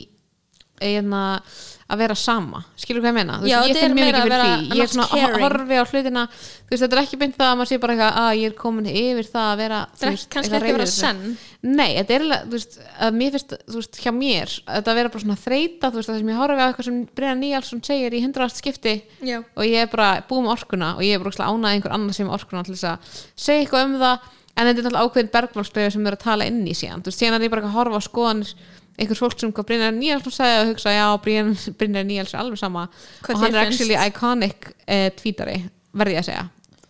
einna, 0.84 1.40
að 1.86 2.02
vera 2.02 2.16
sama, 2.18 2.64
skilur 2.82 3.04
hvað 3.04 3.12
ég 3.12 3.16
meina? 3.16 3.36
Já, 3.46 3.60
veist, 3.62 3.70
ég 3.70 3.78
finn 3.80 3.94
mjög 3.96 4.08
mikið 4.10 4.18
að 4.20 4.26
fyrir 4.26 4.42
því. 4.46 4.76
Ég 4.76 4.82
er 4.84 4.90
svona 4.92 5.06
að 5.16 5.36
horfi 5.44 5.78
á 5.78 5.84
hlutina 5.86 6.24
þú 6.34 6.72
veist, 6.74 6.82
þetta 6.82 6.96
er 6.98 7.02
ekki 7.02 7.20
beint 7.22 7.36
það 7.38 7.52
að 7.52 7.60
maður 7.60 7.70
sé 7.70 7.78
bara 7.84 7.96
eitthvað 7.96 8.18
að 8.22 8.30
ég 8.40 8.50
er 8.50 8.56
komin 8.60 8.90
yfir 8.90 9.30
það 9.30 9.50
að 9.52 9.62
vera 9.62 9.82
það 9.94 10.08
er 10.10 10.24
kannski 10.36 10.58
ekki 10.58 10.72
að 10.72 10.80
vera 10.80 10.88
senn. 10.92 11.22
Nei, 11.66 11.92
þetta 11.96 12.16
er 12.16 12.26
alveg, 12.26 12.46
þú 12.46 12.58
veist, 12.58 12.78
að 13.06 13.20
mér 13.22 13.36
finnst, 13.36 13.56
þú 13.70 13.80
veist, 13.80 14.00
hjá 14.04 14.12
mér, 14.18 14.56
að 14.66 14.80
þetta 14.82 14.96
vera 15.00 15.14
bara 15.14 15.26
svona 15.26 15.40
þreita, 15.46 15.92
þú 15.92 16.02
veist, 16.02 16.12
það 16.12 16.20
sem 16.20 16.32
ég 16.34 16.42
horfi 16.42 16.60
á 16.60 16.68
eitthvað 16.68 16.90
sem 16.90 17.00
Brynja 17.16 17.36
Níalsson 17.40 17.84
segir 17.86 18.18
í 18.18 18.24
hundraðast 18.26 18.62
skipti 18.62 18.96
Já. 19.24 19.38
og 19.40 19.64
ég 19.70 19.86
er 19.86 19.92
bara 19.94 20.10
búið 20.28 20.46
með 20.46 20.56
orkuna 20.58 20.92
og 20.98 21.06
ég 21.06 21.16
er 21.16 21.24
bara 21.24 21.48
ánægð 21.54 21.72
einhver 21.72 21.96
annar 21.96 22.18
sem 22.18 22.34
orkuna 22.36 22.66
til 22.68 22.76
þess 22.76 22.90
að 22.92 23.16
segja 23.48 23.64
eitthvað 23.64 23.88
um 23.88 23.96
það, 24.04 24.30
en 24.56 24.70
þetta 24.70 24.82
er 24.82 24.90
alltaf 24.90 25.06
ákveðin 25.06 25.32
bergmálsbreið 25.36 25.94
sem 25.96 26.08
er 26.08 26.18
að 26.18 26.26
tala 26.26 26.48
inn 26.50 26.64
í 26.66 26.74
síðan, 26.78 27.04
þú 27.04 27.12
veist, 27.12 27.22
síðan 27.22 27.38
er 27.38 27.48
ég 27.48 27.54
bara 27.54 27.68
að 27.68 27.76
horfa 27.76 28.00
á 28.00 28.08
skoðanir 28.08 28.54
einhvers 28.96 29.20
fólk 29.20 29.40
sem 29.40 29.52
hvað 29.52 29.68
Brynja 29.70 29.90
Níalsson 29.92 30.36
segja 30.36 30.62
og 30.62 30.70
hugsa, 30.72 30.94
já, 30.96 31.06
Brynja, 31.24 31.74
Brynja 31.80 32.04
Níalsson 32.08 32.40
er 32.40 32.44
alveg 32.46 32.62
sama. 32.62 32.86
Hvað 33.26 33.36
og 33.36 33.42
hann 33.42 33.52
þér 33.52 33.60
er 33.60 33.68
finnst? 33.68 33.82
actually 33.82 33.98
iconic 34.08 34.70
uh, 34.72 35.08
tvítari, 35.20 35.58
verði 35.96 36.16
ég 36.16 36.24
að 36.24 36.30
segja. 36.30 36.46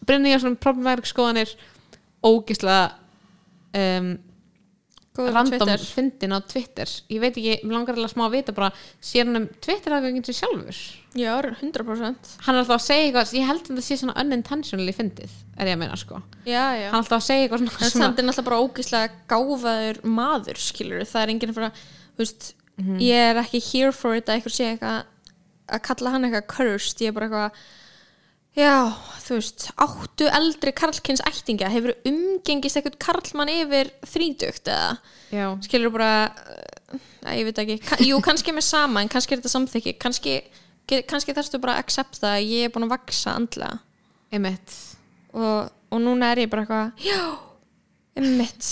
Brynja 0.06 0.28
Níalsson, 0.28 0.58
problematic 0.62 1.10
skoðanir 1.10 1.56
ógislega 2.26 2.84
um, 3.74 4.12
random 5.16 5.70
fyndin 5.80 6.36
á 6.36 6.40
Twitter. 6.44 6.90
Ég 7.10 7.22
veit 7.24 7.38
ekki, 7.40 7.54
mér 7.64 7.78
langar 7.78 7.96
alveg 7.96 8.12
smá 8.12 8.26
að 8.28 8.34
vita 8.36 8.52
bara 8.58 8.70
sér 9.02 9.26
hann 9.30 9.40
um 9.40 9.48
Twitter 9.64 9.96
aðgangin 9.96 10.26
sér 10.28 10.38
sjálfur? 10.42 10.80
Já, 11.16 11.32
100% 11.62 12.34
hann 12.44 12.56
er 12.56 12.62
alltaf 12.62 12.76
að 12.82 12.84
segja 12.86 13.06
eitthvað, 13.08 13.34
ég 13.40 13.48
held 13.48 13.70
að 13.70 13.78
það 13.80 13.86
sé 13.88 13.98
svona 14.02 14.18
unintentionally 14.20 14.92
fyndið, 14.98 15.32
er 15.56 15.70
ég 15.72 15.78
að 15.78 15.82
meina 15.86 15.96
sko. 16.02 16.20
Já, 16.44 16.66
já. 16.76 16.90
Hann 16.92 17.00
er 17.00 17.00
alltaf 17.00 17.22
að 17.22 17.28
segja 17.30 17.46
eitthvað 17.48 17.62
en 17.64 17.72
svona, 17.72 17.92
samt 17.96 18.20
er 18.20 18.28
náttúrulega 18.28 18.50
bara 18.50 18.62
ógeðslega 18.66 19.12
gáfaður 19.32 20.02
maður 20.20 20.60
skilur, 20.60 21.06
það 21.08 21.22
er 21.24 21.34
enginn 21.36 21.56
fyrir 21.56 21.70
að 21.72 21.84
veist, 22.20 22.54
Mhm. 22.76 23.00
ég 23.00 23.30
er 23.32 23.36
ekki 23.40 23.62
here 23.72 23.92
for 23.96 24.16
it 24.16 24.26
að 24.28 24.42
eitthvað 24.42 24.56
sé 24.58 24.66
eitthvað 24.76 25.06
að 25.72 25.82
kalla 25.88 26.12
hann 26.12 26.24
eitthvað 26.28 26.48
cursed, 26.52 27.00
ég 27.00 27.08
er 27.08 27.12
bara 27.14 27.30
eitthvað 27.30 27.52
já, 28.56 28.76
þú 29.26 29.38
veist 29.40 29.68
áttu 29.86 30.28
eldri 30.40 30.74
karlkins 30.76 31.24
ættinga 31.28 31.70
hefur 31.74 31.96
umgengist 32.08 32.80
eitthvað 32.80 33.00
karlmann 33.06 33.52
yfir 33.54 33.92
þrítugt 34.08 34.72
eða? 34.72 34.98
Já, 35.34 35.48
skilur 35.66 35.94
bara 35.96 36.12
að 37.26 37.40
ég 37.40 37.48
veit 37.50 37.62
ekki, 37.64 37.78
Ka 37.86 38.00
jú 38.04 38.20
kannski 38.24 38.54
með 38.56 38.68
sama 38.68 39.04
en 39.04 39.12
kannski 39.12 39.36
er 39.36 39.42
þetta 39.42 39.54
samþykki. 39.54 39.96
Kannski, 40.02 40.36
kannski 41.10 41.36
þarfstu 41.36 41.62
bara 41.64 41.78
að 41.78 41.86
accepta 41.86 42.36
að 42.36 42.52
ég 42.52 42.68
er 42.68 42.74
búin 42.74 42.88
að 42.88 42.96
vaksa 42.96 43.36
einmitt. 44.32 44.78
Og, 45.36 45.72
og 45.92 46.02
núna 46.02 46.32
er 46.34 46.46
ég 46.46 46.52
bara 46.52 46.66
eitthvað 46.66 47.10
já, 47.10 47.24
einmitt. 48.20 48.70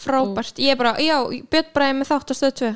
Frábært, 0.00 0.60
ég 0.62 0.72
er 0.72 0.80
bara, 0.80 0.94
já, 1.02 1.18
Björn 1.52 1.74
Bræði 1.74 1.98
með 1.98 2.08
þátt 2.08 2.32
á 2.32 2.34
stöð 2.38 2.54
2 2.62 2.70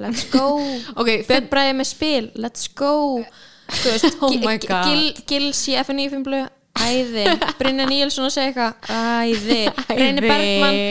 let's 0.00 0.24
go. 0.32 0.46
Ok, 1.00 1.10
Björn 1.28 1.48
Bræði 1.50 1.76
með 1.76 1.88
spil, 1.90 2.30
let's 2.40 2.70
go. 2.72 3.20
þú 3.20 3.49
veist, 3.70 4.16
Oh. 4.22 4.30
Gil, 4.32 5.04
Gils 5.28 5.60
í 5.70 5.76
FNÍ 5.84 6.08
blu 6.26 6.42
æði, 6.80 7.24
Brynja 7.58 7.86
Níelsson 7.88 8.28
að 8.28 8.34
segja 8.34 8.50
eitthvað 8.50 8.90
æði, 8.94 9.62
Reyni 10.00 10.20
Æði. 10.20 10.28
Bergmann 10.30 10.82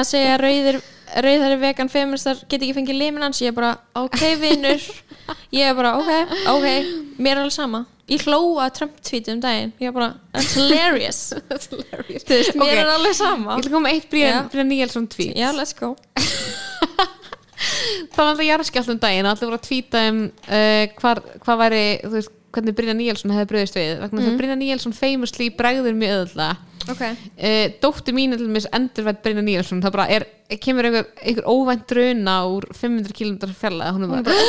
að 0.00 0.06
segja 0.10 0.36
rauðir 0.40 0.78
rauðari 1.22 1.58
vegan 1.62 1.88
feministar 1.92 2.40
get 2.50 2.62
ekki 2.64 2.74
fengið 2.74 2.96
limin 2.98 3.22
hans. 3.22 3.38
Ég 3.44 3.52
er 3.52 3.56
bara, 3.56 3.76
ok 3.94 4.22
vinnur 4.40 4.82
ég 5.54 5.68
er 5.68 5.76
bara, 5.78 5.92
ok, 6.00 6.32
ok. 6.50 6.66
Mér 7.22 7.36
er 7.36 7.42
alveg 7.44 7.54
sama, 7.54 7.84
ég 8.10 8.24
hlóa 8.26 8.66
Trump 8.74 8.98
tweet 9.06 9.30
um 9.32 9.38
daginn, 9.44 9.70
ég 9.80 9.92
er 9.92 9.94
bara, 9.94 10.10
that's 10.34 10.56
hilarious. 10.58 11.20
That's 11.48 11.70
hilarious. 11.70 12.26
þú 12.26 12.40
veist, 12.40 12.58
mér 12.58 12.72
Ok, 12.72 12.80
er 12.82 12.92
alveg 12.96 13.16
sama. 13.20 13.56
Ég 13.60 13.68
að 13.70 13.76
koma 13.78 13.94
eitt 13.94 14.10
Brynja 14.10 14.66
Níelsson 14.72 15.06
tweet. 15.12 15.36
Já, 15.38 15.52
let's 15.54 15.76
go 15.78 15.94
það 18.12 18.20
var 18.20 18.30
alltaf 18.30 18.46
jarðskjált 18.46 18.94
um 18.94 19.02
daginn? 19.02 19.28
Allir 19.30 19.50
voru 19.50 19.58
að 19.58 19.66
tvíta 19.66 20.04
um 20.10 20.22
uh, 20.28 20.84
hvar, 21.00 21.22
hvað 21.44 21.60
væri, 21.64 21.84
þú 22.04 22.14
veist, 22.16 22.32
hvernig 22.56 22.76
Brynja 22.76 22.96
Níelsson 22.96 23.34
hefði 23.34 23.50
bröðist 23.50 23.76
við. 23.76 23.92
Vegna 24.00 24.22
þess 24.22 24.32
að 24.32 24.38
Brynja 24.40 24.56
Níelsson 24.60 24.96
famously 24.96 25.50
bregður 25.56 25.98
mjög 25.98 26.16
öðvöldlega 26.16 26.54
ok, 26.86 27.02
uh, 27.02 27.64
dóttir 27.82 28.14
mín 28.16 28.34
er 28.34 28.40
til 28.40 28.48
dæmis 28.48 28.68
endurvætt 28.76 29.20
Brynja 29.24 29.44
Níelsson. 29.44 29.82
Það 29.84 29.96
bara 29.96 30.06
er, 30.16 30.26
kemur 30.62 30.88
einhver, 30.88 31.10
einhver 31.20 31.48
óvænt 31.50 31.84
druna 31.90 32.36
úr 32.52 32.68
500 32.76 33.16
km 33.16 33.56
fjarlæða 33.60 33.96
hún 33.96 34.06
er 34.06 34.14
bara, 34.14 34.46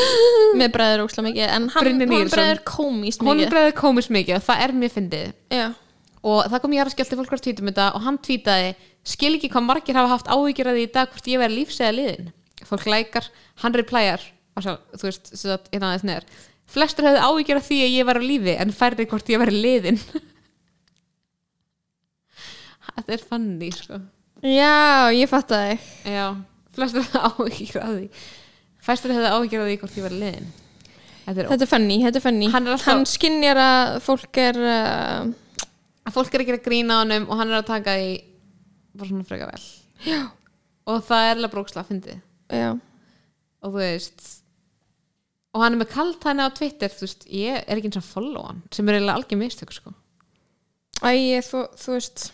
með 0.61 0.71
bræður 0.75 1.03
ósla 1.07 1.25
mikið 1.27 1.47
en 1.47 1.67
hann, 1.73 1.89
hún 1.89 2.05
Níelsson. 2.05 2.35
bræður 2.37 2.63
komíst 2.69 3.23
hún 3.23 3.33
mikið. 3.33 3.51
bregður 3.55 3.77
komist 3.81 4.13
mikið 4.13 4.39
og 4.39 4.47
það 4.47 4.63
er 4.67 4.75
mér 4.77 4.93
fyndið. 4.93 5.35
Já, 5.57 5.67
og 6.27 6.47
það 6.51 6.63
kom 6.63 6.77
ég 6.77 6.85
að 6.85 6.93
skjálti 6.95 7.19
fólk 7.19 7.35
að 7.35 7.43
tvíta 7.47 7.63
um 7.63 7.71
þetta 7.71 7.89
og 7.97 8.05
hann 8.07 8.21
tvítaði 8.23 8.73
skil 9.07 9.35
ekki 9.37 9.51
hvað 9.53 9.67
margir 9.67 9.97
hafa 9.97 10.15
haft 10.15 10.31
áhyggjur 10.31 10.71
að 10.71 10.79
því 10.79 10.85
í 10.87 10.91
dag 10.97 11.13
hvort 11.13 11.29
ég 11.31 11.41
verði 11.41 11.61
lífsega 11.61 11.93
liðin 11.95 12.31
fólk 12.65 12.85
lækar, 12.89 13.27
hann 13.61 13.75
svo, 14.57 14.73
þú 14.97 15.05
veist, 15.05 15.29
að 15.45 15.67
einn 15.71 15.83
aðeins 15.85 16.03
neður 16.07 16.25
flestur 16.67 17.05
hefði 17.07 17.21
áhyggjur 17.23 17.59
af 17.61 17.67
því 17.69 17.77
að 17.85 17.93
ég 17.95 18.07
var 18.09 18.17
á 18.19 18.23
lífi 18.23 18.55
en 18.59 18.73
færði 18.75 19.05
hvort 19.07 19.29
ég 19.31 19.39
verði 19.41 19.61
liðin. 19.63 19.99
Þetta 22.97 23.15
er 23.15 23.23
funny 23.29 23.69
sko. 23.75 23.99
Já, 24.45 25.09
ég 25.15 25.29
fatt 25.29 25.49
það 25.51 25.71
já, 26.11 26.25
flestur 26.75 27.03
hefði 27.05 27.21
áhyggjur 27.29 27.83
af 27.83 27.91
því. 27.95 28.07
Flestur 28.87 29.13
hefði 29.15 29.31
áhyggjur 29.33 29.63
af 29.63 29.69
því 29.71 29.77
hvort 29.81 29.97
ég 29.99 30.05
verði 30.07 30.21
liðin. 30.23 30.49
Þetta 31.27 31.41
er 31.43 31.49
þetta 31.51 31.65
er 31.67 31.71
funny, 31.71 31.97
þetta 32.05 32.19
er 32.21 32.25
funny. 32.25 32.49
Hann 32.53 32.69
alltaf- 32.71 32.87
hann 32.91 33.05
skinnjar 33.09 33.59
að 33.63 33.97
fólk 34.05 34.39
er 34.43 34.59
uh, 34.63 35.65
að 36.07 36.15
fólk 36.15 36.35
er 36.37 36.43
að 36.43 36.49
gera 36.51 36.63
grína 36.67 36.99
á 36.99 37.01
honum 37.03 37.25
og 37.27 37.41
hann 37.41 37.51
er 37.51 37.59
að 37.61 37.67
taka 37.71 37.97
því 37.99 38.11
bara 38.97 39.09
svona 39.11 39.27
freka 39.27 39.49
vel. 39.51 39.65
Já, 40.07 40.21
og 40.87 41.03
það 41.09 41.25
er 41.27 41.33
alveg 41.35 41.53
bróksla 41.55 41.83
að 41.83 41.91
fyndið 41.91 42.23
já, 42.53 42.71
og 43.63 43.71
þú 43.73 43.77
veist 43.81 44.25
og 45.57 45.63
hann 45.63 45.73
er 45.73 45.81
með 45.81 45.91
kalt 45.95 46.23
hann 46.27 46.43
á 46.43 46.47
Twitter 46.53 46.91
þú 46.93 47.05
veist, 47.07 47.23
ég 47.33 47.63
er 47.65 47.77
ekki 47.79 47.89
eins 47.89 47.97
og 47.99 48.03
að 48.05 48.11
follow 48.13 48.43
hann 48.49 48.59
sem 48.71 48.87
er 48.89 48.97
eiginlega 48.99 49.15
algjör 49.17 49.39
mistök 49.41 49.71
sko. 49.73 49.93
Æ, 51.01 51.41
þú, 51.45 51.63
þú 51.77 51.95
veist 51.95 52.27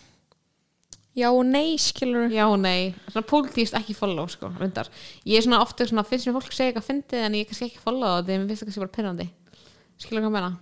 já 1.14 1.28
og 1.30 1.44
nei, 1.46 1.76
skilur 1.78 2.28
já 2.34 2.42
og 2.50 2.58
nei, 2.58 2.92
svona 3.12 3.26
pólitíst 3.30 3.76
ekki 3.78 3.94
follow 3.96 4.26
sko, 4.32 4.50
reyndar, 4.58 4.88
ég 5.24 5.38
er 5.38 5.44
svona 5.46 5.60
ofta 5.62 5.86
svona, 5.86 6.02
finnst 6.08 6.26
mér 6.28 6.36
fólk 6.40 6.52
segja 6.56 6.72
eitthvað 6.72 6.88
fyndið 6.90 7.26
en 7.28 7.36
ég 7.38 7.48
kannski 7.50 7.68
ekki 7.70 7.82
follow 7.84 8.16
það, 8.18 8.32
mér 8.34 8.48
finnst 8.50 8.64
það 8.64 8.70
kannski 8.70 8.84
bara 8.84 8.94
pyrrandi 8.98 9.28
skilur 10.04 10.24
hvað 10.24 10.30
ég 10.30 10.34
meina, 10.34 10.52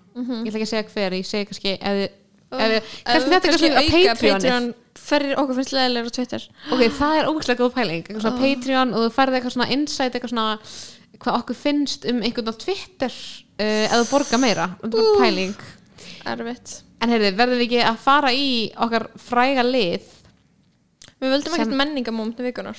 ég 0.45 0.51
ætla 0.53 0.61
ekki 0.61 0.69
að 0.69 0.73
segja 0.75 0.89
hver 0.93 1.17
ég 1.17 1.29
segi 1.31 1.49
kannski, 1.51 1.73
ef 1.81 2.01
þið- 2.03 2.19
kannski 2.53 3.33
þetta 3.33 3.49
er 3.49 3.55
kannski 3.57 3.71
að 3.73 3.89
Patreon 4.13 4.67
fyrir 4.99 5.37
okkur 5.41 5.59
finnst 5.59 5.75
leðilegur 5.77 6.13
á 6.13 6.17
Twitter. 6.17 6.47
Ok, 6.73 6.83
það 6.99 7.19
er 7.19 7.29
ógæslega 7.31 7.63
góð 7.63 7.75
pæling. 7.77 8.03
Eitthvað 8.07 8.25
svona 8.27 8.43
Patreon 8.43 8.95
og 8.97 9.05
þú 9.07 9.13
færði 9.17 9.39
eitthvað 9.39 9.57
svona 9.57 9.69
insight 9.77 10.17
eitthvað 10.19 10.35
svona 10.35 10.49
hvað 11.23 11.39
okkur 11.39 11.59
finnst 11.59 12.09
um 12.11 12.23
einhvern 12.25 12.51
á 12.51 12.55
Twitter 12.65 13.13
uh, 13.13 13.85
ef 13.87 13.95
þú 13.95 14.09
borga 14.11 14.41
meira, 14.43 14.67
bara 14.83 15.15
pæling. 15.23 15.55
Erfitt. 16.33 16.75
En 17.03 17.11
heyrði, 17.11 17.33
verðum 17.39 17.59
við 17.63 17.69
ekki 17.69 17.81
að 17.87 18.03
fara 18.03 18.35
í 18.35 18.51
okkar 18.87 19.09
fræga 19.19 19.65
lið? 19.67 20.05
Við 21.23 21.33
völdum 21.37 21.55
Sem- 21.55 21.63
ekkert 21.63 21.79
menningamómenti 21.79 22.47
vikunar 22.47 22.79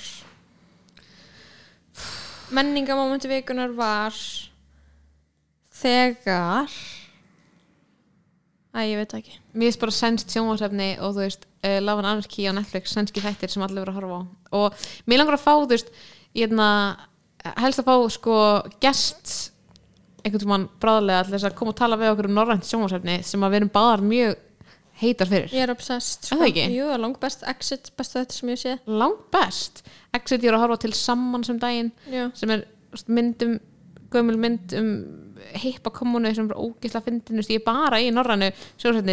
menningamómenti 2.54 3.28
vikunar 3.30 3.72
var 3.76 4.14
þegar 5.74 6.70
æ, 8.74 8.78
ég 8.90 8.96
veit 8.98 9.14
ekki. 9.20 9.38
Mér 9.54 9.68
finnst 9.70 9.80
bara 9.84 9.94
sænst 9.94 10.34
sjónvarsefni 10.34 10.88
og 11.00 11.14
þú 11.14 11.22
veist 11.24 11.46
uh, 11.64 11.78
Love 11.84 12.02
and 12.02 12.10
Anarchy 12.12 12.46
á 12.50 12.52
Netflix, 12.56 12.94
sænski 12.96 13.22
þættir 13.24 13.52
sem 13.54 13.62
allir 13.66 13.84
verður 13.84 13.94
að 13.94 13.98
horfa 14.00 14.18
á. 14.18 14.22
Og 14.58 14.86
mér 15.10 15.22
langar 15.22 15.38
að 15.38 15.44
fá, 15.46 15.52
þú 15.62 15.70
veist 15.74 15.92
ég 16.34 16.48
hefna, 16.48 16.68
helst 17.62 17.82
að 17.82 17.88
fá 17.90 17.94
sko 18.16 18.38
gest 18.82 19.34
einhvern 20.24 20.40
tímann 20.46 20.66
bráðlega 20.80 21.26
til 21.28 21.34
þess 21.36 21.46
að 21.50 21.56
koma 21.58 21.74
og 21.74 21.78
tala 21.78 21.98
við 22.00 22.10
okkur 22.14 22.28
um 22.30 22.38
norrænt 22.38 22.64
sjónvarsefni 22.68 23.18
sem 23.28 23.42
að 23.44 23.52
við 23.54 23.60
erum 23.60 23.72
báðar 23.74 24.04
mjög 24.08 24.38
heitar 25.02 25.28
fyrir. 25.28 25.50
Ég 25.52 25.64
er 25.66 25.72
obsessed 25.74 26.28
Er 26.32 26.38
það 26.40 26.46
ekki? 26.48 26.64
jú, 26.78 26.86
langt 27.02 27.18
best 27.20 27.42
exit, 27.50 27.90
bestu 27.98 28.20
þetta 28.22 28.36
sem 28.38 28.52
ég 28.54 28.60
sé 28.62 28.74
langt 28.86 29.24
best? 29.34 29.82
Exit 30.16 30.42
ég 30.46 30.52
er 30.52 30.56
að 30.56 30.62
horfa 30.64 30.78
til 30.84 30.92
saman 30.96 31.44
sem 31.44 31.58
daginn 31.60 31.90
já, 32.08 32.28
sem 32.38 32.52
er 32.54 32.62
myndum 33.10 33.56
gömul 34.14 34.38
mynd 34.40 34.74
um 34.78 34.90
hippa 35.60 35.90
kommunu 35.94 36.30
sem 36.34 36.46
er 36.50 36.56
ógislega 36.56 37.04
fyndin, 37.08 37.40
ég 37.52 37.60
er 37.60 37.64
bara 37.66 37.98
í 38.00 38.08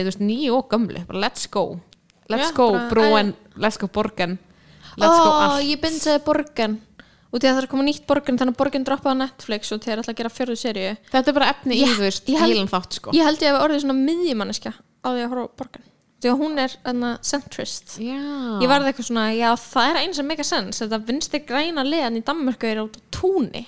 þú 0.06 0.12
veist, 0.12 0.24
nýju 0.24 0.54
og 0.60 0.70
gömlu 0.72 1.04
bara 1.10 1.24
let's 1.26 1.48
go, 1.52 1.66
let's 2.32 2.54
go 2.56 2.70
bara- 2.72 2.88
brúen, 2.94 3.34
let's 3.58 3.78
go 3.82 3.88
borgen. 3.92 4.38
Let's 5.00 5.18
go 5.24 5.30
Ó, 5.32 5.42
allt. 5.42 5.64
ég 5.68 5.80
bindsaði 5.80 6.24
borgan 6.26 6.80
út 7.32 7.40
í 7.44 7.48
að 7.48 7.54
það 7.56 7.62
er 7.64 7.68
koma 7.72 7.84
nýtt 7.88 8.06
borgan 8.10 8.38
þannig 8.40 8.56
að 8.56 8.60
borgan 8.60 8.84
droppaði 8.88 9.16
á 9.16 9.22
Netflix 9.24 9.72
og 9.72 9.80
þeir 9.86 10.02
ætla 10.02 10.12
að 10.14 10.18
gera 10.20 10.32
fjörðu 10.36 10.58
seríu. 10.60 10.98
Þetta 11.14 11.28
er 11.32 11.38
bara 11.38 11.52
efni 11.54 11.78
í 11.80 11.86
þú 11.88 12.02
veist, 12.04 12.26
ég 12.28 12.40
held- 12.40 12.52
sko. 12.98 13.12
ég 13.16 13.24
við 13.56 13.62
orðið 13.64 13.84
svona 13.86 14.00
miðjumanniska 14.02 14.74
á 14.76 15.08
því 15.08 15.22
að 15.24 15.30
horfa 15.32 15.48
á 15.48 15.56
borgan 15.62 15.86
því 16.22 16.30
að 16.32 16.42
hún 16.42 16.60
er 16.62 16.74
enna 16.92 17.12
centrist. 17.26 17.96
Já, 18.02 18.20
ég 18.62 18.70
varði 18.70 18.92
eitthvað 18.92 19.08
svona, 19.08 19.24
já 19.34 19.50
það 19.58 19.88
er 19.90 20.00
eins 20.04 20.20
sem 20.20 20.28
mega 20.30 20.46
sens 20.46 20.82
þetta 20.84 21.00
vinstri 21.08 21.42
græna 21.48 21.86
liðan 21.88 22.20
í 22.20 22.26
Danmörku 22.28 22.70
er 22.70 22.84
út 22.84 22.98
á 22.98 23.02
túni. 23.16 23.64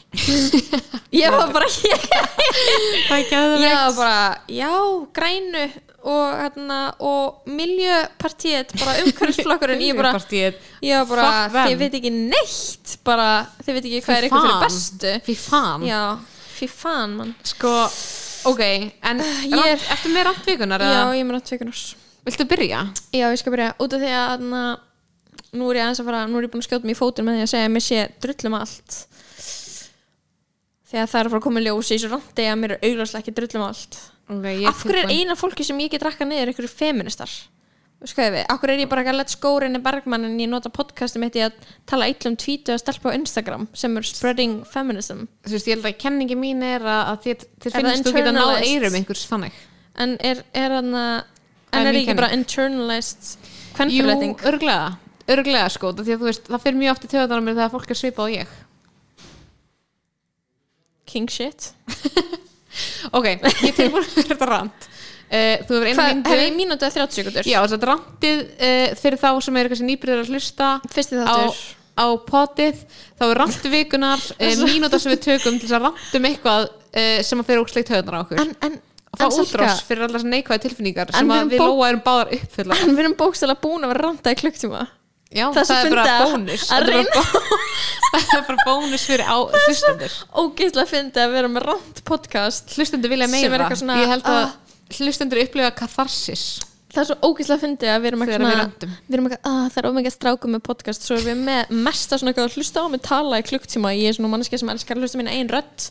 Ég 1.14 1.30
var 1.30 1.52
bara 1.54 1.68
ég, 1.90 2.06
er 3.14 3.58
ég 3.62 3.76
var 3.78 3.92
bara, 3.98 4.22
já, 4.50 4.72
grænu 5.14 5.66
og 6.04 6.34
hérna 6.36 6.80
og 7.00 7.46
miljöpartíet, 7.48 8.74
bara 8.82 8.98
umhverfisflokkurinn 9.04 9.84
ég 9.86 9.96
bara, 9.96 10.12
ég 10.84 11.08
bara 11.08 11.30
þið 11.70 11.78
veit 11.80 11.98
ekki 12.00 12.12
neitt 12.18 12.98
bara, 13.08 13.30
þið 13.62 13.78
veit 13.78 13.88
ekki 13.88 14.02
hvað 14.08 14.18
er 14.18 14.28
eitthvað 14.28 14.48
fyrir 14.50 14.66
bestu. 14.66 15.14
Fyrir 15.30 15.42
fan. 15.46 15.88
Já, 15.88 16.02
fyrir 16.58 16.76
fan 16.82 17.18
mann. 17.22 17.36
Sko, 17.54 17.74
ok, 18.52 18.64
en 18.66 19.24
Ég 19.24 19.60
er- 19.62 19.78
er... 19.78 19.90
eftir 19.96 20.16
með 20.18 20.32
randvíkunar 20.32 20.84
já, 20.90 21.04
ég 21.16 21.30
meina 21.30 21.44
tveikunar 21.46 21.86
viltu 22.28 22.48
byrja? 22.50 22.82
Já, 23.14 23.28
ég 23.28 23.40
skal 23.42 23.56
byrja. 23.56 23.74
Út 23.84 23.96
af 23.96 24.04
því 24.04 24.12
að 24.20 24.46
na, 24.52 24.64
nú 25.54 25.70
er 25.72 25.80
ég 25.80 25.88
aðeins 25.88 26.04
að 26.04 26.10
fara, 26.10 26.24
nú 26.30 26.40
er 26.40 26.48
ég 26.48 26.54
búin 26.54 26.64
að 26.64 26.70
skjóta 26.70 26.90
mig 26.90 26.98
í 26.98 27.00
fótinn 27.00 27.28
með 27.28 27.40
því 27.40 27.46
að 27.46 27.52
segja 27.54 27.70
að 27.70 27.76
mér 27.76 27.86
sé 27.88 28.06
drullum 28.24 28.58
allt. 28.60 29.00
Þegar 30.94 31.10
það 31.10 31.20
er 31.20 31.28
að 31.28 31.34
fara 31.34 31.42
að 31.42 31.46
koma 31.48 31.62
í 31.62 31.66
ljós 31.68 31.90
í 31.90 31.96
þessu 31.96 32.12
randi 32.12 32.50
að 32.50 32.60
mér 32.62 32.76
er 32.76 32.86
augljóslega 32.90 33.24
ekki 33.24 33.38
drullum 33.40 33.66
allt. 33.66 34.00
Okay, 34.34 34.62
Af 34.70 34.86
hverju 34.86 35.04
er 35.04 35.12
eina 35.12 35.36
fólki 35.36 35.66
sem 35.68 35.82
ég 35.84 35.92
get 35.92 36.06
rakka 36.06 36.26
niður 36.28 36.54
einhverju 36.54 36.72
feministar? 36.72 37.34
Skoði 38.04 38.34
við, 38.36 38.46
af 38.52 38.60
hverju 38.60 38.76
er 38.76 38.82
ég 38.84 38.90
bara 38.92 39.04
ekki 39.04 39.12
að 39.14 39.20
let's 39.22 39.38
go 39.40 39.52
reyni 39.64 39.80
Bergman 39.84 40.28
en 40.28 40.40
ég 40.42 40.50
nota 40.52 40.72
podcastum 40.74 41.24
eitt 41.24 41.38
í 41.40 41.44
að 41.46 41.56
tala 41.88 42.10
illum 42.12 42.36
tvítu 42.40 42.74
að 42.74 42.82
stelpa 42.82 43.14
á 43.14 43.16
Instagram 43.16 43.70
sem 43.80 43.96
er 44.00 44.08
spreading 44.08 44.58
feminism? 44.68 45.22
Þú 45.48 45.56
veist, 45.56 45.70
ég 45.70 45.78
held 45.78 45.88
að 45.88 46.02
kenningi 46.04 46.36
mín 46.40 46.66
er 46.68 46.84
að, 46.84 47.14
þér, 47.24 47.46
finnst 47.64 48.10
þú 48.10 48.16
geta 48.18 48.34
náð 48.36 48.66
eirum 48.68 48.98
einhvers 49.00 49.24
þannig. 49.30 49.62
En 50.04 50.18
er, 50.20 50.42
er 50.58 50.76
hann 50.76 50.92
að 51.00 51.14
en 51.74 51.90
er 51.90 52.00
ekki 52.02 52.18
bara 52.18 52.32
internalized 52.36 53.34
Jú, 53.34 53.74
kvenfyrleting? 53.78 54.36
örglega, 54.50 54.88
örglega 55.34 55.74
sko 55.74 55.94
veist, 55.98 56.48
það 56.50 56.64
fyrir 56.68 56.80
mjög 56.82 56.96
oft 56.96 57.08
í 57.08 57.12
töðan 57.14 57.42
á 57.42 57.46
mér 57.46 57.60
þegar 57.60 57.74
fólk 57.74 57.94
er 57.94 58.00
svipað 58.00 58.30
og 58.30 58.38
ég. 58.38 58.56
King 61.14 61.30
shit. 61.30 61.72
Ok, 63.14 63.28
ég 63.30 63.68
er 63.70 63.76
tilbúin 63.78 64.02
að 64.02 64.16
þetta 64.32 64.46
rand 64.50 64.86
uh, 65.34 65.64
þú 65.68 65.78
hefur 65.78 65.88
einu 65.90 66.06
myndu 66.08 66.32
hef 66.34 66.42
ég 66.42 66.56
mínútu 66.58 66.88
að 66.88 66.98
30 66.98 67.18
sekundur? 67.20 67.50
já, 67.50 67.60
þess 67.62 67.78
að 67.78 67.88
randið 67.90 68.44
uh, 68.44 68.86
fyrir 69.02 69.22
þá 69.22 69.30
sem 69.46 69.60
kannski 69.60 69.90
nýbyrðir 69.90 70.24
að 70.24 70.32
hlusta. 70.34 70.70
Fyrsti 70.94 71.20
þáttur. 71.20 71.60
á 71.94 72.08
potið 72.30 72.82
þá 73.20 73.26
er 73.28 73.36
randvikunar 73.42 74.26
uh, 74.38 74.64
mínúta 74.72 75.02
sem 75.02 75.14
við 75.14 75.22
tökum 75.28 75.60
til 75.60 75.68
þess 75.70 75.78
að 75.80 75.88
randum 75.90 76.32
eitthvað 76.32 76.72
sem 77.26 77.40
að 77.42 77.48
fyrir 77.48 77.64
ósleikt 77.64 77.88
töðunar 77.90 78.18
á 78.18 78.22
okkur. 78.22 78.42
En, 78.44 78.52
en, 78.62 78.76
og 79.14 79.22
Salka, 79.22 79.44
útrás 79.46 79.84
fyrir 79.86 80.08
allar 80.08 80.26
neikvæði 80.26 80.64
tilfinningar 80.66 81.12
En 81.14 81.30
sem 81.30 81.52
við 81.52 81.62
lóa 81.62 81.92
erum 81.92 82.02
báðar 82.06 82.34
uppfylla 82.40 82.80
En 82.82 82.96
við 82.96 83.04
erum 83.06 83.16
bókstæla 83.20 83.56
búin 83.62 83.86
að 83.86 83.94
vera 83.94 84.08
randa 84.08 84.34
í 84.34 84.40
klukktíma. 84.40 84.88
Já, 85.34 85.48
Það 85.54 85.70
það 85.70 85.80
er 85.80 85.94
bara 85.96 86.18
bónus. 86.22 86.66
það 86.74 88.36
er 88.38 88.44
bara 88.50 88.66
bónus 88.68 89.06
fyrir 89.10 89.26
á 89.26 89.38
hlustendur. 89.42 90.18
Ógeðslega 90.30 90.90
fyndi 90.92 91.24
að 91.24 91.34
vera 91.34 91.50
með 91.50 91.66
rand 91.72 92.02
podcast. 92.06 92.76
Hlustendur 92.78 93.14
vilja 93.14 93.30
meira 93.32 93.70
svona, 93.74 93.98
ég 94.04 94.14
held 94.14 94.30
að 94.30 94.44
ah. 94.44 94.54
hlustendur 95.00 95.42
upplifa 95.42 95.72
katharsis. 95.80 96.46
Það 96.94 97.02
er 97.02 97.10
svo 97.10 97.32
ógeðslega 97.32 97.64
fyndi 97.64 97.90
að 97.90 98.04
við 98.04 98.12
erum 98.12 98.26
eitthvað, 98.28 99.40
að 99.50 99.64
það 99.74 99.80
er 99.82 99.88
ómikið 99.90 100.14
strákum 100.14 100.54
með 100.54 100.62
podcast 100.68 101.08
Svo 101.08 101.16
erum 101.18 101.32
við 101.32 101.40
með 101.48 101.72
mesta 101.88 102.20
svona 102.22 102.46
hlusta 102.54 102.84
á 102.86 102.88
mig 102.94 103.02
tala 103.02 103.40
í 103.42 103.46
klukktíma 103.48 103.96
Ég 103.98 104.12
er 104.12 104.18
svona 104.20 104.30
manneski 104.30 104.60
sem 104.62 104.70
elskar 104.70 105.00
að 105.00 105.08
hlusta 105.08 105.18
mín 105.18 105.32
einn 105.32 105.50
rödd 105.50 105.88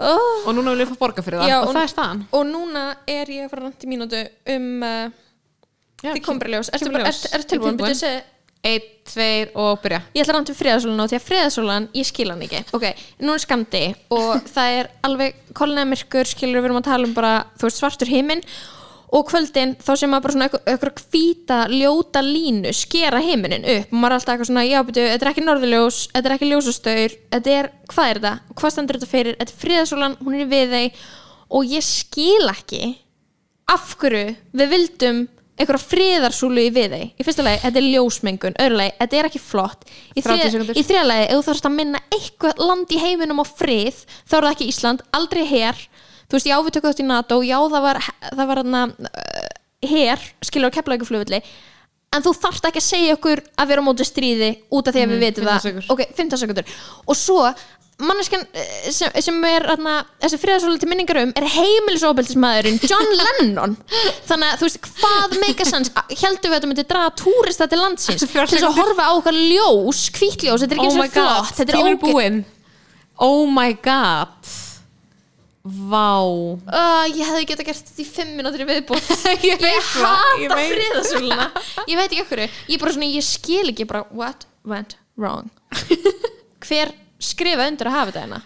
oh. 0.00 0.48
og 0.48 0.56
núna 0.56 0.72
vil 0.74 0.84
ég 0.84 0.90
fá 0.90 0.98
borga 1.04 1.22
fyrir 1.26 1.40
það 1.42 1.50
Já, 1.52 1.58
og 1.60 1.68
og- 1.68 1.76
það 1.76 1.84
er 1.86 1.92
staðan 1.94 2.24
Og 2.32 2.44
núna 2.48 2.84
er 3.06 3.32
ég 3.36 3.44
að 3.46 3.52
fara 3.54 3.62
rand 3.68 3.84
í 3.86 3.90
mínútu 3.92 4.20
um 4.56 4.68
uh, 4.82 5.06
Já, 6.00 6.12
Þið 6.16 6.22
kom 6.24 6.38
bara 6.40 6.50
í 6.50 6.54
ljós 6.56 6.70
Ertu 6.72 6.92
bara- 6.94 7.08
ert- 7.12 7.28
ert 7.30 7.34
er 7.44 7.48
tilbúin? 7.54 7.76
tilbúin. 7.76 7.90
Byrju, 7.90 8.00
seg- 8.00 8.36
einn, 8.70 8.88
tveir 9.10 9.52
og 9.56 9.78
byrja 9.84 10.00
Ég 10.14 10.22
ætla 10.24 10.32
að 10.32 10.36
randa 10.38 10.52
um 10.52 10.58
friðarsólan 10.58 11.00
á 11.00 11.06
því 11.10 11.16
að 11.20 11.26
friðarsólan, 11.28 11.86
ég 11.96 12.08
skil 12.10 12.28
hann 12.32 12.42
ekki 12.44 12.60
Ok, 12.76 12.86
nú 13.24 13.32
er 13.36 13.40
skandi 13.44 13.84
og 14.16 14.44
það 14.52 14.74
er 14.80 14.90
alveg 15.08 15.38
kollega 15.56 15.88
myrkur 15.88 16.28
skilur 16.28 16.60
við 16.60 16.68
erum 16.70 16.80
að 16.82 16.88
tala 16.90 17.08
um 17.08 17.14
bara, 17.16 17.32
þú 17.56 17.68
veist, 17.68 17.80
svartur 17.80 18.12
heiminn 18.12 18.42
og 19.10 19.24
kvöldin 19.26 19.72
þá 19.82 19.90
sem 19.98 20.10
maður 20.12 20.22
bara 20.26 20.34
svona 20.36 20.46
eitthvað, 20.46 20.62
eitthvað 20.70 21.00
hvíta, 21.10 21.56
ljóta 21.72 22.20
línu 22.22 22.70
skera 22.76 23.18
heiminin 23.24 23.64
upp 23.66 23.90
og 23.90 23.98
maður 23.98 24.12
er 24.12 24.18
alltaf 24.20 24.34
eitthvað 24.36 24.50
svona 24.52 24.66
já, 24.68 24.78
betur, 24.86 25.08
þetta 25.10 25.26
er 25.26 25.32
ekki 25.32 25.46
norðurljós, 25.48 25.98
þetta 26.14 26.30
er 26.30 26.36
ekki 26.36 26.50
ljósastaur 26.52 27.16
þetta 27.34 27.56
er, 27.56 27.70
hvað 27.90 28.10
er 28.12 28.20
þetta? 28.20 28.54
Hvað 28.60 28.74
standur 28.76 29.00
þetta 29.00 29.10
fyrir? 29.10 29.38
Þetta 29.40 29.56
er 29.56 29.60
friðarsólan, 29.64 30.16
hún 30.22 30.38
er 30.38 30.46
við 30.52 30.76
þeim 30.76 31.02
og 31.58 31.74
ég 31.74 31.82
skil 31.88 32.46
ekki 32.54 32.82
af 33.74 33.92
hverju 33.98 34.24
við 34.62 34.70
vildum 34.76 35.20
einhverja 35.60 35.84
friðarsúlu 35.90 36.62
í 36.64 36.70
við 36.72 36.94
þeim 36.94 37.10
í 37.20 37.24
fyrsta 37.26 37.44
lagi, 37.44 37.58
þetta 37.66 37.80
er 37.82 37.88
ljósmengun, 37.90 38.54
öðru 38.64 38.78
lagi, 38.78 38.94
þetta 39.02 39.18
er 39.18 39.26
ekki 39.28 39.42
flott 39.44 39.82
í, 39.90 40.22
30 40.22 40.24
þriðja- 40.24 40.52
sekúndur. 40.54 40.78
í 40.80 40.84
þriða 40.88 41.02
lagi, 41.10 41.26
ef 41.26 41.34
þú 41.34 41.42
þarfst 41.50 41.66
að 41.68 41.74
minna 41.76 42.00
eitthvað 42.16 42.62
land 42.70 42.94
í 42.96 43.00
heiminum 43.02 43.42
á 43.42 43.46
frið, 43.50 43.98
þá 44.30 44.34
er 44.38 44.46
það 44.46 44.54
ekki 44.54 44.70
Ísland 44.72 45.02
aldrei 45.18 45.42
her, 45.50 45.82
þú 46.30 46.38
veist, 46.38 46.50
já 46.50 46.56
við 46.60 46.76
tökum 46.76 46.92
þetta 46.92 47.04
í 47.04 47.08
NATO, 47.10 47.40
já 47.46 47.58
það 47.58 47.84
var 47.88 48.00
það 48.28 48.46
var 48.46 48.62
þarna 48.62 48.84
uh, 49.10 49.50
her, 49.90 50.30
skilur 50.46 50.70
á 50.70 50.76
keflauguflugulli 50.78 51.42
en 52.10 52.24
þú 52.24 52.32
þarft 52.36 52.70
ekki 52.70 52.80
að 52.80 52.88
segja 52.88 53.18
okkur 53.18 53.42
að 53.54 53.68
vera 53.70 53.82
á 53.82 53.86
móti 53.86 54.06
stríði 54.06 54.54
út 54.70 54.88
af 54.88 54.96
því 54.96 55.04
að 55.04 55.12
við 55.12 55.20
vitum 55.26 55.44
15 55.44 55.50
það. 55.50 55.60
sekúndur. 55.66 55.92
ok, 55.94 56.16
15 56.18 56.42
sekundur 56.42 56.72
og 57.06 57.18
svo 57.18 57.44
manneskjan 58.00 58.46
eh, 58.56 58.88
sem, 58.94 59.12
sem 59.22 59.36
er 59.44 59.66
atna, 59.74 59.98
þessi 60.22 60.38
friðarsóli 60.40 60.80
til 60.80 60.88
minningar 60.90 61.20
um 61.20 61.34
er 61.36 61.46
heimilisofbeldismæðurinn 61.54 62.80
John 62.88 63.12
Lennon. 63.20 63.76
Þannig 64.28 64.54
að 64.54 64.62
þú 64.62 64.68
veist 64.68 64.80
hvað 64.88 65.36
sense? 65.68 66.06
Heldum 66.22 66.48
við 66.48 66.54
að 66.54 66.56
þetta 66.56 66.70
myndi 66.70 66.86
draga 66.88 67.12
túrista 67.20 67.68
til 67.70 67.82
landsins 67.82 68.24
til 68.24 68.30
þess 68.32 68.64
að 68.64 68.80
horfa 68.80 69.10
á 69.10 69.12
okkar 69.18 69.36
ljós 69.36 70.06
kvítljós, 70.16 70.64
þetta 70.64 70.78
er 70.78 70.80
ekki 70.80 70.88
oh 70.88 70.96
eins 70.96 71.04
og 71.04 71.14
flott 71.18 71.60
þetta 71.60 71.84
er 71.84 72.00
búinn. 72.00 72.42
Oh 73.20 73.44
my 73.52 73.76
god 73.84 74.54
vá. 75.60 76.16
Uh, 76.24 77.04
ég 77.12 77.26
hefði 77.28 77.48
getað 77.50 77.66
gert 77.68 77.90
þetta 77.90 78.02
í 78.02 78.06
5 78.08 78.36
minútur 78.38 78.62
í 78.64 78.68
viðbútt 78.70 79.10
ég 79.44 79.60
ég 79.60 79.88
hata 79.92 80.54
veit 80.56 80.70
friðarsóluna 80.72 81.50
ég 81.84 81.98
veit 82.00 82.06
ekki 82.08 82.22
okkur 82.24 82.44
ég 82.46 82.80
bara 82.80 82.94
svona, 82.96 83.10
ég 83.12 83.26
skil 83.26 83.66
ekki 83.68 83.88
bara 83.90 84.06
what 84.16 84.46
went 84.64 84.96
wrong. 85.20 85.50
Hver 86.64 86.94
skrifa 87.20 87.68
undir 87.68 87.90
að 87.90 87.98
hafa 87.98 88.12
þetta 88.12 88.24
hérna? 88.24 88.40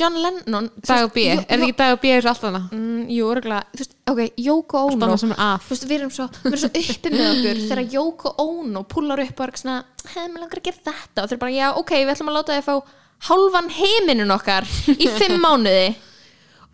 John 0.00 0.16
Lennon 0.22 0.68
Dag 0.86 1.08
og 1.08 1.14
B, 1.14 1.24
er 1.28 1.42
það 1.44 1.64
ekki 1.66 1.76
dag 1.78 1.94
og 1.96 2.02
B 2.02 2.10
eins 2.14 2.26
og 2.26 2.30
allt 2.30 2.44
annað? 2.46 2.66
Mm, 2.76 3.00
jú, 3.10 3.30
örgulega, 3.32 3.86
ok, 4.12 4.20
Yoko 4.38 4.82
Ono. 4.86 4.98
annað 5.06 5.22
sem 5.24 5.32
er 5.34 5.40
að. 5.44 5.64
Þú 5.64 5.74
veist, 5.74 5.86
við 5.90 5.96
erum 5.96 6.12
svo, 6.14 6.26
við 6.36 6.46
erum 6.50 6.60
svo 6.62 6.70
uppi 6.70 7.12
með 7.14 7.30
okkur 7.32 7.60
þegar 7.70 7.96
Yoko 7.96 8.32
Ono 8.44 8.84
púlar 8.90 9.22
upp 9.24 9.42
og 9.42 9.50
er 9.50 9.60
svona, 9.60 9.80
hefði 10.04 10.28
mig 10.28 10.44
langar 10.44 10.62
að 10.62 10.68
gera 10.68 10.84
þetta. 10.86 11.24
Og 11.24 11.32
þeir 11.32 11.42
bara, 11.42 11.56
já, 11.58 11.66
ok, 11.82 11.92
við 11.98 12.12
ætlum 12.14 12.30
að 12.30 12.38
láta 12.38 12.58
þið 12.60 12.68
fá 12.70 12.96
hálfan 13.30 13.72
heiminin 13.76 14.32
okkar 14.32 14.70
í 14.94 15.10
fimm 15.18 15.42
mánuði 15.42 15.90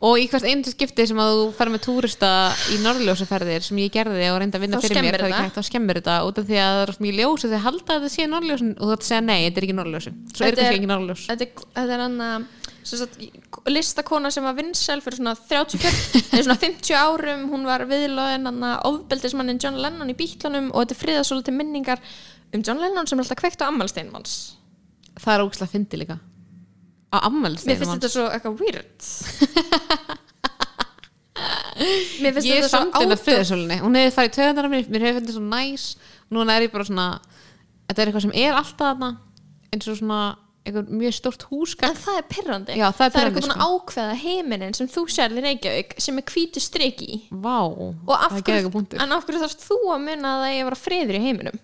Og 0.04 0.18
í 0.20 0.26
hvert 0.28 0.44
einu 0.44 0.68
skipti 0.68 1.06
sem 1.08 1.16
að 1.22 1.30
þú 1.38 1.44
fer 1.56 1.70
með 1.72 1.80
túrista 1.86 2.28
í 2.74 2.76
norðljósaferðir 2.84 3.64
sem 3.64 3.78
ég 3.80 3.94
gerði 3.94 4.26
og 4.28 4.42
reyndi 4.42 4.58
að 4.58 4.64
vinna 4.66 4.76
Þá 4.76 4.84
fyrir 4.84 5.06
mér 5.06 5.16
það 5.22 5.56
að 5.62 5.68
skemmir 5.70 6.00
þetta. 6.02 6.16
Út 6.28 6.40
af 6.42 6.50
því 6.50 6.58
að 6.60 6.74
það 6.76 6.82
er 6.84 6.92
mjög 7.06 7.16
ljós 7.22 7.46
og 7.46 7.54
þau 7.54 7.62
halda 7.64 7.94
að 7.96 8.04
þetta 8.04 8.12
sé 8.12 8.26
norðljósin 8.28 8.74
og 8.76 8.82
þú 8.84 8.92
ætti 8.92 9.06
að 9.06 9.08
segja 9.08 9.24
nei, 9.24 9.38
þetta 9.46 9.62
er 9.62 9.66
ekki 9.66 9.78
norðljósin. 9.80 10.18
Svo 10.34 10.44
er 10.44 10.58
Þetta 10.58 10.74
ekki 10.76 10.90
norðljós. 10.92 11.24
þetta 11.32 11.96
er, 11.96 12.04
hann 12.04 12.20
að 12.26 13.72
listakona 13.72 14.30
sem 14.30 14.44
var 14.46 14.54
vinsæl 14.56 15.00
fyrir 15.02 15.18
svona 15.18 15.34
30 15.48 15.80
fjör, 15.82 15.96
eða 16.36 16.44
svona 16.46 16.58
50 16.60 16.94
árum 17.00 17.48
hún 17.50 17.64
var 17.66 17.82
viðlóðin 17.88 18.46
ofbeldismannin 18.86 19.58
John 19.62 19.80
Lennon 19.82 20.12
í 20.12 20.16
bítlunum 20.18 20.68
og 20.72 20.84
þetta 20.84 20.94
er 20.94 21.00
friðasólu 21.02 21.42
til 21.48 21.56
minningar 21.56 22.02
um 22.54 22.62
John 22.62 22.78
Lennon 22.82 23.08
sem 23.08 23.18
er 23.18 23.26
alltaf 23.26 23.40
kveikt 23.42 23.64
á 23.64 23.66
ammælsteinum 23.72 24.14
hans 24.20 24.36
Það 25.16 25.32
er 25.34 25.44
ógæslega 25.46 25.72
fyndi 25.72 26.02
líka 26.02 26.18
á 27.12 27.16
Mér 27.16 27.26
ammælsteinum 27.28 27.82
finnst 27.82 27.96
þetta 27.96 28.12
svo 28.12 28.24
eitthvað 28.30 28.58
weird. 28.62 28.98
Mér 32.22 32.32
finnst 32.32 32.48
Ég 32.48 32.56
er 32.56 32.64
þetta 32.64 32.70
svo 32.70 32.78
samt 32.78 32.96
inn 32.96 33.12
að 33.12 33.18
out 33.18 33.26
friðarsólinni 33.26 33.76
hún 33.82 33.98
hefði 33.98 34.14
farið 34.16 34.30
í 34.30 34.36
töðanar 34.38 34.70
mér, 34.72 34.88
mér 34.88 35.06
hefði 35.06 35.20
fundið 35.20 35.36
svo 35.36 35.44
næs. 35.50 35.84
Núna 36.32 36.56
er 36.56 36.66
ég 36.66 36.72
bara 36.72 36.88
svona 36.88 37.06
þetta 37.86 38.02
er 38.02 38.10
eitthvað 38.10 38.26
sem 38.26 38.36
er 38.42 38.52
alltaf 38.56 38.82
þarna 38.82 39.10
eins 39.74 39.88
og 39.92 39.98
svona 40.00 40.20
eitthvað 40.66 40.88
mjög 40.98 41.14
stórt 41.14 41.44
húsgagn. 41.46 41.92
En 41.94 42.00
það 42.00 42.16
er 42.18 42.26
pirrandi. 42.32 42.76
Já, 42.80 42.86
það 42.90 43.04
er 43.06 43.12
pirrandi, 43.14 43.42
eitthvað 43.42 43.52
að 43.54 43.76
ákveða 43.76 44.16
heiminin 44.24 44.74
sem 44.74 44.88
þú 44.90 45.04
sérði 45.14 45.44
Reykjavík 45.44 45.94
sem 46.02 46.18
er 46.18 46.26
hvítu 46.32 46.62
Vá, 47.30 47.58
og 47.62 48.14
af 48.16 48.40
er 48.40 48.42
hverju, 48.42 48.72
þarfst 49.44 49.62
þú 49.68 49.78
að 49.94 50.02
munna 50.08 50.32
að 50.32 50.42
það 50.42 50.50
eigi 50.50 50.64
að 50.64 50.68
vera 50.70 50.80
friður 50.80 51.18
í 51.18 51.22
heiminum 51.26 51.62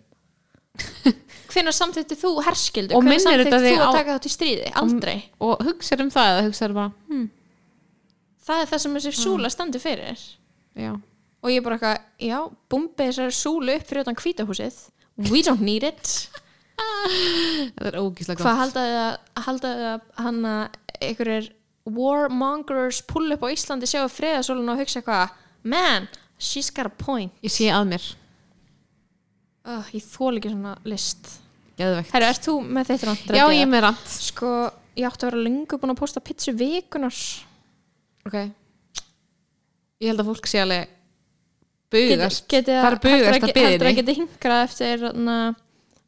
hvenær 1.53 1.77
samþýtti 1.77 2.17
þú 2.23 2.33
herskildu, 2.47 2.97
Og 2.97 3.03
hvenær 3.05 3.13
minnir 3.13 3.45
þetta 3.45 3.59
samþýtti 3.59 3.69
þig 3.69 3.79
þú 3.79 3.85
að 3.85 3.93
á- 3.93 3.97
taka 3.99 4.17
þá 4.17 4.23
til 4.27 4.33
stríði? 4.35 4.73
Aldrei, 4.83 5.17
og 5.41 5.65
hugsaður 5.69 6.05
um 6.07 6.11
það 6.17 6.31
eða 6.33 6.45
hugsaður 6.49 6.77
bara 6.79 6.93
hm, 7.13 7.27
það 8.47 8.63
er 8.65 8.71
það 8.73 8.83
sem 8.85 8.97
þessi 8.99 9.13
súla 9.23 9.51
standi 9.53 9.83
fyrir. 9.83 10.23
Já. 10.83 10.93
Og 11.43 11.51
ég 11.51 11.63
bara 11.67 11.77
eitthvað, 11.79 12.03
já, 12.23 12.39
búmbi 12.71 13.07
þessari 13.09 13.35
súlu 13.35 13.75
upp 13.77 13.87
fyrir 13.89 14.05
utan 14.07 14.19
hvítahúsið 14.23 14.81
we 15.31 15.43
don't 15.43 15.61
need 15.61 15.83
it. 15.85 16.13
Þetta 17.77 17.91
er 17.91 17.99
ógíslega 18.01 18.41
hvað 18.43 18.61
haldaði 18.63 18.95
að, 19.03 19.17
haldaði 19.47 19.89
að 19.91 20.07
hann 20.25 20.39
að 20.49 20.79
einhverjir 21.03 21.51
warmongers 21.85 23.03
pull 23.11 23.27
upp 23.35 23.43
á 23.45 23.49
Íslandi 23.53 23.89
sjáu 23.91 24.07
friðasólun 24.11 24.71
og 24.73 24.81
hugsa 24.81 25.01
eitthvað 25.03 25.35
man, 25.67 26.09
she's 26.39 26.71
got 26.75 26.87
a 26.89 26.95
point. 27.03 27.35
Ég 27.45 27.53
sé 27.55 27.69
að 27.75 27.89
mér, 27.93 28.07
uh, 29.67 29.85
ég 29.95 30.07
þól 30.07 30.39
ekki 30.39 30.53
svona 30.55 30.77
list 30.89 31.33
Herru, 31.81 32.27
ert 32.29 32.47
þú 32.47 32.57
með 32.67 32.93
þitt 32.93 33.07
rand? 33.09 33.33
já, 33.33 33.45
ég 33.49 33.63
er 33.65 33.71
með 33.71 33.85
rand 33.87 34.13
Sko, 34.13 34.51
ég 34.99 35.09
átti 35.09 35.25
að 35.25 35.31
vera 35.31 35.45
lengur 35.47 35.81
búin 35.83 35.95
að 35.95 36.01
posta 36.03 36.23
pizzu 36.25 36.55
vikunar 36.57 37.17
ok. 38.29 38.37
Ég 40.03 40.13
held 40.13 40.23
að 40.23 40.31
fólk 40.33 40.49
sé 40.51 40.63
alveg 40.63 40.93
bugast. 41.93 42.47
Geti 42.51 42.77
það 42.77 42.89
er 42.91 43.01
bugast 43.07 43.49
að 43.49 43.61
Heldur 43.63 43.91
að 43.91 43.99
geti 44.01 44.17
hingrað 44.21 44.65
eftir 44.69 45.05
na, 45.17 45.37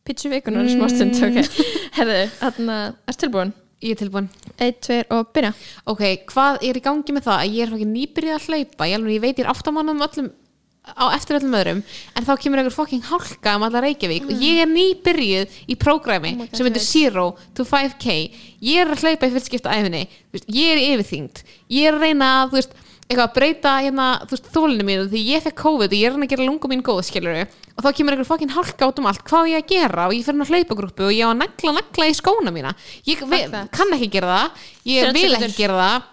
pizzu 0.07 0.33
vikunar 0.33 0.65
mm. 0.67 0.73
smástund 0.77 1.21
ok. 1.29 1.61
Herru, 1.99 2.23
þarna, 2.41 2.81
ert 3.09 3.23
tilbúin? 3.25 3.55
ég 3.85 3.95
er 3.95 4.01
tilbúin. 4.01 4.31
1, 4.57 4.79
2 4.87 5.01
og 5.13 5.29
byrja. 5.35 5.53
Ok, 5.91 6.03
hvað 6.31 6.63
er 6.65 6.79
í 6.79 6.83
gangi 6.85 7.15
með 7.15 7.27
það 7.27 7.43
að 7.43 7.57
ég 7.57 7.67
er 7.67 7.75
ekki 7.75 7.89
nýbyrjað 7.91 8.39
að 8.39 8.47
hlaupa? 8.49 8.89
Ég, 8.89 8.97
alveg, 8.99 9.17
ég 9.17 9.25
veit 9.25 9.35
ég 9.35 9.45
er 9.45 9.51
áttamann 9.53 9.93
um 9.93 10.05
öllum 10.07 10.31
á 10.85 11.05
eftir 11.17 11.39
öllum 11.39 11.57
öðrum 11.57 11.81
en 12.15 12.27
þá 12.27 12.33
kemur 12.43 12.61
einhver 12.61 12.75
fucking 12.75 13.05
hálka 13.09 13.57
um 13.57 13.65
alla 13.65 13.81
Reykjavík. 13.85 14.29
Og 14.29 14.43
ég 14.45 14.61
er 14.65 14.71
nýbyrjuð 14.71 15.59
í 15.73 15.77
prógrami 15.81 16.35
Oh 16.37 16.49
sem 16.53 16.69
veit. 16.69 16.81
Zero 16.85 17.31
to 17.57 17.65
5K 17.65 18.17
ég 18.61 18.83
er 18.83 18.93
að 18.93 19.05
hlaupa 19.05 19.31
í 19.31 19.35
fyrstskipta 19.35 19.73
æfinni 19.73 20.07
ég 20.45 20.75
er 20.75 20.83
yfirþyngd. 20.93 21.45
Ég 21.73 21.89
er 21.89 21.97
að 21.97 22.05
reyna 22.05 22.31
að 22.43 22.59
veist, 22.59 22.77
eitthvað 23.05 23.25
að 23.25 23.35
breyta 23.39 23.73
hérna, 23.85 24.09
þólinu 24.29 24.87
mínu 24.89 25.09
því 25.13 25.23
ég 25.29 25.45
fekk 25.45 25.59
COVID 25.63 25.93
og 25.93 25.99
ég 25.99 26.09
er 26.09 26.15
að 26.17 26.27
að 26.27 26.35
gera 26.35 26.49
lungum 26.49 26.73
mín 26.73 26.85
góð 26.85 27.03
skilur 27.09 27.41
og 27.75 27.83
þá 27.83 27.91
kemur 27.97 28.15
einhver 28.15 28.29
fucking 28.29 28.53
hálka 28.55 28.89
út 28.89 29.01
um 29.01 29.09
allt. 29.11 29.25
Hvað 29.27 29.51
ég 29.51 29.65
að 29.65 29.73
gera? 29.73 30.07
Og 30.09 30.15
ég 30.15 30.25
fer 30.25 30.37
inn 30.37 30.45
á 30.45 30.51
hlaupagrúppu 30.53 31.09
og 31.09 31.15
ég 31.17 31.27
á 31.27 31.33
að 31.33 31.41
negla 31.41 31.75
negla 31.81 32.07
í 32.07 32.15
skóna 32.17 32.53
mína. 32.55 32.75
Ég 33.09 33.25
that. 33.25 33.73
kann 33.75 33.97
ekki 33.97 34.13
gera 34.15 34.37
það. 34.37 34.69
Ég 34.89 35.09
30 35.11 35.19
vil 35.19 35.39
ekki 35.41 35.59
gera 35.59 35.81
það. 35.81 36.07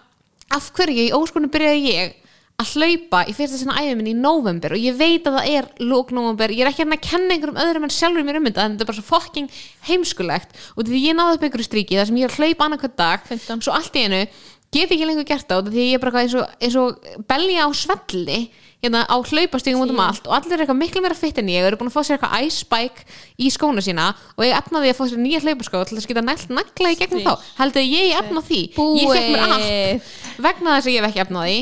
Af 0.52 0.66
hverju 0.76 1.06
í 1.06 1.12
óskonum 1.16 1.52
byrjaði 1.54 1.94
ég 1.94 2.18
að 2.62 2.72
hlaupa 2.76 3.22
í 3.28 3.34
fyrsta 3.36 3.60
sinna 3.60 3.76
æfum 3.80 4.00
minni 4.00 4.14
í 4.14 4.18
november 4.18 4.76
og 4.76 4.80
ég 4.80 4.96
veit 4.98 5.26
að 5.28 5.38
það 5.38 5.50
er 5.58 5.68
lók 5.82 6.14
november, 6.14 6.54
ég 6.54 6.64
er 6.64 6.70
ekki 6.70 6.84
hérna 6.84 6.98
að 6.98 7.04
kenna 7.08 7.36
einhverjum 7.36 7.60
öðrum 7.66 7.86
en 7.88 7.94
sjálfur 7.94 8.26
mér 8.26 8.40
um 8.40 8.48
þetta, 8.48 8.64
en 8.64 8.74
þetta 8.76 8.86
er 8.86 8.90
bara 8.92 9.00
svo 9.00 9.06
fucking 9.10 9.60
heimskulegt. 9.90 10.56
Og 10.76 10.88
því 10.88 11.04
ég 11.08 11.18
náði 11.18 11.38
upp 11.38 11.46
einhverju 11.48 11.68
stríki 11.68 12.00
þar 12.00 12.10
sem 12.10 12.22
ég 12.22 12.28
er 12.28 12.34
að 12.34 12.42
hlaupa 12.42 12.68
annað 12.68 12.84
hvern 12.86 12.98
dag 13.02 13.30
15. 13.30 13.64
svo 13.66 13.76
allt 13.76 13.98
í 13.98 14.06
einu 14.06 14.24
get 14.72 14.88
ekki 14.88 15.04
lengur 15.06 15.28
gert 15.28 15.50
út 15.52 15.68
af 15.68 15.72
því 15.72 15.88
ég 15.90 15.98
er 15.98 16.02
bara 16.02 16.22
eitthvað 16.22 16.26
eins 16.26 16.36
og, 16.40 16.52
eins 16.64 16.76
og 16.80 17.24
belja 17.28 17.66
á 17.66 17.70
svelli 17.76 18.38
hérna 18.82 19.04
á 19.06 19.16
hlaupastígum 19.20 19.84
út 19.84 19.92
um 19.92 20.00
allt 20.02 20.24
og 20.26 20.34
allir 20.34 20.56
er 20.56 20.64
eitthvað 20.64 20.80
miklu 20.80 21.02
meira 21.04 21.14
fitt 21.18 21.36
en 21.38 21.50
ég 21.52 21.66
eru 21.68 21.78
búin 21.78 21.90
að 21.92 21.98
fá 21.98 22.02
sér 22.02 22.16
eitthvað 22.16 22.46
ice 22.48 22.64
spike 22.64 23.04
í 23.38 23.50
skóna 23.52 23.84
sína 23.84 24.08
og 24.34 24.42
ég 24.46 24.56
efnaði 24.56 24.90
að 24.90 24.98
fá 24.98 25.04
sér 25.10 25.20
nýja 25.22 25.42
hlaupaskó 25.44 25.84
til 25.84 25.98
þess 25.98 26.08
að 26.08 26.14
geta 26.14 26.24
nælt 26.26 26.50
nagla 26.56 26.90
í 26.90 26.98
gegnum 26.98 27.22
þá. 27.22 27.46
Heldur 27.60 27.86
ég 27.86 28.16
efna 28.18 28.42
því. 28.48 28.62
Ég 28.98 29.12
fekk 29.12 29.30
mér 29.36 29.44
allt 29.46 30.10
vegna 30.48 30.74
þess 30.78 30.88
að 30.88 30.96
ég 30.96 30.98
hef 31.04 31.10
ekki 31.12 31.24
efnaði 31.26 31.58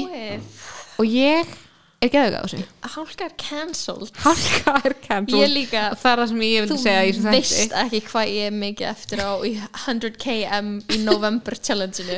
og 1.00 1.08
ég 1.08 1.58
er 2.00 2.08
geðuga 2.08 2.38
á 2.40 2.44
þessu. 2.48 2.60
Hálka 2.94 3.26
er 3.26 3.32
cancelled. 3.36 4.10
Hálka 4.24 4.72
er 4.88 4.94
cancelled. 5.04 5.42
Ég 5.42 5.50
líka 5.52 5.82
það 6.00 6.12
er 6.14 6.20
það 6.22 6.30
sem 6.30 6.44
ég 6.46 6.64
Þú 6.64 6.72
vil 6.76 6.80
segja 6.80 7.02
í 7.04 7.10
þessu 7.12 7.32
veist 7.34 7.56
þætti 7.58 7.80
ekki 7.82 8.00
hvað 8.08 8.30
ég 8.32 8.46
er 8.48 8.54
mikið 8.56 8.86
eftir 8.88 9.20
á 9.20 9.30
í 9.44 9.50
100km 9.82 10.70
í 10.96 10.98
November 11.04 11.58
challengeinu. 11.60 12.16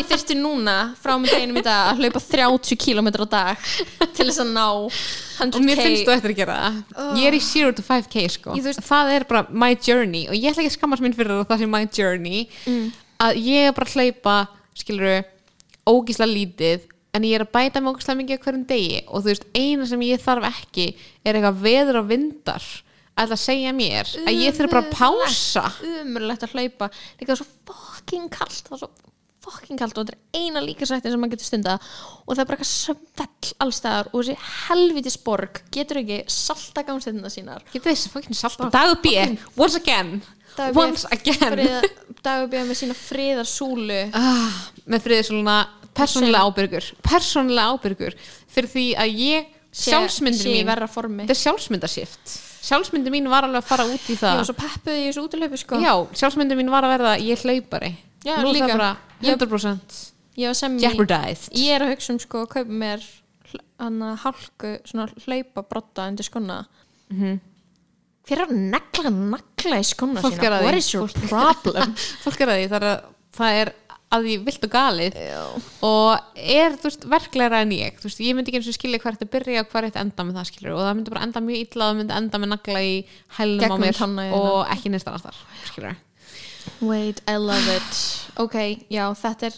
Ég 0.00 0.08
þyrfti 0.10 0.36
núna 0.40 0.74
frá 0.98 1.14
mig 1.22 1.30
deginum 1.30 1.60
í 1.60 1.64
dag 1.68 1.92
að 1.92 2.02
hlaupa 2.02 2.24
30 2.26 2.80
km 2.82 3.10
á 3.22 3.26
dag 3.36 3.70
til 4.16 4.26
þess 4.26 4.42
að 4.42 4.50
ná 4.56 4.66
100k 4.90 5.60
og 5.60 5.64
mér 5.68 5.82
finnst 5.84 6.08
þú 6.10 6.14
eftir 6.16 6.34
að 6.34 6.38
gera 6.42 6.58
það. 6.64 6.82
Ég 7.22 7.30
er 7.30 7.38
í 7.38 7.42
0 7.46 7.74
to 7.78 7.86
5k 7.86 8.26
sko. 8.34 8.56
Þú 8.58 8.66
veist- 8.66 8.82
það 8.90 9.14
er 9.14 9.28
bara 9.30 9.46
my 9.50 9.72
journey. 9.78 10.26
Og 10.26 10.34
ég 10.34 10.50
ætla 10.50 10.64
ekki 10.66 10.74
að 10.74 10.78
skammast 10.80 11.06
minn 11.06 11.14
fyrir 11.14 11.38
að 11.38 11.46
það 11.52 11.62
sé 11.62 11.70
my 11.70 11.84
journey. 11.86 12.48
Mm. 12.66 12.90
að 13.20 13.36
ég 13.46 13.68
er 13.68 13.72
bara 13.76 13.86
að 13.86 13.94
hlaupa 14.00 14.36
skilur 14.80 15.22
ógísla 15.86 16.26
lítið 16.26 16.88
en 17.16 17.26
ég 17.26 17.36
er 17.38 17.44
að 17.44 17.52
bæta 17.56 17.82
mig 17.82 17.94
ógísla 17.94 18.16
mikið 18.18 18.44
hverjum 18.44 18.64
degi 18.70 19.02
og 19.08 19.24
þú 19.24 19.32
veist, 19.32 19.46
eina 19.56 19.88
sem 19.90 20.06
ég 20.06 20.22
þarf 20.22 20.48
ekki 20.50 20.86
er 21.24 21.36
eitthvað 21.36 21.60
veður 21.64 22.00
og 22.02 22.08
vindar 22.10 22.70
að 23.20 23.34
það 23.34 23.42
segja 23.44 23.76
mér 23.76 24.10
að 24.24 24.40
ég 24.40 24.56
þurf 24.56 24.72
bara 24.72 24.86
að 24.86 24.96
pása. 24.96 25.64
Umurlegt 26.00 26.46
að 26.46 26.56
hlaupa. 26.56 26.90
Líka 27.20 27.36
svo 27.36 27.46
fucking 27.68 28.30
kallt 28.32 28.62
Það 28.64 28.74
var 28.74 28.82
svo 28.84 28.90
fucking 29.40 29.80
kalt 29.80 29.96
og 29.96 30.04
þetta 30.04 30.16
er 30.16 30.40
eina 30.40 30.60
líkasættin 30.64 31.14
sem 31.14 31.20
maður 31.20 31.34
getur 31.34 31.48
stunda 31.48 31.76
og 31.80 32.34
það 32.34 32.42
er 32.42 32.48
bara 32.50 32.58
eitthvað 32.58 32.72
svell 32.72 33.54
allstæðar 33.64 34.10
og 34.10 34.18
þessi 34.20 34.50
helviti 34.68 35.12
sporg 35.14 35.62
getur 35.72 36.02
ekki 36.02 36.18
salta 36.32 36.84
gangsættina 36.86 37.32
sínar. 37.32 37.64
Getur 37.72 37.92
þessi 37.92 38.12
fokkin 38.12 38.36
salta 38.36 38.68
Dagur 38.72 39.00
B, 39.00 39.14
once 39.56 39.80
again 39.80 40.20
Once 40.74 41.06
again. 41.10 41.82
Dagur 42.22 42.48
með 42.68 42.76
sína 42.76 42.94
friðarsúlu. 42.98 44.00
Ah, 44.14 44.58
Með 44.90 45.04
friðið 45.06 45.28
svona 45.30 45.56
persónulega. 45.96 46.42
ábyrgur. 46.46 46.90
Persónulega 47.02 47.72
ábyrgur 47.74 48.14
Fyrir 48.50 48.68
því 48.74 48.84
að 49.00 49.16
ég 49.20 49.48
sjálfsmyndin 49.72 50.66
mín 50.66 51.24
Þetta 51.24 51.34
er 51.34 51.40
sjálfsmyndarshift 51.40 52.32
Sjálfsmyndin 52.60 53.12
mín 53.14 53.28
var 53.30 53.46
alveg 53.46 53.62
að 53.62 53.68
fara 53.70 53.84
út 53.88 54.04
í 54.10 54.12
Ég 54.14 54.20
það 54.20 54.36
var 54.40 54.48
svo 54.50 54.56
peppuð 54.58 54.98
í 54.98 55.04
þessu 55.08 55.22
útilöfu 55.24 55.58
sko. 55.62 55.78
Já, 55.80 55.92
sjálfsmyndin 56.20 56.58
mín 56.60 56.70
var 56.72 56.84
að 56.84 56.92
verða 56.98 57.12
ég 57.24 57.40
hlaupari. 57.46 57.92
Já, 58.26 58.36
Nú 58.42 58.52
líka. 58.52 58.74
bara 58.76 58.96
Ég- 59.22 59.36
100% 59.38 59.96
Ég 60.36 60.46
var 60.50 60.54
sem 60.54 60.76
í 60.76 60.82
jeopardized. 60.82 61.52
Ég 61.56 61.70
er 61.74 61.80
að 61.86 61.94
hugsa 61.94 62.12
um 62.12 62.18
sko 62.18 62.46
kaupa 62.46 62.68
mér 62.70 63.00
hana 63.80 64.14
hálku, 64.16 64.76
svona 64.84 65.08
hlaupa 65.24 65.62
brotta 65.68 66.06
undir 66.10 66.24
skona 66.28 66.66
Hver 68.28 68.42
er 68.42 68.48
að 68.48 68.58
negla 68.72 69.12
nagla 69.14 69.78
í 69.80 69.86
skona 69.86 70.24
Fólk 70.24 70.36
sína? 70.36 70.58
What 70.64 70.78
is 70.78 70.90
your 70.94 71.12
problem? 71.28 71.94
Fólk 72.24 72.42
er 72.44 72.52
að 72.52 72.60
því, 72.60 72.66
það 72.72 72.80
er, 72.80 72.90
að, 72.90 73.14
það 73.38 73.60
er 73.60 73.72
að 74.10 74.26
því 74.26 74.36
vilt 74.46 74.66
og 74.66 74.72
galið. 74.74 75.16
Já. 75.22 75.42
og 75.86 76.36
er, 76.56 76.76
þú 76.76 76.88
veist, 76.88 77.06
verklegra 77.14 77.62
en 77.64 77.74
ég. 77.76 77.98
Þú 78.00 78.08
veist, 78.08 78.22
ég 78.26 78.36
myndi 78.36 78.52
ekki 78.52 78.60
eins 78.60 78.70
og 78.72 78.76
skilja 78.76 79.02
hvert 79.04 79.24
að 79.24 79.32
byrja 79.36 79.64
og 79.64 79.72
hvert 79.72 79.94
að 79.94 80.02
enda 80.04 80.26
með 80.26 80.40
það 80.40 80.48
skilur 80.50 80.76
og 80.76 80.84
það 80.84 80.94
myndi 80.98 81.14
bara 81.14 81.24
enda 81.28 81.42
mjög 81.46 81.64
illa 81.64 81.80
og 81.80 81.90
það 81.90 81.98
myndi 82.00 82.16
enda 82.18 82.42
með 82.42 82.52
nagla 82.54 82.84
í 82.84 82.94
hælnum 83.38 83.74
á 83.74 83.76
mér 83.84 84.04
og 84.40 84.60
ekki 84.74 84.92
neist 84.92 85.10
annars 85.10 85.26
þar 85.28 85.42
skilur 85.70 85.98
Wait, 86.84 87.22
I 87.30 87.36
love 87.40 87.72
it. 87.72 88.00
Ok, 88.40 88.56
já, 88.92 89.04
þetta 89.16 89.48
er 89.48 89.54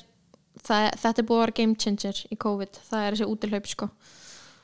það, 0.63 0.89
þetta 1.03 1.23
er 1.23 1.27
búið 1.29 1.39
að 1.39 1.43
vera 1.43 1.57
game 1.59 1.79
changer 1.83 2.21
í 2.31 2.39
COVID. 2.45 2.79
Það 2.89 3.07
er 3.07 3.17
þessi 3.17 3.31
útilhaup 3.33 3.71
sko 3.71 3.89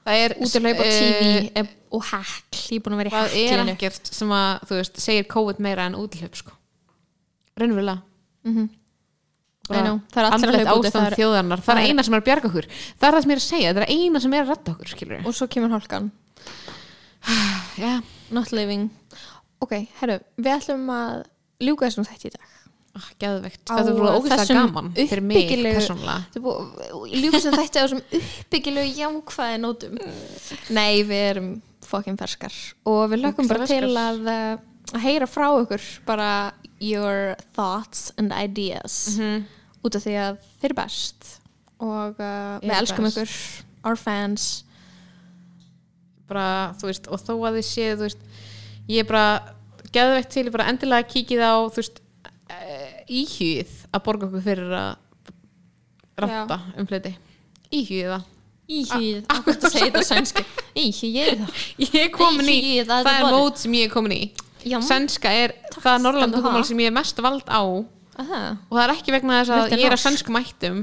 það 0.08 0.22
er 0.24 0.34
á 0.34 0.40
eh, 0.40 0.48
TV 0.48 1.52
er, 1.62 1.68
og 1.94 2.04
hekl, 2.08 2.58
ég 2.72 2.80
er 2.80 2.82
búin 2.84 2.96
að 2.96 3.02
vera 3.04 3.10
í 3.12 3.14
það 3.44 3.62
er 3.68 3.72
ekkert 3.74 4.10
sem 4.18 4.32
að, 4.34 4.66
þú 4.70 4.78
veist, 4.80 5.00
segir 5.04 5.28
COVID 5.36 5.62
meira 5.68 5.86
en 5.88 5.96
útlöp 6.00 6.36
sko. 6.40 6.56
Raunverulega. 7.60 7.98
I 9.68 9.80
know, 9.84 9.98
það 10.08 10.22
er 10.22 10.26
allir 10.32 10.54
hlaupa 10.54 10.74
úti, 10.78 10.88
ástand 10.88 11.02
það 11.12 11.38
er- 11.44 11.60
það 11.66 11.74
er 11.76 11.88
eina 11.90 12.02
sem 12.06 12.14
er 12.16 12.20
að 12.22 12.26
bjarga 12.28 12.48
okkur. 12.48 12.68
Það 12.96 13.08
er 13.08 13.14
það 13.18 13.22
sem 13.24 13.30
ég 13.30 13.36
er 13.36 13.42
að 13.42 13.46
segja, 13.48 13.72
það 13.76 13.82
er 13.84 13.90
eina 13.98 14.20
sem 14.24 14.34
er 14.38 14.44
að 14.46 14.52
redda 14.54 14.72
okkur 14.72 14.92
skilur 14.94 15.26
og 15.28 15.34
svo 15.36 15.48
kemur 15.52 15.74
hálkan. 15.74 16.06
Já, 17.82 17.92
not 18.32 18.52
living. 18.56 18.86
Ok, 19.60 19.74
herru, 20.00 20.16
við 20.38 20.54
ætlum 20.54 20.88
að 20.94 21.26
ljúka 21.66 21.88
þessum 21.88 22.06
þætti 22.08 22.30
í 22.30 22.34
dag 22.38 22.54
ah, 22.96 23.08
geðveikt, 23.20 23.62
Á 23.68 23.72
þetta 23.74 23.90
er 23.92 23.96
búin 23.98 24.10
ógeðslega 24.14 24.40
þessum 24.42 24.58
gaman 24.60 24.90
fyrir 24.96 25.24
mig 25.24 25.52
persónulega. 25.52 26.18
Þetta 26.34 26.54
er 26.56 27.22
ljúka 27.22 27.38
þessum 27.38 27.58
þætti 27.58 27.78
á 27.78 27.82
þessum 27.82 28.02
uppbyggilegu 28.20 28.94
jákvæði 29.02 29.60
nótum. 29.62 29.98
Nei, 30.78 30.92
við 31.08 31.24
erum 31.32 31.50
fucking 31.88 32.18
ferskar. 32.20 32.56
Og 32.88 33.04
við 33.12 33.24
lögum 33.24 33.50
bara 33.50 33.68
til 33.68 33.90
að, 33.92 34.22
uh, 34.28 34.94
að 34.94 35.04
heyra 35.04 35.28
frá 35.30 35.48
ykkur 35.62 35.90
bara 36.08 36.30
your 36.78 37.34
thoughts 37.56 38.12
and 38.20 38.32
ideas 38.34 39.18
út 39.84 39.96
af 39.96 40.04
því 40.04 40.16
að 40.22 40.40
þeir 40.60 40.70
eru 40.70 40.78
best. 40.78 41.34
Og 41.78 42.18
uh, 42.18 42.56
við 42.62 42.74
elskum 42.80 43.06
best. 43.08 43.18
ykkur 43.18 43.86
our 43.88 43.98
fans. 43.98 44.48
Bara, 46.28 46.74
þú 46.80 46.90
veist, 46.90 47.06
og 47.08 47.22
þó 47.24 47.32
að 47.48 47.60
þið 47.60 47.68
séu 47.70 47.94
þú 47.94 48.04
veist, 48.04 48.26
ég 48.90 49.04
er 49.04 49.08
bara 49.08 49.54
geðveikt 49.94 50.34
til, 50.34 50.44
ég 50.48 50.52
bara 50.52 50.68
endilega 50.68 51.08
kíkið 51.08 51.40
á 51.40 51.56
þú 51.72 51.80
veist, 51.80 52.02
íhjúið 53.08 53.76
að 53.92 54.04
borga 54.08 54.28
okkur 54.28 54.44
fyrir 54.44 54.74
að 54.78 54.90
ranta 56.18 56.60
um 56.76 56.88
hluti. 56.88 57.14
Íhjúið 57.68 58.12
það 58.14 58.26
Íhýð, 58.68 59.22
akkur 59.32 59.54
þetta 59.54 59.68
segir 59.72 59.86
þetta 59.94 60.00
á 60.04 60.10
sænsku 60.10 60.42
Íhýð 60.76 61.44
ég 61.86 61.94
er 62.02 62.10
komin 62.12 62.50
í, 62.52 62.56
Íhugið, 62.58 62.90
það, 62.90 63.06
það 63.06 63.20
er 63.22 63.32
mót 63.32 63.62
sem 63.62 63.76
ég 63.78 63.88
er 63.88 63.94
komin 63.94 64.12
í. 64.12 64.20
Já. 64.68 64.76
sænska 64.84 65.32
er 65.32 65.54
það 65.78 66.04
tungumál 66.04 66.58
það. 66.58 66.66
sem 66.68 66.82
ég 66.82 66.90
er 66.90 66.94
mest 66.98 67.22
vald 67.24 67.48
á. 67.48 67.62
Og 67.64 68.20
Aha. 68.20 68.40
það 68.68 68.82
er 68.82 68.92
ekki 68.92 69.14
vegna 69.14 69.38
þess 69.38 69.54
að 69.54 69.72
ég 69.72 69.86
er 69.86 69.94
norsk. 69.94 70.04
sænskum 70.04 70.36
mættum 70.36 70.80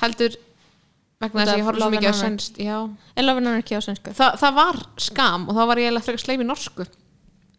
heldur 0.00 0.36
vegna 1.20 1.42
þess 1.42 1.52
að 1.52 1.60
ég 1.60 1.66
horf 1.66 1.76
svo 1.76 1.84
Love 1.84 1.96
mikið 1.96 2.08
á 2.08 2.16
já. 2.62 2.78
Ég 3.18 3.26
lofa 3.26 3.42
hann 3.42 3.60
ekki 3.60 3.76
á 3.76 3.82
sænsku? 3.84 4.14
Þa, 4.16 4.30
það 4.40 4.58
var 4.62 4.80
skam 5.08 5.48
og 5.50 5.58
þá 5.58 5.62
var 5.66 5.82
ég 5.82 5.90
eiginlega 5.90 6.06
frekar 6.08 6.24
sleim 6.24 6.46
í 6.46 6.48
norsku. 6.48 6.88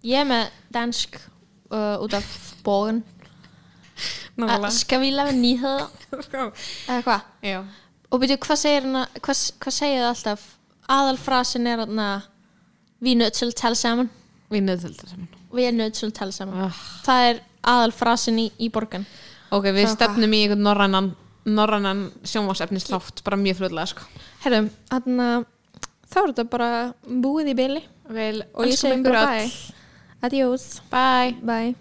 Ég 0.07 0.23
er 0.23 0.29
með 0.31 0.57
dansk 0.73 1.19
uh, 1.69 2.01
út 2.01 2.17
af 2.17 2.33
bóðun 2.65 3.03
Nákvæmlega. 4.37 4.71
Skal 4.71 5.01
vi 5.01 5.11
lave 5.11 5.33
nýhöða? 5.33 5.87
Eða 6.87 7.01
hvað? 7.03 7.21
já. 7.43 7.59
Og 8.11 8.21
byrju, 8.21 8.37
hvað 8.45 8.59
segir 8.61 8.85
hana 8.87 9.07
hvað, 9.19 9.39
hvað 9.63 9.75
segir 9.75 10.01
það 10.03 10.11
alltaf? 10.13 10.43
Aðalfrasin 10.87 11.67
er 11.67 11.81
hana 11.83 12.09
Vi 13.03 13.15
nødt 13.19 13.35
til 13.35 13.49
at 13.51 13.57
tale 13.59 13.75
sammen 13.75 14.09
við 14.51 14.63
neðum 14.63 14.93
þetta 14.93 15.09
saman 15.11 15.27
Vi 15.57 15.71
nødt 15.75 15.97
til 15.99 16.07
at 16.07 16.13
tale 16.21 16.35
sammen 16.35 16.61
Ah. 16.67 16.83
Það 17.03 17.29
er 17.31 17.41
aðalfrasin 17.67 18.39
í, 18.39 18.47
í 18.63 18.69
borgan 18.71 19.05
ok, 19.51 19.65
við 19.75 19.89
stefnum 19.91 20.33
í 20.33 20.43
einhvern 20.45 20.63
norrannan 20.63 21.09
norrannan 21.47 22.05
sjónvarsefnislátt 22.27 23.21
bara 23.23 23.37
mjög 23.39 23.61
fljóðlega 23.61 23.87
sko. 23.93 24.03
Herrum, 24.43 24.69
þarna 24.91 25.27
þá 26.11 26.17
er 26.21 26.29
þetta 26.31 26.47
bara 26.51 26.69
búið 27.07 27.51
í 27.53 27.57
byli 27.57 27.83
Vel, 28.07 28.45
og 28.55 28.67
ég 28.69 28.79
segi 28.79 29.01
bara 29.03 29.25
bye 29.27 29.51
Adiós 30.27 30.69
bye 30.91 31.35
Bye 31.43 31.75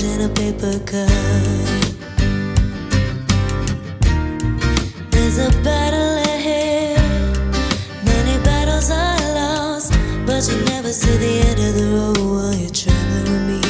days 0.00 0.16
in 0.16 0.20
a 0.20 0.28
paper 0.28 0.78
cup. 0.80 1.08
There's 5.10 5.38
a 5.38 5.50
battle 5.62 6.18
ahead. 6.34 6.98
Many 8.04 8.42
battles 8.44 8.90
are 8.90 9.34
lost, 9.34 9.92
but 10.26 10.48
you 10.48 10.64
never 10.66 10.92
see 10.92 11.16
the 11.16 11.48
end 11.48 11.60
of 11.60 11.74
the 11.74 11.86
road 11.94 12.18
while 12.18 12.54
you're 12.54 12.70
traveling 12.70 13.48
with 13.48 13.64
me. 13.64 13.69